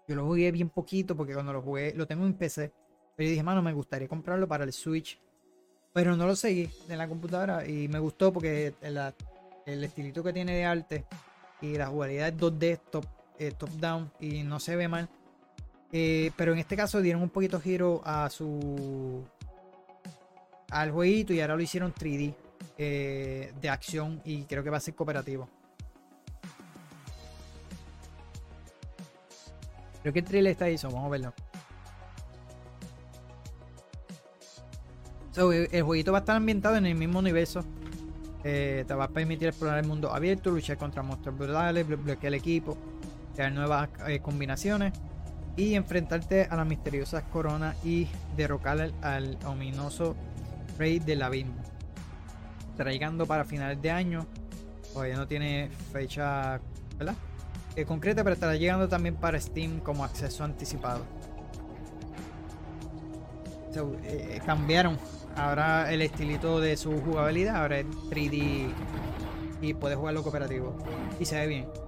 yo 0.08 0.16
lo 0.16 0.26
jugué 0.26 0.54
bien 0.54 0.70
poquito 0.70 1.18
porque 1.18 1.34
cuando 1.34 1.52
lo 1.52 1.62
jugué, 1.62 1.94
lo 1.94 2.08
tengo 2.08 2.26
en 2.26 2.34
PC. 2.34 2.72
Pero 3.14 3.28
yo 3.28 3.32
dije, 3.32 3.44
mano, 3.44 3.62
me 3.62 3.74
gustaría 3.74 4.08
comprarlo 4.08 4.48
para 4.48 4.64
el 4.64 4.72
Switch. 4.72 5.20
Pero 5.92 6.16
no 6.16 6.26
lo 6.26 6.34
seguí 6.38 6.70
en 6.88 6.98
la 6.98 7.10
computadora 7.10 7.68
y 7.68 7.90
me 7.90 8.00
gustó 8.00 8.32
porque 8.32 8.74
el, 8.82 8.98
el 9.66 9.84
estilito 9.84 10.24
que 10.24 10.32
tiene 10.32 10.56
de 10.56 10.64
arte 10.64 11.04
y 11.62 11.76
la 11.76 11.88
jugabilidad 11.88 12.30
es 12.30 12.38
2D 12.38 12.80
top, 12.90 13.06
eh, 13.38 13.52
top 13.52 13.70
down 13.72 14.10
y 14.22 14.44
no 14.44 14.62
se 14.62 14.78
ve 14.78 14.88
mal. 14.88 15.10
Eh, 15.92 16.32
pero 16.38 16.54
en 16.54 16.60
este 16.60 16.78
caso 16.78 17.02
dieron 17.02 17.22
un 17.22 17.30
poquito 17.30 17.60
giro 17.60 18.02
a 18.06 18.30
su 18.30 19.26
al 20.70 20.92
jueguito 20.92 21.34
y 21.34 21.42
ahora 21.42 21.58
lo 21.58 21.62
hicieron 21.62 21.94
3D 21.94 22.34
eh, 22.78 23.54
de 23.62 23.70
acción 23.70 24.22
y 24.26 24.44
creo 24.44 24.64
que 24.64 24.70
va 24.70 24.78
a 24.78 24.82
ser 24.82 24.96
cooperativo. 24.96 25.50
Creo 30.02 30.14
que 30.14 30.20
el 30.20 30.48
está 30.48 30.66
ahí, 30.66 30.78
vamos 30.84 31.06
a 31.06 31.10
verlo. 31.10 31.34
el, 35.38 35.84
jueguito 35.84 36.12
va 36.12 36.20
a 36.20 36.22
estar 36.22 36.36
ambientado 36.36 36.76
en 36.76 36.86
el 36.86 36.96
mismo 36.96 37.20
universo. 37.20 37.66
Eh, 38.44 38.86
te 38.88 38.94
va 38.94 39.06
a 39.06 39.08
permitir 39.08 39.48
explorar 39.48 39.80
el 39.80 39.88
mundo 39.88 40.14
abierto, 40.14 40.52
luchar 40.52 40.78
contra 40.78 41.02
monstruos 41.02 41.38
brutales, 41.38 41.88
bloquear 41.88 42.28
el 42.28 42.36
equipo, 42.36 42.78
crear 43.34 43.52
nuevas 43.52 43.90
eh, 44.08 44.20
combinaciones 44.20 44.94
y 45.58 45.74
enfrentarte 45.74 46.44
a 46.44 46.56
las 46.56 46.68
misteriosas 46.68 47.24
coronas 47.24 47.76
y 47.84 48.08
derrocar 48.38 48.92
al, 49.02 49.38
ominoso 49.46 50.16
rey 50.78 51.00
del 51.00 51.24
abismo. 51.24 51.65
Estará 52.76 52.92
llegando 52.92 53.26
para 53.26 53.46
finales 53.46 53.82
de 53.82 53.90
año. 53.90 54.26
Todavía 54.92 55.16
no 55.16 55.26
tiene 55.26 55.70
fecha 55.94 56.60
¿verdad? 56.98 57.16
Eh, 57.78 57.86
concreta, 57.86 58.22
pero 58.22 58.34
estará 58.34 58.58
llegando 58.58 58.90
también 58.90 59.16
para 59.16 59.40
Steam 59.40 59.80
como 59.80 60.04
acceso 60.04 60.44
anticipado. 60.44 61.06
cambiaron 64.46 65.00
Ahora 65.38 65.90
el 65.94 66.02
estilito 66.02 66.60
de 66.60 66.76
su 66.76 67.00
jugabilidad, 67.02 67.56
ahora 67.56 67.80
es 67.80 67.86
3D 68.10 68.74
y 69.62 69.74
puedes 69.74 69.98
jugarlo 69.98 70.22
cooperativo. 70.22 70.76
Y 71.18 71.24
se 71.24 71.40
ve 71.40 71.48
bien. 71.48 71.85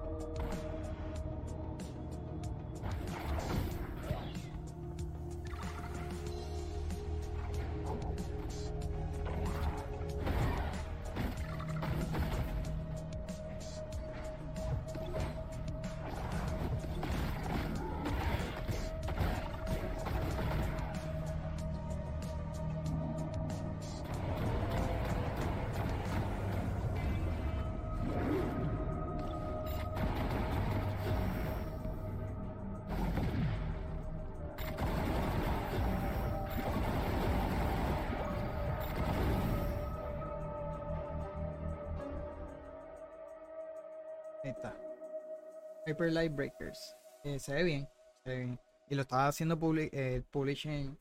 Hyper 45.98 46.12
Light 46.12 46.34
Breakers. 46.34 46.96
Eh, 47.24 47.38
se, 47.40 47.52
ve 47.52 47.64
bien, 47.64 48.58
Y 48.88 48.94
lo 48.94 49.02
estaba 49.02 49.26
haciendo 49.26 49.58
eh, 49.76 50.22
publishing 50.30 50.96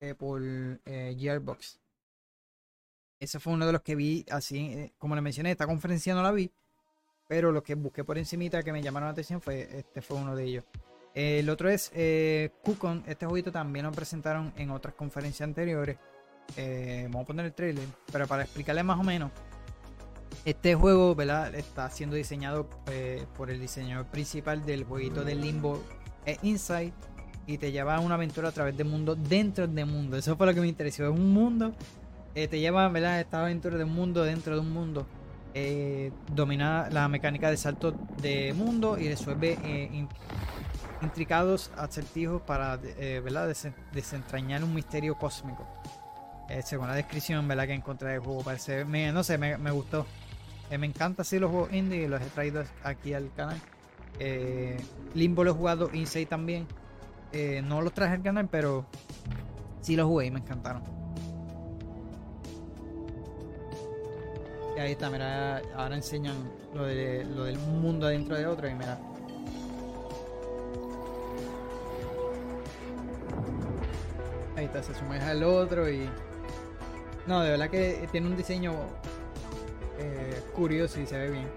eh, 0.00 0.14
por 0.14 0.42
Gearbox. 0.84 1.78
Ese 3.20 3.38
fue 3.38 3.52
uno 3.52 3.66
de 3.66 3.72
los 3.72 3.82
que 3.82 3.94
vi 3.94 4.26
así, 4.30 4.92
como 4.98 5.14
le 5.14 5.22
mencioné, 5.22 5.52
esta 5.52 5.66
conferencia 5.66 6.14
no 6.14 6.22
la 6.22 6.32
vi, 6.32 6.50
pero 7.28 7.50
lo 7.50 7.62
que 7.62 7.74
busqué 7.74 8.04
por 8.04 8.18
encimita 8.18 8.62
que 8.62 8.72
me 8.72 8.82
llamaron 8.82 9.06
la 9.06 9.12
atención 9.12 9.40
fue 9.40 9.78
este 9.78 10.02
fue 10.02 10.18
uno 10.18 10.36
de 10.36 10.44
ellos. 10.44 10.64
el 11.14 11.48
otro 11.48 11.70
es 11.70 11.90
eh, 11.94 12.50
Kukon, 12.62 13.04
este 13.06 13.24
jueguito 13.24 13.50
también 13.50 13.86
lo 13.86 13.92
presentaron 13.92 14.52
en 14.56 14.70
otras 14.70 14.94
conferencias 14.94 15.46
anteriores. 15.48 15.96
vamos 17.04 17.22
a 17.22 17.26
poner 17.26 17.46
el 17.46 17.54
trailer, 17.54 17.88
pero 18.12 18.26
para 18.26 18.42
explicarle 18.42 18.82
más 18.82 19.00
o 19.00 19.02
menos, 19.02 19.30
este 20.44 20.74
juego, 20.74 21.14
¿verdad? 21.14 21.54
Está 21.54 21.90
siendo 21.90 22.16
diseñado 22.16 22.68
eh, 22.90 23.26
por 23.36 23.50
el 23.50 23.60
diseñador 23.60 24.06
principal 24.06 24.64
del 24.64 24.84
jueguito 24.84 25.24
de 25.24 25.34
Limbo 25.34 25.82
e 26.24 26.38
Inside 26.42 26.92
y 27.46 27.58
te 27.58 27.72
lleva 27.72 27.96
a 27.96 28.00
una 28.00 28.14
aventura 28.14 28.48
a 28.48 28.52
través 28.52 28.76
del 28.76 28.86
mundo 28.86 29.16
dentro 29.16 29.66
del 29.66 29.86
mundo. 29.86 30.16
Eso 30.16 30.36
fue 30.36 30.46
lo 30.46 30.54
que 30.54 30.60
me 30.60 30.68
interesó. 30.68 31.04
Es 31.04 31.10
un 31.10 31.32
mundo, 31.32 31.74
eh, 32.34 32.48
te 32.48 32.60
lleva, 32.60 32.88
¿verdad? 32.88 33.20
Esta 33.20 33.42
aventura 33.42 33.76
de 33.76 33.84
un 33.84 33.92
mundo 33.92 34.22
dentro 34.22 34.54
de 34.54 34.60
un 34.60 34.72
mundo. 34.72 35.06
Eh, 35.54 36.12
domina 36.32 36.88
la 36.90 37.08
mecánica 37.08 37.50
de 37.50 37.56
salto 37.56 37.92
de 38.20 38.52
mundo 38.52 38.98
y 38.98 39.08
resuelve 39.08 39.58
intricados 41.02 41.70
acertijos 41.76 42.42
para, 42.42 42.76
¿verdad? 42.76 43.52
desentrañar 43.92 44.62
un 44.62 44.74
misterio 44.74 45.16
cósmico. 45.16 45.66
Según 46.62 46.88
la 46.88 46.94
descripción, 46.94 47.46
¿verdad? 47.48 47.66
Que 47.66 47.74
encontré 47.74 48.10
del 48.10 48.20
juego, 48.20 48.42
parece, 48.42 48.84
no 48.84 49.22
sé, 49.24 49.38
me, 49.38 49.70
gustó. 49.70 50.06
Eh, 50.70 50.78
me 50.78 50.86
encanta 50.86 51.22
así 51.22 51.38
los 51.38 51.50
juegos 51.50 51.72
indie 51.72 52.04
y 52.04 52.08
los 52.08 52.20
he 52.20 52.26
traído 52.26 52.64
aquí 52.82 53.14
al 53.14 53.32
canal. 53.34 53.60
Eh, 54.18 54.76
Limbo 55.14 55.44
lo 55.44 55.50
he 55.50 55.54
jugado, 55.54 55.90
Inside 55.92 56.26
también. 56.26 56.66
Eh, 57.32 57.62
no 57.62 57.82
los 57.82 57.92
traje 57.92 58.14
al 58.14 58.22
canal, 58.22 58.48
pero 58.50 58.86
sí 59.80 59.96
los 59.96 60.06
jugué 60.06 60.26
y 60.26 60.30
me 60.30 60.40
encantaron. 60.40 60.82
Y 64.76 64.80
ahí 64.80 64.92
está, 64.92 65.10
mira, 65.10 65.62
ahora 65.74 65.96
enseñan 65.96 66.36
lo, 66.74 66.84
de, 66.84 67.24
lo 67.24 67.44
del 67.44 67.58
mundo 67.58 68.06
adentro 68.06 68.36
de 68.36 68.46
otro 68.46 68.68
y 68.68 68.74
mira. 68.74 68.98
Ahí 74.56 74.64
está, 74.64 74.82
se 74.82 74.94
sumerge 74.94 75.26
al 75.26 75.42
otro 75.42 75.90
y... 75.90 76.08
No, 77.26 77.40
de 77.42 77.50
verdad 77.50 77.70
que 77.70 78.08
tiene 78.12 78.28
un 78.28 78.36
diseño 78.36 78.72
eh, 79.98 80.42
curioso 80.54 81.00
y 81.00 81.06
se 81.06 81.18
ve 81.18 81.30
bien. 81.30 81.48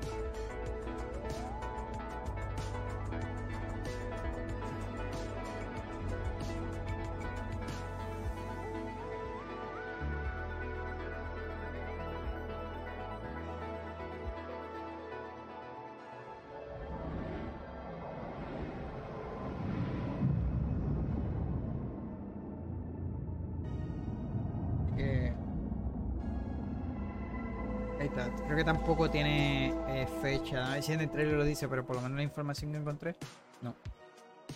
Tampoco 28.74 29.10
tiene 29.10 29.74
eh, 29.88 30.08
fecha. 30.22 30.68
A 30.68 30.74
ver 30.76 30.84
si 30.84 30.94
en 30.94 31.02
el 31.02 31.10
trailer 31.10 31.34
lo 31.34 31.44
dice, 31.44 31.68
pero 31.68 31.84
por 31.84 31.96
lo 31.96 32.04
menos 32.04 32.18
la 32.18 32.24
información 32.24 32.72
que 32.72 32.78
encontré, 32.78 33.16
no. 33.64 33.74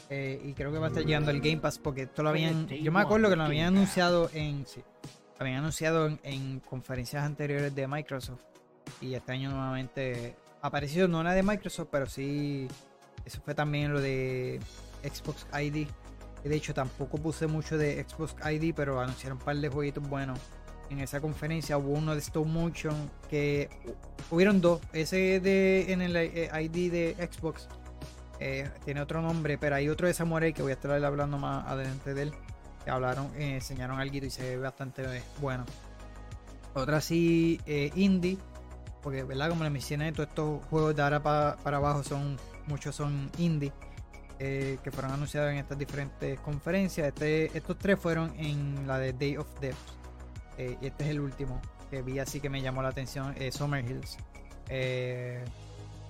Eh, 0.08 0.40
y 0.44 0.54
creo 0.54 0.72
que 0.72 0.78
va 0.78 0.86
a 0.86 0.90
estar 0.90 1.04
llegando 1.04 1.32
el 1.32 1.42
Game 1.42 1.58
Pass 1.58 1.80
porque 1.80 2.04
esto 2.04 2.22
lo 2.22 2.30
habían. 2.30 2.68
Yo 2.68 2.92
me 2.92 3.02
acuerdo 3.02 3.32
que 3.32 3.36
lo 3.36 3.44
habían 3.44 3.76
anunciado 3.76 4.30
en. 4.34 4.68
Sí, 4.68 4.84
lo 5.40 5.46
habían 5.46 5.58
anunciado 5.60 6.16
en, 6.22 6.60
conferencias 6.60 7.24
anteriores 7.24 7.74
de 7.74 7.88
Microsoft. 7.88 8.44
Y 9.02 9.16
este 9.16 9.32
año 9.32 9.50
nuevamente 9.50 10.36
ha 10.62 10.68
aparecido, 10.68 11.08
no 11.08 11.22
era 11.22 11.34
de 11.34 11.42
Microsoft, 11.42 11.88
pero 11.92 12.06
sí. 12.06 12.68
Eso 13.26 13.42
fue 13.42 13.56
también 13.56 13.94
lo 13.94 14.00
de 14.00 14.60
Xbox 15.02 15.48
ID. 15.60 15.88
De 16.44 16.56
hecho, 16.56 16.76
tampoco 16.76 17.18
puse 17.18 17.48
mucho 17.48 17.80
de 17.80 18.06
Xbox 18.08 18.36
ID, 18.46 18.76
pero 18.76 19.00
anunciaron 19.00 19.40
un 19.40 19.44
par 19.44 19.56
de 19.56 19.70
jueguitos 19.70 20.08
buenos 20.08 20.40
en 20.90 21.00
esa 21.00 21.22
conferencia 21.22 21.78
hubo 21.78 21.92
uno 21.92 22.14
de 22.14 22.20
stop 22.20 22.46
motion 22.46 23.10
que 23.30 23.70
hubieron 24.30 24.62
dos. 24.62 24.82
Ese 24.94 25.40
de 25.40 25.92
en 25.92 26.02
el 26.02 26.16
eh, 26.16 26.50
ID 26.62 26.92
de 26.92 27.30
Xbox 27.32 27.68
eh, 28.40 28.70
tiene 28.86 29.02
otro 29.02 29.22
nombre, 29.22 29.58
pero 29.58 29.76
hay 29.76 29.90
otro 29.90 30.08
de 30.08 30.14
Samurai 30.14 30.54
que 30.54 30.62
voy 30.62 30.72
a 30.72 30.76
estar 30.76 30.92
hablando 31.04 31.38
más 31.38 31.66
adelante 31.68 32.14
de 32.14 32.24
él. 32.24 32.34
Que 32.84 32.92
hablaron, 32.92 33.28
eh, 33.38 33.56
enseñaron 33.56 34.00
algo 34.00 34.18
y 34.18 34.30
se 34.30 34.44
ve 34.44 34.58
bastante 34.58 35.24
bueno. 35.40 35.66
Otra 36.74 37.02
sí, 37.02 37.62
indie, 37.96 38.38
porque 39.04 39.24
verdad 39.24 39.50
como 39.50 39.64
les 39.64 39.72
mencioné, 39.72 40.12
todos 40.12 40.30
estos 40.30 40.66
juegos 40.66 40.96
de 40.96 41.04
ahora 41.04 41.22
para, 41.22 41.78
abajo 41.78 42.04
son 42.04 42.38
muchos 42.66 42.96
son 42.96 43.30
indie. 43.38 43.72
que 44.40 44.92
fueron 44.92 45.12
anunciados 45.12 45.52
en 45.52 45.60
estas 45.60 45.78
diferentes 45.78 46.40
conferencias. 46.40 47.08
Este, 47.10 47.56
estos 47.56 47.78
tres 47.78 48.00
fueron 48.00 48.34
en 48.38 48.88
la 48.88 48.98
de 48.98 49.14
Day 49.14 49.38
of 49.38 49.48
Death. 49.62 50.03
Eh, 50.58 50.78
y 50.82 50.88
este 50.88 51.04
es 51.04 51.10
el 51.10 51.20
último 51.20 51.62
que 51.90 52.02
vi 52.02 52.20
así 52.20 52.40
que 52.40 52.50
me 52.50 52.62
llamó 52.62 52.82
la 52.82 52.90
atención, 52.90 53.34
eh, 53.38 53.52
Summer 53.52 53.84
Hills. 53.84 54.18
Eh, 54.70 55.44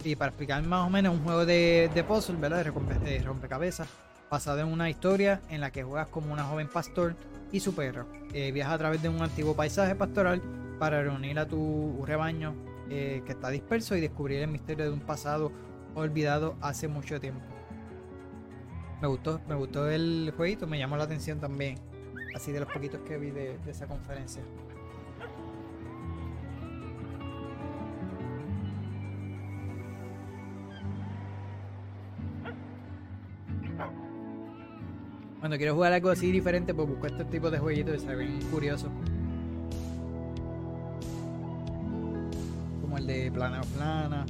y 0.04 0.16
para 0.16 0.30
explicar 0.30 0.62
más 0.64 0.86
o 0.86 0.90
menos, 0.90 1.16
un 1.16 1.24
juego 1.24 1.46
de, 1.46 1.90
de 1.94 2.04
puzzle, 2.04 2.38
¿verdad? 2.38 2.66
De, 3.04 3.20
rompecabezas, 3.20 3.88
basado 4.30 4.60
en 4.60 4.68
una 4.68 4.90
historia 4.90 5.42
en 5.50 5.62
la 5.62 5.72
que 5.72 5.84
juegas 5.84 6.08
como 6.08 6.34
una 6.34 6.44
joven 6.44 6.68
pastor 6.68 7.16
y 7.52 7.60
su 7.60 7.74
perro. 7.74 8.08
Viaja 8.32 8.74
a 8.74 8.78
través 8.78 9.02
de 9.02 9.10
un 9.10 9.22
antiguo 9.22 9.56
paisaje 9.56 9.96
pastoral 9.96 10.42
para 10.80 11.04
reunir 11.04 11.38
a 11.40 11.48
tu 11.48 12.04
rebaño 12.06 12.56
que 12.90 13.24
está 13.28 13.50
disperso 13.50 13.96
y 13.96 14.02
descubrir 14.02 14.42
el 14.42 14.50
misterio 14.50 14.86
de 14.86 14.92
un 14.92 15.00
pasado 15.00 15.52
olvidado 15.96 16.56
hace 16.62 16.88
mucho 16.88 17.20
tiempo. 17.20 17.42
Me 19.02 19.08
gustó, 19.08 19.42
me 19.48 19.56
gustó 19.56 19.90
el 19.90 20.34
jueguito, 20.36 20.66
me 20.66 20.80
llamó 20.80 20.98
la 20.98 21.04
atención 21.04 21.40
también, 21.40 21.78
así 22.36 22.52
de 22.52 22.60
los 22.60 22.72
poquitos 22.72 23.02
que 23.02 23.18
vi 23.18 23.32
de, 23.32 23.58
esa 23.68 23.88
conferencia. 23.88 24.42
Cuando 35.40 35.58
quiero 35.58 35.74
jugar 35.74 35.94
algo 35.94 36.10
así 36.10 36.32
diferente, 36.32 36.74
pues 36.74 36.88
busco 36.88 37.08
este 37.08 37.26
tipo 37.26 37.52
de 37.52 37.60
jueguitos 37.60 37.94
que 37.96 38.00
se 38.00 38.16
ven 38.16 38.40
curiosos. 38.50 38.90
Como 42.82 42.98
el 42.98 43.08
de 43.08 43.30
Plana 43.32 43.62
o 43.62 43.66
Plana, 43.78 44.26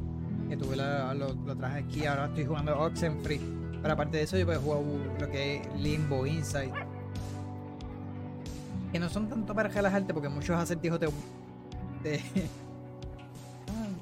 que 0.49 0.57
tuve 0.57 0.75
la- 0.75 1.13
lo, 1.13 1.33
lo 1.33 1.55
traje 1.55 1.79
aquí, 1.79 2.05
ahora 2.05 2.25
estoy 2.25 2.45
jugando 2.45 2.79
Oxenfree. 2.79 3.39
Pero 3.81 3.93
aparte 3.93 4.17
de 4.17 4.23
eso, 4.23 4.37
yo 4.37 4.51
he 4.51 4.55
jugado 4.55 4.83
lo 5.19 5.29
que 5.29 5.57
es 5.57 5.67
Limbo, 5.81 6.25
Inside. 6.25 6.71
Que 8.93 8.99
no 8.99 9.09
son 9.09 9.27
tanto 9.27 9.55
para 9.55 9.69
relajarte, 9.69 10.13
porque 10.13 10.29
muchos 10.29 10.55
acertijos 10.55 10.99
te, 10.99 12.21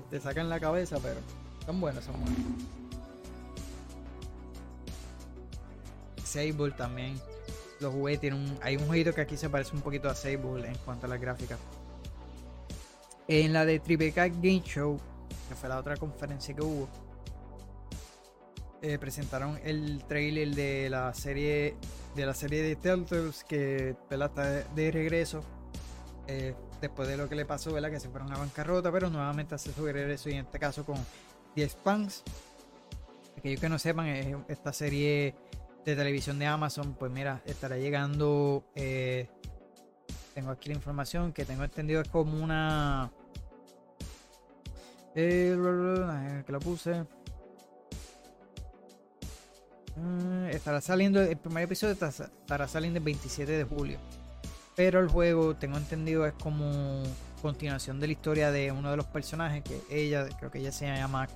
te, 0.09 0.19
sacan 0.19 0.49
la 0.49 0.59
cabeza, 0.59 0.97
pero 1.01 1.22
son 1.65 1.80
buenos, 1.80 2.03
son 2.03 2.19
buenos. 2.19 2.38
Sable 6.26 6.72
también. 6.72 7.18
Lo 7.80 7.89
jugué, 7.89 8.18
tiene 8.18 8.57
hay 8.61 8.76
un 8.76 8.85
jueguito 8.85 9.13
que 9.13 9.22
aquí 9.22 9.38
se 9.38 9.49
parece 9.49 9.73
un 9.73 9.81
poquito 9.81 10.09
a 10.09 10.13
Sable 10.13 10.68
en 10.68 10.76
cuanto 10.84 11.05
a 11.05 11.09
las 11.09 11.22
gráficas. 11.22 11.57
En 13.30 13.53
la 13.53 13.65
de 13.65 13.80
Tribeca 13.80 14.27
Game 14.27 14.61
Show, 14.65 14.99
que 15.47 15.55
fue 15.55 15.69
la 15.69 15.80
otra 15.80 15.95
conferencia 15.95 16.53
que 16.53 16.61
hubo, 16.61 16.89
eh, 18.81 18.97
presentaron 18.99 19.57
el 19.63 20.03
trailer 20.03 20.53
de 20.53 20.89
la 20.89 21.13
serie 21.13 21.77
de 22.15 22.25
la 22.25 22.33
serie 22.33 22.61
de 22.61 22.75
Telltales 22.75 23.43
que 23.43 23.95
¿verdad? 24.09 24.29
está 24.29 24.73
de, 24.73 24.91
regreso 24.91 25.41
eh, 26.27 26.53
después 26.81 27.07
de 27.07 27.17
lo 27.17 27.29
que 27.29 27.35
le 27.35 27.45
pasó, 27.45 27.73
¿verdad? 27.73 27.91
que 27.91 27.99
se 27.99 28.09
fueron 28.09 28.31
a 28.33 28.38
bancarrota, 28.38 28.91
pero 28.91 29.09
nuevamente 29.09 29.55
hace 29.55 29.71
su 29.71 29.85
regreso 29.85 30.29
y 30.29 30.33
en 30.33 30.45
este 30.45 30.59
caso 30.59 30.85
con 30.85 30.97
The 31.55 31.63
Expanse. 31.63 32.23
Aquellos 33.38 33.59
que 33.59 33.69
no 33.69 33.79
sepan, 33.79 34.07
es 34.07 34.35
esta 34.49 34.73
serie 34.73 35.35
de 35.85 35.95
televisión 35.95 36.38
de 36.38 36.45
Amazon, 36.45 36.93
pues 36.93 37.11
mira, 37.11 37.41
estará 37.45 37.77
llegando. 37.77 38.63
eh, 38.75 39.27
tengo 40.33 40.51
aquí 40.51 40.69
la 40.69 40.75
información 40.75 41.33
que 41.33 41.45
tengo 41.45 41.63
entendido 41.63 42.01
es 42.01 42.07
como 42.07 42.41
una. 42.41 43.11
Eh, 45.15 46.43
que 46.45 46.51
lo 46.51 46.59
puse. 46.59 47.05
Mm, 49.95 50.45
estará 50.47 50.81
saliendo. 50.81 51.22
El 51.22 51.38
primer 51.38 51.63
episodio 51.63 51.93
estará 51.93 52.68
saliendo 52.68 52.97
el 52.99 53.03
27 53.05 53.51
de 53.51 53.63
julio. 53.63 53.99
Pero 54.76 54.99
el 54.99 55.09
juego, 55.09 55.55
tengo 55.55 55.77
entendido, 55.77 56.26
es 56.26 56.34
como 56.34 57.03
continuación 57.41 57.99
de 57.99 58.07
la 58.07 58.13
historia 58.13 58.51
de 58.51 58.72
uno 58.72 58.91
de 58.91 58.97
los 58.97 59.05
personajes 59.05 59.63
que 59.63 59.81
ella, 59.89 60.27
creo 60.38 60.51
que 60.51 60.59
ella 60.59 60.72
se 60.72 60.85
llama 60.85 61.27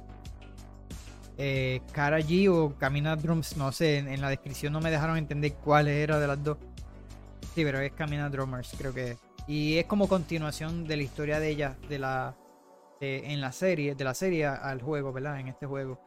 eh, 1.38 1.82
Cara 1.91 2.19
G 2.19 2.49
o 2.49 2.76
Camina 2.77 3.15
Drums, 3.15 3.57
no 3.57 3.72
sé, 3.72 3.98
en, 3.98 4.22
la 4.22 4.30
descripción 4.30 4.72
no 4.72 4.80
me 4.80 4.91
dejaron 4.91 5.18
entender 5.18 5.53
cuál 5.56 5.88
era 5.88 6.19
de 6.19 6.27
las 6.27 6.41
dos. 6.44 6.57
Sí, 7.53 7.64
pero 7.64 7.80
es 7.80 7.91
Camina 7.94 8.30
Drummers, 8.30 8.73
creo 8.77 8.94
que 8.94 9.11
es. 9.11 9.18
Y 9.48 9.77
es 9.77 9.86
como 9.86 10.07
continuación 10.07 10.86
de 10.86 10.98
la 10.98 11.03
historia 11.03 11.40
de 11.40 11.49
ella, 11.49 11.76
de 11.90 11.99
la 11.99 12.36
en 13.02 13.41
la 13.41 13.52
serie, 13.52 13.94
de 13.94 14.03
la 14.03 14.14
serie 14.14 14.45
al 14.45 14.82
juego, 14.82 15.14
¿verdad? 15.14 15.40
En 15.40 15.48
este 15.48 15.65
juego. 15.65 15.99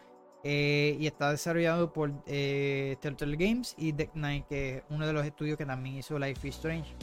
Eh, 0.45 0.97
y 1.01 1.07
está 1.07 1.31
desarrollado 1.33 1.93
por 1.93 2.13
eh, 2.27 2.97
Turtle 3.01 3.37
Games 3.37 3.75
y 3.77 3.93
Deck 3.93 4.15
Nine, 4.15 4.45
que 4.49 4.77
es 4.77 4.83
uno 4.89 5.07
de 5.07 5.13
los 5.13 5.27
estudios 5.27 5.59
que 5.59 5.67
también 5.67 5.97
hizo 5.97 6.19
Life 6.19 6.47
is 6.47 6.55
Strange. 6.57 6.95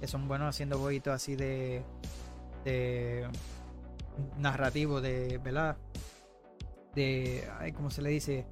Que 0.00 0.06
son 0.06 0.26
buenos 0.26 0.48
haciendo 0.48 0.78
jueguitos 0.78 1.12
así 1.12 1.36
de, 1.36 1.82
de 2.64 3.28
narrativo, 4.38 5.00
de, 5.00 5.38
¿verdad? 5.38 5.76
de, 6.94 7.46
ay, 7.58 7.72
¿cómo 7.72 7.90
se 7.90 8.00
le 8.02 8.10
dice? 8.10 8.46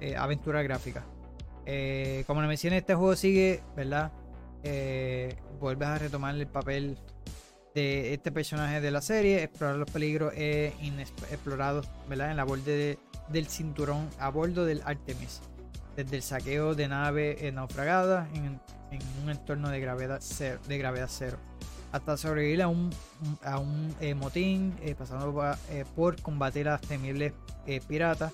Eh, 0.00 0.16
aventura 0.16 0.62
gráfica. 0.62 1.04
Eh, 1.66 2.24
como 2.26 2.40
le 2.40 2.48
mencioné, 2.48 2.78
este 2.78 2.94
juego 2.94 3.14
sigue, 3.16 3.62
¿verdad? 3.76 4.12
Vuelves 5.60 5.88
a 5.88 5.98
retomar 5.98 6.34
el 6.34 6.46
papel 6.46 6.98
de 7.74 8.14
este 8.14 8.32
personaje 8.32 8.80
de 8.80 8.90
la 8.90 9.02
serie, 9.02 9.42
explorar 9.42 9.76
los 9.76 9.90
peligros 9.90 10.32
inexplorados, 10.80 11.86
¿verdad? 12.08 12.30
En 12.30 12.38
la 12.38 12.44
borde 12.44 12.72
de- 12.76 12.98
del 13.30 13.46
cinturón 13.46 14.08
a 14.18 14.30
bordo 14.30 14.64
del 14.64 14.82
Artemis. 14.84 15.40
Desde 15.96 16.16
el 16.16 16.22
saqueo 16.22 16.74
de 16.74 16.88
nave 16.88 17.46
eh, 17.46 17.50
naufragada 17.52 18.28
en, 18.32 18.60
en 18.92 19.00
un 19.24 19.30
entorno 19.30 19.68
de 19.70 19.80
gravedad 19.80 20.20
cero, 20.20 21.38
hasta 21.90 22.16
sobrevivir 22.16 22.62
a 22.62 22.68
un, 22.68 22.90
eh, 24.00 24.14
motín, 24.14 24.76
eh, 24.82 24.94
pasando 24.94 25.34
pa- 25.34 25.58
eh, 25.70 25.84
por 25.96 26.20
combatir 26.22 26.68
a 26.68 26.72
las 26.72 26.82
temibles 26.82 27.32
eh, 27.66 27.80
piratas. 27.86 28.32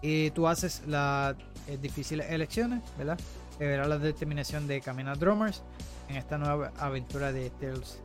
Y 0.00 0.30
tú 0.30 0.48
haces 0.48 0.82
las 0.86 1.36
difíciles 1.80 2.30
elecciones, 2.30 2.80
¿verdad? 2.98 3.18
Que 3.58 3.66
verá 3.66 3.86
la 3.86 3.98
determinación 3.98 4.66
de 4.66 4.80
Camina 4.80 5.14
Drummers 5.14 5.62
en 6.08 6.16
esta 6.16 6.38
nueva 6.38 6.72
aventura 6.78 7.30
de 7.30 7.50
Tales. 7.50 8.00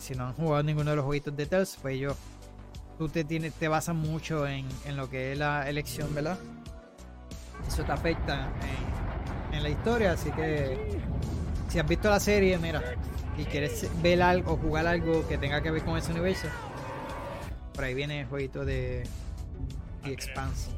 Si 0.00 0.14
no 0.14 0.26
han 0.28 0.34
jugado 0.34 0.62
ninguno 0.62 0.90
de 0.90 0.96
los 0.96 1.04
jueguitos 1.04 1.36
de 1.36 1.46
Tales, 1.46 1.76
pues 1.82 1.98
yo, 1.98 2.14
tú 3.00 3.08
te, 3.08 3.24
tienes, 3.24 3.54
te 3.54 3.66
basas 3.66 3.94
mucho 3.94 4.46
en, 4.46 4.68
en 4.84 4.94
lo 4.98 5.08
que 5.08 5.32
es 5.32 5.38
la 5.38 5.66
elección, 5.70 6.14
¿verdad? 6.14 6.38
Eso 7.66 7.82
te 7.82 7.92
afecta 7.92 8.50
en, 9.50 9.56
en 9.56 9.62
la 9.62 9.70
historia, 9.70 10.12
así 10.12 10.30
que 10.32 11.00
si 11.70 11.78
has 11.78 11.88
visto 11.88 12.10
la 12.10 12.20
serie, 12.20 12.58
mira, 12.58 12.82
y 13.38 13.44
quieres 13.46 13.88
ver 14.02 14.20
algo 14.20 14.52
o 14.52 14.56
jugar 14.58 14.86
algo 14.86 15.26
que 15.26 15.38
tenga 15.38 15.62
que 15.62 15.70
ver 15.70 15.82
con 15.82 15.96
ese 15.96 16.12
universo, 16.12 16.48
por 17.72 17.84
ahí 17.84 17.94
viene 17.94 18.20
el 18.20 18.26
jueguito 18.26 18.66
de 18.66 19.08
The 20.04 20.12
Expanse. 20.12 20.70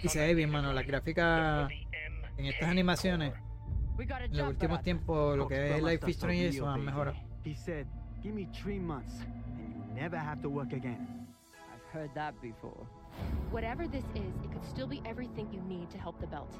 Y 0.00 0.08
se 0.08 0.20
ve 0.20 0.34
bien, 0.34 0.48
mano, 0.48 0.72
la 0.72 0.84
gráfica 0.84 1.68
en 2.36 2.46
estas 2.46 2.68
animaciones, 2.68 3.32
en 3.98 4.36
los 4.36 4.48
últimos 4.48 4.82
tiempos, 4.82 5.36
lo 5.36 5.48
que 5.48 5.76
es 5.76 5.82
Life 5.82 6.10
is 6.10 6.16
Strange 6.16 6.42
y 6.42 6.46
eso 6.56 6.68
han 6.68 6.84
mejorado. 6.84 7.16
He 7.44 7.54
said, 7.54 7.86
give 8.22 8.34
me 8.34 8.48
three 8.52 8.78
months 8.78 9.14
and 9.58 9.74
you 9.74 9.82
never 9.94 10.16
have 10.16 10.40
to 10.42 10.48
work 10.48 10.72
again. 10.72 11.26
I've 11.72 11.92
heard 11.92 12.10
that 12.14 12.34
before. 12.40 12.86
Whatever 13.50 13.86
this 13.86 14.04
is, 14.14 14.34
it 14.42 14.50
could 14.52 14.64
still 14.64 14.86
be 14.86 15.02
everything 15.04 15.48
you 15.52 15.60
need 15.68 15.90
to 15.90 15.98
help 15.98 16.18
the 16.20 16.26
belt. 16.26 16.52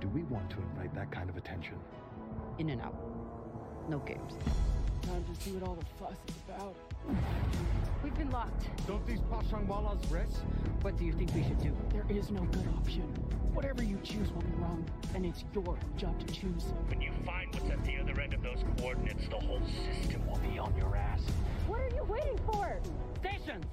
Do 0.00 0.08
we 0.08 0.22
want 0.22 0.48
to 0.50 0.56
invite 0.56 0.94
that 0.94 1.10
kind 1.10 1.28
of 1.28 1.36
attention? 1.36 1.74
In 2.58 2.70
and 2.70 2.80
out. 2.80 2.96
No 3.88 3.98
games. 3.98 4.34
Time 5.02 5.24
to 5.24 5.42
see 5.42 5.52
what 5.52 5.68
all 5.68 5.74
the 5.74 5.84
fuss 5.98 6.16
is 6.28 6.34
about. 6.48 6.76
We've 8.02 8.16
been 8.16 8.30
locked. 8.30 8.64
Don't 8.86 9.06
these 9.06 9.20
Pashangwalas 9.20 10.10
rest? 10.10 10.42
What 10.82 10.96
do 10.96 11.04
you 11.04 11.12
think 11.12 11.34
we 11.34 11.42
should 11.42 11.60
do? 11.60 11.76
There 11.92 12.06
is 12.08 12.30
no 12.30 12.42
good 12.44 12.68
option. 12.78 13.12
Whatever 13.54 13.82
you 13.82 13.98
choose 14.02 14.32
will 14.32 14.42
be 14.42 14.52
wrong, 14.58 14.84
and 15.14 15.26
it's 15.26 15.44
your 15.52 15.76
job 15.96 16.18
to 16.20 16.26
choose. 16.32 16.72
When 16.88 17.00
you 17.00 17.10
find 17.26 17.52
what's 17.54 17.70
at 17.70 17.84
the 17.84 17.98
other 17.98 18.20
end 18.20 18.32
of 18.32 18.42
those 18.42 18.64
coordinates, 18.78 19.28
the 19.28 19.36
whole 19.36 19.60
system 19.84 20.26
will 20.26 20.38
be 20.38 20.58
on 20.58 20.74
your 20.76 20.96
ass. 20.96 21.20
What 21.66 21.80
are 21.80 21.90
you 21.94 22.04
waiting 22.04 22.38
for? 22.46 22.78
Station! 23.20 23.64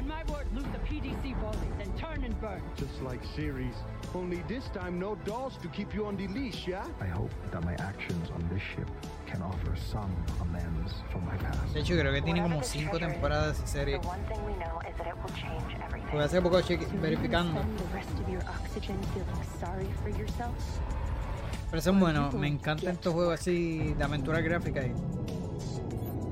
On 0.00 0.08
my 0.08 0.24
word, 0.32 0.46
loot 0.54 0.64
the 0.72 0.78
PDC 0.78 1.38
building, 1.40 1.72
then 1.76 1.92
turn 1.98 2.24
and 2.24 2.34
burn. 2.40 2.62
Just 2.76 3.02
like 3.02 3.20
series. 3.36 3.74
Only 4.14 4.42
this 4.48 4.64
time 4.72 4.98
no 4.98 5.14
dolls 5.26 5.58
to 5.60 5.68
keep 5.68 5.94
you 5.94 6.06
on 6.06 6.16
the 6.16 6.26
leash, 6.28 6.66
yeah? 6.66 6.86
I 7.02 7.06
hope 7.06 7.30
that 7.50 7.62
my 7.62 7.74
actions 7.74 8.30
on 8.30 8.40
this 8.48 8.62
ship 8.62 8.88
can 9.26 9.42
offer 9.42 9.76
some 9.76 10.10
amends 10.40 10.94
for 11.12 11.18
my 11.18 11.36
past. 11.36 11.74
De 11.74 11.80
hecho, 11.80 11.94
creo 11.98 12.12
que 12.14 12.22
tiene 12.22 12.40
como 12.40 12.62
5 12.62 12.98
temporadas 12.98 13.58
esa 13.58 13.66
serie. 13.66 13.98
The 13.98 14.08
one 14.08 14.24
thing 14.26 14.40
we 14.46 14.54
know 14.54 14.80
is 14.88 14.96
that 14.96 15.06
it 15.06 15.14
will 15.22 15.34
change 15.34 15.76
everything. 15.84 16.10
Porque 16.10 16.24
hace 16.24 16.40
poco 16.40 16.62
cheque- 16.62 16.88
verificando. 16.98 17.60
spend 17.60 17.78
the 17.78 17.94
rest 17.94 18.20
of 18.20 18.28
your 18.28 18.42
oxygen 18.48 18.96
feeling 19.12 19.44
sorry 19.60 19.86
for 20.02 20.08
yourself? 20.18 20.54
Pero 21.70 21.82
son 21.82 22.00
buenos, 22.00 22.32
me 22.32 22.48
encantan 22.48 22.94
estos 22.94 23.12
juegos 23.12 23.38
así 23.38 23.92
de 23.98 24.02
aventura 24.02 24.40
gráfica. 24.40 24.80
y 24.82 24.94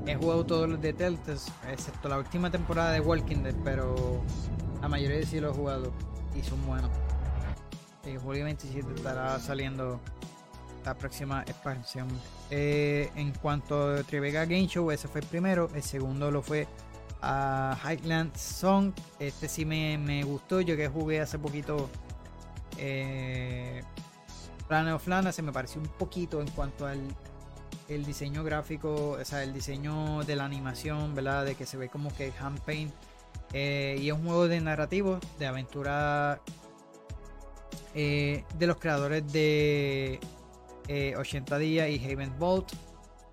He 0.09 0.15
jugado 0.15 0.43
todos 0.43 0.67
los 0.67 0.81
de 0.81 0.89
excepto 0.89 2.09
la 2.09 2.17
última 2.17 2.49
temporada 2.49 2.93
de 2.93 2.99
Walking 2.99 3.43
Dead, 3.43 3.53
pero 3.63 4.23
la 4.81 4.87
mayoría 4.87 5.23
sí 5.23 5.39
los 5.39 5.53
he 5.53 5.59
jugado 5.59 5.93
y 6.35 6.41
son 6.41 6.65
buenos. 6.65 6.89
En 8.03 8.19
julio 8.19 8.45
27 8.45 8.87
estará 8.95 9.37
saliendo 9.37 9.99
la 10.83 10.97
próxima 10.97 11.43
expansión. 11.43 12.07
Eh, 12.49 13.11
en 13.15 13.33
cuanto 13.33 13.97
a 13.97 14.01
Tribeca 14.01 14.45
Game 14.45 14.65
Show, 14.65 14.89
ese 14.89 15.07
fue 15.07 15.21
el 15.21 15.27
primero. 15.27 15.69
El 15.75 15.83
segundo 15.83 16.31
lo 16.31 16.41
fue 16.41 16.67
a 17.21 17.77
Highland 17.85 18.35
Song. 18.35 18.91
Este 19.19 19.47
sí 19.47 19.63
me, 19.63 19.99
me 19.99 20.23
gustó. 20.23 20.59
Yo 20.61 20.75
que 20.75 20.87
jugué 20.87 21.21
hace 21.21 21.37
poquito 21.37 21.87
eh, 22.79 23.83
of 24.71 25.07
Lana, 25.07 25.31
se 25.31 25.43
me 25.43 25.51
pareció 25.51 25.79
un 25.79 25.87
poquito 25.87 26.41
en 26.41 26.49
cuanto 26.49 26.87
al 26.87 26.99
el 27.89 28.05
diseño 28.05 28.43
gráfico, 28.43 29.17
o 29.19 29.25
sea, 29.25 29.43
el 29.43 29.51
diseño 29.51 30.23
de 30.23 30.35
la 30.35 30.45
animación, 30.45 31.15
¿verdad? 31.15 31.45
De 31.45 31.55
que 31.55 31.65
se 31.65 31.75
ve 31.75 31.89
como 31.89 32.13
que 32.15 32.31
hand 32.39 32.59
paint. 32.61 32.93
Eh, 33.51 33.97
y 33.99 34.09
es 34.09 34.13
un 34.13 34.23
juego 34.23 34.47
de 34.47 34.61
narrativo, 34.61 35.19
de 35.39 35.47
aventura 35.47 36.39
eh, 37.95 38.43
de 38.57 38.67
los 38.67 38.77
creadores 38.77 39.31
de 39.33 40.19
eh, 40.87 41.15
80 41.17 41.57
días 41.57 41.89
y 41.89 42.03
Haven 42.05 42.37
Vault. 42.37 42.71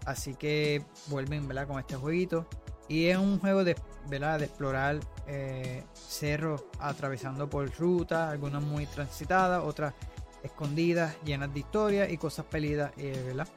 Así 0.07 0.35
que 0.35 0.83
vuelven 1.09 1.47
¿verdad? 1.47 1.67
con 1.69 1.79
este 1.79 1.97
jueguito. 1.97 2.47
Y 2.89 3.07
es 3.07 3.19
un 3.19 3.39
juego 3.39 3.65
de, 3.65 3.77
¿verdad? 4.09 4.39
de 4.39 4.47
explorar 4.47 5.01
eh, 5.27 5.85
cerros 5.93 6.65
atravesando 6.79 7.51
por 7.51 7.71
rutas, 7.77 8.31
algunas 8.31 8.63
muy 8.63 8.87
transitadas, 8.87 9.63
otras 9.63 9.93
escondidas, 10.43 11.17
llenas 11.25 11.53
de 11.53 11.61
historias 11.61 12.11
y 12.11 12.17
cosas 12.17 12.47
pelidas, 12.47 12.93
¿verdad? 12.97 13.49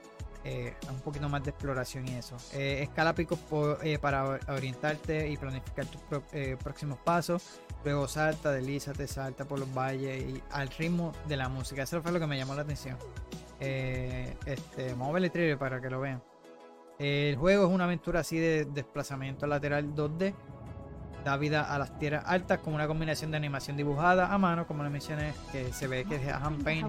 Eh, 0.46 0.74
un 0.90 1.02
poquito 1.02 1.28
más 1.28 1.44
de 1.44 1.50
exploración 1.50 2.08
y 2.08 2.12
eso. 2.14 2.38
Eh, 2.54 2.80
escala 2.84 3.14
picos 3.14 3.40
eh, 3.84 4.00
para 4.00 4.24
or- 4.26 4.40
orientarte 4.50 5.28
y 5.30 5.36
planificar 5.36 5.86
tus 5.86 6.02
eh, 6.32 6.56
próximos 6.64 6.98
pasos. 7.00 7.60
Luego 7.84 8.08
salta, 8.08 8.52
deslízate, 8.52 9.06
salta 9.08 9.44
por 9.46 9.60
los 9.60 9.74
valles 9.74 10.22
y 10.24 10.42
al 10.52 10.70
ritmo 10.70 11.12
de 11.28 11.36
la 11.38 11.50
música. 11.50 11.84
Eso 11.84 12.02
fue 12.02 12.12
lo 12.14 12.20
que 12.20 12.28
me 12.28 12.38
llamó 12.38 12.56
la 12.56 12.62
atención. 12.62 12.98
Eh, 13.60 14.38
este, 14.46 14.94
vamos 14.94 15.14
a 15.16 15.18
el 15.18 15.30
trailer 15.32 15.58
para 15.58 15.82
que 15.82 15.90
lo 15.90 16.00
vean. 16.00 16.24
El 16.98 17.36
juego 17.38 17.66
es 17.68 17.72
una 17.74 17.84
aventura 17.86 18.22
así 18.22 18.38
de 18.38 18.66
desplazamiento 18.66 19.46
lateral 19.48 19.94
2D. 19.94 20.34
Da 21.26 21.36
vida 21.36 21.74
a 21.74 21.78
las 21.78 21.98
tierras 22.00 22.24
altas 22.26 22.60
con 22.60 22.74
una 22.74 22.88
combinación 22.88 23.30
de 23.32 23.38
animación 23.38 23.76
dibujada 23.76 24.34
a 24.34 24.38
mano, 24.38 24.66
como 24.66 24.84
les 24.84 24.92
mencioné, 24.92 25.34
que 25.52 25.74
se 25.74 25.88
ve 25.88 26.06
que 26.06 26.16
es 26.16 26.28
hand 26.30 26.64
paint. 26.64 26.88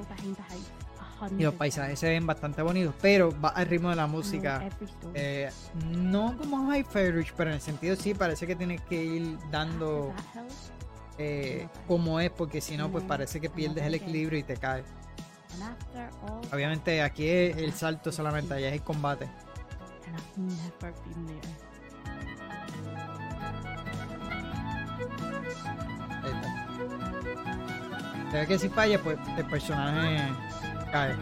Y 1.37 1.43
los 1.43 1.55
paisajes 1.55 1.99
se 1.99 2.09
ven 2.09 2.27
bastante 2.27 2.63
bonitos, 2.63 2.95
pero 3.01 3.39
va 3.41 3.51
al 3.51 3.67
ritmo 3.67 3.91
de 3.91 3.97
la 3.97 4.07
música. 4.07 4.69
Eh, 5.15 5.51
no 5.85 6.37
como 6.39 6.69
High 6.69 6.85
Ridge, 6.93 7.33
pero 7.37 7.51
en 7.51 7.57
el 7.57 7.61
sentido 7.61 7.97
sí, 7.97 8.15
parece 8.15 8.47
que 8.47 8.57
tienes 8.57 8.81
que 8.83 9.03
ir 9.03 9.39
dando 9.51 10.13
eh, 11.19 11.69
como 11.87 12.21
es, 12.21 12.31
porque 12.31 12.61
si 12.61 12.77
no, 12.77 12.91
pues 12.91 13.05
parece 13.05 13.41
que 13.41 13.51
pierdes 13.51 13.85
el 13.85 13.95
equilibrio 13.95 14.39
y 14.39 14.43
te 14.43 14.57
caes. 14.57 14.87
Obviamente 16.53 17.03
aquí 17.03 17.29
es 17.29 17.57
el 17.57 17.73
salto 17.73 18.11
solamente, 18.13 18.55
allá 18.55 18.69
es 18.69 18.75
el 18.75 18.83
combate. 18.83 19.29
Ahí 20.37 20.63
está. 20.69 20.93
Ve 28.33 28.47
que 28.47 28.59
si 28.59 28.69
falla, 28.69 29.03
pues 29.03 29.19
el 29.37 29.47
personaje 29.47 30.33
cae. 30.91 31.17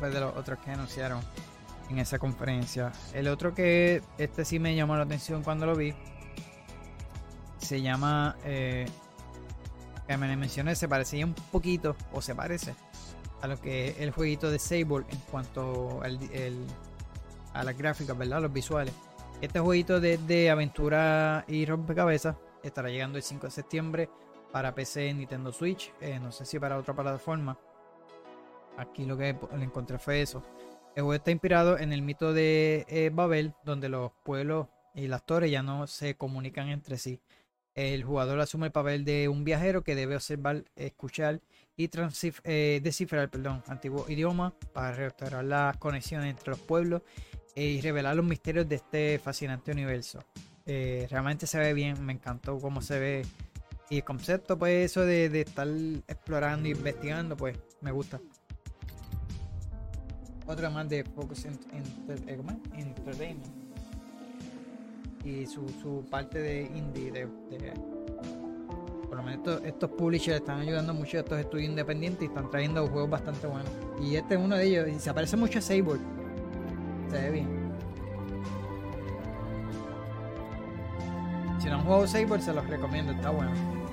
De 0.00 0.20
los 0.20 0.36
otros 0.36 0.58
que 0.58 0.70
anunciaron 0.70 1.22
en 1.88 1.98
esa 1.98 2.18
conferencia. 2.18 2.92
El 3.14 3.26
otro 3.26 3.54
que 3.54 4.02
este 4.18 4.44
sí 4.44 4.58
me 4.58 4.76
llamó 4.76 4.96
la 4.96 5.04
atención 5.04 5.42
cuando 5.42 5.64
lo 5.64 5.74
vi. 5.74 5.94
Se 7.56 7.80
llama 7.80 8.36
eh, 8.44 8.86
que 10.06 10.16
me 10.18 10.36
mencioné, 10.36 10.74
se 10.74 10.88
parecía 10.88 11.24
un 11.24 11.34
poquito, 11.34 11.96
o 12.12 12.20
se 12.20 12.34
parece, 12.34 12.74
a 13.44 13.46
lo 13.46 13.60
que 13.60 13.88
es 13.88 14.00
el 14.00 14.10
jueguito 14.10 14.50
de 14.50 14.58
Sable 14.58 15.04
en 15.10 15.18
cuanto 15.30 16.00
al, 16.02 16.18
a 17.52 17.62
las 17.62 17.76
gráficas, 17.76 18.16
¿verdad? 18.16 18.40
Los 18.40 18.50
visuales. 18.50 18.94
Este 19.42 19.60
jueguito 19.60 20.00
de, 20.00 20.16
de 20.16 20.48
aventura 20.48 21.44
y 21.46 21.66
rompecabezas 21.66 22.36
estará 22.62 22.88
llegando 22.88 23.18
el 23.18 23.22
5 23.22 23.46
de 23.46 23.50
septiembre 23.50 24.08
para 24.50 24.74
PC, 24.74 25.12
Nintendo 25.12 25.52
Switch, 25.52 25.92
eh, 26.00 26.18
no 26.18 26.32
sé 26.32 26.46
si 26.46 26.58
para 26.58 26.78
otra 26.78 26.94
plataforma. 26.94 27.58
Aquí 28.78 29.04
lo 29.04 29.18
que 29.18 29.36
le 29.58 29.64
encontré 29.64 29.98
fue 29.98 30.22
eso. 30.22 30.42
El 30.96 31.02
juego 31.02 31.12
está 31.12 31.30
inspirado 31.30 31.76
en 31.76 31.92
el 31.92 32.00
mito 32.00 32.32
de 32.32 32.86
eh, 32.88 33.10
Babel, 33.12 33.52
donde 33.62 33.90
los 33.90 34.10
pueblos 34.22 34.68
y 34.94 35.06
las 35.06 35.26
torres 35.26 35.50
ya 35.50 35.62
no 35.62 35.86
se 35.86 36.16
comunican 36.16 36.70
entre 36.70 36.96
sí. 36.96 37.20
El 37.74 38.04
jugador 38.04 38.40
asume 38.40 38.68
el 38.68 38.72
papel 38.72 39.04
de 39.04 39.28
un 39.28 39.44
viajero 39.44 39.84
que 39.84 39.94
debe 39.94 40.14
observar, 40.14 40.64
escuchar 40.76 41.42
y 41.76 41.90
eh, 42.44 42.80
descifrar 42.82 43.28
perdón, 43.30 43.62
antiguo 43.66 44.06
idioma 44.08 44.54
para 44.72 44.92
restaurar 44.92 45.44
las 45.44 45.76
conexiones 45.76 46.30
entre 46.30 46.50
los 46.50 46.60
pueblos 46.60 47.02
y 47.54 47.80
revelar 47.80 48.16
los 48.16 48.24
misterios 48.24 48.68
de 48.68 48.76
este 48.76 49.18
fascinante 49.18 49.72
universo. 49.72 50.24
Eh, 50.66 51.06
realmente 51.10 51.46
se 51.46 51.58
ve 51.58 51.74
bien, 51.74 52.04
me 52.04 52.12
encantó 52.12 52.58
cómo 52.58 52.80
se 52.80 52.98
ve. 52.98 53.22
Y 53.90 53.96
el 53.98 54.04
concepto, 54.04 54.58
pues 54.58 54.90
eso 54.90 55.02
de, 55.02 55.28
de 55.28 55.42
estar 55.42 55.68
explorando 56.08 56.68
e 56.68 56.72
investigando, 56.72 57.36
pues 57.36 57.58
me 57.80 57.92
gusta. 57.92 58.20
Otra 60.46 60.70
más 60.70 60.88
de 60.88 61.04
Focus 61.04 61.44
eh. 61.46 61.50
Entertainment 62.76 63.46
y 65.24 65.46
su, 65.46 65.66
su 65.80 66.04
parte 66.10 66.38
de 66.38 66.62
indie 66.62 67.10
de- 67.10 67.93
por 69.14 69.22
lo 69.22 69.30
menos 69.30 69.46
estos, 69.46 69.64
estos 69.64 69.90
publishers 69.90 70.40
están 70.40 70.58
ayudando 70.58 70.92
mucho 70.92 71.18
a 71.18 71.20
estos 71.20 71.38
estudios 71.38 71.68
independientes 71.68 72.22
y 72.22 72.26
están 72.26 72.50
trayendo 72.50 72.84
juegos 72.88 73.10
bastante 73.10 73.46
buenos. 73.46 73.70
Y 74.02 74.16
este 74.16 74.34
es 74.34 74.40
uno 74.40 74.56
de 74.56 74.66
ellos 74.66 74.88
y 74.88 74.98
se 74.98 75.14
parece 75.14 75.36
mucho 75.36 75.60
a 75.60 75.62
Sable. 75.62 76.00
Se 77.10 77.20
ve 77.20 77.30
bien. 77.30 77.48
Si 81.60 81.68
no 81.68 81.76
han 81.76 81.84
jugado 81.84 82.06
Sable 82.08 82.40
se 82.40 82.52
los 82.52 82.66
recomiendo 82.66 83.12
está 83.12 83.30
bueno 83.30 83.83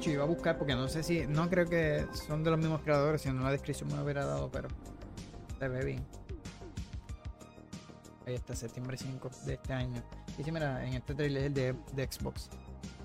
Hecho, 0.00 0.10
iba 0.12 0.22
a 0.22 0.26
buscar 0.26 0.56
porque 0.56 0.74
no 0.74 0.88
sé 0.88 1.02
si. 1.02 1.26
No 1.26 1.50
creo 1.50 1.66
que 1.68 2.06
son 2.26 2.42
de 2.42 2.50
los 2.50 2.58
mismos 2.58 2.80
creadores, 2.80 3.20
si 3.20 3.30
no 3.30 3.42
la 3.42 3.50
descripción 3.50 3.88
me 3.94 4.02
hubiera 4.02 4.24
dado, 4.24 4.50
pero 4.50 4.68
se 5.58 5.68
ve 5.68 5.84
bien. 5.84 6.06
Ahí 8.26 8.34
está, 8.34 8.56
septiembre 8.56 8.96
5 8.96 9.30
de 9.44 9.54
este 9.54 9.72
año. 9.74 10.02
Y 10.38 10.42
sí, 10.42 10.50
mira, 10.52 10.86
en 10.86 10.94
este 10.94 11.14
trailer 11.14 11.42
es 11.42 11.46
el 11.48 11.54
de, 11.54 11.74
de 11.92 12.08
Xbox. 12.10 12.48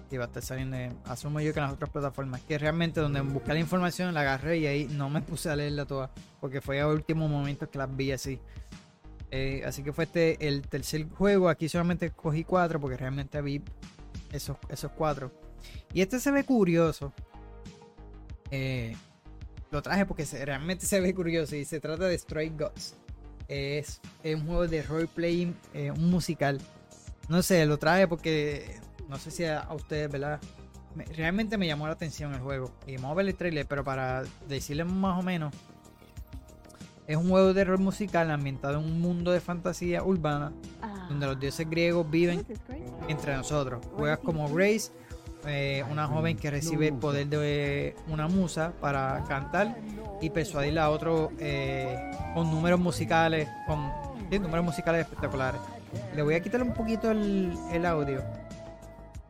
Y 0.10 0.16
va 0.16 0.24
a 0.24 0.28
estar 0.28 0.42
saliendo, 0.42 0.78
en- 0.78 0.98
asumo 1.06 1.42
yo 1.42 1.52
que 1.52 1.60
en 1.60 1.66
las 1.66 1.74
otras 1.74 1.90
plataformas. 1.90 2.40
Que 2.44 2.58
realmente 2.58 3.02
donde 3.02 3.20
busqué 3.20 3.54
la 3.54 3.60
información 3.60 4.14
la 4.14 4.22
agarré 4.22 4.60
y 4.60 4.68
ahí 4.68 4.86
no 4.90 5.10
me 5.10 5.22
puse 5.22 5.50
a 5.50 5.56
leerla 5.58 5.86
toda. 5.86 6.12
Porque 6.40 6.62
fue 6.62 6.80
a 6.80 6.88
último 6.88 7.28
momento 7.28 7.70
que 7.70 7.78
las 7.78 7.94
vi 7.94 8.14
así. 8.14 8.40
Eh, 9.32 9.64
así 9.66 9.84
que 9.84 9.92
fue 9.92 10.06
este 10.06 10.48
el 10.48 10.62
tercer 10.62 11.10
juego. 11.10 11.50
Aquí 11.50 11.68
solamente 11.68 12.12
cogí 12.12 12.46
cuatro 12.46 12.80
porque 12.80 12.96
realmente 12.96 13.42
vi 13.42 13.62
esos, 14.32 14.56
esos 14.70 14.92
cuatro. 14.92 15.44
Y 15.94 16.02
este 16.02 16.20
se 16.20 16.32
ve 16.32 16.44
curioso. 16.44 17.14
Eh, 18.52 18.96
lo 19.72 19.82
traje 19.82 20.06
porque 20.06 20.26
se- 20.26 20.44
realmente 20.46 20.86
se 20.86 21.00
ve 21.00 21.14
curioso 21.14 21.56
y 21.56 21.66
se 21.66 21.80
trata 21.80 22.06
de 22.06 22.18
Stray 22.18 22.50
Gods. 22.50 22.96
Es, 23.48 24.02
es 24.24 24.36
un 24.36 24.46
juego 24.48 24.68
de 24.68 24.82
roleplay, 24.84 25.54
eh, 25.74 25.92
un 25.92 26.10
musical. 26.10 26.60
No 27.30 27.42
sé, 27.42 27.66
lo 27.66 27.78
traje 27.78 28.08
porque 28.08 28.80
no 29.10 29.18
sé 29.18 29.32
si 29.32 29.44
a, 29.46 29.60
a 29.62 29.74
ustedes, 29.74 30.12
¿verdad? 30.12 30.40
Me- 30.96 31.06
realmente 31.06 31.58
me 31.58 31.68
llamó 31.68 31.88
la 31.88 31.94
atención 31.94 32.34
el 32.34 32.40
juego. 32.40 32.72
Y 32.88 32.96
vamos 32.96 33.12
a 33.12 33.16
ver 33.16 33.28
el 33.28 33.36
trailer, 33.36 33.66
pero 33.66 33.84
para 33.84 34.24
decirles 34.48 34.86
más 34.88 35.20
o 35.20 35.24
menos. 35.24 35.54
Es 37.08 37.18
un 37.18 37.30
juego 37.30 37.54
de 37.54 37.64
rol 37.64 37.78
musical 37.80 38.32
ambientado 38.32 38.80
en 38.80 38.86
un 38.86 39.00
mundo 39.00 39.32
de 39.32 39.40
fantasía 39.40 40.04
urbana 40.04 40.52
donde 41.08 41.28
los 41.28 41.40
dioses 41.40 41.70
griegos 41.70 42.10
viven 42.10 42.44
entre 43.08 43.36
nosotros. 43.36 43.86
Juegas 43.96 44.18
como 44.20 44.52
Grace, 44.52 44.92
eh, 45.48 45.84
una 45.90 46.08
joven 46.08 46.38
que 46.38 46.50
recibe 46.52 46.88
el 46.88 46.96
poder 46.96 47.28
de 47.28 47.96
una 48.08 48.28
musa 48.28 48.74
para 48.80 49.24
cantar 49.28 49.78
y 50.22 50.30
persuadirla 50.30 50.86
a 50.86 50.90
otros 50.90 51.32
eh, 51.40 52.12
con 52.34 52.50
números 52.52 52.80
musicales, 52.80 53.48
con 53.68 53.92
sí, 54.30 54.40
números 54.40 54.66
musicales 54.66 55.02
espectaculares. 55.02 55.62
Le 56.16 56.22
voy 56.24 56.36
a 56.36 56.42
quitar 56.42 56.62
un 56.62 56.74
poquito 56.74 57.12
el, 57.12 57.54
el 57.72 57.86
audio 57.86 58.22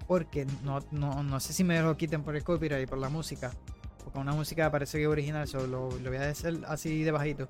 porque 0.07 0.45
no, 0.63 0.79
no, 0.91 1.23
no 1.23 1.39
sé 1.39 1.53
si 1.53 1.63
me 1.63 1.81
lo 1.81 1.97
quiten 1.97 2.23
por 2.23 2.35
el 2.35 2.43
copyright 2.43 2.83
y 2.83 2.87
por 2.87 2.97
la 2.97 3.09
música. 3.09 3.51
con 4.13 4.21
una 4.21 4.33
música 4.33 4.69
parece 4.71 4.99
que 4.99 5.07
original, 5.07 5.47
solo 5.47 5.67
lo, 5.67 5.99
lo 5.99 6.09
voy 6.09 6.19
a 6.19 6.29
hacer 6.29 6.59
así 6.67 7.03
de 7.03 7.11
bajito. 7.11 7.47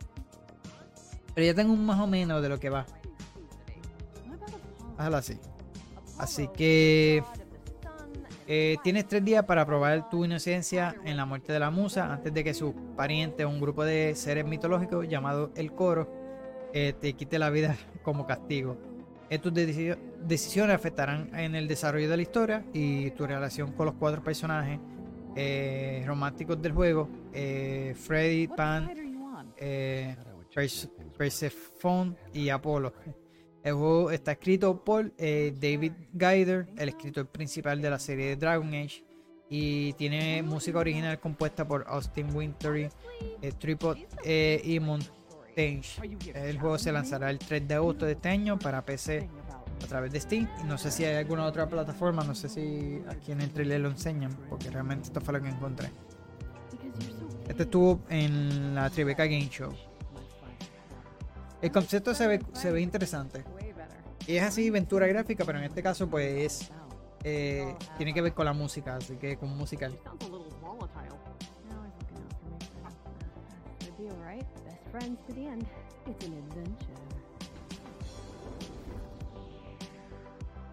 Pero 1.34 1.48
ya 1.48 1.54
tengo 1.54 1.74
un 1.74 1.86
más 1.86 2.00
o 2.00 2.08
menos 2.08 2.42
de 2.42 2.50
lo 2.50 2.60
que 2.60 2.70
va. 2.70 2.86
Hazlo 4.98 5.18
así. 5.18 5.38
Así 6.18 6.48
que 6.48 7.22
eh, 8.48 8.78
tienes 8.84 9.08
tres 9.08 9.24
días 9.26 9.44
para 9.46 9.66
probar 9.66 10.10
tu 10.10 10.24
inocencia 10.26 10.96
en 11.04 11.18
la 11.18 11.26
muerte 11.26 11.52
de 11.54 11.60
la 11.60 11.72
musa 11.72 12.12
antes 12.14 12.34
de 12.34 12.44
que 12.44 12.54
su 12.54 12.74
pariente, 12.96 13.46
un 13.46 13.60
grupo 13.60 13.84
de 13.84 14.14
seres 14.16 14.46
mitológicos 14.46 15.08
llamado 15.08 15.52
el 15.56 15.72
coro, 15.74 16.10
eh, 16.74 16.94
te 17.00 17.14
quite 17.14 17.40
la 17.40 17.50
vida 17.50 17.76
como 18.04 18.26
castigo. 18.26 18.78
Eh, 19.30 19.40
tus 19.40 19.52
deci- 19.54 19.98
decisiones 20.24 20.76
afectarán 20.76 21.34
en 21.36 21.56
el 21.56 21.68
desarrollo 21.68 22.08
de 22.10 22.16
la 22.18 22.22
historia 22.22 22.64
y 22.74 23.10
tu 23.12 23.26
relación 23.26 23.72
con 23.72 23.88
los 23.88 23.96
cuatro 23.96 24.24
personajes 24.24 24.80
eh, 25.36 26.04
románticos 26.06 26.62
del 26.62 26.74
juego: 26.74 27.10
eh, 27.34 27.96
Freddy, 27.98 28.48
Pan, 28.48 28.92
eh, 29.58 30.16
Perse- 30.54 30.90
Persephone 31.18 32.16
y 32.34 32.50
Apolo. 32.50 32.94
El 33.66 33.74
juego 33.74 34.12
está 34.12 34.34
escrito 34.34 34.86
por 34.86 35.12
eh, 35.18 35.52
David 35.60 35.94
Gaider, 36.14 36.68
el 36.78 36.90
escritor 36.90 37.26
principal 37.26 37.82
de 37.82 37.90
la 37.90 37.98
serie 37.98 38.28
de 38.28 38.36
Dragon 38.36 38.68
Age, 38.68 39.04
y 39.50 39.94
tiene 39.94 40.44
música 40.44 40.78
original 40.78 41.20
compuesta 41.20 41.68
por 41.68 41.84
Austin 41.88 42.36
Wintory, 42.36 42.90
eh, 43.42 43.52
Tripod 43.58 43.98
eh, 44.24 44.62
y 44.64 44.80
Montage. 44.80 45.84
El 46.36 46.60
juego 46.60 46.78
se 46.78 46.92
lanzará 46.92 47.32
el 47.32 47.40
3 47.40 47.68
de 47.68 47.74
agosto 47.74 48.06
de 48.06 48.12
este 48.12 48.30
año 48.30 48.60
para 48.60 48.86
PC 48.86 49.28
a 49.84 49.88
través 49.88 50.12
de 50.12 50.22
Steam. 50.22 50.48
No 50.68 50.78
sé 50.78 50.92
si 50.92 51.04
hay 51.04 51.16
alguna 51.16 51.48
otra 51.48 51.68
plataforma, 51.68 52.24
no 52.24 52.36
sé 52.36 52.50
si 52.50 53.02
aquí 53.10 53.32
en 53.32 53.42
el 53.42 53.50
trailer 53.50 53.82
lo 53.82 53.90
enseñan, 53.90 54.32
porque 54.48 54.70
realmente 54.70 55.08
esto 55.08 55.22
fue 55.22 55.34
lo 55.34 55.42
que 55.42 55.50
encontré. 55.50 55.90
Este 57.50 57.64
estuvo 57.64 58.00
en 58.10 58.76
la 58.76 58.92
Tribeca 58.92 59.26
Game 59.26 59.50
Show. 59.50 59.74
El 61.64 61.72
concepto 61.72 62.14
se 62.14 62.28
ve 62.72 62.82
interesante. 62.82 63.55
Y 64.28 64.38
es 64.38 64.44
así, 64.44 64.70
ventura 64.70 65.08
gráfica, 65.08 65.46
pero 65.46 65.60
en 65.60 65.66
este 65.66 65.84
caso, 65.84 66.10
pues, 66.10 66.72
eh, 67.24 67.76
tiene 67.98 68.14
que 68.14 68.22
ver 68.22 68.34
con 68.34 68.46
la 68.46 68.54
música, 68.54 68.96
así 68.96 69.18
que 69.18 69.38
con 69.38 69.56
musical. 69.56 69.94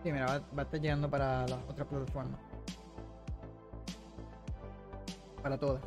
Sí, 0.03 0.11
mira, 0.11 0.27
va, 0.27 0.39
va 0.39 0.63
a 0.63 0.63
estar 0.63 0.81
llegando 0.81 1.09
para 1.09 1.47
las 1.47 1.59
otras 1.69 1.87
plataformas. 1.87 2.41
Para 5.43 5.59
todas. 5.59 5.83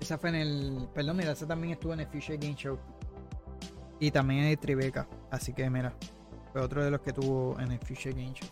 Esa 0.00 0.18
fue 0.18 0.30
en 0.30 0.34
el. 0.36 0.88
Perdón, 0.94 1.16
mira, 1.16 1.32
esa 1.32 1.46
también 1.46 1.72
estuvo 1.72 1.92
en 1.92 2.00
el 2.00 2.06
Future 2.06 2.36
Game 2.38 2.54
Show. 2.54 2.78
Y 4.00 4.10
también 4.10 4.44
el 4.44 4.58
Tribeca. 4.58 5.08
Así 5.30 5.52
que 5.52 5.68
mira. 5.70 5.94
Fue 6.52 6.62
otro 6.62 6.82
de 6.82 6.90
los 6.90 7.00
que 7.00 7.12
tuvo 7.12 7.58
en 7.60 7.72
el 7.72 7.78
Future 7.78 8.12
Game 8.12 8.32
Show. 8.32 8.48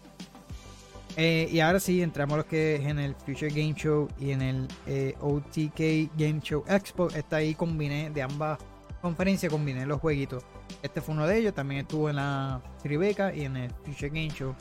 Eh, 1.17 1.49
y 1.51 1.61
ahora 1.61 1.79
sí, 1.79 2.03
entramos 2.03 2.37
los 2.37 2.47
que 2.47 2.77
es 2.77 2.83
en 2.83 2.99
el 2.99 3.15
Future 3.15 3.49
Game 3.49 3.75
Show 3.75 4.09
y 4.19 4.33
en 4.33 4.43
el 4.43 4.69
eh, 4.87 5.15
OTK 5.21 6.11
Game 6.17 6.41
Show 6.41 6.65
Expo. 6.69 7.09
Está 7.09 7.37
ahí 7.37 7.55
combiné 7.55 8.11
de 8.11 8.23
ambas 8.23 8.59
conferencias, 9.01 9.51
combiné 9.51 9.87
los 9.87 10.01
jueguitos. 10.01 10.45
Este 10.83 11.01
fue 11.01 11.15
uno 11.15 11.27
de 11.27 11.39
ellos, 11.39 11.55
también 11.55 11.83
estuvo 11.83 12.11
en 12.11 12.17
la 12.17 12.61
Tribeca 12.83 13.35
y 13.35 13.43
en 13.43 13.57
el 13.57 13.71
Future 13.85 14.09
Game 14.09 14.31
Show. 14.31 14.55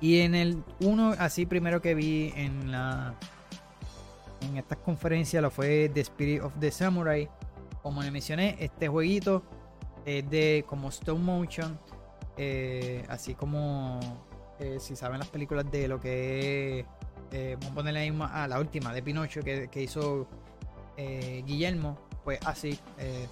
Y 0.00 0.20
en 0.20 0.34
el 0.34 0.62
uno, 0.80 1.14
así 1.18 1.44
primero 1.44 1.82
que 1.82 1.94
vi 1.94 2.32
en 2.36 2.70
la 2.70 3.14
en 4.42 4.58
estas 4.58 4.78
conferencias 4.78 5.42
lo 5.42 5.50
fue 5.50 5.90
The 5.92 6.00
Spirit 6.00 6.42
of 6.42 6.52
the 6.60 6.70
Samurai. 6.70 7.28
Como 7.86 8.02
le 8.02 8.10
mencioné, 8.10 8.56
este 8.58 8.88
jueguito 8.88 9.44
es 10.04 10.28
de 10.28 10.64
como 10.66 10.88
stop 10.88 11.20
motion, 11.20 11.78
eh, 12.36 13.04
así 13.08 13.36
como 13.36 14.00
eh, 14.58 14.78
si 14.80 14.96
saben 14.96 15.20
las 15.20 15.28
películas 15.28 15.70
de 15.70 15.86
lo 15.86 16.00
que 16.00 16.80
es, 16.80 16.86
eh, 17.30 17.56
vamos 17.60 17.70
a 17.70 17.74
ponerle 17.76 18.00
ahí 18.00 18.18
a 18.32 18.48
la 18.48 18.58
última 18.58 18.92
de 18.92 19.04
Pinocho 19.04 19.40
que, 19.40 19.68
que 19.68 19.84
hizo 19.84 20.26
eh, 20.96 21.44
Guillermo, 21.46 21.96
pues 22.24 22.40
así, 22.44 22.76
eh, 22.98 23.28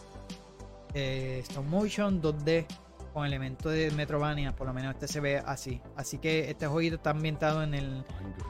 eh, 0.95 1.41
stop 1.43 1.65
motion 1.65 2.23
2D 2.23 2.65
con 3.13 3.27
elementos 3.27 3.73
de 3.73 3.91
Metrovania, 3.91 4.55
por 4.55 4.69
lo 4.69 4.73
menos 4.73 4.95
este 4.95 5.09
se 5.09 5.19
ve 5.19 5.39
así. 5.39 5.81
Así 5.97 6.19
que 6.19 6.49
este 6.49 6.69
jueguito 6.69 6.95
está 6.95 7.11
ambientado 7.11 7.65
en 7.65 7.75
el 7.75 8.05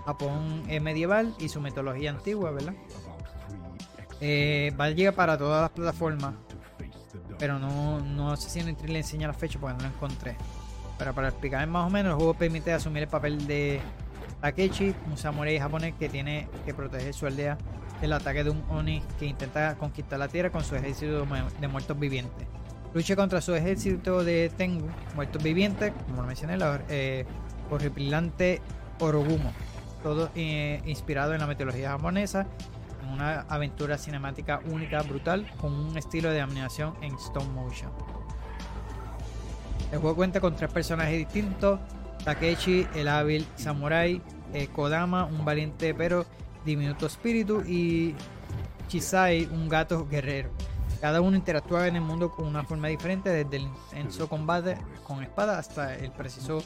Japón 0.04 0.64
eh, 0.68 0.80
medieval 0.80 1.34
y 1.38 1.48
su 1.48 1.62
mitología 1.62 2.10
antigua, 2.10 2.50
¿verdad? 2.50 2.74
Eh, 4.20 4.72
va 4.78 4.84
a 4.86 4.90
llegar 4.90 5.14
para 5.14 5.36
todas 5.36 5.62
las 5.62 5.70
plataformas, 5.70 6.34
pero 7.38 7.58
no, 7.58 8.00
no 8.00 8.36
sé 8.36 8.48
si 8.50 8.60
en 8.60 8.68
el 8.68 8.76
trailer 8.76 8.98
enseña 8.98 9.26
la 9.26 9.34
fecha 9.34 9.58
porque 9.58 9.76
no 9.76 9.82
lo 9.82 9.94
encontré. 9.94 10.36
Pero 10.98 11.12
para 11.14 11.28
explicar 11.28 11.66
más 11.66 11.86
o 11.86 11.90
menos, 11.90 12.10
el 12.12 12.16
juego 12.16 12.34
permite 12.34 12.72
asumir 12.72 13.02
el 13.02 13.08
papel 13.08 13.46
de 13.46 13.80
Takechi, 14.40 14.94
un 15.10 15.16
samurái 15.16 15.58
japonés 15.58 15.94
que 15.98 16.08
tiene 16.08 16.48
que 16.64 16.72
proteger 16.72 17.12
su 17.12 17.26
aldea 17.26 17.58
del 18.00 18.12
ataque 18.12 18.44
de 18.44 18.50
un 18.50 18.62
Oni 18.70 19.02
que 19.18 19.26
intenta 19.26 19.74
conquistar 19.76 20.18
la 20.18 20.28
tierra 20.28 20.50
con 20.50 20.62
su 20.64 20.76
ejército 20.76 21.20
de 21.20 21.24
mu- 21.26 21.50
de 21.60 21.68
muertos 21.68 21.98
vivientes. 21.98 22.46
Lucha 22.92 23.16
contra 23.16 23.40
su 23.40 23.54
ejército 23.54 24.22
de 24.22 24.50
Tengu, 24.56 24.88
muertos 25.16 25.42
vivientes, 25.42 25.92
como 26.06 26.22
lo 26.22 26.28
mencioné, 26.28 26.56
la 26.56 26.80
eh, 26.88 27.24
horripilante 27.70 28.60
Orogumo, 29.00 29.52
todo 30.02 30.30
eh, 30.36 30.80
inspirado 30.86 31.34
en 31.34 31.40
la 31.40 31.46
mitología 31.48 31.90
japonesa, 31.90 32.46
una 33.08 33.40
aventura 33.42 33.98
cinemática 33.98 34.60
única, 34.66 35.02
brutal, 35.02 35.50
con 35.60 35.72
un 35.72 35.96
estilo 35.96 36.30
de 36.30 36.40
animación 36.40 36.94
en 37.02 37.14
stop 37.14 37.44
motion. 37.48 37.90
El 39.92 39.98
juego 39.98 40.16
cuenta 40.16 40.40
con 40.40 40.56
tres 40.56 40.72
personajes 40.72 41.18
distintos: 41.18 41.80
Takechi, 42.24 42.86
el 42.94 43.08
hábil 43.08 43.46
samurai, 43.56 44.20
eh, 44.52 44.68
Kodama, 44.68 45.24
un 45.24 45.44
valiente 45.44 45.94
pero 45.94 46.24
diminuto 46.64 47.06
espíritu, 47.06 47.62
y 47.66 48.14
Chisai, 48.88 49.46
un 49.46 49.68
gato 49.68 50.06
guerrero. 50.06 50.50
Cada 51.00 51.20
uno 51.20 51.36
interactúa 51.36 51.86
en 51.86 51.96
el 51.96 52.02
mundo 52.02 52.30
con 52.30 52.46
una 52.46 52.64
forma 52.64 52.88
diferente, 52.88 53.28
desde 53.28 53.56
el 53.56 53.62
intenso 53.62 54.28
combate 54.28 54.78
con 55.02 55.22
espada 55.22 55.58
hasta 55.58 55.94
el 55.94 56.10
preciso 56.12 56.62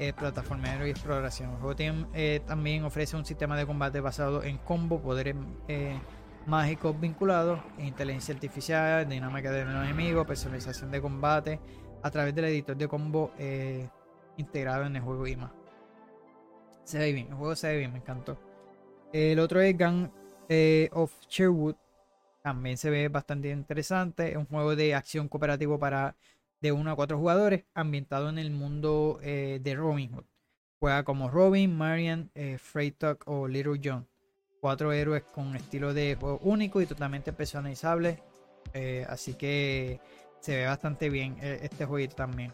eh, 0.00 0.12
plataformero 0.14 0.86
y 0.86 0.90
exploración. 0.90 1.50
El 1.50 1.56
juego 1.58 1.76
eh, 2.14 2.40
también 2.46 2.84
ofrece 2.84 3.16
un 3.16 3.24
sistema 3.24 3.56
de 3.56 3.66
combate 3.66 4.00
basado 4.00 4.42
en 4.42 4.56
combo, 4.58 5.00
poderes 5.00 5.36
eh, 5.68 6.00
mágicos 6.46 6.98
vinculados, 6.98 7.60
inteligencia 7.78 8.34
artificial, 8.34 9.06
dinámica 9.06 9.52
de 9.52 9.64
los 9.66 9.84
enemigos, 9.84 10.26
personalización 10.26 10.90
de 10.90 11.02
combate 11.02 11.60
a 12.02 12.10
través 12.10 12.34
del 12.34 12.46
editor 12.46 12.76
de 12.76 12.88
combo 12.88 13.32
eh, 13.38 13.88
integrado 14.38 14.86
en 14.86 14.96
el 14.96 15.02
juego 15.02 15.26
y 15.26 15.36
más. 15.36 15.52
Se 16.82 16.98
ve 16.98 17.12
bien, 17.12 17.28
el 17.28 17.34
juego 17.34 17.54
se 17.54 17.68
ve 17.68 17.76
bien, 17.76 17.92
me 17.92 17.98
encantó. 17.98 18.38
El 19.12 19.38
otro 19.38 19.60
es 19.60 19.76
eh, 20.48 20.88
of 20.92 21.12
Sherwood. 21.28 21.76
También 22.42 22.78
se 22.78 22.88
ve 22.88 23.08
bastante 23.08 23.50
interesante. 23.50 24.30
Es 24.30 24.36
un 24.36 24.46
juego 24.46 24.74
de 24.74 24.94
acción 24.94 25.28
cooperativo 25.28 25.78
para 25.78 26.16
de 26.60 26.72
1 26.72 26.90
a 26.90 26.96
4 26.96 27.18
jugadores, 27.18 27.64
ambientado 27.74 28.28
en 28.28 28.38
el 28.38 28.50
mundo 28.50 29.18
eh, 29.22 29.60
de 29.62 29.74
Robin 29.74 30.12
Hood. 30.12 30.24
Juega 30.80 31.04
como 31.04 31.28
Robin, 31.28 31.76
Marian, 31.76 32.30
eh, 32.34 32.56
Freytag 32.58 33.18
o 33.26 33.46
Little 33.46 33.80
John. 33.84 34.08
Cuatro 34.60 34.92
héroes 34.92 35.22
con 35.22 35.54
estilo 35.54 35.92
de 35.92 36.16
juego 36.18 36.38
único 36.42 36.80
y 36.80 36.86
totalmente 36.86 37.34
personalizable. 37.34 38.22
Eh, 38.72 39.04
así 39.08 39.34
que 39.34 40.00
se 40.40 40.56
ve 40.56 40.66
bastante 40.66 41.10
bien 41.10 41.36
eh, 41.42 41.60
este 41.62 41.84
jueguito 41.84 42.16
también. 42.16 42.52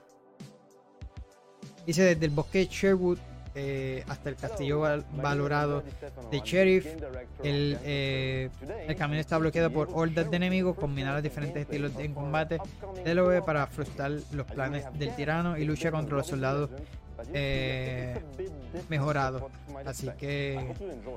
Dice 1.86 2.02
desde 2.02 2.26
el 2.26 2.32
bosque 2.32 2.66
Sherwood 2.66 3.18
eh, 3.56 4.04
hasta 4.06 4.28
el 4.28 4.36
castillo 4.36 4.80
val- 4.80 5.04
valorado 5.14 5.82
de 6.30 6.40
Sheriff. 6.44 6.86
El, 7.42 7.78
eh, 7.82 8.50
el 8.86 8.96
camino 8.96 9.20
está 9.20 9.38
bloqueado 9.38 9.70
por 9.70 9.88
hordas 9.92 10.30
de 10.30 10.36
enemigos. 10.36 10.76
Combinar 10.76 11.14
los 11.14 11.22
diferentes 11.22 11.62
estilos 11.62 11.96
de 11.96 12.04
en 12.04 12.14
combate 12.14 12.58
del 13.04 13.18
OE 13.18 13.42
para 13.42 13.66
frustrar 13.66 14.12
los 14.32 14.46
planes 14.46 14.84
del 14.98 15.16
tirano 15.16 15.56
y 15.58 15.64
lucha 15.64 15.90
contra 15.90 16.16
los 16.18 16.26
soldados 16.26 16.70
eh, 17.32 18.20
mejorados. 18.88 19.42
Así 19.84 20.08
que 20.18 20.74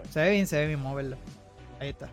se 0.10 0.22
ve 0.22 0.32
bien, 0.32 0.48
se 0.48 0.57
ve 0.60 0.68
bien 0.68 0.80
moverlo. 0.80 1.18
Ahí 1.80 1.90
está. 1.90 2.10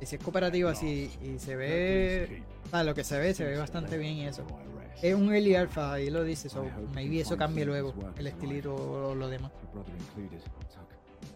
Y 0.00 0.06
si 0.06 0.16
es 0.16 0.22
cooperativo 0.22 0.70
así 0.70 1.10
y 1.22 1.38
se 1.38 1.56
ve, 1.56 2.42
ah, 2.72 2.82
lo 2.82 2.94
que 2.94 3.04
se 3.04 3.18
ve, 3.18 3.34
se 3.34 3.44
ve 3.44 3.58
bastante 3.58 3.98
bien 3.98 4.14
y 4.14 4.26
eso. 4.26 4.46
Es 5.02 5.14
un 5.14 5.32
early 5.32 5.54
alpha, 5.54 5.94
ahí 5.94 6.10
lo 6.10 6.22
dice, 6.24 6.48
so 6.48 6.66
maybe 6.94 7.20
eso 7.20 7.36
cambie 7.36 7.64
luego, 7.64 7.94
el 8.18 8.26
estilito 8.26 8.74
o 8.74 9.14
lo 9.14 9.28
demás. 9.28 9.50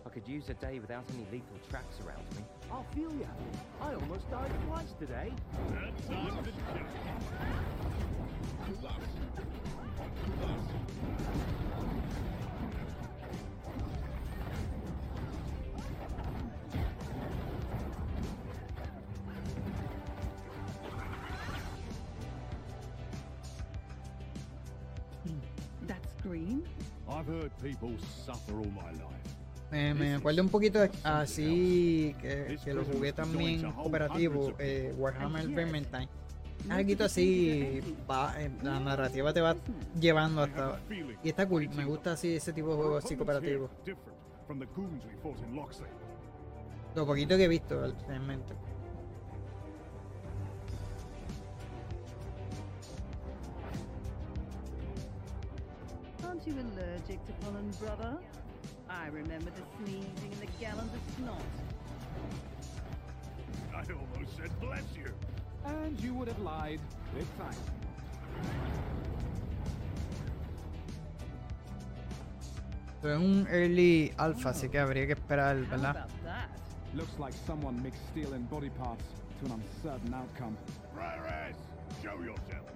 I 0.07 0.11
could 0.11 0.29
use 0.29 0.49
a 0.51 0.55
day 0.55 0.79
without 0.79 1.05
any 1.15 1.27
lethal 1.33 1.59
traps 1.71 1.99
around 2.05 2.25
me. 2.37 2.45
I 2.71 2.83
feel 2.95 3.11
ya. 3.19 3.27
I 3.81 3.95
almost 3.95 4.31
died 4.31 4.53
twice 4.67 4.93
today. 4.99 5.33
All 28.51 28.67
my 28.71 28.91
life. 28.93 29.37
Me, 29.71 29.93
me 29.95 30.15
acuerdo 30.15 30.43
un 30.43 30.49
poquito 30.49 30.81
de- 30.81 30.91
así 31.03 32.15
que, 32.21 32.59
que 32.65 32.75
lo 32.75 32.85
jugué 32.85 33.13
también 33.13 33.61
cooperativo, 33.73 34.53
eh, 34.59 34.95
Warhammer 34.97 35.49
Vermintide. 35.49 36.09
Algo 36.71 37.05
así, 37.05 37.81
va, 38.09 38.41
eh, 38.41 38.51
la 38.63 38.81
narrativa 38.81 39.33
te 39.35 39.41
va 39.41 39.57
llevando 40.01 40.43
hasta... 40.43 40.81
Y 41.23 41.29
está 41.29 41.47
cool, 41.47 41.69
me 41.71 41.85
gusta 41.85 42.13
así 42.13 42.37
ese 42.37 42.53
tipo 42.53 42.71
de 42.71 42.77
juegos 42.77 43.05
así 43.05 43.17
cooperativos. 43.17 43.71
Lo 46.95 47.05
poquito 47.07 47.37
que 47.37 47.45
he 47.45 47.49
visto 47.49 47.93
realmente. 48.07 48.55
Aren't 56.47 56.57
you 56.59 56.63
allergic 56.77 57.25
to 57.27 57.33
pollen, 57.41 57.71
brother? 57.81 58.19
I 58.91 59.07
remember 59.07 59.51
the 59.51 59.63
sneezing 59.87 60.31
and 60.31 60.41
the 60.43 60.47
gallons 60.61 60.91
of 60.93 61.01
snot. 61.17 61.41
I 63.75 63.79
almost 63.79 64.37
said 64.37 64.51
bless 64.61 64.83
you. 64.95 65.11
And 65.65 65.99
you 66.01 66.13
would 66.13 66.29
have 66.29 66.39
lied 66.41 66.81
big 67.15 67.25
time. 67.39 67.57
Pero 73.01 73.15
es 73.15 73.21
un 73.21 73.47
early 73.51 74.13
alpha, 74.19 74.51
así 74.51 74.69
que 74.69 74.79
habría 74.79 75.07
que 75.07 75.15
esperar, 75.15 75.57
How 75.57 75.71
¿verdad? 75.71 75.91
about 75.97 76.25
that? 76.25 76.49
Looks 76.95 77.19
like 77.19 77.35
someone 77.47 77.83
mixed 77.83 78.07
steel 78.11 78.35
and 78.35 78.49
body 78.51 78.71
parts 78.71 79.05
to 79.41 79.47
an 79.47 79.53
uncertain 79.63 80.13
outcome. 80.13 80.57
Rares, 80.95 81.57
show 82.03 82.21
yourself. 82.23 82.69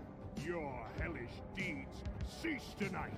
Your 0.44 0.86
hellish 0.98 1.34
deeds 1.54 2.00
cease 2.42 2.74
tonight. 2.78 3.12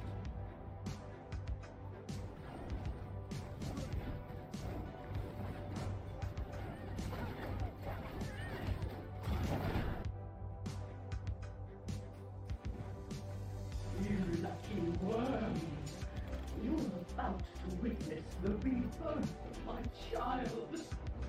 The 18.50 18.56
rebirth 18.68 18.96
of 19.06 19.66
my 19.66 19.80
child, 20.10 20.82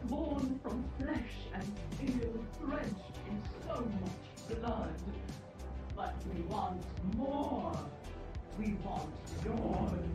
born 0.06 0.60
from 0.64 0.84
flesh 0.98 1.34
and 1.54 1.64
steel, 1.94 2.34
drenched 2.60 3.16
in 3.30 3.38
so 3.68 3.86
much 4.02 4.60
blood. 4.60 4.94
But 5.96 6.16
we 6.34 6.42
want 6.44 6.82
more. 7.16 7.74
We 8.58 8.74
want 8.84 9.12
yours. 9.46 10.08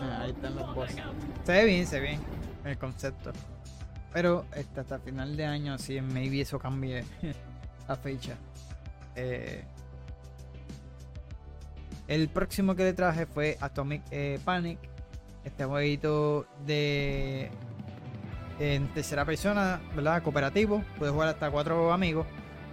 Ah, 0.00 0.22
ahí 0.22 0.30
están 0.30 0.54
los 0.56 0.74
bosses. 0.74 0.96
Se 1.44 1.52
ve 1.52 1.64
bien, 1.64 1.86
se 1.86 2.00
ve 2.00 2.08
bien 2.08 2.20
el 2.64 2.76
concepto. 2.76 3.32
Pero 4.12 4.44
este, 4.54 4.80
hasta 4.80 4.98
final 4.98 5.36
de 5.36 5.46
año, 5.46 5.78
sí, 5.78 6.00
maybe 6.00 6.40
eso 6.42 6.58
cambie 6.58 7.04
la 7.88 7.96
fecha. 7.96 8.36
Eh, 9.14 9.64
el 12.10 12.28
próximo 12.28 12.74
que 12.74 12.82
le 12.82 12.92
traje 12.92 13.24
fue 13.24 13.56
Atomic 13.60 14.02
eh, 14.10 14.38
Panic. 14.44 14.78
Este 15.44 15.64
jueguito 15.64 16.44
de 16.66 17.48
en 18.58 18.88
tercera 18.88 19.24
persona, 19.24 19.80
¿verdad? 19.94 20.22
Cooperativo. 20.22 20.84
Puede 20.98 21.12
jugar 21.12 21.28
hasta 21.28 21.50
cuatro 21.50 21.92
amigos. 21.92 22.26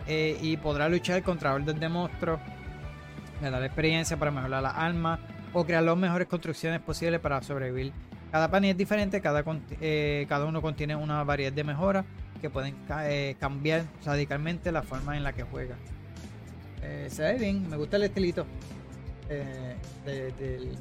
eh, 0.07 0.37
y 0.41 0.57
podrá 0.57 0.89
luchar 0.89 1.21
contra 1.21 1.53
orden 1.53 1.79
de 1.79 1.87
monstruos. 1.87 2.39
Ganar 3.41 3.63
experiencia 3.63 4.17
para 4.17 4.31
mejorar 4.31 4.63
las 4.63 4.73
armas. 4.75 5.19
O 5.53 5.65
crear 5.65 5.83
las 5.83 5.95
mejores 5.97 6.27
construcciones 6.27 6.79
posibles 6.81 7.19
para 7.19 7.41
sobrevivir. 7.41 7.93
Cada 8.31 8.49
panel 8.49 8.71
es 8.71 8.77
diferente, 8.77 9.21
cada, 9.21 9.43
eh, 9.79 10.25
cada 10.27 10.45
uno 10.45 10.61
contiene 10.61 10.95
una 10.95 11.23
variedad 11.23 11.53
de 11.53 11.63
mejoras 11.63 12.05
que 12.41 12.49
pueden 12.49 12.75
ca- 12.87 13.05
cambiar 13.39 13.83
radicalmente 14.05 14.71
la 14.71 14.81
forma 14.81 15.15
en 15.15 15.23
la 15.23 15.31
que 15.33 15.43
juega. 15.43 15.75
Se 17.07 17.21
ve 17.23 17.39
bien, 17.39 17.69
me 17.69 17.77
gusta 17.77 17.95
el 17.97 18.03
estilito 18.03 18.45
eh, 19.29 19.75
de, 20.05 20.71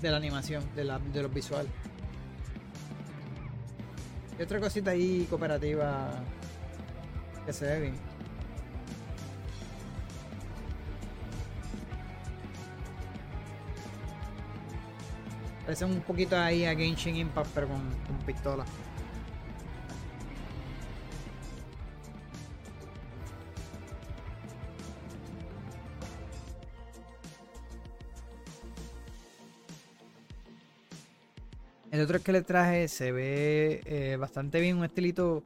de 0.00 0.10
la 0.10 0.16
animación, 0.16 0.62
de, 0.74 0.84
la, 0.84 0.98
de 0.98 1.22
los 1.22 1.32
visuales. 1.32 1.70
Y 4.38 4.42
otra 4.42 4.60
cosita 4.60 4.90
ahí 4.90 5.26
cooperativa 5.30 6.10
que 7.46 7.52
se 7.52 7.66
ve 7.66 7.80
bien. 7.80 7.94
Parece 15.64 15.84
un 15.84 16.00
poquito 16.00 16.38
ahí 16.38 16.64
a 16.64 16.76
Genshin 16.76 17.16
Impact, 17.16 17.50
pero 17.54 17.66
con, 17.66 17.80
con 18.06 18.16
pistola. 18.24 18.64
El 31.96 32.02
otro 32.02 32.20
que 32.20 32.30
le 32.30 32.42
traje 32.42 32.88
se 32.88 33.10
ve 33.10 33.80
eh, 33.86 34.18
bastante 34.20 34.60
bien, 34.60 34.76
un 34.76 34.84
estilito 34.84 35.42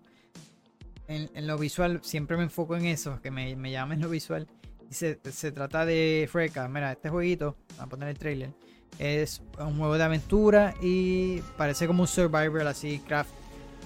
en, 1.07 1.47
lo 1.47 1.57
visual. 1.57 2.01
Siempre 2.03 2.37
me 2.37 2.43
enfoco 2.43 2.75
en 2.75 2.87
eso, 2.87 3.21
que 3.23 3.31
me, 3.31 3.55
me 3.55 3.71
llama 3.71 3.95
en 3.95 4.01
lo 4.01 4.09
visual. 4.09 4.49
Y 4.91 4.95
se, 4.95 5.21
se 5.31 5.53
trata 5.53 5.87
de 5.87 6.29
Freca. 6.29 6.67
Mira, 6.67 6.91
este 6.91 7.09
jueguito, 7.09 7.57
voy 7.77 7.85
a 7.85 7.87
poner 7.87 8.09
el 8.09 8.19
trailer. 8.19 8.51
Es 8.99 9.43
un 9.61 9.79
juego 9.79 9.97
de 9.97 10.03
aventura 10.03 10.75
y 10.83 11.39
parece 11.57 11.87
como 11.87 12.03
un 12.03 12.09
survival 12.09 12.67
así, 12.67 12.99
craft 12.99 13.31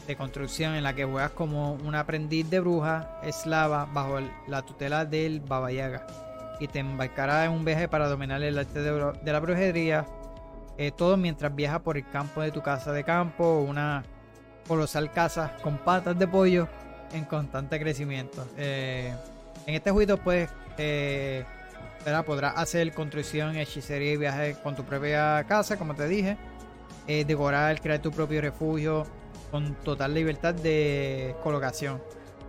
de 0.07 0.17
construcción 0.17 0.75
en 0.75 0.85
la 0.85 0.95
que 0.95 1.05
juegas 1.05 1.33
como 1.33 1.75
un 1.75 1.95
aprendiz 1.95 2.49
de 2.49 2.61
bruja 2.61 3.21
eslava 3.23 3.85
bajo 3.93 4.21
la 4.49 4.63
tutela 4.63 5.05
del 5.05 5.41
Baba 5.41 5.71
Yaga 5.71 6.07
y 6.61 6.69
te 6.69 6.79
embarcará 6.79 7.45
en 7.45 7.53
un 7.53 7.63
viaje 7.63 7.89
para 7.89 8.09
dominar 8.09 8.43
el 8.43 8.59
arte 8.59 8.81
de 8.81 9.33
la 9.33 9.41
brujería. 9.41 10.07
Eh, 10.79 10.91
todo 10.91 11.17
mientras 11.17 11.55
viajas 11.55 11.81
por 11.81 11.97
el 11.97 12.09
campo 12.09 12.43
de 12.43 12.51
tu 12.51 12.63
casa 12.63 12.93
de 12.93 13.05
campo, 13.05 13.61
una 13.61 14.05
colosal 14.67 15.13
casa 15.13 15.57
con 15.63 15.79
patas 15.79 16.19
de 16.19 16.27
pollo 16.27 16.69
en 17.13 17.25
constante 17.25 17.79
crecimiento. 17.79 18.47
Eh, 18.57 19.15
en 19.67 19.75
este 19.75 19.91
juego 19.91 20.17
puedes 20.17 20.51
eh, 20.79 21.45
podrás 22.27 22.57
hacer 22.57 22.93
construcción, 22.93 23.57
hechicería 23.57 24.13
y 24.13 24.17
viajes 24.17 24.57
con 24.59 24.75
tu 24.75 24.85
propia 24.85 25.45
casa, 25.49 25.79
como 25.79 25.95
te 25.95 26.07
dije. 26.09 26.37
Eh, 27.07 27.25
decorar, 27.25 27.81
crear 27.81 28.01
tu 28.01 28.11
propio 28.11 28.41
refugio 28.41 29.07
con 29.51 29.75
total 29.77 30.15
libertad 30.15 30.55
de 30.55 31.35
colocación. 31.43 32.03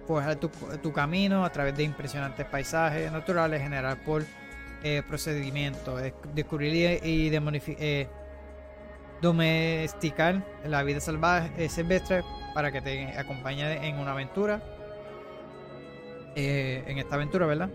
Forjar 0.07 0.35
tu, 0.35 0.49
tu 0.81 0.93
camino 0.93 1.43
a 1.43 1.51
través 1.51 1.75
de 1.75 1.83
impresionantes 1.83 2.45
paisajes 2.45 3.11
naturales 3.11 3.61
generados 3.61 3.99
por 4.05 4.23
eh, 4.85 5.01
procedimientos. 5.07 6.01
Es- 6.01 6.13
Descubrir 6.33 7.01
y 7.03 7.29
eh, 7.33 8.07
domesticar 9.21 10.43
la 10.65 10.83
vida 10.83 10.99
salvaje 10.99 11.49
eh, 11.57 11.69
silvestre 11.69 12.23
para 12.53 12.71
que 12.71 12.81
te 12.81 13.17
acompañe 13.17 13.87
en 13.87 13.97
una 13.97 14.11
aventura. 14.11 14.61
Eh, 16.35 16.83
en 16.87 16.97
esta 16.99 17.15
aventura, 17.15 17.45
¿verdad? 17.45 17.69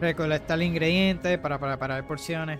recolectar 0.00 0.60
ingredientes 0.60 1.38
para 1.38 1.58
preparar 1.58 2.06
porciones, 2.06 2.58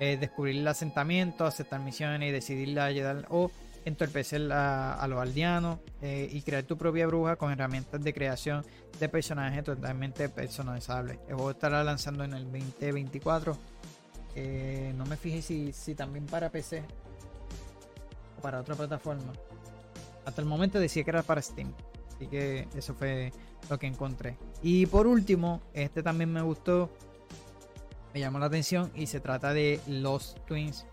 eh, 0.00 0.16
descubrir 0.18 0.56
el 0.56 0.66
asentamiento, 0.68 1.46
aceptar 1.46 1.80
misiones 1.80 2.28
y 2.28 2.32
decidir 2.32 2.78
ayudar 2.80 3.24
o 3.30 3.50
entorpecer 3.84 4.50
a, 4.52 5.06
los 5.08 5.20
aldeanos 5.20 5.78
eh, 6.00 6.28
y 6.32 6.42
crear 6.42 6.64
tu 6.64 6.76
propia 6.76 7.06
bruja 7.06 7.36
con 7.36 7.52
herramientas 7.52 8.02
de 8.02 8.14
creación 8.14 8.64
de 8.98 9.08
personajes 9.08 9.64
totalmente 9.64 10.28
personalizables. 10.28 11.18
El 11.28 11.34
juego 11.34 11.50
estará 11.50 11.84
lanzando 11.84 12.24
en 12.24 12.32
el 12.32 12.44
2024. 12.44 13.56
Eh, 14.36 14.92
no 14.96 15.04
me 15.06 15.16
fijé 15.16 15.42
si, 15.42 15.72
si 15.72 15.94
también 15.94 16.26
para 16.26 16.50
PC 16.50 16.82
o 18.38 18.42
para 18.42 18.60
otra 18.60 18.74
plataforma. 18.74 19.32
Hasta 20.24 20.40
el 20.40 20.48
momento 20.48 20.78
decía 20.78 21.04
que 21.04 21.10
era 21.10 21.22
para 21.22 21.42
Steam. 21.42 21.72
Así 22.14 22.26
que 22.26 22.68
eso 22.74 22.94
fue 22.94 23.32
lo 23.68 23.78
que 23.78 23.86
encontré. 23.86 24.36
Y 24.62 24.86
por 24.86 25.06
último, 25.06 25.60
este 25.74 26.02
también 26.02 26.32
me 26.32 26.42
gustó. 26.42 26.90
Me 28.14 28.20
llamó 28.20 28.38
la 28.38 28.46
atención 28.46 28.92
y 28.94 29.08
se 29.08 29.20
trata 29.20 29.52
de 29.52 29.80
Los 29.88 30.36
Twins 30.46 30.86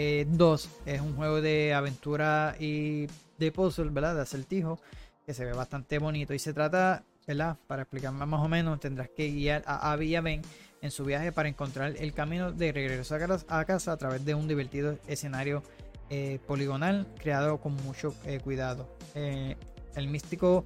eh, 0.00 0.26
2. 0.28 0.70
Es 0.86 1.00
un 1.00 1.16
juego 1.16 1.40
de 1.40 1.74
aventura 1.74 2.54
y 2.60 3.08
de 3.36 3.50
puzzle, 3.50 3.90
¿verdad? 3.90 4.14
De 4.14 4.22
acertijo. 4.22 4.78
Que 5.26 5.34
se 5.34 5.44
ve 5.44 5.52
bastante 5.52 5.98
bonito. 5.98 6.32
Y 6.34 6.38
se 6.38 6.52
trata, 6.52 7.02
¿verdad? 7.26 7.56
Para 7.66 7.82
explicar 7.82 8.12
más 8.12 8.40
o 8.40 8.48
menos, 8.48 8.78
tendrás 8.78 9.08
que 9.10 9.28
guiar 9.28 9.64
a 9.66 9.90
Abby 9.92 10.06
y 10.06 10.14
a 10.14 10.20
Ben 10.20 10.42
en 10.80 10.90
su 10.92 11.04
viaje 11.04 11.32
para 11.32 11.48
encontrar 11.48 11.96
el 11.98 12.12
camino 12.12 12.52
de 12.52 12.70
regreso 12.70 13.16
a 13.48 13.64
casa 13.64 13.92
a, 13.92 13.96
través 13.96 14.24
de 14.24 14.36
un 14.36 14.46
divertido 14.46 14.96
escenario 15.08 15.64
eh, 16.10 16.38
poligonal 16.46 17.08
creado 17.18 17.58
con 17.58 17.74
mucho 17.82 18.14
eh, 18.24 18.38
cuidado. 18.38 18.88
Eh, 19.16 19.56
el 19.96 20.06
místico 20.06 20.64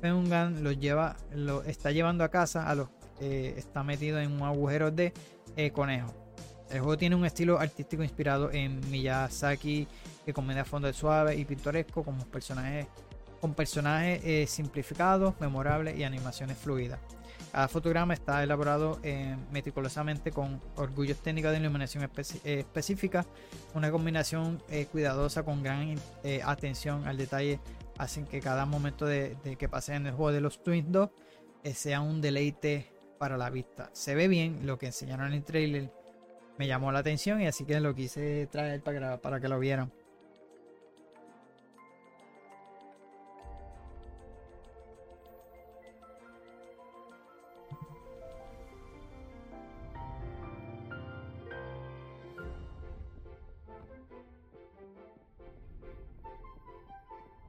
Gun 0.00 0.62
los 0.62 0.78
lleva, 0.78 1.16
lo 1.34 1.64
está 1.64 1.90
llevando 1.90 2.22
a 2.22 2.28
casa 2.28 2.70
a 2.70 2.76
los 2.76 2.88
que 3.18 3.58
está 3.58 3.82
metido 3.82 4.20
en 4.20 4.30
un 4.30 4.42
agujero 4.42 4.92
de 4.92 5.12
eh, 5.56 5.72
conejo. 5.72 6.27
El 6.70 6.80
juego 6.80 6.98
tiene 6.98 7.16
un 7.16 7.24
estilo 7.24 7.58
artístico 7.58 8.02
inspirado 8.02 8.50
en 8.52 8.80
Miyazaki, 8.90 9.88
que 10.24 10.32
comedia 10.32 10.64
fondo 10.64 10.92
suave 10.92 11.34
y 11.36 11.44
pintoresco, 11.44 12.04
con 12.04 12.18
personajes, 13.54 14.20
eh, 14.24 14.46
simplificados, 14.46 15.34
memorables 15.40 15.98
y 15.98 16.04
animaciones 16.04 16.58
fluidas. 16.58 17.00
Cada 17.52 17.68
fotograma 17.68 18.12
está 18.12 18.42
elaborado 18.42 18.98
eh, 19.02 19.34
meticulosamente 19.50 20.30
con 20.30 20.60
orgullos 20.76 21.16
técnicos 21.18 21.52
de 21.52 21.58
iluminación 21.58 22.04
especi- 22.04 22.40
eh, 22.44 22.58
específica. 22.60 23.24
Una 23.74 23.90
combinación 23.90 24.62
cuidadosa 24.92 25.44
con 25.44 25.62
gran 25.62 25.94
atención 26.44 27.06
al 27.06 27.16
detalle 27.16 27.60
hacen 27.98 28.26
que 28.26 28.40
cada 28.40 28.64
momento 28.66 29.06
de, 29.06 29.36
que 29.58 29.68
pase 29.68 29.94
en 29.94 30.06
el 30.06 30.12
juego 30.12 30.32
de 30.32 30.40
los 30.40 30.62
Twins 30.62 30.90
2 30.90 31.10
eh, 31.64 31.74
sea 31.74 32.00
un 32.00 32.20
deleite 32.20 32.92
para 33.18 33.36
la 33.36 33.50
vista. 33.50 33.90
Se 33.92 34.14
ve 34.14 34.28
bien 34.28 34.66
lo 34.66 34.78
que 34.78 34.86
enseñaron 34.86 35.28
en 35.28 35.34
el 35.34 35.44
trailer. 35.44 35.92
Me 36.58 36.66
llamó 36.66 36.92
la 36.92 36.98
atención 36.98 37.40
y 37.40 37.46
así 37.46 37.64
que 37.64 37.80
lo 37.80 37.94
quise 37.94 38.46
traer 38.48 38.82
para, 38.82 39.12
que- 39.16 39.18
para 39.18 39.40
que 39.40 39.48
lo 39.48 39.58
vieran. 39.58 39.90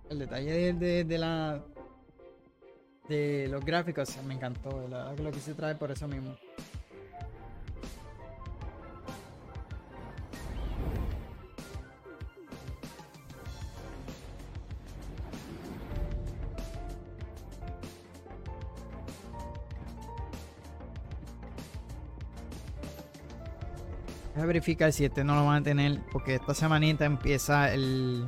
El 0.09 0.19
detalle 0.19 0.51
de, 0.51 0.73
de- 0.73 1.03
de 1.03 1.17
la 1.17 1.63
de 3.07 3.47
los 3.49 3.63
gráficos 3.65 4.17
me 4.25 4.35
encantó. 4.35 4.87
La 4.87 4.97
verdad 4.99 5.15
que 5.15 5.23
lo 5.23 5.31
quise 5.31 5.53
traer 5.53 5.77
por 5.77 5.91
eso 5.91 6.07
mismo. 6.07 6.35
Voy 24.39 24.45
a 24.45 24.47
verificar 24.47 24.93
si 24.93 25.03
este 25.03 25.25
no 25.25 25.35
lo 25.35 25.45
van 25.45 25.57
a 25.57 25.63
tener. 25.63 25.99
Porque 26.13 26.35
esta 26.35 26.53
semanita 26.53 27.03
empieza 27.03 27.73
el. 27.73 28.25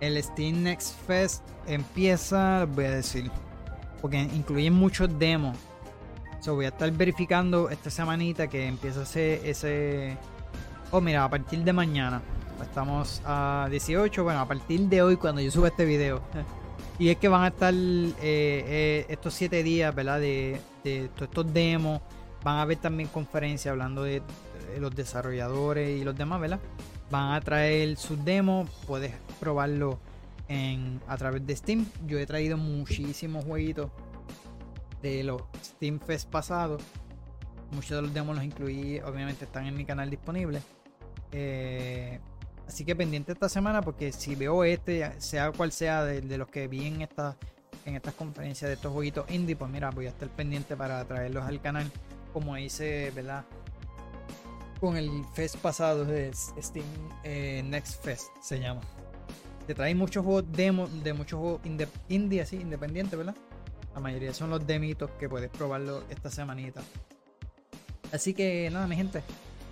El 0.00 0.22
Steam 0.22 0.62
Next 0.62 0.98
Fest 1.06 1.44
empieza, 1.66 2.64
voy 2.64 2.86
a 2.86 2.92
decir, 2.92 3.30
porque 4.00 4.16
incluye 4.16 4.70
muchos 4.70 5.18
demos. 5.18 5.58
So, 6.40 6.54
voy 6.54 6.64
a 6.64 6.68
estar 6.68 6.90
verificando 6.92 7.68
esta 7.68 7.90
semanita 7.90 8.48
que 8.48 8.66
empieza 8.66 9.02
ese, 9.02 9.48
ese... 9.48 10.16
Oh, 10.90 11.02
mira, 11.02 11.22
a 11.24 11.28
partir 11.28 11.62
de 11.62 11.72
mañana. 11.74 12.22
Estamos 12.62 13.20
a 13.26 13.68
18, 13.70 14.24
bueno, 14.24 14.40
a 14.40 14.48
partir 14.48 14.80
de 14.88 15.02
hoy 15.02 15.16
cuando 15.16 15.42
yo 15.42 15.50
suba 15.50 15.68
este 15.68 15.84
video. 15.84 16.22
Y 16.98 17.08
es 17.08 17.16
que 17.16 17.28
van 17.28 17.44
a 17.44 17.48
estar 17.48 17.72
eh, 17.72 18.12
eh, 18.20 19.06
estos 19.08 19.32
7 19.32 19.62
días, 19.62 19.94
¿verdad? 19.94 20.20
De, 20.20 20.60
de 20.84 21.08
todos 21.14 21.30
estos 21.30 21.50
demos. 21.50 22.02
Van 22.44 22.56
a 22.56 22.62
haber 22.62 22.76
también 22.76 23.08
conferencias 23.08 23.72
hablando 23.72 24.02
de, 24.02 24.20
los 24.78 24.94
desarrolladores 24.94 25.98
y 25.98 26.04
los 26.04 26.14
demás, 26.14 26.42
¿verdad? 26.42 26.60
Van 27.10 27.32
a 27.32 27.40
traer 27.40 27.96
sus 27.96 28.22
demos. 28.22 28.68
Puedes 28.86 29.14
probarlo 29.40 29.98
a 31.08 31.16
través 31.16 31.46
de 31.46 31.56
Steam. 31.56 31.86
Yo 32.06 32.18
he 32.18 32.26
traído 32.26 32.58
muchísimos 32.58 33.46
jueguitos 33.46 33.90
de 35.02 35.24
los 35.24 35.42
Steam 35.62 36.00
Fest 36.00 36.28
pasados. 36.30 36.82
Muchos 37.72 37.90
de 37.90 38.02
los 38.02 38.14
demos 38.14 38.34
los 38.34 38.44
incluí, 38.44 39.00
obviamente 39.00 39.44
están 39.44 39.66
en 39.66 39.76
mi 39.76 39.84
canal 39.84 40.10
disponibles. 40.10 40.62
Eh, 41.32 42.18
así 42.66 42.84
que 42.84 42.96
pendiente 42.96 43.32
esta 43.32 43.48
semana 43.48 43.82
porque 43.82 44.12
si 44.12 44.34
veo 44.34 44.64
este, 44.64 45.20
sea 45.20 45.52
cual 45.52 45.70
sea 45.70 46.04
de, 46.04 46.20
de 46.20 46.38
los 46.38 46.48
que 46.48 46.66
vi 46.66 46.86
en, 46.86 47.02
esta, 47.02 47.36
en 47.84 47.94
estas 47.94 48.14
conferencias 48.14 48.68
de 48.68 48.74
estos 48.74 48.92
jueguitos 48.92 49.30
indie, 49.30 49.54
pues 49.56 49.70
mira, 49.70 49.90
voy 49.90 50.06
a 50.06 50.10
estar 50.10 50.28
pendiente 50.30 50.76
para 50.76 51.04
traerlos 51.04 51.44
al 51.44 51.60
canal 51.60 51.90
como 52.32 52.56
hice, 52.56 53.10
¿verdad? 53.12 53.44
Con 54.80 54.96
el 54.96 55.10
Fest 55.34 55.56
pasado 55.56 56.04
de 56.04 56.32
Steam 56.32 56.86
eh, 57.22 57.62
Next 57.64 58.02
Fest 58.02 58.28
se 58.40 58.58
llama. 58.58 58.80
Te 59.66 59.74
trae 59.74 59.94
muchos 59.94 60.24
juegos 60.24 60.44
demo 60.50 60.88
de 60.88 61.12
muchos 61.12 61.38
juegos 61.38 61.60
indie 62.08 62.40
así, 62.40 62.56
independientes, 62.56 63.16
¿verdad? 63.16 63.36
La 63.94 64.00
mayoría 64.00 64.32
son 64.32 64.50
los 64.50 64.66
demitos 64.66 65.10
que 65.18 65.28
puedes 65.28 65.50
probarlo 65.50 66.04
esta 66.10 66.30
semanita. 66.30 66.80
Así 68.12 68.34
que 68.34 68.68
nada, 68.70 68.86
mi 68.86 68.96
gente. 68.96 69.22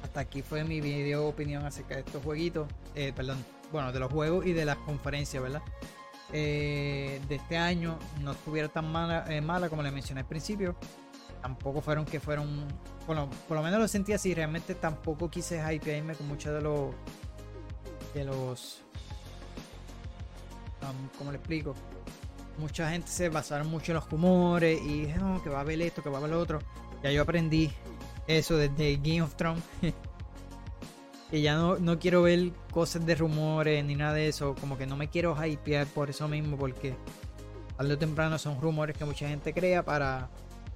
Hasta 0.03 0.21
aquí 0.21 0.43
fue 0.43 0.65
mi 0.65 0.81
video 0.81 1.27
opinión 1.27 1.65
acerca 1.65 1.95
de 1.95 2.01
estos 2.01 2.23
jueguitos. 2.23 2.69
Eh, 2.95 3.13
perdón. 3.15 3.45
Bueno, 3.73 3.93
de 3.93 4.01
los 4.01 4.11
juegos 4.11 4.47
y 4.47 4.53
de 4.53 4.65
las 4.65 4.77
conferencias, 4.79 5.43
¿verdad? 5.43 5.63
Eh, 6.33 7.21
de 7.29 7.35
este 7.37 7.57
año 7.57 7.99
no 8.21 8.33
estuvieron 8.33 8.71
tan 8.71 8.91
mala, 8.91 9.25
eh, 9.29 9.41
mala 9.41 9.69
como 9.69 9.83
les 9.83 9.93
mencioné 9.93 10.21
al 10.21 10.27
principio. 10.27 10.77
Tampoco 11.43 11.81
fueron 11.81 12.05
que 12.05 12.21
fueron. 12.21 12.67
Bueno, 13.07 13.29
por 13.47 13.57
lo 13.57 13.63
menos 13.63 13.79
lo 13.81 13.89
sentí 13.89 14.13
así. 14.13 14.35
Realmente 14.35 14.75
tampoco 14.75 15.31
quise 15.31 15.59
hypearme 15.59 16.15
con 16.15 16.27
muchos 16.29 16.55
de 16.55 16.61
los. 16.61 16.95
De 18.15 18.25
los. 18.25 18.83
um, 20.83 21.09
¿Cómo 21.19 21.31
le 21.31 21.39
explico? 21.39 21.75
Mucha 22.59 22.91
gente 22.91 23.09
se 23.09 23.29
basaron 23.29 23.69
mucho 23.69 23.93
en 23.93 23.97
los 23.97 24.11
rumores 24.11 24.81
y 24.83 25.03
dije, 25.03 25.19
no, 25.19 25.43
que 25.43 25.49
va 25.49 25.59
a 25.59 25.61
haber 25.63 25.81
esto, 25.81 26.03
que 26.03 26.11
va 26.11 26.17
a 26.17 26.19
haber 26.19 26.31
lo 26.31 26.41
otro. 26.41 26.59
Ya 27.03 27.11
yo 27.11 27.23
aprendí 27.23 27.71
eso 28.27 28.57
desde 28.57 28.97
Game 28.97 29.23
of 29.23 29.35
Thrones. 29.37 29.63
que 31.31 31.41
ya 31.41 31.55
no, 31.57 31.79
no 31.79 31.99
quiero 31.99 32.23
ver 32.23 32.53
cosas 32.71 33.05
de 33.05 33.15
rumores 33.15 33.85
ni 33.85 33.95
nada 33.95 34.15
de 34.15 34.29
eso. 34.29 34.55
Como 34.61 34.77
que 34.77 34.87
no 34.87 34.97
me 34.97 35.09
quiero 35.09 35.37
hypear 35.43 35.87
por 35.87 36.11
eso 36.11 36.27
mismo, 36.29 36.57
porque 36.57 36.95
tarde 37.77 37.95
o 37.95 37.99
temprano 37.99 38.39
son 38.39 38.61
rumores 38.61 38.97
que 38.97 39.05
mucha 39.05 39.29
gente 39.29 39.53
crea 39.53 39.85
para 39.85 40.29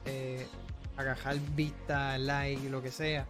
eh, 0.04 0.46
agajar 0.96 1.36
vista, 1.54 2.18
like, 2.18 2.68
lo 2.68 2.82
que 2.82 2.90
sea. 2.90 3.26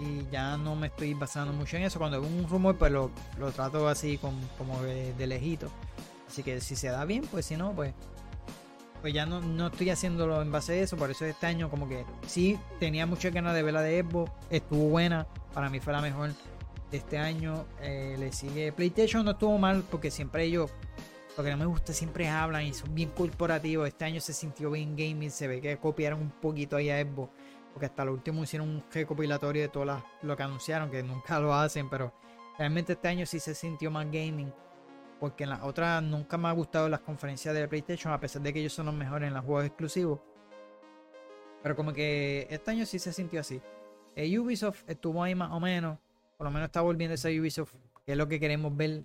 Y 0.00 0.30
ya 0.30 0.56
no 0.56 0.76
me 0.76 0.88
estoy 0.88 1.14
basando 1.14 1.52
mucho 1.52 1.76
en 1.76 1.84
eso. 1.84 1.98
Cuando 1.98 2.20
veo 2.20 2.30
un 2.30 2.48
rumor, 2.48 2.76
pues 2.76 2.92
lo, 2.92 3.10
lo 3.38 3.52
trato 3.52 3.88
así 3.88 4.18
con, 4.18 4.34
como 4.58 4.82
de, 4.82 5.12
de 5.14 5.26
lejito. 5.26 5.70
Así 6.34 6.42
que 6.42 6.60
si 6.60 6.74
se 6.74 6.88
da 6.88 7.04
bien, 7.04 7.22
pues 7.30 7.46
si 7.46 7.56
no, 7.56 7.72
pues 7.76 7.94
pues 9.00 9.14
ya 9.14 9.24
no, 9.24 9.40
no 9.40 9.68
estoy 9.68 9.90
haciéndolo 9.90 10.42
en 10.42 10.50
base 10.50 10.72
a 10.72 10.76
eso. 10.82 10.96
Por 10.96 11.08
eso 11.12 11.24
este 11.24 11.46
año 11.46 11.70
como 11.70 11.88
que 11.88 12.04
sí 12.26 12.58
tenía 12.80 13.06
muchas 13.06 13.32
ganas 13.32 13.54
de 13.54 13.62
ver 13.62 13.72
la 13.72 13.82
de 13.82 14.02
Xbox. 14.02 14.32
Estuvo 14.50 14.88
buena. 14.88 15.28
Para 15.52 15.70
mí 15.70 15.78
fue 15.78 15.92
la 15.92 16.00
mejor 16.00 16.30
este 16.90 17.18
año. 17.18 17.66
Eh, 17.82 18.16
le 18.18 18.32
sigue 18.32 18.72
PlayStation 18.72 19.24
no 19.24 19.30
estuvo 19.30 19.56
mal 19.58 19.84
porque 19.88 20.10
siempre 20.10 20.42
ellos 20.42 20.72
lo 21.36 21.44
que 21.44 21.52
no 21.52 21.56
me 21.56 21.66
gusta 21.66 21.92
siempre 21.92 22.28
hablan 22.28 22.66
y 22.66 22.74
son 22.74 22.92
bien 22.92 23.10
corporativos. 23.10 23.86
Este 23.86 24.04
año 24.04 24.20
se 24.20 24.32
sintió 24.32 24.72
bien 24.72 24.96
gaming. 24.96 25.30
Se 25.30 25.46
ve 25.46 25.60
que 25.60 25.76
copiaron 25.76 26.20
un 26.20 26.30
poquito 26.30 26.74
ahí 26.74 26.90
a 26.90 27.00
Xbox. 27.00 27.30
Porque 27.72 27.86
hasta 27.86 28.04
lo 28.04 28.12
último 28.12 28.42
hicieron 28.42 28.68
un 28.70 28.84
recopilatorio 28.92 29.62
de 29.62 29.68
todo 29.68 30.02
lo 30.22 30.36
que 30.36 30.42
anunciaron. 30.42 30.90
Que 30.90 31.04
nunca 31.04 31.38
lo 31.38 31.54
hacen. 31.54 31.88
Pero 31.88 32.12
realmente 32.58 32.94
este 32.94 33.06
año 33.06 33.24
sí 33.24 33.38
se 33.38 33.54
sintió 33.54 33.92
más 33.92 34.06
gaming 34.06 34.52
porque 35.20 35.44
en 35.44 35.50
las 35.50 35.62
otras 35.62 36.02
nunca 36.02 36.36
me 36.36 36.48
ha 36.48 36.52
gustado 36.52 36.88
las 36.88 37.00
conferencias 37.00 37.54
de 37.54 37.68
PlayStation, 37.68 38.12
a 38.12 38.20
pesar 38.20 38.42
de 38.42 38.52
que 38.52 38.60
ellos 38.60 38.72
son 38.72 38.86
los 38.86 38.94
mejores 38.94 39.28
en 39.28 39.34
los 39.34 39.44
juegos 39.44 39.66
exclusivos. 39.66 40.20
Pero 41.62 41.76
como 41.76 41.92
que 41.92 42.46
este 42.50 42.70
año 42.70 42.84
sí 42.84 42.98
se 42.98 43.12
sintió 43.12 43.40
así. 43.40 43.60
Eh, 44.16 44.38
Ubisoft 44.38 44.82
estuvo 44.86 45.22
ahí 45.22 45.34
más 45.34 45.50
o 45.52 45.60
menos, 45.60 45.98
por 46.36 46.46
lo 46.46 46.50
menos 46.50 46.66
está 46.66 46.80
volviendo 46.80 47.14
esa 47.14 47.28
Ubisoft, 47.28 47.74
que 48.04 48.12
es 48.12 48.18
lo 48.18 48.28
que 48.28 48.38
queremos 48.38 48.76
ver. 48.76 49.02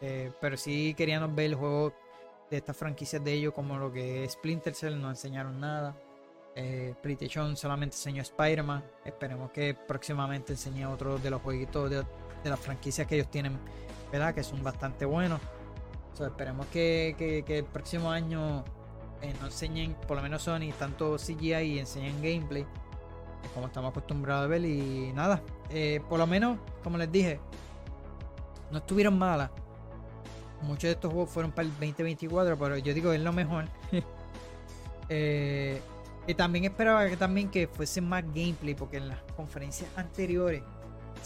eh, 0.00 0.30
pero 0.40 0.56
sí 0.56 0.94
queríamos 0.96 1.34
ver 1.34 1.46
el 1.46 1.54
juego 1.54 1.92
de 2.50 2.58
estas 2.58 2.76
franquicias 2.76 3.22
de 3.24 3.32
ellos, 3.32 3.52
como 3.54 3.76
lo 3.78 3.92
que 3.92 4.24
es 4.24 4.32
Splinter 4.32 4.74
Cell, 4.74 5.00
no 5.00 5.10
enseñaron 5.10 5.60
nada. 5.60 5.96
Eh, 6.54 6.94
PlayStation 7.02 7.56
solamente 7.56 7.96
enseñó 7.96 8.22
Spider-Man. 8.22 8.82
Esperemos 9.04 9.50
que 9.50 9.74
próximamente 9.74 10.52
enseñe 10.52 10.86
otro 10.86 11.18
de 11.18 11.30
los 11.30 11.42
jueguitos 11.42 11.90
de, 11.90 11.96
de 11.96 12.50
las 12.50 12.60
franquicias 12.60 13.06
que 13.06 13.16
ellos 13.16 13.30
tienen, 13.30 13.58
¿verdad? 14.12 14.34
Que 14.34 14.42
son 14.42 14.62
bastante 14.62 15.04
buenos. 15.04 15.40
Esperemos 16.18 16.66
que, 16.68 17.14
que- 17.46 17.58
el 17.58 17.64
próximo 17.64 18.10
año 18.10 18.64
eh, 19.20 19.34
no 19.40 19.46
enseñen, 19.46 19.94
por 20.08 20.16
lo 20.16 20.22
menos 20.22 20.42
Sony, 20.42 20.72
tanto 20.78 21.16
CGI 21.16 21.54
y 21.74 21.78
enseñen 21.78 22.16
gameplay, 22.22 22.64
como 23.54 23.66
estamos 23.66 23.90
acostumbrados 23.90 24.44
a 24.44 24.48
ver. 24.48 24.64
Y 24.64 25.12
nada, 25.14 25.42
eh, 25.68 26.00
por 26.08 26.18
lo 26.18 26.26
menos, 26.26 26.58
como 26.82 26.96
les 26.96 27.12
dije, 27.12 27.38
no 28.70 28.78
estuvieron 28.78 29.18
malas. 29.18 29.50
muchos 30.62 30.84
de 30.84 30.92
estos 30.92 31.12
juegos 31.12 31.30
fueron 31.30 31.52
para 31.52 31.68
el 31.68 31.72
2024, 31.72 32.56
pero 32.58 32.78
yo 32.78 32.94
digo 32.94 33.12
es 33.12 33.20
lo 33.20 33.32
mejor. 33.34 33.66
eh, 35.08 35.80
y 36.26 36.34
también 36.34 36.64
esperaba 36.64 37.08
que 37.08 37.16
también 37.16 37.50
que 37.50 37.68
fuese 37.68 38.00
más 38.00 38.24
gameplay, 38.34 38.74
porque 38.74 38.96
en 38.96 39.08
las 39.08 39.20
conferencias 39.36 39.90
anteriores 39.96 40.62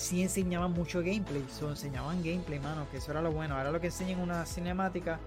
sí 0.00 0.22
enseñaban 0.22 0.72
mucho 0.72 1.00
gameplay, 1.00 1.44
so, 1.50 1.68
enseñaban 1.68 2.22
gameplay, 2.22 2.58
mano, 2.58 2.86
que 2.90 2.96
eso 2.96 3.10
era 3.10 3.20
lo 3.20 3.30
bueno. 3.30 3.56
Ahora 3.56 3.70
lo 3.70 3.80
que 3.80 3.88
enseñan 3.88 4.20
una 4.20 4.46
cinemática 4.46 5.20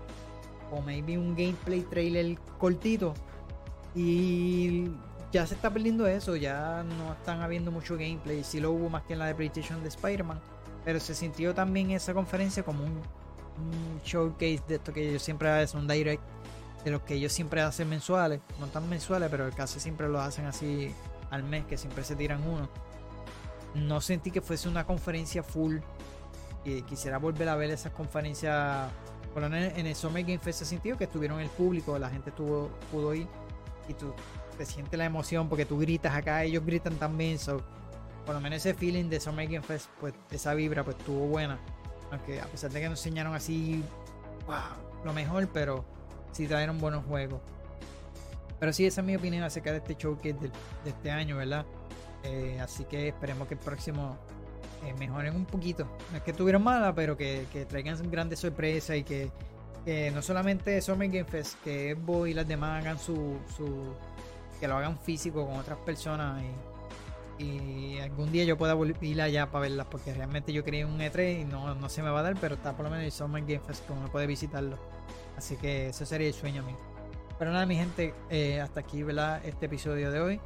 o 0.71 0.81
maybe 0.81 1.17
un 1.17 1.35
gameplay 1.35 1.81
trailer 1.81 2.37
cortito 2.57 3.13
y 3.95 4.89
ya 5.31 5.45
se 5.45 5.53
está 5.53 5.69
perdiendo 5.69 6.07
eso, 6.07 6.35
ya 6.35 6.83
no 6.83 7.13
están 7.13 7.41
habiendo 7.41 7.71
mucho 7.71 7.95
gameplay, 7.95 8.43
sí 8.43 8.59
lo 8.59 8.71
hubo 8.71 8.89
más 8.89 9.03
que 9.03 9.13
en 9.13 9.19
la 9.19 9.27
de 9.27 9.35
PlayStation 9.35 9.81
de 9.83 9.89
Spider-Man, 9.89 10.41
pero 10.83 10.99
se 10.99 11.13
sintió 11.13 11.53
también 11.53 11.91
esa 11.91 12.13
conferencia 12.13 12.63
como 12.63 12.83
un, 12.83 13.01
showcase 14.03 14.63
de 14.67 14.75
esto 14.75 14.91
que 14.91 15.07
ellos 15.07 15.21
siempre 15.21 15.47
hacen, 15.49 15.81
un 15.81 15.87
direct 15.87 16.23
de 16.83 16.91
los 16.91 17.03
que 17.03 17.13
ellos 17.13 17.31
siempre 17.31 17.61
hacen 17.61 17.87
mensuales, 17.87 18.41
no 18.59 18.65
tan 18.67 18.89
mensuales, 18.89 19.29
pero 19.29 19.49
casi 19.55 19.79
siempre 19.79 20.09
lo 20.09 20.19
hacen 20.19 20.45
así 20.45 20.91
al 21.29 21.43
mes, 21.43 21.63
que 21.65 21.77
siempre 21.77 22.03
se 22.03 22.15
tiran 22.15 22.41
uno. 22.47 22.67
No 23.75 24.01
sentí 24.01 24.31
que 24.31 24.41
fuese 24.41 24.69
una 24.69 24.85
conferencia 24.85 25.43
full. 25.43 25.77
Quisiera 26.87 27.17
volver 27.17 27.49
a 27.49 27.55
ver 27.55 27.71
esas 27.71 27.91
conferencias. 27.91 28.89
Por 29.33 29.41
lo 29.41 29.49
menos 29.49 29.73
en 29.77 29.87
el 29.87 29.95
Summer 29.95 30.23
Game 30.23 30.39
Fest 30.39 30.59
se 30.59 30.65
sintió 30.65 30.97
que 30.97 31.05
estuvieron 31.05 31.39
el 31.39 31.49
público, 31.49 31.97
la 31.97 32.09
gente 32.09 32.29
estuvo, 32.29 32.69
pudo 32.91 33.15
ir 33.15 33.27
y 33.87 33.93
tú 33.93 34.13
te 34.57 34.65
sientes 34.65 34.97
la 34.97 35.05
emoción 35.05 35.49
porque 35.49 35.65
tú 35.65 35.79
gritas 35.79 36.13
acá, 36.13 36.43
ellos 36.43 36.63
gritan 36.63 36.95
también. 36.95 37.39
So, 37.39 37.61
por 38.25 38.35
lo 38.35 38.41
menos 38.41 38.57
ese 38.57 38.73
feeling 38.73 39.09
de 39.09 39.19
Summer 39.19 39.47
Game 39.47 39.63
Fest, 39.63 39.89
pues 39.99 40.13
esa 40.31 40.53
vibra 40.53 40.83
pues 40.83 40.97
estuvo 40.97 41.27
buena. 41.27 41.59
Aunque 42.11 42.39
a 42.39 42.45
pesar 42.45 42.71
de 42.71 42.79
que 42.79 42.89
nos 42.89 42.99
enseñaron 42.99 43.33
así 43.33 43.83
lo 45.03 45.13
mejor, 45.13 45.49
pero 45.51 45.83
sí 46.31 46.47
trajeron 46.47 46.79
buenos 46.79 47.03
juegos. 47.05 47.41
Pero 48.59 48.71
sí, 48.71 48.85
esa 48.85 49.01
es 49.01 49.07
mi 49.07 49.15
opinión 49.15 49.43
acerca 49.43 49.71
de 49.71 49.79
este 49.79 49.95
showcase 49.95 50.33
de, 50.33 50.47
de 50.83 50.89
este 50.89 51.11
año, 51.11 51.37
¿verdad? 51.37 51.65
Eh, 52.23 52.59
así 52.61 52.85
que 52.85 53.09
esperemos 53.09 53.47
que 53.47 53.55
el 53.55 53.59
próximo 53.59 54.17
eh, 54.85 54.93
mejoren 54.97 55.35
un 55.35 55.45
poquito. 55.45 55.87
No 56.11 56.17
es 56.17 56.23
que 56.23 56.33
tuvieron 56.33 56.63
mala, 56.63 56.93
pero 56.93 57.17
que, 57.17 57.45
que 57.51 57.65
traigan 57.65 58.09
grandes 58.09 58.39
sorpresas 58.39 58.97
y 58.97 59.03
que, 59.03 59.31
no 60.13 60.21
solamente 60.21 60.81
Summer 60.81 61.09
Game 61.09 61.25
Fest, 61.25 61.61
que 61.63 61.89
Evo 61.89 62.25
y 62.25 62.33
las 62.33 62.47
demás 62.47 62.81
hagan 62.81 62.97
su, 62.97 63.37
que 64.59 64.67
lo 64.67 64.77
hagan 64.77 64.97
físico 64.97 65.45
con 65.45 65.57
otras 65.57 65.77
personas 65.79 66.41
y, 66.41 67.43
y 67.43 67.99
algún 67.99 68.31
día 68.31 68.45
yo 68.45 68.57
pueda 68.57 68.77
ir 69.01 69.21
allá 69.21 69.51
para 69.51 69.63
verlas 69.63 69.87
porque 69.89 70.13
realmente 70.13 70.53
yo 70.53 70.63
quería 70.63 70.87
un 70.87 70.99
E3 70.99 71.41
y 71.41 71.45
no, 71.45 71.75
no 71.75 71.89
se 71.89 72.01
me 72.01 72.09
va 72.09 72.21
a 72.21 72.23
dar, 72.23 72.35
pero 72.39 72.55
está 72.55 72.73
por 72.73 72.85
lo 72.85 72.91
menos 72.91 73.05
el 73.05 73.11
Summer 73.11 73.41
Game 73.41 73.59
Fest 73.59 73.85
que 73.85 73.93
uno 73.93 74.07
puede 74.09 74.27
visitarlo. 74.27 74.77
Así 75.37 75.57
que 75.57 75.89
eso 75.89 76.05
sería 76.05 76.27
el 76.27 76.33
sueño 76.33 76.63
mío. 76.63 76.77
Pero 77.39 77.51
nada, 77.51 77.65
mi 77.65 77.75
gente, 77.75 78.13
eh, 78.29 78.61
hasta 78.61 78.79
aquí, 78.79 79.03
¿verdad? 79.03 79.43
Este 79.45 79.65
episodio 79.65 80.11
de 80.11 80.21
hoy. 80.21 80.39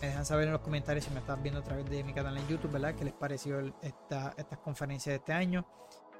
Me 0.00 0.08
dejan 0.08 0.26
saber 0.26 0.46
en 0.46 0.52
los 0.52 0.60
comentarios 0.60 1.04
si 1.04 1.10
me 1.10 1.20
estás 1.20 1.42
viendo 1.42 1.60
a 1.60 1.64
través 1.64 1.88
de 1.88 2.04
mi 2.04 2.12
canal 2.12 2.36
en 2.36 2.46
YouTube, 2.48 2.72
¿verdad? 2.72 2.94
¿Qué 2.94 3.04
les 3.04 3.14
pareció 3.14 3.60
esta, 3.80 4.34
estas 4.36 4.58
conferencias 4.58 5.12
de 5.12 5.16
este 5.16 5.32
año? 5.32 5.66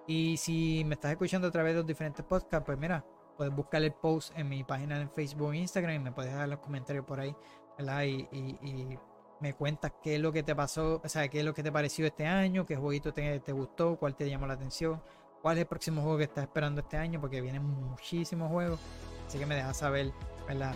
Y 0.07 0.37
si 0.37 0.85
me 0.85 0.95
estás 0.95 1.13
escuchando 1.13 1.49
a 1.49 1.51
través 1.51 1.73
de 1.73 1.79
los 1.79 1.87
diferentes 1.87 2.25
podcasts, 2.25 2.65
pues 2.65 2.79
mira, 2.79 3.05
puedes 3.37 3.55
buscar 3.55 3.83
el 3.83 3.93
post 3.93 4.33
en 4.37 4.49
mi 4.49 4.65
página 4.65 5.01
en 5.01 5.11
Facebook 5.11 5.53
e 5.53 5.59
Instagram 5.59 5.97
y 5.97 5.99
me 5.99 6.13
puedes 6.13 6.33
dejar 6.33 6.49
los 6.49 6.61
comentarios 6.61 7.05
por 7.05 7.21
ahí, 7.21 7.35
¿verdad? 7.79 8.05
Y, 8.05 8.99
me 9.41 9.53
cuentas 9.53 9.93
qué 10.03 10.15
es 10.15 10.21
lo 10.21 10.33
que 10.33 10.43
te 10.43 10.55
pasó, 10.55 11.03
o 11.05 11.09
sea, 11.09 11.29
qué 11.29 11.41
es 11.41 11.45
lo 11.45 11.53
que 11.53 11.63
te 11.63 11.71
pareció 11.71 12.07
este 12.07 12.25
año, 12.25 12.65
qué 12.65 12.77
jueguito 12.77 13.13
te, 13.13 13.41
te 13.41 13.53
gustó, 13.53 13.97
cuál 13.99 14.15
te 14.15 14.31
llamó 14.31 14.47
la 14.47 14.55
atención, 14.55 15.03
cuál 15.43 15.59
es 15.59 15.63
el 15.63 15.67
próximo 15.67 16.01
juego 16.01 16.17
que 16.17 16.25
estás 16.25 16.45
esperando 16.45 16.81
este 16.81 16.97
año, 16.97 17.21
porque 17.21 17.43
vienen 17.43 17.63
muchísimos 17.63 18.51
juegos. 18.51 18.81
Así 19.27 19.39
que 19.39 19.45
me 19.45 19.57
dejas 19.57 19.77
saber, 19.77 20.13
¿verdad? 20.47 20.75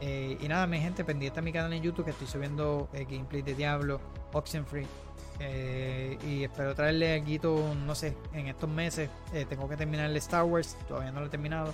Eh, 0.00 0.38
y 0.40 0.48
nada, 0.48 0.66
mi 0.66 0.80
gente, 0.80 1.04
pendiente 1.04 1.38
a 1.38 1.42
mi 1.42 1.52
canal 1.52 1.72
en 1.72 1.82
YouTube 1.82 2.04
que 2.04 2.12
estoy 2.12 2.26
subiendo 2.26 2.88
eh, 2.94 3.06
gameplay 3.08 3.42
de 3.42 3.54
Diablo, 3.54 4.00
Oxenfree. 4.32 4.86
Eh, 5.42 6.18
y 6.26 6.44
espero 6.44 6.74
traerle 6.74 7.14
algo, 7.14 7.74
no 7.74 7.94
sé, 7.94 8.14
en 8.34 8.48
estos 8.48 8.68
meses. 8.68 9.08
Eh, 9.32 9.46
tengo 9.48 9.68
que 9.68 9.76
terminar 9.76 10.10
el 10.10 10.16
Star 10.18 10.44
Wars, 10.44 10.76
todavía 10.86 11.10
no 11.10 11.20
lo 11.20 11.26
he 11.26 11.30
terminado. 11.30 11.72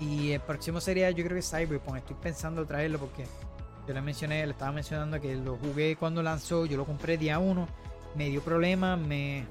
Y 0.00 0.32
el 0.32 0.40
próximo 0.40 0.80
sería, 0.80 1.10
yo 1.10 1.24
creo 1.24 1.36
que 1.36 1.42
Cyberpunk. 1.42 1.98
Estoy 1.98 2.16
pensando 2.22 2.66
traerlo 2.66 2.98
porque 2.98 3.24
yo 3.86 3.94
le 3.94 4.00
mencioné, 4.00 4.44
le 4.46 4.52
estaba 4.52 4.72
mencionando 4.72 5.20
que 5.20 5.34
lo 5.36 5.56
jugué 5.56 5.96
cuando 5.96 6.22
lanzó. 6.22 6.66
Yo 6.66 6.76
lo 6.76 6.84
compré 6.84 7.16
día 7.18 7.38
1. 7.38 7.68
Me 8.14 8.28
dio 8.30 8.42
problemas, 8.42 8.98
me, 8.98 9.44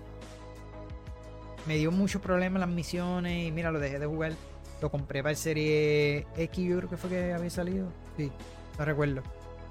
me 1.68 1.78
dio 1.78 1.92
muchos 1.92 2.22
problemas 2.22 2.60
las 2.60 2.70
misiones. 2.70 3.48
Y 3.48 3.52
mira, 3.52 3.72
lo 3.72 3.80
dejé 3.80 4.00
de 4.00 4.06
jugar. 4.06 4.34
Lo 4.82 4.92
compré 4.92 5.22
para 5.22 5.32
el 5.32 5.38
serie 5.38 6.28
X, 6.36 6.68
yo 6.68 6.78
creo 6.78 6.90
que 6.90 6.98
fue 6.98 7.10
que 7.10 7.34
había 7.34 7.50
salido. 7.50 7.88
Sí, 8.18 8.32
no 8.78 8.86
recuerdo. 8.86 9.22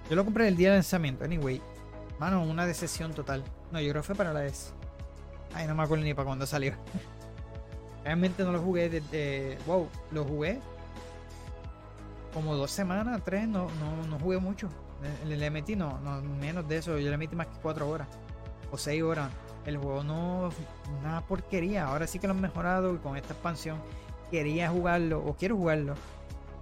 Yo 0.08 0.16
lo 0.16 0.24
compré 0.24 0.48
el 0.48 0.56
día 0.56 0.70
de 0.70 0.76
lanzamiento, 0.76 1.24
anyway. 1.24 1.60
Mano, 2.18 2.42
una 2.42 2.66
decepción 2.66 3.12
total. 3.12 3.42
No, 3.72 3.80
yo 3.80 3.90
creo 3.90 4.02
que 4.02 4.06
fue 4.06 4.14
para 4.14 4.32
la 4.32 4.44
S. 4.46 4.72
Ay, 5.54 5.66
no 5.66 5.74
me 5.74 5.82
acuerdo 5.82 6.04
ni 6.04 6.14
para 6.14 6.26
cuándo 6.26 6.46
salió. 6.46 6.74
Realmente 8.04 8.44
no 8.44 8.52
lo 8.52 8.60
jugué 8.60 8.88
desde. 8.88 9.58
Wow, 9.66 9.88
lo 10.10 10.24
jugué 10.24 10.60
como 12.32 12.56
dos 12.56 12.70
semanas, 12.70 13.22
tres. 13.24 13.46
No, 13.46 13.68
no, 13.80 14.06
no 14.08 14.18
jugué 14.18 14.38
mucho. 14.38 14.68
Le, 15.26 15.36
le, 15.36 15.50
metí, 15.50 15.76
no, 15.76 16.00
no, 16.00 16.20
menos 16.22 16.68
de 16.68 16.78
eso. 16.78 16.98
Yo 16.98 17.10
le 17.10 17.16
metí 17.16 17.36
más 17.36 17.46
que 17.46 17.58
cuatro 17.60 17.88
horas 17.88 18.08
o 18.70 18.78
seis 18.78 19.02
horas. 19.02 19.30
El 19.64 19.78
juego 19.78 20.02
no. 20.02 20.50
Una 21.00 21.20
porquería. 21.22 21.86
Ahora 21.86 22.06
sí 22.06 22.18
que 22.18 22.26
lo 22.26 22.34
han 22.34 22.40
mejorado 22.40 23.00
con 23.00 23.16
esta 23.16 23.32
expansión 23.32 23.78
quería 24.30 24.70
jugarlo 24.70 25.24
o 25.24 25.34
quiero 25.34 25.56
jugarlo. 25.56 25.94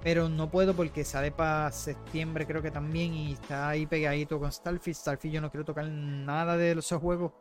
Pero 0.03 0.29
no 0.29 0.51
puedo 0.51 0.75
porque 0.75 1.05
sale 1.05 1.31
para 1.31 1.71
septiembre 1.71 2.47
creo 2.47 2.61
que 2.61 2.73
también 2.73 3.15
y 3.15 3.33
está 3.35 3.69
ahí 3.69 3.87
pegadito 3.87 4.41
con 4.41 4.51
Starfield. 4.51 4.97
Starfield 4.97 5.35
yo 5.35 5.41
no 5.41 5.51
quiero 5.51 5.65
tocar 5.65 5.87
nada 5.87 6.57
de 6.57 6.73
esos 6.73 7.01
juegos 7.01 7.33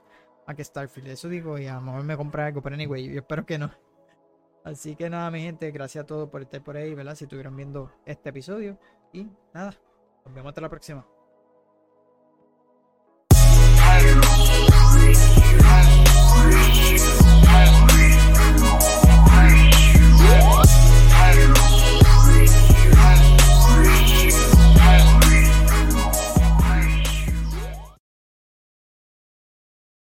a 0.46 0.54
que 0.54 0.64
Starfield. 0.64 1.08
Eso 1.08 1.28
digo 1.28 1.58
y 1.58 1.68
a 1.68 1.76
lo 1.76 1.82
mejor 1.82 2.04
me 2.04 2.18
compré 2.18 2.44
algo, 2.44 2.62
pero 2.62 2.76
anyway, 2.76 3.12
yo 3.12 3.20
espero 3.20 3.46
que 3.46 3.58
no. 3.58 3.72
Así 4.64 4.96
que 4.96 5.10
nada, 5.10 5.32
mi 5.32 5.42
gente, 5.42 5.72
gracias 5.72 6.04
a 6.04 6.06
todos 6.06 6.30
por 6.30 6.42
estar 6.42 6.64
por 6.64 6.78
ahí, 6.78 6.94
¿verdad? 6.94 7.16
Si 7.16 7.24
estuvieron 7.24 7.56
viendo 7.56 7.92
este 8.06 8.30
episodio. 8.30 8.78
Y 9.12 9.28
nada, 9.54 9.74
nos 10.24 10.34
vemos 10.34 10.50
hasta 10.50 10.62
la 10.62 10.70
próxima. 10.70 11.06